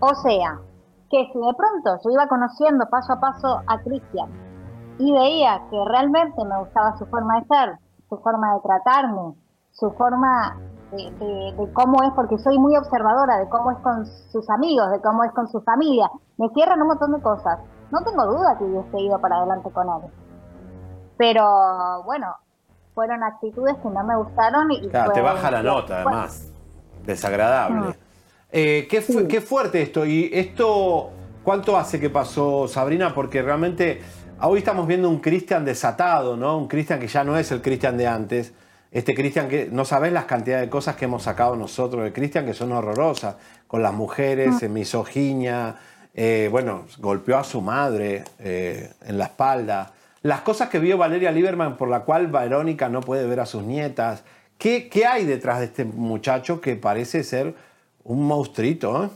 O 0.00 0.14
sea, 0.14 0.58
que 1.10 1.28
si 1.32 1.38
de 1.38 1.54
pronto 1.54 2.00
yo 2.04 2.10
iba 2.10 2.26
conociendo 2.28 2.86
paso 2.88 3.12
a 3.14 3.20
paso 3.20 3.60
a 3.66 3.78
Cristian 3.80 4.30
y 4.98 5.12
veía 5.12 5.62
que 5.70 5.76
realmente 5.86 6.44
me 6.44 6.58
gustaba 6.58 6.96
su 6.98 7.06
forma 7.06 7.40
de 7.40 7.46
ser, 7.46 7.78
su 8.08 8.16
forma 8.18 8.54
de 8.54 8.60
tratarme, 8.60 9.34
su 9.72 9.90
forma 9.92 10.56
de, 10.92 11.10
de- 11.24 11.54
de 11.56 11.72
cómo 11.72 12.02
es, 12.02 12.10
porque 12.14 12.38
soy 12.38 12.58
muy 12.58 12.76
observadora 12.76 13.38
de 13.38 13.48
cómo 13.48 13.70
es 13.72 13.78
con 13.78 14.06
sus 14.06 14.48
amigos, 14.50 14.90
de 14.90 15.00
cómo 15.00 15.24
es 15.24 15.32
con 15.32 15.48
su 15.48 15.60
familia, 15.62 16.10
me 16.38 16.48
cierran 16.50 16.80
un 16.82 16.88
montón 16.88 17.12
de 17.12 17.20
cosas. 17.22 17.58
No 17.90 17.98
tengo 18.04 18.24
duda 18.26 18.56
que 18.58 18.64
hubiese 18.64 19.00
ido 19.00 19.20
para 19.20 19.36
adelante 19.38 19.70
con 19.70 19.86
él. 19.88 20.10
Pero 21.16 22.02
bueno, 22.04 22.34
fueron 22.94 23.22
actitudes 23.22 23.76
que 23.82 23.88
no 23.90 24.02
me 24.04 24.16
gustaron 24.16 24.70
y 24.72 24.88
Claro, 24.88 25.12
te 25.12 25.20
baja 25.20 25.50
la 25.50 25.62
nota, 25.62 25.86
fue- 26.02 26.12
además. 26.12 26.52
Desagradable. 27.04 27.96
Eh, 28.52 28.86
qué, 28.90 29.00
fu- 29.00 29.26
qué 29.28 29.40
fuerte 29.40 29.82
esto. 29.82 30.04
¿Y 30.06 30.30
esto 30.32 31.10
cuánto 31.42 31.76
hace 31.76 32.00
que 32.00 32.10
pasó, 32.10 32.66
Sabrina? 32.68 33.14
Porque 33.14 33.42
realmente 33.42 34.00
hoy 34.40 34.58
estamos 34.58 34.86
viendo 34.86 35.08
un 35.08 35.20
Cristian 35.20 35.64
desatado, 35.64 36.36
¿no? 36.36 36.58
Un 36.58 36.68
Cristian 36.68 36.98
que 37.00 37.06
ya 37.06 37.22
no 37.24 37.36
es 37.38 37.50
el 37.52 37.62
Cristian 37.62 37.96
de 37.96 38.06
antes. 38.06 38.52
Este 38.92 39.14
Cristian 39.14 39.48
que 39.48 39.68
no 39.70 39.84
sabes 39.84 40.12
las 40.12 40.24
cantidades 40.24 40.66
de 40.66 40.70
cosas 40.70 40.96
que 40.96 41.04
hemos 41.04 41.22
sacado 41.22 41.54
nosotros 41.54 42.02
de 42.02 42.12
Cristian 42.12 42.44
que 42.44 42.54
son 42.54 42.72
horrorosas. 42.72 43.36
Con 43.68 43.82
las 43.82 43.92
mujeres, 43.94 44.60
Mm. 44.60 44.64
en 44.64 44.72
misoginia. 44.72 45.76
eh, 46.12 46.48
bueno, 46.50 46.86
golpeó 46.98 47.38
a 47.38 47.44
su 47.44 47.60
madre 47.60 48.24
eh, 48.40 48.90
en 49.06 49.16
la 49.16 49.26
espalda. 49.26 49.92
Las 50.22 50.40
cosas 50.40 50.68
que 50.68 50.80
vio 50.80 50.98
Valeria 50.98 51.30
Lieberman 51.30 51.76
por 51.76 51.88
la 51.88 52.00
cual 52.00 52.26
Verónica 52.26 52.88
no 52.88 53.00
puede 53.00 53.26
ver 53.28 53.38
a 53.38 53.46
sus 53.46 53.62
nietas. 53.62 54.24
¿Qué, 54.58 54.88
qué 54.88 55.06
hay 55.06 55.24
detrás 55.24 55.60
de 55.60 55.66
este 55.66 55.84
muchacho 55.84 56.60
que 56.60 56.74
parece 56.74 57.22
ser 57.22 57.54
un 58.04 58.26
monstruito? 58.26 59.04
eh? 59.04 59.10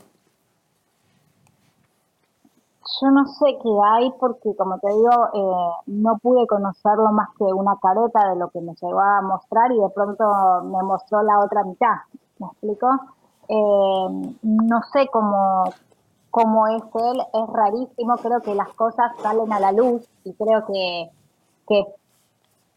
Yo 3.01 3.11
no 3.11 3.27
sé 3.27 3.59
qué 3.62 3.69
hay 3.85 4.12
porque, 4.20 4.55
como 4.56 4.78
te 4.78 4.89
digo, 4.89 5.11
eh, 5.35 5.82
no 5.86 6.19
pude 6.19 6.47
conocerlo 6.47 7.11
más 7.12 7.28
que 7.36 7.44
una 7.44 7.77
careta 7.82 8.31
de 8.31 8.36
lo 8.36 8.51
que 8.51 8.61
me 8.61 8.74
llegó 8.81 9.01
a 9.01 9.20
mostrar 9.20 9.73
y 9.73 9.81
de 9.81 9.89
pronto 9.90 10.24
me 10.65 10.82
mostró 10.82 11.23
la 11.23 11.40
otra 11.40 11.65
mitad. 11.65 11.97
¿Me 12.39 12.47
explico? 12.47 12.89
Eh, 13.48 14.36
no 14.43 14.82
sé 14.93 15.09
cómo, 15.12 15.65
cómo 16.31 16.69
es 16.69 16.82
él, 16.94 17.20
es 17.32 17.52
rarísimo. 17.52 18.16
Creo 18.16 18.40
que 18.40 18.55
las 18.55 18.69
cosas 18.74 19.12
salen 19.20 19.52
a 19.52 19.61
la 19.61 19.73
luz 19.73 20.06
y 20.24 20.32
creo 20.35 20.65
que, 20.66 21.11
que 21.66 21.86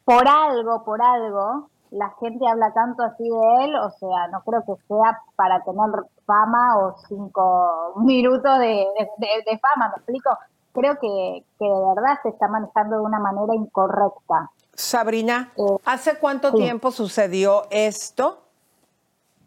por 0.04 0.28
algo, 0.28 0.84
por 0.84 1.02
algo, 1.02 1.70
la 1.92 2.14
gente 2.20 2.48
habla 2.48 2.74
tanto 2.74 3.04
así 3.04 3.24
de 3.24 3.66
él, 3.66 3.76
o 3.76 3.90
sea, 3.92 4.28
no 4.32 4.42
creo 4.42 4.64
que 4.66 4.76
sea 4.88 5.20
para 5.36 5.64
tener 5.64 5.90
fama 6.26 6.78
o 6.78 6.96
cinco 7.08 7.94
minutos 8.04 8.60
de, 8.60 8.88
de- 9.18 9.44
de 9.52 9.60
fama, 9.60 9.90
¿me 9.90 9.96
explico? 9.98 10.30
Creo 10.74 10.94
que, 11.00 11.44
que 11.58 11.66
de 11.66 11.96
verdad 11.96 12.20
se 12.24 12.30
está 12.30 12.48
manejando 12.48 12.98
de 12.98 13.02
una 13.02 13.20
manera 13.20 13.56
incorrecta. 13.56 14.52
Sabrina, 14.74 15.52
¿hace 15.86 16.20
cuánto 16.20 16.52
sí. 16.52 16.58
tiempo 16.58 16.92
sucedió 16.92 17.64
esto? 17.72 18.40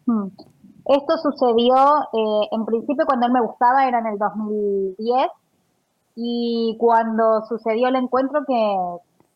Hmm. 0.05 0.27
Esto 0.83 1.17
sucedió, 1.19 1.75
eh, 2.11 2.47
en 2.51 2.65
principio 2.65 3.05
cuando 3.05 3.27
él 3.27 3.31
me 3.31 3.41
gustaba 3.41 3.87
era 3.87 3.99
en 3.99 4.07
el 4.07 4.17
2010 4.17 5.27
y 6.15 6.75
cuando 6.79 7.43
sucedió 7.47 7.87
el 7.87 7.95
encuentro 7.95 8.43
que, 8.45 8.75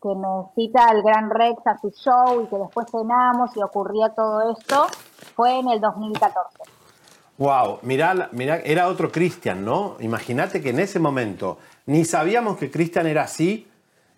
que 0.06 0.14
me 0.14 0.28
cita 0.54 0.92
el 0.92 1.02
Gran 1.02 1.32
Rex 1.32 1.66
a 1.66 1.80
su 1.80 1.90
show 1.90 2.44
y 2.44 2.48
que 2.48 2.58
después 2.58 2.86
cenamos 2.92 3.50
y 3.58 3.62
ocurría 3.64 4.10
todo 4.10 4.52
esto, 4.52 4.86
fue 5.36 5.58
en 5.58 5.70
el 5.70 5.82
2014. 5.82 6.60
Wow, 7.40 7.80
mirá, 7.82 8.30
mirá, 8.34 8.58
era 8.58 8.88
otro 8.88 9.12
Cristian, 9.12 9.66
¿no? 9.66 9.96
Imagínate 10.00 10.62
que 10.62 10.70
en 10.70 10.80
ese 10.80 11.00
momento 11.00 11.58
ni 11.88 12.06
sabíamos 12.06 12.58
que 12.58 12.70
Cristian 12.70 13.08
era 13.08 13.24
así 13.24 13.68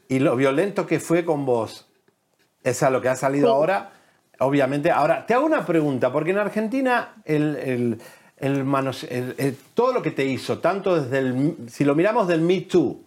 y 0.10 0.20
lo 0.20 0.36
violento 0.36 0.86
que 0.86 1.00
fue 1.00 1.24
con 1.24 1.46
vos. 1.46 1.88
Es 2.64 2.84
a 2.84 2.90
lo 2.90 3.02
que 3.02 3.08
ha 3.10 3.16
salido 3.16 3.48
Sí. 3.48 3.54
ahora. 3.54 3.92
Obviamente, 4.40 4.92
ahora 4.92 5.26
te 5.26 5.34
hago 5.34 5.46
una 5.46 5.66
pregunta, 5.66 6.12
porque 6.12 6.32
en 6.32 6.38
Argentina 6.38 7.16
el, 7.24 7.56
el- 7.56 8.02
el 8.38 8.64
manos- 8.66 9.04
el- 9.06 9.58
todo 9.74 9.94
lo 9.94 10.02
que 10.04 10.12
te 10.12 10.26
hizo, 10.26 10.60
tanto 10.60 11.02
desde 11.02 11.20
el, 11.20 11.56
si 11.70 11.86
lo 11.86 11.96
miramos 11.96 12.28
del 12.28 12.42
Me 12.42 12.62
Too, 12.62 13.00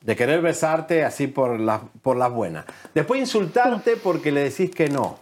de 0.00 0.16
querer 0.16 0.40
besarte 0.40 1.04
así 1.04 1.26
por 1.26 1.58
las 1.60 1.80
por 2.02 2.16
las 2.16 2.32
buenas, 2.32 2.64
después 2.94 3.20
insultarte 3.20 3.96
porque 3.96 4.32
le 4.32 4.44
decís 4.44 4.70
que 4.70 4.88
no, 4.88 5.18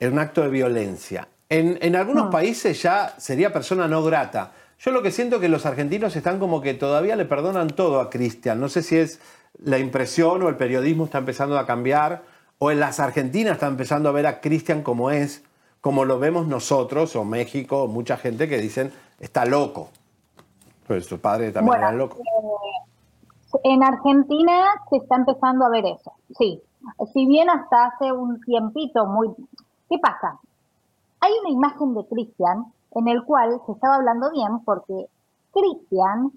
es 0.00 0.10
un 0.10 0.18
acto 0.18 0.42
de 0.42 0.48
violencia. 0.48 1.28
En, 1.48 1.78
en 1.80 1.96
algunos 1.96 2.30
países 2.30 2.82
ya 2.82 3.14
sería 3.18 3.52
persona 3.52 3.88
no 3.88 4.02
grata. 4.02 4.52
Yo 4.80 4.90
lo 4.90 5.02
que 5.02 5.10
siento 5.10 5.36
es 5.36 5.42
que 5.42 5.48
los 5.48 5.66
argentinos 5.66 6.14
están 6.14 6.38
como 6.38 6.60
que 6.60 6.74
todavía 6.74 7.16
le 7.16 7.24
perdonan 7.24 7.68
todo 7.68 8.00
a 8.00 8.10
Cristian. 8.10 8.60
No 8.60 8.68
sé 8.68 8.82
si 8.82 8.96
es 8.98 9.18
la 9.62 9.78
impresión 9.78 10.42
o 10.42 10.48
el 10.48 10.56
periodismo 10.56 11.06
está 11.06 11.18
empezando 11.18 11.58
a 11.58 11.66
cambiar, 11.66 12.22
o 12.58 12.70
en 12.70 12.80
las 12.80 13.00
Argentinas 13.00 13.54
está 13.54 13.66
empezando 13.66 14.08
a 14.08 14.12
ver 14.12 14.26
a 14.26 14.40
Cristian 14.40 14.82
como 14.82 15.10
es, 15.10 15.42
como 15.80 16.04
lo 16.04 16.18
vemos 16.18 16.46
nosotros, 16.46 17.16
o 17.16 17.24
México, 17.24 17.84
o 17.84 17.86
mucha 17.88 18.16
gente 18.16 18.48
que 18.48 18.58
dicen, 18.58 18.92
está 19.20 19.44
loco. 19.44 19.90
Pues 20.86 21.06
su 21.06 21.18
padre 21.20 21.50
también 21.50 21.66
Bueno, 21.66 21.88
era 21.88 21.96
loco. 21.96 22.18
eh, 22.18 22.22
en 23.62 23.82
Argentina 23.82 24.74
se 24.90 24.96
está 24.96 25.16
empezando 25.16 25.64
a 25.64 25.70
ver 25.70 25.86
eso, 25.86 26.12
sí. 26.36 26.62
Si 27.12 27.26
bien 27.26 27.50
hasta 27.50 27.86
hace 27.86 28.12
un 28.12 28.40
tiempito 28.42 29.06
muy... 29.06 29.34
¿Qué 29.88 29.98
pasa? 29.98 30.38
Hay 31.20 31.32
una 31.40 31.50
imagen 31.50 31.94
de 31.94 32.06
Cristian 32.06 32.72
en 32.92 33.08
el 33.08 33.24
cual 33.24 33.60
se 33.66 33.72
estaba 33.72 33.96
hablando 33.96 34.30
bien 34.30 34.60
porque 34.64 35.08
Cristian 35.52 36.30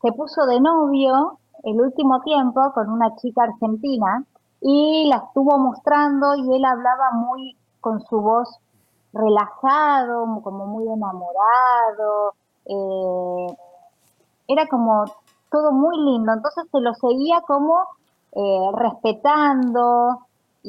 se 0.00 0.12
puso 0.12 0.46
de 0.46 0.60
novio 0.60 1.38
el 1.64 1.80
último 1.80 2.20
tiempo 2.20 2.72
con 2.72 2.90
una 2.90 3.16
chica 3.16 3.44
argentina 3.44 4.24
y 4.60 5.08
la 5.08 5.16
estuvo 5.16 5.58
mostrando 5.58 6.36
y 6.36 6.54
él 6.54 6.64
hablaba 6.64 7.12
muy 7.12 7.56
con 7.80 8.00
su 8.02 8.20
voz 8.20 8.58
relajado, 9.12 10.40
como 10.42 10.66
muy 10.66 10.86
enamorado, 10.86 12.34
eh, 12.66 13.56
era 14.46 14.66
como 14.66 15.04
todo 15.50 15.72
muy 15.72 15.96
lindo, 15.96 16.32
entonces 16.32 16.64
se 16.70 16.80
lo 16.80 16.94
seguía 16.94 17.40
como 17.42 17.84
eh, 18.32 18.70
respetando 18.74 20.20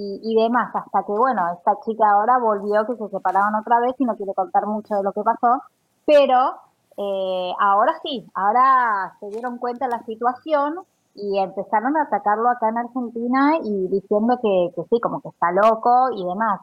y, 0.02 0.34
demás, 0.34 0.74
hasta 0.74 1.04
que 1.04 1.12
bueno, 1.12 1.42
esta 1.58 1.74
chica 1.82 2.10
ahora 2.10 2.40
volvió 2.40 2.86
que 2.88 2.96
se 2.96 3.10
separaron 3.10 3.54
otra 3.56 3.82
vez 3.82 3.96
y 4.00 4.06
no 4.06 4.16
quiere 4.16 4.34
contar 4.34 4.66
mucho 4.66 4.96
de 4.96 5.04
lo 5.04 5.12
que 5.12 5.24
pasó, 5.24 5.62
pero 6.06 6.54
eh, 6.96 7.52
ahora 7.60 8.00
sí, 8.02 8.26
ahora 8.34 9.18
se 9.20 9.28
dieron 9.28 9.58
cuenta 9.58 9.88
de 9.88 9.92
la 9.92 10.06
situación 10.06 10.76
y 11.16 11.38
empezaron 11.40 11.98
a 11.98 12.04
atacarlo 12.04 12.50
acá 12.50 12.70
en 12.70 12.78
Argentina 12.78 13.58
y 13.62 13.88
diciendo 13.90 14.40
que, 14.42 14.72
que 14.74 14.84
sí, 14.90 15.02
como 15.02 15.20
que 15.20 15.30
está 15.30 15.52
loco 15.52 16.12
y 16.16 16.24
demás. 16.24 16.62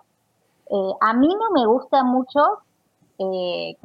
Eh, 0.70 0.92
a 1.00 1.12
mí 1.14 1.28
no 1.28 1.50
me 1.52 1.66
gusta 1.66 2.02
mucho 2.04 2.40
eh, 3.18 3.76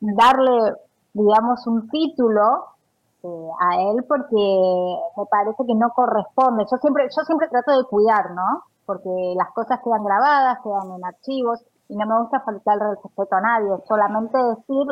darle, 0.00 0.74
digamos, 1.12 1.66
un 1.66 1.88
título 1.88 2.64
eh, 3.24 3.48
a 3.60 3.80
él 3.80 4.04
porque 4.08 4.96
me 5.16 5.26
parece 5.26 5.64
que 5.66 5.74
no 5.74 5.90
corresponde. 5.90 6.64
Yo 6.70 6.76
siempre, 6.78 7.08
yo 7.14 7.24
siempre 7.24 7.48
trato 7.48 7.76
de 7.76 7.84
cuidar, 7.84 8.30
¿no? 8.32 8.62
porque 8.86 9.34
las 9.36 9.50
cosas 9.52 9.80
quedan 9.82 10.04
grabadas, 10.04 10.58
quedan 10.62 10.90
en 10.96 11.04
archivos 11.04 11.60
y 11.88 11.96
no 11.96 12.06
me 12.06 12.20
gusta 12.20 12.40
faltar 12.40 12.76
el 12.80 12.96
respeto 13.02 13.34
a 13.36 13.40
nadie, 13.40 13.70
solamente 13.86 14.36
decir 14.38 14.86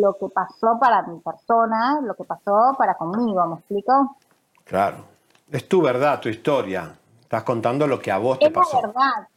lo 0.00 0.14
que 0.14 0.28
pasó 0.28 0.78
para 0.78 1.02
mi 1.02 1.18
persona, 1.20 2.00
lo 2.02 2.14
que 2.14 2.24
pasó 2.24 2.74
para 2.76 2.94
conmigo, 2.94 3.46
¿me 3.46 3.56
explico? 3.56 4.16
Claro. 4.64 4.98
Es 5.50 5.68
tu 5.68 5.82
verdad, 5.82 6.20
tu 6.20 6.28
historia. 6.28 6.94
Estás 7.20 7.42
contando 7.42 7.86
lo 7.86 7.98
que 7.98 8.10
a 8.10 8.18
vos 8.18 8.38
te 8.38 8.46
Es 8.46 8.52
la 8.52 8.60
pasó. 8.60 8.80
verdad. 8.80 9.28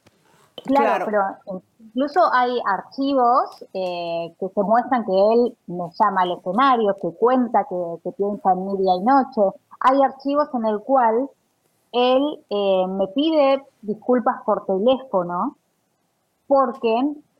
Claro, 0.65 1.05
pero 1.05 1.61
incluso 1.79 2.19
hay 2.33 2.59
archivos 2.65 3.65
eh, 3.73 4.35
que 4.39 4.49
se 4.49 4.63
muestran 4.63 5.05
que 5.05 5.33
él 5.33 5.57
me 5.67 5.89
llama 5.99 6.21
al 6.21 6.31
escenario, 6.31 6.95
que 7.01 7.11
cuenta, 7.13 7.65
que, 7.69 7.75
que 8.03 8.11
piensa 8.11 8.51
en 8.51 8.65
mi 8.65 8.77
día 8.77 8.95
y 8.95 9.01
noche. 9.01 9.57
Hay 9.79 10.01
archivos 10.01 10.49
en 10.53 10.65
el 10.65 10.79
cual 10.79 11.29
él 11.91 12.45
eh, 12.49 12.87
me 12.87 13.07
pide 13.07 13.63
disculpas 13.81 14.41
por 14.45 14.65
teléfono 14.65 15.55
porque 16.47 16.93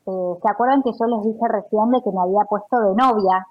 eh, 0.07 0.37
se 0.41 0.49
acuerdan 0.49 0.83
que 0.83 0.91
yo 0.91 1.05
les 1.05 1.23
dije 1.23 1.47
recién 1.47 1.91
de 1.91 2.01
que 2.01 2.11
me 2.11 2.21
había 2.21 2.45
puesto 2.45 2.79
de 2.79 2.95
novia 2.95 3.45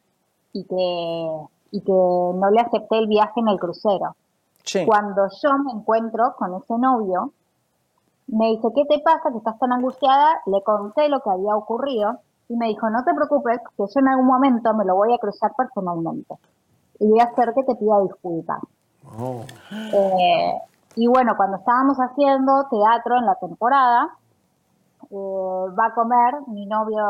y 0.53 0.65
que, 0.65 1.31
y 1.71 1.81
que 1.81 1.93
no 1.93 2.51
le 2.51 2.61
acepté 2.61 2.99
el 2.99 3.09
viaje 3.09 3.41
en 3.41 3.49
el 3.49 3.59
crucero. 3.59 4.17
Cuando 4.85 5.29
yo 5.43 5.59
me 5.59 5.73
encuentro 5.73 6.35
con 6.37 6.55
ese 6.55 6.77
novio, 6.77 7.31
me 8.29 8.47
dice, 8.49 8.69
¿qué 8.75 8.85
te 8.85 8.99
pasa? 9.01 9.31
Que 9.31 9.39
estás 9.39 9.59
tan 9.59 9.73
angustiada. 9.73 10.41
Le 10.47 10.63
conté 10.63 11.09
lo 11.09 11.21
que 11.21 11.31
había 11.31 11.57
ocurrido 11.57 12.19
y 12.49 12.57
me 12.57 12.69
dijo, 12.69 12.89
no 12.91 13.05
te 13.05 13.15
preocupes, 13.15 13.61
que 13.77 13.85
yo 13.85 14.01
en 14.01 14.09
algún 14.09 14.27
momento 14.27 14.73
me 14.75 14.85
lo 14.85 14.97
voy 14.97 15.13
a 15.13 15.19
cruzar 15.19 15.53
personalmente. 15.57 16.35
Y 16.99 17.09
voy 17.09 17.21
a 17.21 17.25
hacer 17.25 17.53
que 17.55 17.65
te 17.65 17.75
pida 17.75 18.01
disculpas. 18.03 18.61
Eh, 19.93 20.55
y 20.97 21.07
bueno, 21.07 21.35
cuando 21.37 21.59
estábamos 21.59 21.97
haciendo 21.99 22.67
teatro 22.71 23.19
en 23.19 23.27
la 23.27 23.35
temporada, 23.37 24.09
eh, 25.11 25.15
va 25.79 25.87
a 25.87 25.95
comer 25.95 26.35
mi 26.49 26.67
novio, 26.67 27.05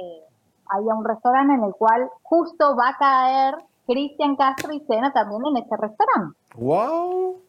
eh, 0.00 0.24
hay 0.68 0.84
un 0.84 1.04
restaurante 1.04 1.54
en 1.54 1.64
el 1.64 1.74
cual 1.74 2.08
justo 2.22 2.74
va 2.76 2.88
a 2.88 2.96
caer 2.96 3.56
Cristian 3.86 4.36
Castro 4.36 4.72
y 4.72 4.80
cena 4.80 5.12
también 5.12 5.42
en 5.46 5.58
ese 5.58 5.76
restaurante. 5.76 6.36
¡Wow! 6.56 7.45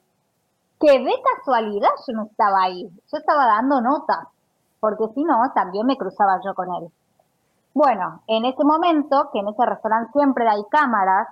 Que 0.79 0.99
de 0.99 1.13
casualidad 1.35 1.89
yo 2.07 2.13
no 2.13 2.23
estaba 2.25 2.63
ahí, 2.63 2.89
yo 3.11 3.17
estaba 3.17 3.45
dando 3.45 3.81
notas, 3.81 4.27
porque 4.79 5.07
si 5.15 5.23
no, 5.23 5.51
también 5.55 5.85
me 5.87 5.97
cruzaba 5.97 6.39
yo 6.43 6.53
con 6.53 6.73
él. 6.75 6.91
Bueno, 7.73 8.21
en 8.27 8.45
ese 8.45 8.63
momento, 8.63 9.29
que 9.31 9.39
en 9.39 9.47
ese 9.49 9.65
restaurante 9.65 10.11
siempre 10.13 10.47
hay 10.47 10.63
cámaras 10.69 11.27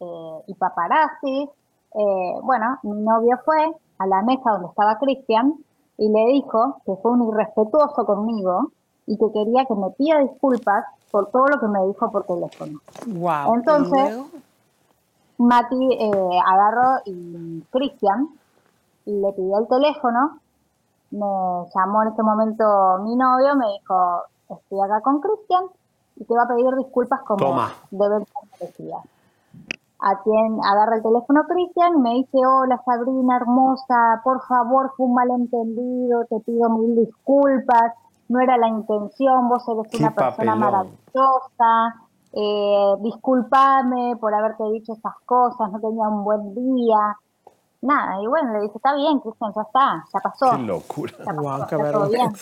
eh, 0.00 0.42
y 0.46 0.54
paparazzis, 0.54 1.48
eh, 1.94 2.38
bueno, 2.42 2.78
mi 2.82 3.00
novio 3.00 3.38
fue 3.44 3.72
a 3.98 4.06
la 4.06 4.22
mesa 4.22 4.50
donde 4.50 4.68
estaba 4.68 4.98
Cristian 4.98 5.54
y 5.96 6.08
le 6.08 6.26
dijo 6.32 6.80
que 6.84 6.96
fue 6.96 7.12
un 7.12 7.28
irrespetuoso 7.28 8.04
conmigo 8.04 8.72
y 9.06 9.16
que 9.16 9.32
quería 9.32 9.64
que 9.66 9.74
me 9.74 9.90
pida 9.90 10.18
disculpas 10.18 10.84
por 11.10 11.30
todo 11.30 11.46
lo 11.46 11.60
que 11.60 11.68
me 11.68 11.86
dijo 11.86 12.10
por 12.10 12.24
teléfono. 12.24 12.80
Wow. 13.06 13.54
Entonces, 13.54 14.18
Mati 15.38 15.92
eh, 15.92 16.40
agarró 16.44 17.00
y 17.04 17.62
Cristian 17.70 18.28
le 19.10 19.32
pidió 19.32 19.58
el 19.58 19.68
teléfono, 19.68 20.38
me 21.10 21.26
llamó 21.74 22.02
en 22.02 22.08
ese 22.08 22.22
momento 22.22 22.98
mi 23.02 23.14
novio, 23.16 23.54
me 23.56 23.66
dijo, 23.72 24.22
estoy 24.48 24.80
acá 24.80 25.00
con 25.00 25.20
Cristian 25.20 25.64
y 26.16 26.24
te 26.24 26.34
va 26.34 26.42
a 26.42 26.48
pedir 26.48 26.74
disculpas 26.76 27.20
como 27.22 27.44
Toma. 27.44 27.68
deben 27.90 28.24
ser. 28.58 28.70
A 30.06 30.22
quien 30.22 30.58
agarra 30.64 30.96
el 30.96 31.02
teléfono 31.02 31.44
Cristian 31.48 31.94
y 31.96 32.00
me 32.00 32.10
dice, 32.14 32.38
hola 32.46 32.80
Sabrina 32.84 33.36
hermosa, 33.36 34.20
por 34.22 34.42
favor 34.46 34.92
fue 34.96 35.06
un 35.06 35.14
malentendido, 35.14 36.24
te 36.26 36.40
pido 36.40 36.68
mil 36.70 36.96
disculpas, 36.96 37.94
no 38.28 38.40
era 38.40 38.56
la 38.58 38.68
intención, 38.68 39.48
vos 39.48 39.66
eres 39.68 39.86
Qué 39.90 39.98
una 39.98 40.10
persona 40.14 40.52
papelón. 40.52 40.58
maravillosa, 40.60 41.94
eh, 42.32 42.94
discúlpame 43.00 44.16
por 44.16 44.34
haberte 44.34 44.64
dicho 44.72 44.92
esas 44.94 45.14
cosas, 45.24 45.70
no 45.70 45.80
tenía 45.80 46.08
un 46.08 46.24
buen 46.24 46.54
día. 46.54 47.16
Nada, 47.84 48.22
y 48.22 48.26
bueno, 48.26 48.54
le 48.54 48.60
dije, 48.62 48.72
está 48.76 48.94
bien, 48.94 49.20
Cristian, 49.20 49.52
ya 49.54 49.60
está, 49.60 50.04
ya 50.10 50.20
pasó. 50.20 50.50
Qué 50.56 50.62
locura. 50.62 51.12
Ya 51.18 51.24
pasó, 51.26 51.42
Wow, 51.42 51.66
qué 51.68 51.76
está 51.76 51.92
todo 51.92 52.08
bien. 52.08 52.32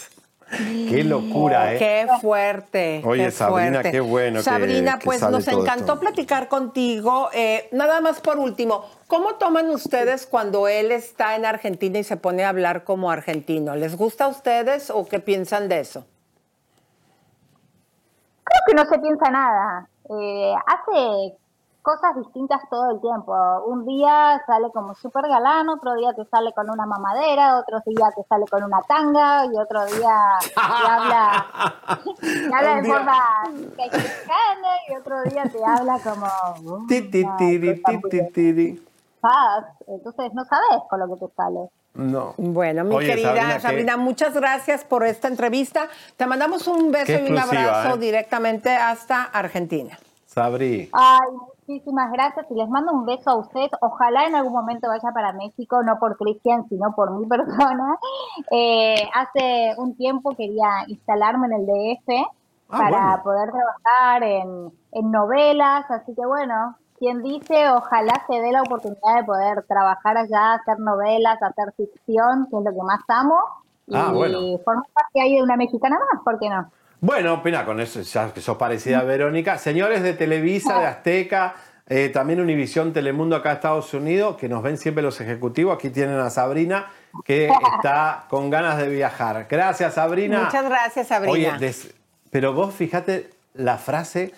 Qué 0.88 1.02
locura, 1.02 1.74
¿eh? 1.74 1.78
Qué 1.78 2.06
fuerte. 2.20 3.02
Oye, 3.04 3.24
qué 3.24 3.30
Sabrina, 3.32 3.72
fuerte. 3.72 3.90
qué 3.90 4.00
bueno 4.00 4.40
Sabrina, 4.42 4.98
que 5.00 5.04
pues 5.06 5.20
nos 5.22 5.48
encantó 5.48 5.94
esto. 5.94 5.98
platicar 5.98 6.46
contigo. 6.46 7.28
Eh, 7.32 7.68
nada 7.72 8.00
más 8.00 8.20
por 8.20 8.38
último, 8.38 8.84
¿cómo 9.08 9.34
toman 9.34 9.68
ustedes 9.70 10.26
cuando 10.26 10.68
él 10.68 10.92
está 10.92 11.34
en 11.34 11.44
Argentina 11.44 11.98
y 11.98 12.04
se 12.04 12.16
pone 12.16 12.44
a 12.44 12.50
hablar 12.50 12.84
como 12.84 13.10
argentino? 13.10 13.74
¿Les 13.74 13.96
gusta 13.96 14.26
a 14.26 14.28
ustedes 14.28 14.90
o 14.90 15.08
qué 15.08 15.18
piensan 15.18 15.68
de 15.68 15.80
eso? 15.80 16.04
Creo 18.44 18.60
que 18.68 18.74
no 18.74 18.84
se 18.84 18.98
piensa 19.00 19.28
nada. 19.28 19.88
Eh, 20.08 20.54
hace 20.66 21.36
cosas 21.82 22.14
distintas 22.16 22.60
todo 22.70 22.90
el 22.92 23.00
tiempo. 23.00 23.34
Un 23.66 23.84
día 23.84 24.40
sale 24.46 24.70
como 24.72 24.94
súper 24.94 25.26
galán, 25.28 25.68
otro 25.68 25.94
día 25.94 26.12
te 26.14 26.24
sale 26.26 26.52
con 26.52 26.70
una 26.70 26.86
mamadera, 26.86 27.58
otro 27.58 27.80
día 27.84 28.06
te 28.14 28.22
sale 28.28 28.46
con 28.48 28.62
una 28.62 28.80
tanga 28.82 29.44
y 29.46 29.56
otro 29.58 29.84
día 29.86 30.16
te 30.40 30.52
habla, 30.88 31.46
te 32.20 32.54
habla 32.54 32.74
de 32.76 32.82
día- 32.82 32.94
forma 32.94 33.18
mexicana 33.76 34.68
y 34.88 34.94
otro 34.96 35.22
día 35.24 35.42
te 35.44 35.58
habla 35.64 35.98
como 36.02 36.78
"Mm, 36.78 36.86
Ti, 36.86 37.02
ti, 37.10 37.24
tiri, 37.38 37.82
ti, 37.82 38.00
ti, 38.10 38.20
tiri. 38.32 38.86
paz. 39.20 39.64
Entonces 39.86 40.32
no 40.34 40.44
sabes 40.44 40.82
con 40.88 41.00
lo 41.00 41.08
que 41.14 41.26
te 41.26 41.32
sale. 41.34 41.68
No. 41.94 42.32
Bueno, 42.38 42.84
mi 42.84 42.94
Oye, 42.94 43.06
querida 43.08 43.34
Sabrina, 43.34 43.60
Sabrina, 43.60 43.92
qué- 43.94 43.98
muchas 44.00 44.34
gracias 44.34 44.82
por 44.84 45.04
esta 45.04 45.28
entrevista. 45.28 45.88
Te 46.16 46.26
mandamos 46.26 46.66
un 46.66 46.90
beso 46.90 47.06
Qué 47.06 47.24
y 47.28 47.30
un 47.32 47.38
abrazo 47.38 47.96
¿eh? 47.96 47.98
directamente 47.98 48.74
hasta 48.74 49.24
Argentina. 49.24 49.98
Sabri. 50.26 50.88
Ay, 50.94 51.18
muchísimas 51.72 52.12
gracias 52.12 52.46
y 52.50 52.54
les 52.54 52.68
mando 52.68 52.92
un 52.92 53.06
beso 53.06 53.30
a 53.30 53.36
ustedes. 53.36 53.70
Ojalá 53.80 54.26
en 54.26 54.34
algún 54.34 54.52
momento 54.52 54.88
vaya 54.88 55.10
para 55.12 55.32
México, 55.32 55.82
no 55.82 55.98
por 55.98 56.16
Cristian, 56.16 56.68
sino 56.68 56.92
por 56.94 57.10
mi 57.12 57.26
persona. 57.28 57.96
Eh, 58.50 59.08
hace 59.14 59.74
un 59.78 59.96
tiempo 59.96 60.34
quería 60.36 60.84
instalarme 60.86 61.46
en 61.46 61.52
el 61.54 61.66
DF 61.66 62.26
Ah, 62.74 62.78
para 62.78 62.88
bueno. 62.88 63.22
poder 63.22 63.50
trabajar 63.52 64.22
en, 64.22 64.72
en 64.92 65.10
novelas, 65.10 65.84
así 65.90 66.14
que 66.14 66.24
bueno, 66.24 66.74
quien 66.98 67.22
dice, 67.22 67.68
ojalá 67.70 68.24
se 68.26 68.40
dé 68.40 68.50
la 68.50 68.62
oportunidad 68.62 69.16
de 69.16 69.24
poder 69.24 69.62
trabajar 69.68 70.16
allá, 70.16 70.54
hacer 70.54 70.78
novelas, 70.78 71.42
hacer 71.42 71.74
ficción, 71.76 72.46
que 72.50 72.56
es 72.56 72.64
lo 72.64 72.72
que 72.72 72.82
más 72.82 73.00
amo, 73.08 73.38
y 73.86 73.94
Ah, 73.94 74.10
bueno. 74.14 74.38
formar 74.64 74.86
parte 74.94 75.20
ahí 75.20 75.34
de 75.36 75.42
una 75.42 75.56
mexicana 75.58 75.98
más, 75.98 76.22
¿por 76.24 76.38
qué 76.38 76.48
no? 76.48 76.70
Bueno, 77.04 77.42
pena 77.42 77.64
con 77.64 77.80
eso, 77.80 78.00
ya 78.00 78.32
que 78.32 78.40
sos 78.40 78.56
parecida 78.56 79.00
a 79.00 79.02
Verónica. 79.02 79.58
Señores 79.58 80.04
de 80.04 80.12
Televisa, 80.12 80.78
de 80.78 80.86
Azteca, 80.86 81.56
eh, 81.88 82.10
también 82.10 82.40
Univisión, 82.40 82.92
Telemundo 82.92 83.34
acá 83.34 83.50
en 83.50 83.56
Estados 83.56 83.92
Unidos, 83.92 84.36
que 84.36 84.48
nos 84.48 84.62
ven 84.62 84.78
siempre 84.78 85.02
los 85.02 85.20
ejecutivos. 85.20 85.74
Aquí 85.74 85.90
tienen 85.90 86.20
a 86.20 86.30
Sabrina, 86.30 86.86
que 87.24 87.50
está 87.74 88.26
con 88.30 88.50
ganas 88.50 88.78
de 88.78 88.88
viajar. 88.88 89.48
Gracias, 89.50 89.94
Sabrina. 89.94 90.44
Muchas 90.44 90.64
gracias, 90.64 91.08
Sabrina. 91.08 91.32
Oye, 91.32 91.52
des- 91.58 91.92
pero 92.30 92.52
vos 92.52 92.72
fíjate 92.72 93.30
la 93.54 93.78
frase, 93.78 94.32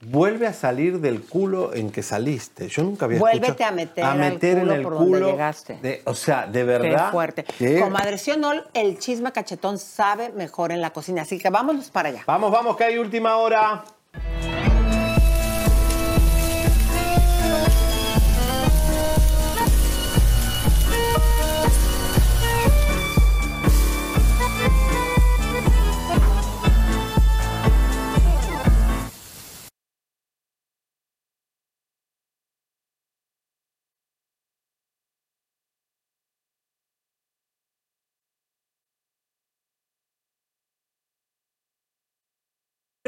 vuelve 0.00 0.46
a 0.46 0.52
salir 0.52 1.00
del 1.00 1.22
culo 1.22 1.74
en 1.74 1.90
que 1.90 2.02
saliste. 2.02 2.68
Yo 2.68 2.82
nunca 2.82 3.06
había 3.06 3.18
Vuélvete 3.18 3.46
escuchado- 3.46 3.72
a 3.72 3.76
meter 3.76 4.04
a 4.04 4.14
meter 4.14 4.58
culo 4.58 4.72
en 4.72 4.76
el 4.78 4.82
por 4.82 4.94
donde 4.94 5.18
culo. 5.18 5.30
llegaste. 5.30 5.78
de- 5.82 6.02
o 6.04 6.14
sea, 6.14 6.46
de 6.46 6.64
verdad. 6.64 7.06
Qué 7.06 7.10
fuerte. 7.12 7.44
que- 7.44 7.80
Comadre 7.80 8.18
el 8.74 8.98
chisme 8.98 9.32
cachetón 9.32 9.78
sabe 9.78 10.30
mejor 10.32 10.72
en 10.72 10.80
la 10.80 10.90
cocina, 10.90 11.22
así 11.22 11.38
que 11.38 11.50
vámonos 11.50 11.90
para 11.90 12.10
allá. 12.10 12.22
Vamos, 12.26 12.50
vamos, 12.52 12.76
que 12.76 12.84
hay 12.84 12.98
última 12.98 13.36
hora. 13.36 13.84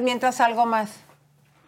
Mientras 0.03 0.41
algo 0.41 0.67
más. 0.67 0.91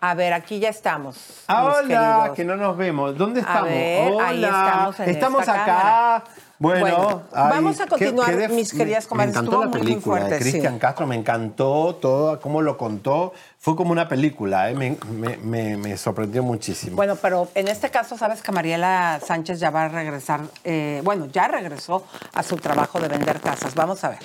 A 0.03 0.15
ver, 0.15 0.33
aquí 0.33 0.59
ya 0.61 0.71
estamos. 0.71 1.19
Ah, 1.47 1.65
Hola, 1.65 1.83
queridos. 2.23 2.37
que 2.37 2.45
no 2.47 2.57
nos 2.57 2.75
vemos. 2.77 3.19
¿Dónde 3.19 3.41
A 3.41 3.43
estamos? 3.43 3.69
ver, 3.69 4.13
Hola, 4.13 4.29
ahí 4.29 4.45
estamos 4.45 5.01
en 5.01 5.09
estamos 5.11 5.41
esta 5.41 5.53
acá. 5.53 5.65
cámara. 5.67 6.25
Bueno, 6.59 6.81
Bueno, 6.81 7.23
ay, 7.33 7.51
vamos 7.51 7.81
a 7.81 7.87
continuar, 7.87 8.37
def- 8.37 8.51
mis 8.53 8.73
queridas 8.73 9.07
comadres. 9.07 9.35
Me 9.35 9.41
encantó 9.41 9.65
la 9.65 9.71
película 9.71 10.25
de 10.25 10.39
sí. 10.39 10.51
Cristian 10.51 10.79
Castro, 10.79 11.07
me 11.07 11.17
encantó 11.17 11.95
todo, 11.97 12.41
cómo 12.41 12.63
lo 12.63 12.79
contó. 12.79 13.33
Fue 13.59 13.77
como 13.77 13.93
una 13.93 14.09
película, 14.09 14.71
¿eh? 14.71 14.75
me, 14.75 14.97
me- 15.11 15.37
me- 15.39 15.77
me 15.77 15.97
sorprendió 15.99 16.43
muchísimo. 16.43 16.97
Bueno, 16.97 17.17
pero 17.17 17.49
en 17.55 17.69
este 17.69 17.91
caso, 17.91 18.17
sabes 18.17 18.41
que 18.43 18.53
Mariela 18.53 19.21
Sánchez 19.27 19.59
ya 19.61 19.69
va 19.71 19.85
a 19.85 19.89
regresar, 19.89 20.41
eh, 20.65 21.01
bueno, 21.05 21.27
ya 21.27 21.47
regresó 21.49 22.07
a 22.35 22.43
su 22.43 22.57
trabajo 22.57 23.01
de 23.01 23.09
vender 23.09 23.39
casas. 23.41 23.75
Vamos 23.75 24.03
a 24.05 24.11
ver. 24.11 24.19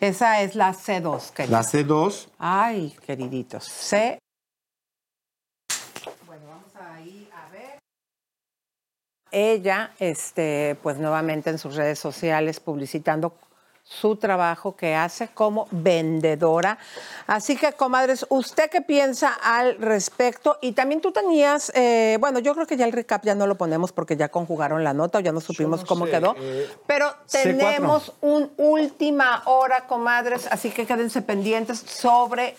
Esa 0.00 0.42
es 0.42 0.54
la 0.54 0.72
C2, 0.74 1.30
querido. 1.32 1.56
la 1.56 1.62
C2, 1.64 2.28
Ay, 2.38 2.94
queriditos. 3.04 3.64
C. 3.64 4.18
Bueno, 6.26 6.46
vamos 6.48 6.76
ahí 6.76 7.28
a 7.34 7.50
ver. 7.50 7.78
Ella, 9.30 9.92
este, 9.98 10.76
pues 10.82 10.98
nuevamente 10.98 11.50
en 11.50 11.58
sus 11.58 11.76
redes 11.76 11.98
sociales 11.98 12.60
publicitando 12.60 13.34
su 13.88 14.16
trabajo 14.16 14.74
que 14.74 14.94
hace 14.96 15.28
como 15.28 15.68
vendedora. 15.70 16.76
Así 17.26 17.56
que, 17.56 17.72
comadres, 17.72 18.26
¿usted 18.30 18.68
qué 18.68 18.80
piensa 18.80 19.32
al 19.32 19.78
respecto? 19.78 20.58
Y 20.60 20.72
también 20.72 21.00
tú 21.00 21.12
tenías, 21.12 21.70
eh, 21.74 22.16
bueno, 22.20 22.40
yo 22.40 22.52
creo 22.54 22.66
que 22.66 22.76
ya 22.76 22.84
el 22.84 22.92
recap 22.92 23.24
ya 23.24 23.34
no 23.36 23.46
lo 23.46 23.54
ponemos 23.54 23.92
porque 23.92 24.16
ya 24.16 24.28
conjugaron 24.28 24.82
la 24.82 24.92
nota 24.92 25.18
o 25.18 25.20
ya 25.20 25.30
no 25.32 25.40
supimos 25.40 25.82
no 25.82 25.86
cómo 25.86 26.06
sé, 26.06 26.10
quedó. 26.12 26.34
eh, 26.38 26.68
Pero 26.86 27.06
C4. 27.28 27.42
tenemos 27.42 28.12
un 28.20 28.50
última 28.56 29.42
hora, 29.46 29.86
comadres, 29.86 30.48
así 30.50 30.70
que 30.70 30.84
quédense 30.84 31.22
pendientes 31.22 31.78
sobre 31.78 32.56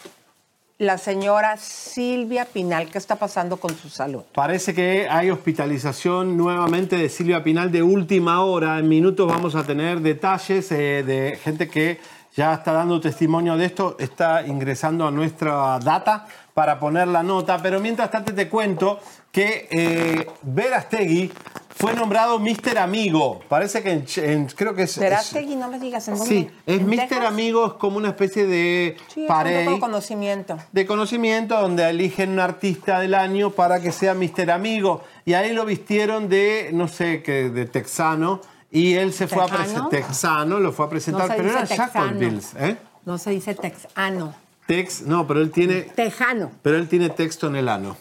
la 0.79 0.97
señora 0.97 1.57
Silvia 1.57 2.45
Pinal. 2.45 2.89
¿Qué 2.89 2.97
está 2.97 3.15
pasando 3.15 3.57
con 3.57 3.75
su 3.75 3.89
salud? 3.89 4.23
Parece 4.33 4.73
que 4.73 5.07
hay 5.09 5.31
hospitalización 5.31 6.37
nuevamente 6.37 6.97
de 6.97 7.09
Silvia 7.09 7.43
Pinal 7.43 7.71
de 7.71 7.81
última 7.81 8.43
hora. 8.43 8.77
En 8.77 8.87
minutos 8.87 9.27
vamos 9.27 9.55
a 9.55 9.63
tener 9.63 10.01
detalles 10.01 10.71
eh, 10.71 11.03
de 11.03 11.39
gente 11.43 11.67
que 11.67 11.99
ya 12.35 12.53
está 12.53 12.71
dando 12.71 13.01
testimonio 13.01 13.57
de 13.57 13.65
esto, 13.65 13.95
está 13.99 14.45
ingresando 14.45 15.07
a 15.07 15.11
nuestra 15.11 15.79
data 15.79 16.27
para 16.53 16.79
poner 16.79 17.07
la 17.07 17.23
nota. 17.23 17.59
Pero 17.61 17.79
mientras 17.79 18.11
tanto 18.11 18.33
te 18.33 18.47
cuento 18.47 18.99
que 19.31 19.67
eh, 19.71 20.27
Verastegui 20.43 21.31
fue 21.77 21.93
nombrado 21.93 22.39
Mister 22.39 22.77
Amigo. 22.79 23.39
Parece 23.47 23.83
que 23.83 23.91
en, 23.91 24.05
en- 24.17 24.45
creo 24.47 24.73
que 24.73 24.83
es... 24.83 24.97
Verástegui, 24.97 25.55
no 25.55 25.69
me 25.69 25.79
digas 25.79 26.07
en 26.07 26.17
dónde. 26.17 26.27
Sí, 26.29 26.49
es 26.65 26.79
¿En 26.79 26.87
Mister? 26.89 27.23
Amigo, 27.25 27.67
es 27.67 27.73
como 27.73 27.97
una 27.97 28.09
especie 28.09 28.45
de 28.47 28.97
Sí, 29.13 29.25
poco 29.27 29.43
de 29.43 29.77
conocimiento. 29.79 30.57
de 30.71 30.85
conocimiento 30.85 31.59
donde 31.61 31.87
eligen 31.89 32.31
un 32.31 32.39
artista 32.39 32.99
del 32.99 33.13
año 33.13 33.51
para 33.51 33.79
que 33.79 33.91
sea 33.91 34.13
Mister 34.13 34.49
Amigo. 34.51 35.03
Y 35.25 35.33
ahí 35.33 35.53
lo 35.53 35.65
vistieron 35.65 36.29
de, 36.29 36.71
no 36.73 36.87
sé, 36.87 37.21
qué, 37.21 37.49
de 37.49 37.65
texano. 37.65 38.41
Y 38.71 38.95
él 38.95 39.13
se 39.13 39.27
fue 39.27 39.43
a 39.43 39.45
¿Texano? 39.45 39.63
presentar. 39.89 39.89
Texano, 39.89 40.59
lo 40.59 40.71
fue 40.73 40.85
a 40.87 40.89
presentar, 40.89 41.29
No 41.29 41.35
pero 41.37 41.49
era 41.51 41.63
texano. 41.65 41.91
Shacklebills, 41.93 42.53
¿eh? 42.55 42.77
No 43.05 43.17
se 43.17 43.29
dice 43.31 43.53
texano. 43.55 44.33
Tex, 44.65 45.03
no, 45.03 45.25
pero 45.25 45.39
él 45.41 45.51
tiene, 45.51 45.83
Tejano. 45.83 46.51
pero 46.61 46.75
él 46.75 46.89
tiene 46.89 47.09
texto 47.09 47.47
en 47.47 47.55
el 47.55 47.69
ano. 47.69 47.95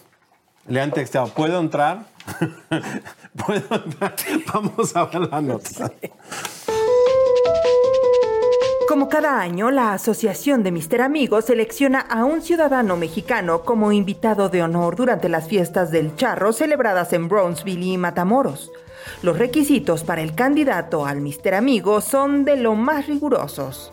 Le 0.67 0.81
han 0.81 0.91
textado, 0.91 1.27
¿puedo 1.29 1.61
entrar? 1.61 2.05
¿Puedo 3.45 3.75
entrar? 3.83 4.15
Vamos 4.53 4.95
a 4.95 5.05
ver 5.05 5.29
la 5.29 5.41
nota. 5.41 5.91
Como 8.87 9.09
cada 9.09 9.41
año, 9.41 9.69
la 9.69 9.93
Asociación 9.93 10.63
de 10.63 10.71
Mister 10.71 11.01
Amigos 11.01 11.45
selecciona 11.45 11.99
a 11.99 12.23
un 12.23 12.41
ciudadano 12.41 12.95
mexicano 12.95 13.63
como 13.63 13.91
invitado 13.91 14.49
de 14.49 14.63
honor 14.63 14.95
durante 14.95 15.29
las 15.29 15.47
fiestas 15.47 15.91
del 15.91 16.15
charro 16.15 16.53
celebradas 16.53 17.11
en 17.13 17.27
Brownsville 17.27 17.85
y 17.85 17.97
Matamoros. 17.97 18.71
Los 19.21 19.37
requisitos 19.37 20.03
para 20.03 20.21
el 20.21 20.35
candidato 20.35 21.05
al 21.05 21.21
Mister 21.21 21.55
Amigo 21.55 22.01
son 22.01 22.45
de 22.45 22.55
lo 22.55 22.75
más 22.75 23.07
rigurosos. 23.07 23.91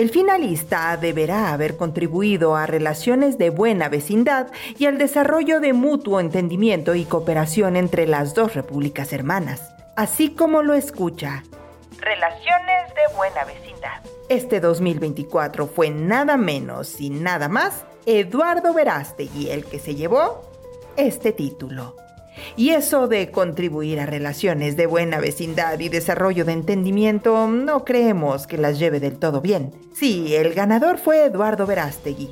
El 0.00 0.08
finalista 0.08 0.96
deberá 0.96 1.52
haber 1.52 1.76
contribuido 1.76 2.56
a 2.56 2.64
relaciones 2.64 3.36
de 3.36 3.50
buena 3.50 3.90
vecindad 3.90 4.46
y 4.78 4.86
al 4.86 4.96
desarrollo 4.96 5.60
de 5.60 5.74
mutuo 5.74 6.20
entendimiento 6.20 6.94
y 6.94 7.04
cooperación 7.04 7.76
entre 7.76 8.06
las 8.06 8.32
dos 8.32 8.54
repúblicas 8.54 9.12
hermanas, 9.12 9.74
así 9.96 10.30
como 10.30 10.62
lo 10.62 10.72
escucha. 10.72 11.42
Relaciones 11.98 12.94
de 12.94 13.14
buena 13.14 13.44
vecindad. 13.44 14.00
Este 14.30 14.58
2024 14.60 15.66
fue 15.66 15.90
nada 15.90 16.38
menos 16.38 16.98
y 16.98 17.10
nada 17.10 17.50
más 17.50 17.84
Eduardo 18.06 18.72
Verástegui 18.72 19.50
el 19.50 19.66
que 19.66 19.78
se 19.78 19.96
llevó 19.96 20.50
este 20.96 21.32
título. 21.32 21.94
Y 22.56 22.70
eso 22.70 23.08
de 23.08 23.30
contribuir 23.30 24.00
a 24.00 24.06
relaciones 24.06 24.76
de 24.76 24.86
buena 24.86 25.20
vecindad 25.20 25.78
y 25.80 25.88
desarrollo 25.88 26.44
de 26.44 26.52
entendimiento 26.52 27.48
no 27.48 27.84
creemos 27.84 28.46
que 28.46 28.58
las 28.58 28.78
lleve 28.78 29.00
del 29.00 29.18
todo 29.18 29.40
bien. 29.40 29.72
Sí, 29.92 30.34
el 30.34 30.54
ganador 30.54 30.98
fue 30.98 31.24
Eduardo 31.24 31.66
Verástegui, 31.66 32.30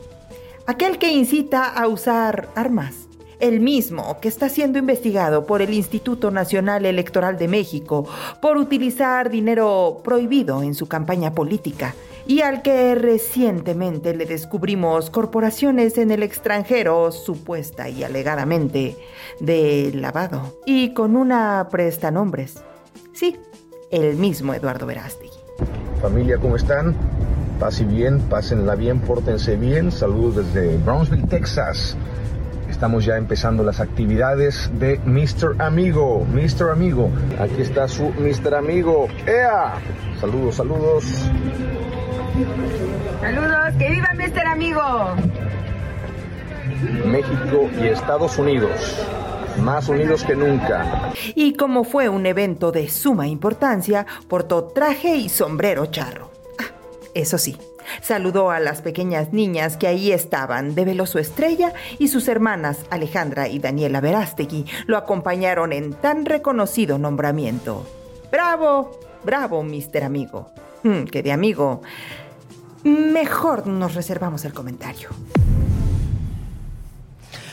aquel 0.66 0.98
que 0.98 1.12
incita 1.12 1.66
a 1.66 1.86
usar 1.86 2.48
armas. 2.54 2.94
El 3.40 3.60
mismo 3.60 4.18
que 4.20 4.26
está 4.26 4.48
siendo 4.48 4.80
investigado 4.80 5.46
por 5.46 5.62
el 5.62 5.72
Instituto 5.72 6.32
Nacional 6.32 6.84
Electoral 6.84 7.38
de 7.38 7.46
México 7.46 8.08
por 8.42 8.56
utilizar 8.56 9.30
dinero 9.30 10.00
prohibido 10.02 10.64
en 10.64 10.74
su 10.74 10.88
campaña 10.88 11.32
política 11.32 11.94
y 12.28 12.42
al 12.42 12.60
que 12.62 12.94
recientemente 12.94 14.14
le 14.14 14.26
descubrimos 14.26 15.08
corporaciones 15.10 15.96
en 15.96 16.10
el 16.10 16.22
extranjero 16.22 17.10
supuesta 17.10 17.88
y 17.88 18.04
alegadamente 18.04 18.96
de 19.40 19.90
lavado 19.94 20.60
y 20.66 20.92
con 20.92 21.16
una 21.16 21.68
prestanombres. 21.70 22.62
Sí, 23.14 23.36
el 23.90 24.16
mismo 24.16 24.52
Eduardo 24.52 24.86
Verástegui. 24.86 25.32
Familia, 26.02 26.36
¿cómo 26.36 26.56
están? 26.56 26.94
Paz 27.58 27.80
y 27.80 27.84
bien, 27.84 28.20
pásenla 28.20 28.74
bien, 28.76 29.00
pórtense 29.00 29.56
bien. 29.56 29.90
Saludos 29.90 30.52
desde 30.52 30.76
Brownsville, 30.76 31.26
Texas. 31.26 31.96
Estamos 32.68 33.06
ya 33.06 33.16
empezando 33.16 33.64
las 33.64 33.80
actividades 33.80 34.70
de 34.78 35.00
Mr. 35.06 35.60
Amigo. 35.60 36.26
Mr. 36.26 36.70
Amigo. 36.70 37.10
Aquí 37.40 37.62
está 37.62 37.88
su 37.88 38.10
Mr. 38.10 38.54
Amigo. 38.54 39.08
¡Ea! 39.26 39.74
Saludos, 40.20 40.56
saludos. 40.56 41.04
Saludos, 43.20 43.74
que 43.78 43.90
viva 43.90 44.08
Mister 44.16 44.46
Amigo. 44.46 44.82
México 47.06 47.70
y 47.80 47.86
Estados 47.86 48.36
Unidos. 48.38 49.06
Más 49.62 49.88
unidos 49.88 50.24
que 50.24 50.34
nunca. 50.34 51.12
Y 51.34 51.54
como 51.54 51.84
fue 51.84 52.08
un 52.08 52.26
evento 52.26 52.72
de 52.72 52.88
suma 52.88 53.28
importancia, 53.28 54.06
portó 54.28 54.64
traje 54.64 55.16
y 55.16 55.28
sombrero 55.28 55.86
charro. 55.86 56.30
Ah, 56.58 56.74
eso 57.14 57.38
sí, 57.38 57.56
saludó 58.02 58.50
a 58.50 58.58
las 58.58 58.82
pequeñas 58.82 59.32
niñas 59.32 59.76
que 59.76 59.86
ahí 59.86 60.10
estaban, 60.10 60.74
develó 60.74 61.06
su 61.06 61.18
estrella 61.18 61.72
y 61.98 62.08
sus 62.08 62.26
hermanas 62.26 62.84
Alejandra 62.90 63.46
y 63.48 63.60
Daniela 63.60 64.00
Verástegui 64.00 64.66
lo 64.86 64.96
acompañaron 64.96 65.72
en 65.72 65.92
tan 65.92 66.24
reconocido 66.24 66.98
nombramiento. 66.98 67.86
¡Bravo! 68.32 69.07
¡Bravo, 69.28 69.62
mister 69.62 70.04
amigo! 70.04 70.52
Mm, 70.84 71.04
que 71.04 71.22
de 71.22 71.32
amigo. 71.32 71.82
Mejor 72.82 73.66
nos 73.66 73.94
reservamos 73.94 74.46
el 74.46 74.54
comentario. 74.54 75.10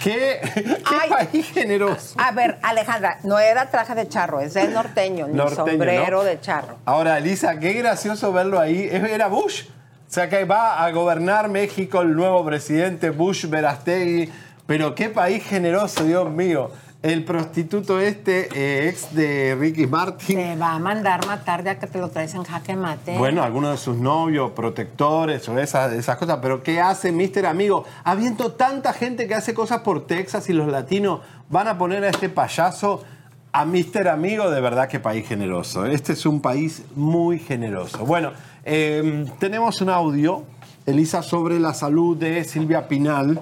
¿Qué, 0.01 0.39
qué 0.55 1.09
país 1.09 1.51
generoso? 1.51 2.15
A 2.17 2.31
ver, 2.31 2.59
Alejandra, 2.63 3.19
no 3.23 3.39
era 3.39 3.69
traje 3.71 3.93
de 3.93 4.07
charro, 4.07 4.39
es 4.39 4.53
de 4.53 4.69
norteño, 4.69 5.27
ni 5.27 5.33
Norteño, 5.33 5.67
sombrero 5.67 6.19
¿no? 6.19 6.23
de 6.23 6.39
charro. 6.39 6.77
Ahora, 6.85 7.17
Elisa, 7.17 7.59
qué 7.59 7.73
gracioso 7.73 8.31
verlo 8.31 8.57
ahí. 8.57 8.87
Era 8.89 9.27
Bush. 9.27 9.63
O 9.67 9.71
sea, 10.07 10.29
que 10.29 10.45
va 10.45 10.81
a 10.81 10.89
gobernar 10.91 11.49
México 11.49 12.01
el 12.03 12.15
nuevo 12.15 12.45
presidente 12.45 13.09
Bush 13.09 13.49
Verastegui. 13.49 14.31
Pero 14.65 14.95
qué 14.95 15.09
país 15.09 15.43
generoso, 15.43 16.05
Dios 16.05 16.31
mío. 16.31 16.71
El 17.05 17.23
prostituto 17.23 17.99
este, 17.99 18.49
eh, 18.55 18.89
ex 18.89 19.13
de 19.13 19.55
Ricky 19.59 19.85
Martin. 19.85 20.37
Te 20.37 20.55
va 20.55 20.73
a 20.73 20.79
mandar 20.79 21.23
matar 21.27 21.63
ya 21.63 21.77
que 21.77 21.85
te 21.85 21.99
lo 21.99 22.09
traes 22.09 22.33
en 22.33 22.43
jaque 22.43 22.75
mate. 22.75 23.15
Bueno, 23.15 23.43
algunos 23.43 23.69
de 23.73 23.77
sus 23.77 23.95
novios, 23.95 24.49
protectores 24.53 25.47
o 25.47 25.59
esas, 25.59 25.93
esas 25.93 26.17
cosas. 26.17 26.39
Pero 26.41 26.63
¿qué 26.63 26.81
hace 26.81 27.11
Mister 27.11 27.45
Amigo? 27.45 27.85
Habiendo 28.03 28.53
tanta 28.53 28.91
gente 28.91 29.27
que 29.27 29.35
hace 29.35 29.53
cosas 29.53 29.81
por 29.81 30.07
Texas 30.07 30.49
y 30.49 30.53
los 30.53 30.67
latinos 30.67 31.19
van 31.47 31.67
a 31.67 31.77
poner 31.77 32.03
a 32.05 32.09
este 32.09 32.27
payaso 32.27 33.03
a 33.51 33.65
Mister 33.65 34.07
Amigo, 34.07 34.49
de 34.49 34.59
verdad 34.59 34.87
que 34.87 34.99
país 34.99 35.27
generoso. 35.27 35.85
Este 35.85 36.13
es 36.13 36.25
un 36.25 36.41
país 36.41 36.81
muy 36.95 37.37
generoso. 37.37 37.99
Bueno, 37.99 38.31
eh, 38.63 39.27
tenemos 39.37 39.79
un 39.79 39.91
audio, 39.91 40.43
Elisa, 40.87 41.21
sobre 41.21 41.59
la 41.59 41.75
salud 41.75 42.17
de 42.17 42.43
Silvia 42.45 42.87
Pinal. 42.87 43.39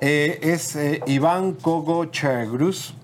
Eh, 0.00 0.38
es 0.42 0.76
eh, 0.76 1.00
Iván 1.06 1.54
Cogo 1.54 2.06
Chegrus, 2.06 2.94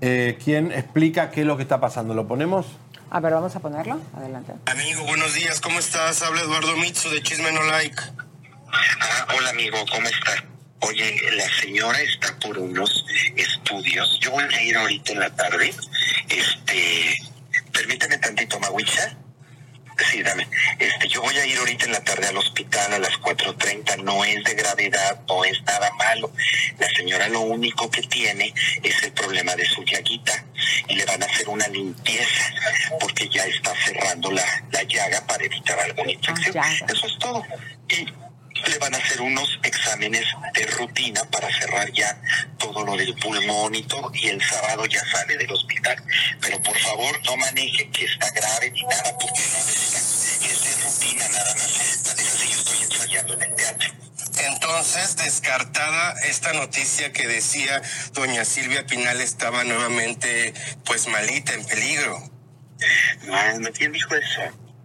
eh, 0.00 0.38
quien 0.42 0.72
explica 0.72 1.30
qué 1.30 1.42
es 1.42 1.46
lo 1.46 1.56
que 1.56 1.62
está 1.62 1.80
pasando. 1.80 2.14
¿Lo 2.14 2.26
ponemos? 2.26 2.66
A 3.10 3.20
ver, 3.20 3.34
vamos 3.34 3.54
a 3.54 3.60
ponerlo. 3.60 4.00
Adelante. 4.16 4.54
Amigo, 4.66 5.04
buenos 5.04 5.34
días, 5.34 5.60
¿cómo 5.60 5.78
estás? 5.78 6.22
Habla 6.22 6.40
Eduardo 6.40 6.74
Mitsu 6.76 7.10
de 7.10 7.22
Chisme 7.22 7.52
No 7.52 7.62
Like. 7.64 8.00
Ah, 8.72 9.26
hola 9.36 9.50
amigo, 9.50 9.76
¿cómo 9.90 10.06
está? 10.06 10.44
Oye, 10.80 11.20
la 11.36 11.48
señora 11.60 12.00
está 12.00 12.34
por 12.40 12.58
unos 12.58 13.04
estudios. 13.36 14.18
Yo 14.20 14.30
voy 14.30 14.44
a 14.44 14.62
ir 14.62 14.76
ahorita 14.76 15.12
en 15.12 15.20
la 15.20 15.30
tarde. 15.30 15.74
Este, 16.28 17.16
permíteme 17.72 18.16
tantito, 18.18 18.58
Mawicha. 18.58 19.16
Sí, 20.10 20.22
dame. 20.22 20.46
Este, 20.78 21.08
yo 21.08 21.22
voy 21.22 21.36
a 21.36 21.46
ir 21.46 21.58
ahorita 21.58 21.86
en 21.86 21.92
la 21.92 22.04
tarde 22.04 22.26
al 22.26 22.36
hospital 22.36 22.92
a 22.92 22.98
las 22.98 23.12
4.30. 23.20 24.02
No 24.02 24.24
es 24.24 24.42
de 24.44 24.54
gravedad, 24.54 25.20
no 25.28 25.44
es 25.44 25.62
nada 25.62 25.90
malo. 25.94 26.32
La 26.78 26.88
señora 26.90 27.28
lo 27.28 27.40
único 27.40 27.90
que 27.90 28.02
tiene 28.02 28.52
es 28.82 29.02
el 29.02 29.12
problema 29.12 29.54
de 29.54 29.64
su 29.66 29.82
llaguita 29.84 30.44
y 30.88 30.96
le 30.96 31.04
van 31.04 31.22
a 31.22 31.26
hacer 31.26 31.48
una 31.48 31.66
limpieza 31.68 32.54
porque 33.00 33.28
ya 33.28 33.44
está 33.44 33.72
cerrando 33.84 34.30
la, 34.30 34.44
la 34.70 34.82
llaga 34.82 35.26
para 35.26 35.44
evitar 35.44 35.78
alguna 35.78 36.12
infección. 36.12 36.56
Eso 36.88 37.06
es 37.06 37.18
todo. 37.18 37.44
Y 37.88 38.06
le 38.66 38.78
van 38.78 38.94
a 38.94 38.98
hacer 38.98 39.20
unos 39.20 39.58
exámenes 39.62 40.26
de 40.54 40.66
rutina 40.66 41.22
para 41.30 41.48
cerrar 41.58 41.90
ya 41.92 42.20
todo 42.58 42.84
lo 42.84 42.96
del 42.96 43.14
pulmón 43.16 43.74
y 43.74 43.82
todo, 43.84 44.10
y 44.14 44.28
el 44.28 44.42
sábado 44.42 44.86
ya 44.86 45.00
sale 45.10 45.36
del 45.36 45.50
hospital. 45.50 46.02
Pero 46.40 46.60
por 46.62 46.78
favor, 46.78 47.20
no 47.24 47.36
maneje 47.36 47.90
que 47.90 48.04
está 48.04 48.30
grave 48.30 48.70
ni 48.70 48.82
nada, 48.82 49.16
porque 49.18 49.40
no 49.40 49.58
necesita. 49.64 50.46
Es 50.46 50.64
de 50.64 50.84
rutina 50.84 51.28
nada 51.28 51.54
más. 51.54 52.02
Yo 52.40 52.58
estoy 52.58 52.82
ensayando 52.82 53.34
en 53.34 53.42
el 53.42 53.54
teatro. 53.54 53.92
Entonces, 54.38 55.16
descartada 55.16 56.14
esta 56.24 56.52
noticia 56.52 57.12
que 57.12 57.28
decía 57.28 57.80
doña 58.12 58.44
Silvia 58.44 58.86
Pinal 58.86 59.20
estaba 59.20 59.62
nuevamente 59.64 60.54
pues 60.84 61.06
malita, 61.08 61.52
en 61.52 61.64
peligro. 61.64 62.30
No, 63.24 63.58
no, 63.60 63.72
¿quién 63.72 63.92
dijo 63.92 64.14
eso? 64.14 64.40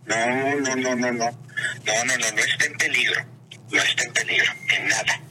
No, 0.06 0.56
no, 0.60 0.76
no, 0.76 0.96
no, 0.96 1.12
no. 1.12 1.32
No, 1.86 2.06
no, 2.06 2.18
no, 2.18 2.32
no 2.32 2.42
está 2.42 2.66
en 2.66 2.78
peligro. 2.78 3.37
No 3.72 3.82
está 3.82 4.04
en 4.04 4.14
peligro, 4.14 4.52
en 4.76 4.88
nada. 4.88 5.22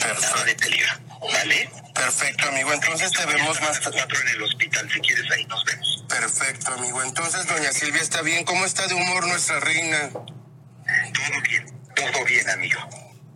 Nada 0.00 0.44
de 0.44 0.54
peligro, 0.54 0.88
¿vale? 1.20 1.70
Perfecto, 1.94 2.48
amigo. 2.48 2.72
Entonces 2.72 3.12
te 3.12 3.26
vemos 3.26 3.60
más 3.60 3.80
tarde. 3.80 3.98
Cuatro 3.98 4.18
en 4.20 4.28
el 4.28 4.42
hospital, 4.42 4.90
si 4.90 5.00
quieres, 5.00 5.30
ahí 5.30 5.44
nos 5.46 5.64
vemos. 5.64 6.04
Perfecto, 6.08 6.72
amigo. 6.72 7.02
Entonces, 7.02 7.46
doña 7.46 7.72
Silvia 7.72 8.00
está 8.00 8.22
bien. 8.22 8.44
¿Cómo 8.44 8.64
está 8.64 8.86
de 8.86 8.94
humor 8.94 9.26
nuestra 9.26 9.60
reina? 9.60 10.10
Todo 10.10 11.42
bien, 11.48 11.66
todo 11.94 12.24
bien, 12.24 12.48
amigo. 12.50 12.80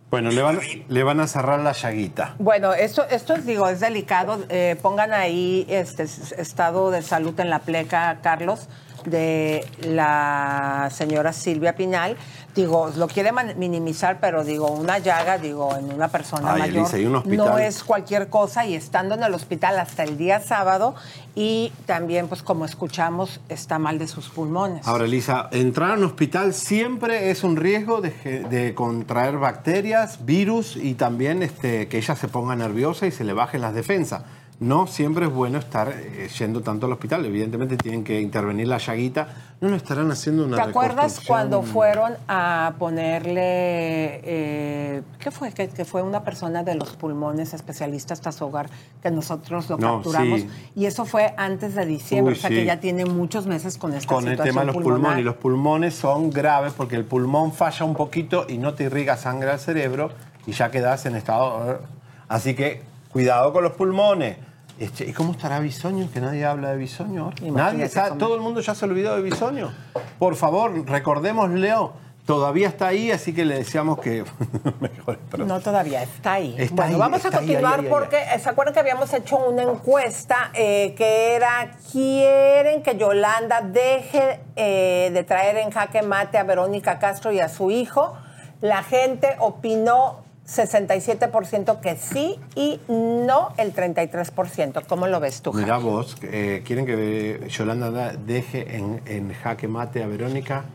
Bueno, 0.09 0.31
le 0.31 0.41
van, 0.41 0.59
le 0.87 1.03
van 1.03 1.19
a 1.19 1.27
cerrar 1.27 1.59
la 1.59 1.73
llaguita. 1.73 2.35
Bueno, 2.39 2.73
esto, 2.73 3.05
esto 3.09 3.35
es, 3.35 3.45
digo, 3.45 3.67
es 3.67 3.79
delicado. 3.79 4.45
Eh, 4.49 4.77
pongan 4.81 5.13
ahí 5.13 5.65
este 5.69 6.03
estado 6.03 6.89
de 6.89 7.01
salud 7.01 7.39
en 7.39 7.49
la 7.49 7.59
pleca, 7.59 8.19
Carlos, 8.23 8.67
de 9.05 9.65
la 9.81 10.89
señora 10.91 11.33
Silvia 11.33 11.75
Pinal. 11.75 12.17
Digo, 12.55 12.91
lo 12.95 13.07
quiere 13.07 13.31
minimizar, 13.57 14.19
pero 14.21 14.43
digo, 14.43 14.67
una 14.71 14.97
llaga, 14.99 15.37
digo, 15.37 15.75
en 15.75 15.91
una 15.91 16.07
persona 16.07 16.53
Ay, 16.53 16.59
mayor 16.61 16.77
Elisa, 16.77 16.97
y 16.99 17.05
un 17.05 17.15
hospital. 17.15 17.37
no 17.37 17.57
es 17.57 17.83
cualquier 17.83 18.29
cosa 18.29 18.65
y 18.65 18.75
estando 18.75 19.15
en 19.15 19.23
el 19.23 19.33
hospital 19.33 19.77
hasta 19.77 20.03
el 20.03 20.17
día 20.17 20.39
sábado 20.39 20.95
y 21.35 21.73
también, 21.85 22.29
pues 22.29 22.43
como 22.43 22.63
escuchamos, 22.63 23.41
está 23.49 23.77
mal 23.77 23.99
de 23.99 24.07
sus 24.07 24.29
pulmones. 24.29 24.87
Ahora, 24.87 25.03
Elisa, 25.03 25.49
entrar 25.51 25.91
a 25.91 25.93
un 25.95 26.05
hospital 26.05 26.53
siempre 26.53 27.29
es 27.29 27.43
un 27.43 27.57
riesgo 27.57 27.99
de, 27.99 28.45
de 28.49 28.73
contraer 28.73 29.37
bacterias, 29.37 30.25
virus 30.25 30.77
y 30.77 30.93
también 30.93 31.43
este, 31.43 31.89
que 31.89 31.97
ella 31.97 32.15
se 32.15 32.29
ponga 32.29 32.55
nerviosa 32.55 33.05
y 33.05 33.11
se 33.11 33.25
le 33.25 33.33
bajen 33.33 33.61
las 33.61 33.73
defensas. 33.73 34.23
No 34.57 34.87
siempre 34.87 35.25
es 35.25 35.31
bueno 35.33 35.57
estar 35.57 35.89
eh, 35.93 36.29
yendo 36.39 36.61
tanto 36.61 36.85
al 36.85 36.93
hospital. 36.93 37.25
Evidentemente 37.25 37.75
tienen 37.75 38.05
que 38.05 38.21
intervenir 38.21 38.69
la 38.69 38.77
llaguita. 38.77 39.27
No 39.59 39.67
lo 39.67 39.75
estarán 39.75 40.09
haciendo 40.11 40.45
una 40.45 40.55
¿Te 40.55 40.61
acuerdas 40.61 41.19
cuando 41.27 41.61
fueron 41.61 42.13
a 42.29 42.73
ponerle, 42.79 44.21
eh, 44.23 45.01
qué 45.19 45.31
fue? 45.31 45.51
Que, 45.51 45.67
que 45.67 45.83
fue 45.83 46.01
una 46.01 46.23
persona 46.23 46.63
de 46.63 46.75
los 46.75 46.95
pulmones 46.95 47.53
especialista 47.53 48.13
hasta 48.13 48.31
su 48.31 48.45
hogar, 48.45 48.69
que 49.03 49.11
nosotros 49.11 49.69
lo 49.69 49.77
No, 49.77 49.95
capturamos. 49.95 50.41
sí. 50.41 50.49
Y 50.75 50.85
eso 50.85 51.03
fue 51.05 51.33
antes 51.37 51.75
de 51.75 51.85
diciembre, 51.85 52.33
Uy, 52.33 52.37
o 52.37 52.41
sea 52.41 52.49
sí. 52.49 52.55
que 52.55 52.65
ya 52.65 52.79
tiene 52.79 53.05
muchos 53.05 53.47
meses 53.47 53.77
con 53.77 53.93
esta 53.93 54.07
con 54.13 54.23
el 54.25 54.31
situación 54.31 54.53
tema 54.53 54.61
de 54.61 54.67
los 54.67 54.75
pulmonar. 54.75 54.99
pulmones. 55.01 55.19
Y 55.19 55.23
los 55.23 55.35
pulmones 55.35 55.95
son 55.95 56.29
graves 56.29 56.73
porque 56.75 56.95
el 56.95 57.03
pulmón 57.05 57.51
falla 57.51 57.85
un 57.85 57.95
poquito 57.95 58.45
y 58.47 58.57
no 58.57 58.73
te 58.73 58.85
irriga 58.85 59.17
sangre 59.17 59.51
al 59.51 59.59
cerebro 59.59 60.11
y 60.47 60.53
ya 60.53 60.71
quedas 60.71 61.05
en 61.05 61.15
estado... 61.15 61.79
Así 62.27 62.55
que 62.55 62.81
cuidado 63.15 63.53
con 63.53 63.63
los 63.63 63.71
pulmones. 63.71 64.35
Este, 64.77 65.05
¿Y 65.05 65.13
cómo 65.13 65.31
estará 65.31 65.59
Bisoño? 65.59 66.11
Que 66.11 66.19
nadie 66.19 66.43
habla 66.43 66.71
de 66.71 66.75
Bisoño. 66.75 67.31
ahora. 67.41 67.71
Nadie 67.71 67.87
todo 68.19 68.35
el 68.35 68.41
mundo 68.41 68.59
ya 68.59 68.75
se 68.75 68.83
olvidó 68.83 69.15
de 69.15 69.21
Bisoño. 69.21 69.73
Por 70.19 70.35
favor, 70.35 70.85
recordemos, 70.85 71.49
Leo, 71.49 71.93
todavía 72.25 72.67
está 72.67 72.87
ahí, 72.87 73.11
así 73.11 73.33
que 73.33 73.45
le 73.45 73.55
deseamos 73.59 73.99
que 73.99 74.25
mejore 74.81 75.17
pronto. 75.29 75.45
No, 75.45 75.61
todavía 75.61 76.03
está 76.03 76.33
ahí. 76.33 76.55
Está 76.57 76.75
bueno, 76.75 76.91
ahí, 76.91 76.99
vamos 76.99 77.23
está 77.23 77.37
a 77.37 77.39
continuar 77.39 77.79
ahí, 77.79 77.79
ahí, 77.79 77.85
ahí. 77.85 77.89
porque 77.89 78.17
se 78.37 78.49
acuerdan 78.49 78.73
que 78.73 78.79
habíamos 78.81 79.13
hecho 79.13 79.37
una 79.37 79.63
encuesta 79.63 80.51
eh, 80.53 80.93
que 80.97 81.35
era 81.35 81.71
quieren 81.89 82.83
que 82.83 82.97
Yolanda 82.97 83.61
deje 83.61 84.41
eh, 84.57 85.09
de 85.13 85.23
traer 85.23 85.55
en 85.55 85.71
jaque 85.71 86.01
mate 86.01 86.37
a 86.37 86.43
Verónica 86.43 86.99
Castro 86.99 87.31
y 87.31 87.39
a 87.39 87.47
su 87.47 87.71
hijo. 87.71 88.17
La 88.59 88.83
gente 88.83 89.37
opinó 89.39 90.24
67% 90.47 91.79
que 91.79 91.95
sí 91.97 92.39
y 92.55 92.79
no 92.87 93.53
el 93.57 93.73
33%. 93.73 94.85
¿Cómo 94.87 95.07
lo 95.07 95.19
ves 95.19 95.41
tú? 95.41 95.53
Mirá 95.53 95.77
vos, 95.77 96.15
eh, 96.21 96.61
¿quieren 96.65 96.85
que 96.85 97.47
Yolanda 97.49 97.91
da- 97.91 98.13
deje 98.13 98.75
en, 98.77 99.01
en 99.05 99.33
jaque 99.33 99.67
mate 99.67 100.03
a 100.03 100.07
Verónica? 100.07 100.65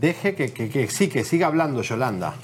Deje 0.00 0.34
que, 0.34 0.52
que- 0.52 0.70
que 0.70 0.88
sí, 0.88 1.08
que 1.08 1.24
siga 1.24 1.46
hablando 1.46 1.82
Yolanda. 1.82 2.34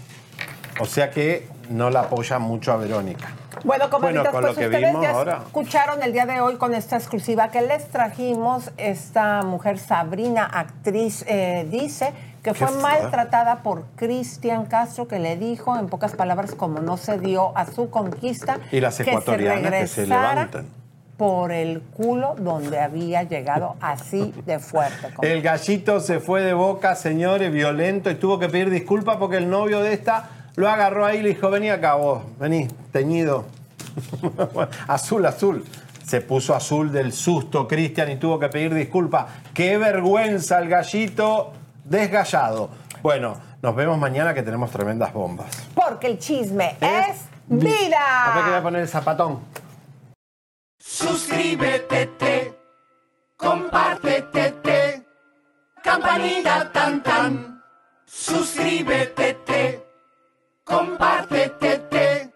O 0.78 0.84
sea 0.84 1.10
que 1.10 1.48
no 1.70 1.88
la 1.88 2.00
apoya 2.00 2.38
mucho 2.38 2.70
a 2.72 2.76
Verónica. 2.76 3.28
Bueno, 3.64 3.88
Bueno, 3.88 3.90
comadritas, 3.90 4.28
con 4.32 4.42
pues 4.42 4.54
lo 4.56 4.60
que 4.70 4.76
vimos 4.76 5.02
ya 5.02 5.10
ahora. 5.12 5.42
escucharon 5.46 6.02
el 6.02 6.12
día 6.12 6.26
de 6.26 6.42
hoy 6.42 6.56
con 6.56 6.74
esta 6.74 6.96
exclusiva 6.96 7.48
que 7.48 7.62
les 7.62 7.88
trajimos. 7.88 8.70
Esta 8.76 9.42
mujer 9.42 9.78
Sabrina, 9.78 10.44
actriz, 10.44 11.24
eh, 11.26 11.66
dice 11.70 12.12
que 12.46 12.54
fue 12.54 12.70
maltratada 12.80 13.64
por 13.64 13.86
Cristian 13.96 14.66
Castro, 14.66 15.08
que 15.08 15.18
le 15.18 15.36
dijo, 15.36 15.76
en 15.76 15.88
pocas 15.88 16.14
palabras, 16.14 16.54
como 16.54 16.78
no 16.78 16.96
se 16.96 17.18
dio 17.18 17.56
a 17.58 17.66
su 17.66 17.90
conquista, 17.90 18.60
Y 18.70 18.78
las 18.78 18.96
que 18.96 19.02
ecuatorianas 19.02 19.72
que 19.72 19.86
se 19.88 20.06
levantan. 20.06 20.66
por 21.16 21.50
el 21.50 21.80
culo 21.80 22.36
donde 22.38 22.78
había 22.78 23.24
llegado 23.24 23.74
así 23.80 24.32
de 24.44 24.60
fuerte. 24.60 25.08
El 25.22 25.42
gallito 25.42 25.98
se 25.98 26.20
fue 26.20 26.42
de 26.42 26.52
boca, 26.52 26.94
señores, 26.94 27.52
violento, 27.52 28.10
y 28.10 28.14
tuvo 28.14 28.38
que 28.38 28.48
pedir 28.48 28.70
disculpas 28.70 29.16
porque 29.16 29.38
el 29.38 29.50
novio 29.50 29.80
de 29.80 29.94
esta 29.94 30.28
lo 30.54 30.68
agarró 30.68 31.04
ahí 31.04 31.18
y 31.18 31.22
le 31.22 31.28
dijo, 31.30 31.50
vení 31.50 31.70
acá 31.70 31.94
vos, 31.94 32.22
vení, 32.38 32.68
teñido. 32.92 33.44
azul, 34.86 35.26
azul. 35.26 35.64
Se 36.06 36.20
puso 36.20 36.54
azul 36.54 36.92
del 36.92 37.12
susto, 37.12 37.66
Cristian, 37.66 38.08
y 38.12 38.16
tuvo 38.16 38.38
que 38.38 38.48
pedir 38.48 38.72
disculpas. 38.72 39.26
¡Qué 39.52 39.76
vergüenza 39.78 40.60
el 40.60 40.68
gallito 40.68 41.52
desgallado! 41.88 42.70
Bueno, 43.02 43.36
nos 43.62 43.74
vemos 43.74 43.98
mañana 43.98 44.34
que 44.34 44.42
tenemos 44.42 44.70
tremendas 44.70 45.12
bombas. 45.12 45.46
Porque 45.74 46.08
el 46.08 46.18
chisme 46.18 46.76
Es 46.80 47.06
es 47.08 47.26
vida. 47.46 48.32
A 48.32 48.34
ver 48.34 48.44
que 48.44 48.50
voy 48.50 48.58
a 48.58 48.62
poner 48.62 48.82
el 48.82 48.88
zapatón. 48.88 49.40
Suscríbete, 50.78 52.06
te, 52.18 52.58
compártete, 53.36 54.52
te, 54.62 55.06
campanita 55.82 56.72
tan 56.72 57.02
tan. 57.02 57.62
Suscríbete, 58.04 59.34
te, 59.44 59.86
compártete, 60.64 61.78
te, 61.90 62.32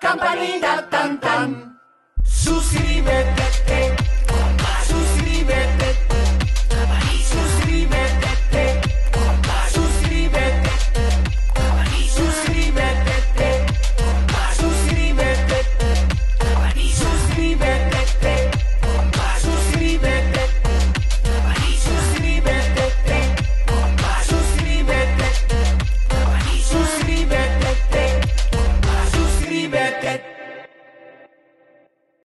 campanita 0.00 0.88
tan 0.88 1.20
tan. 1.20 1.80
Suscríbete. 2.24 3.95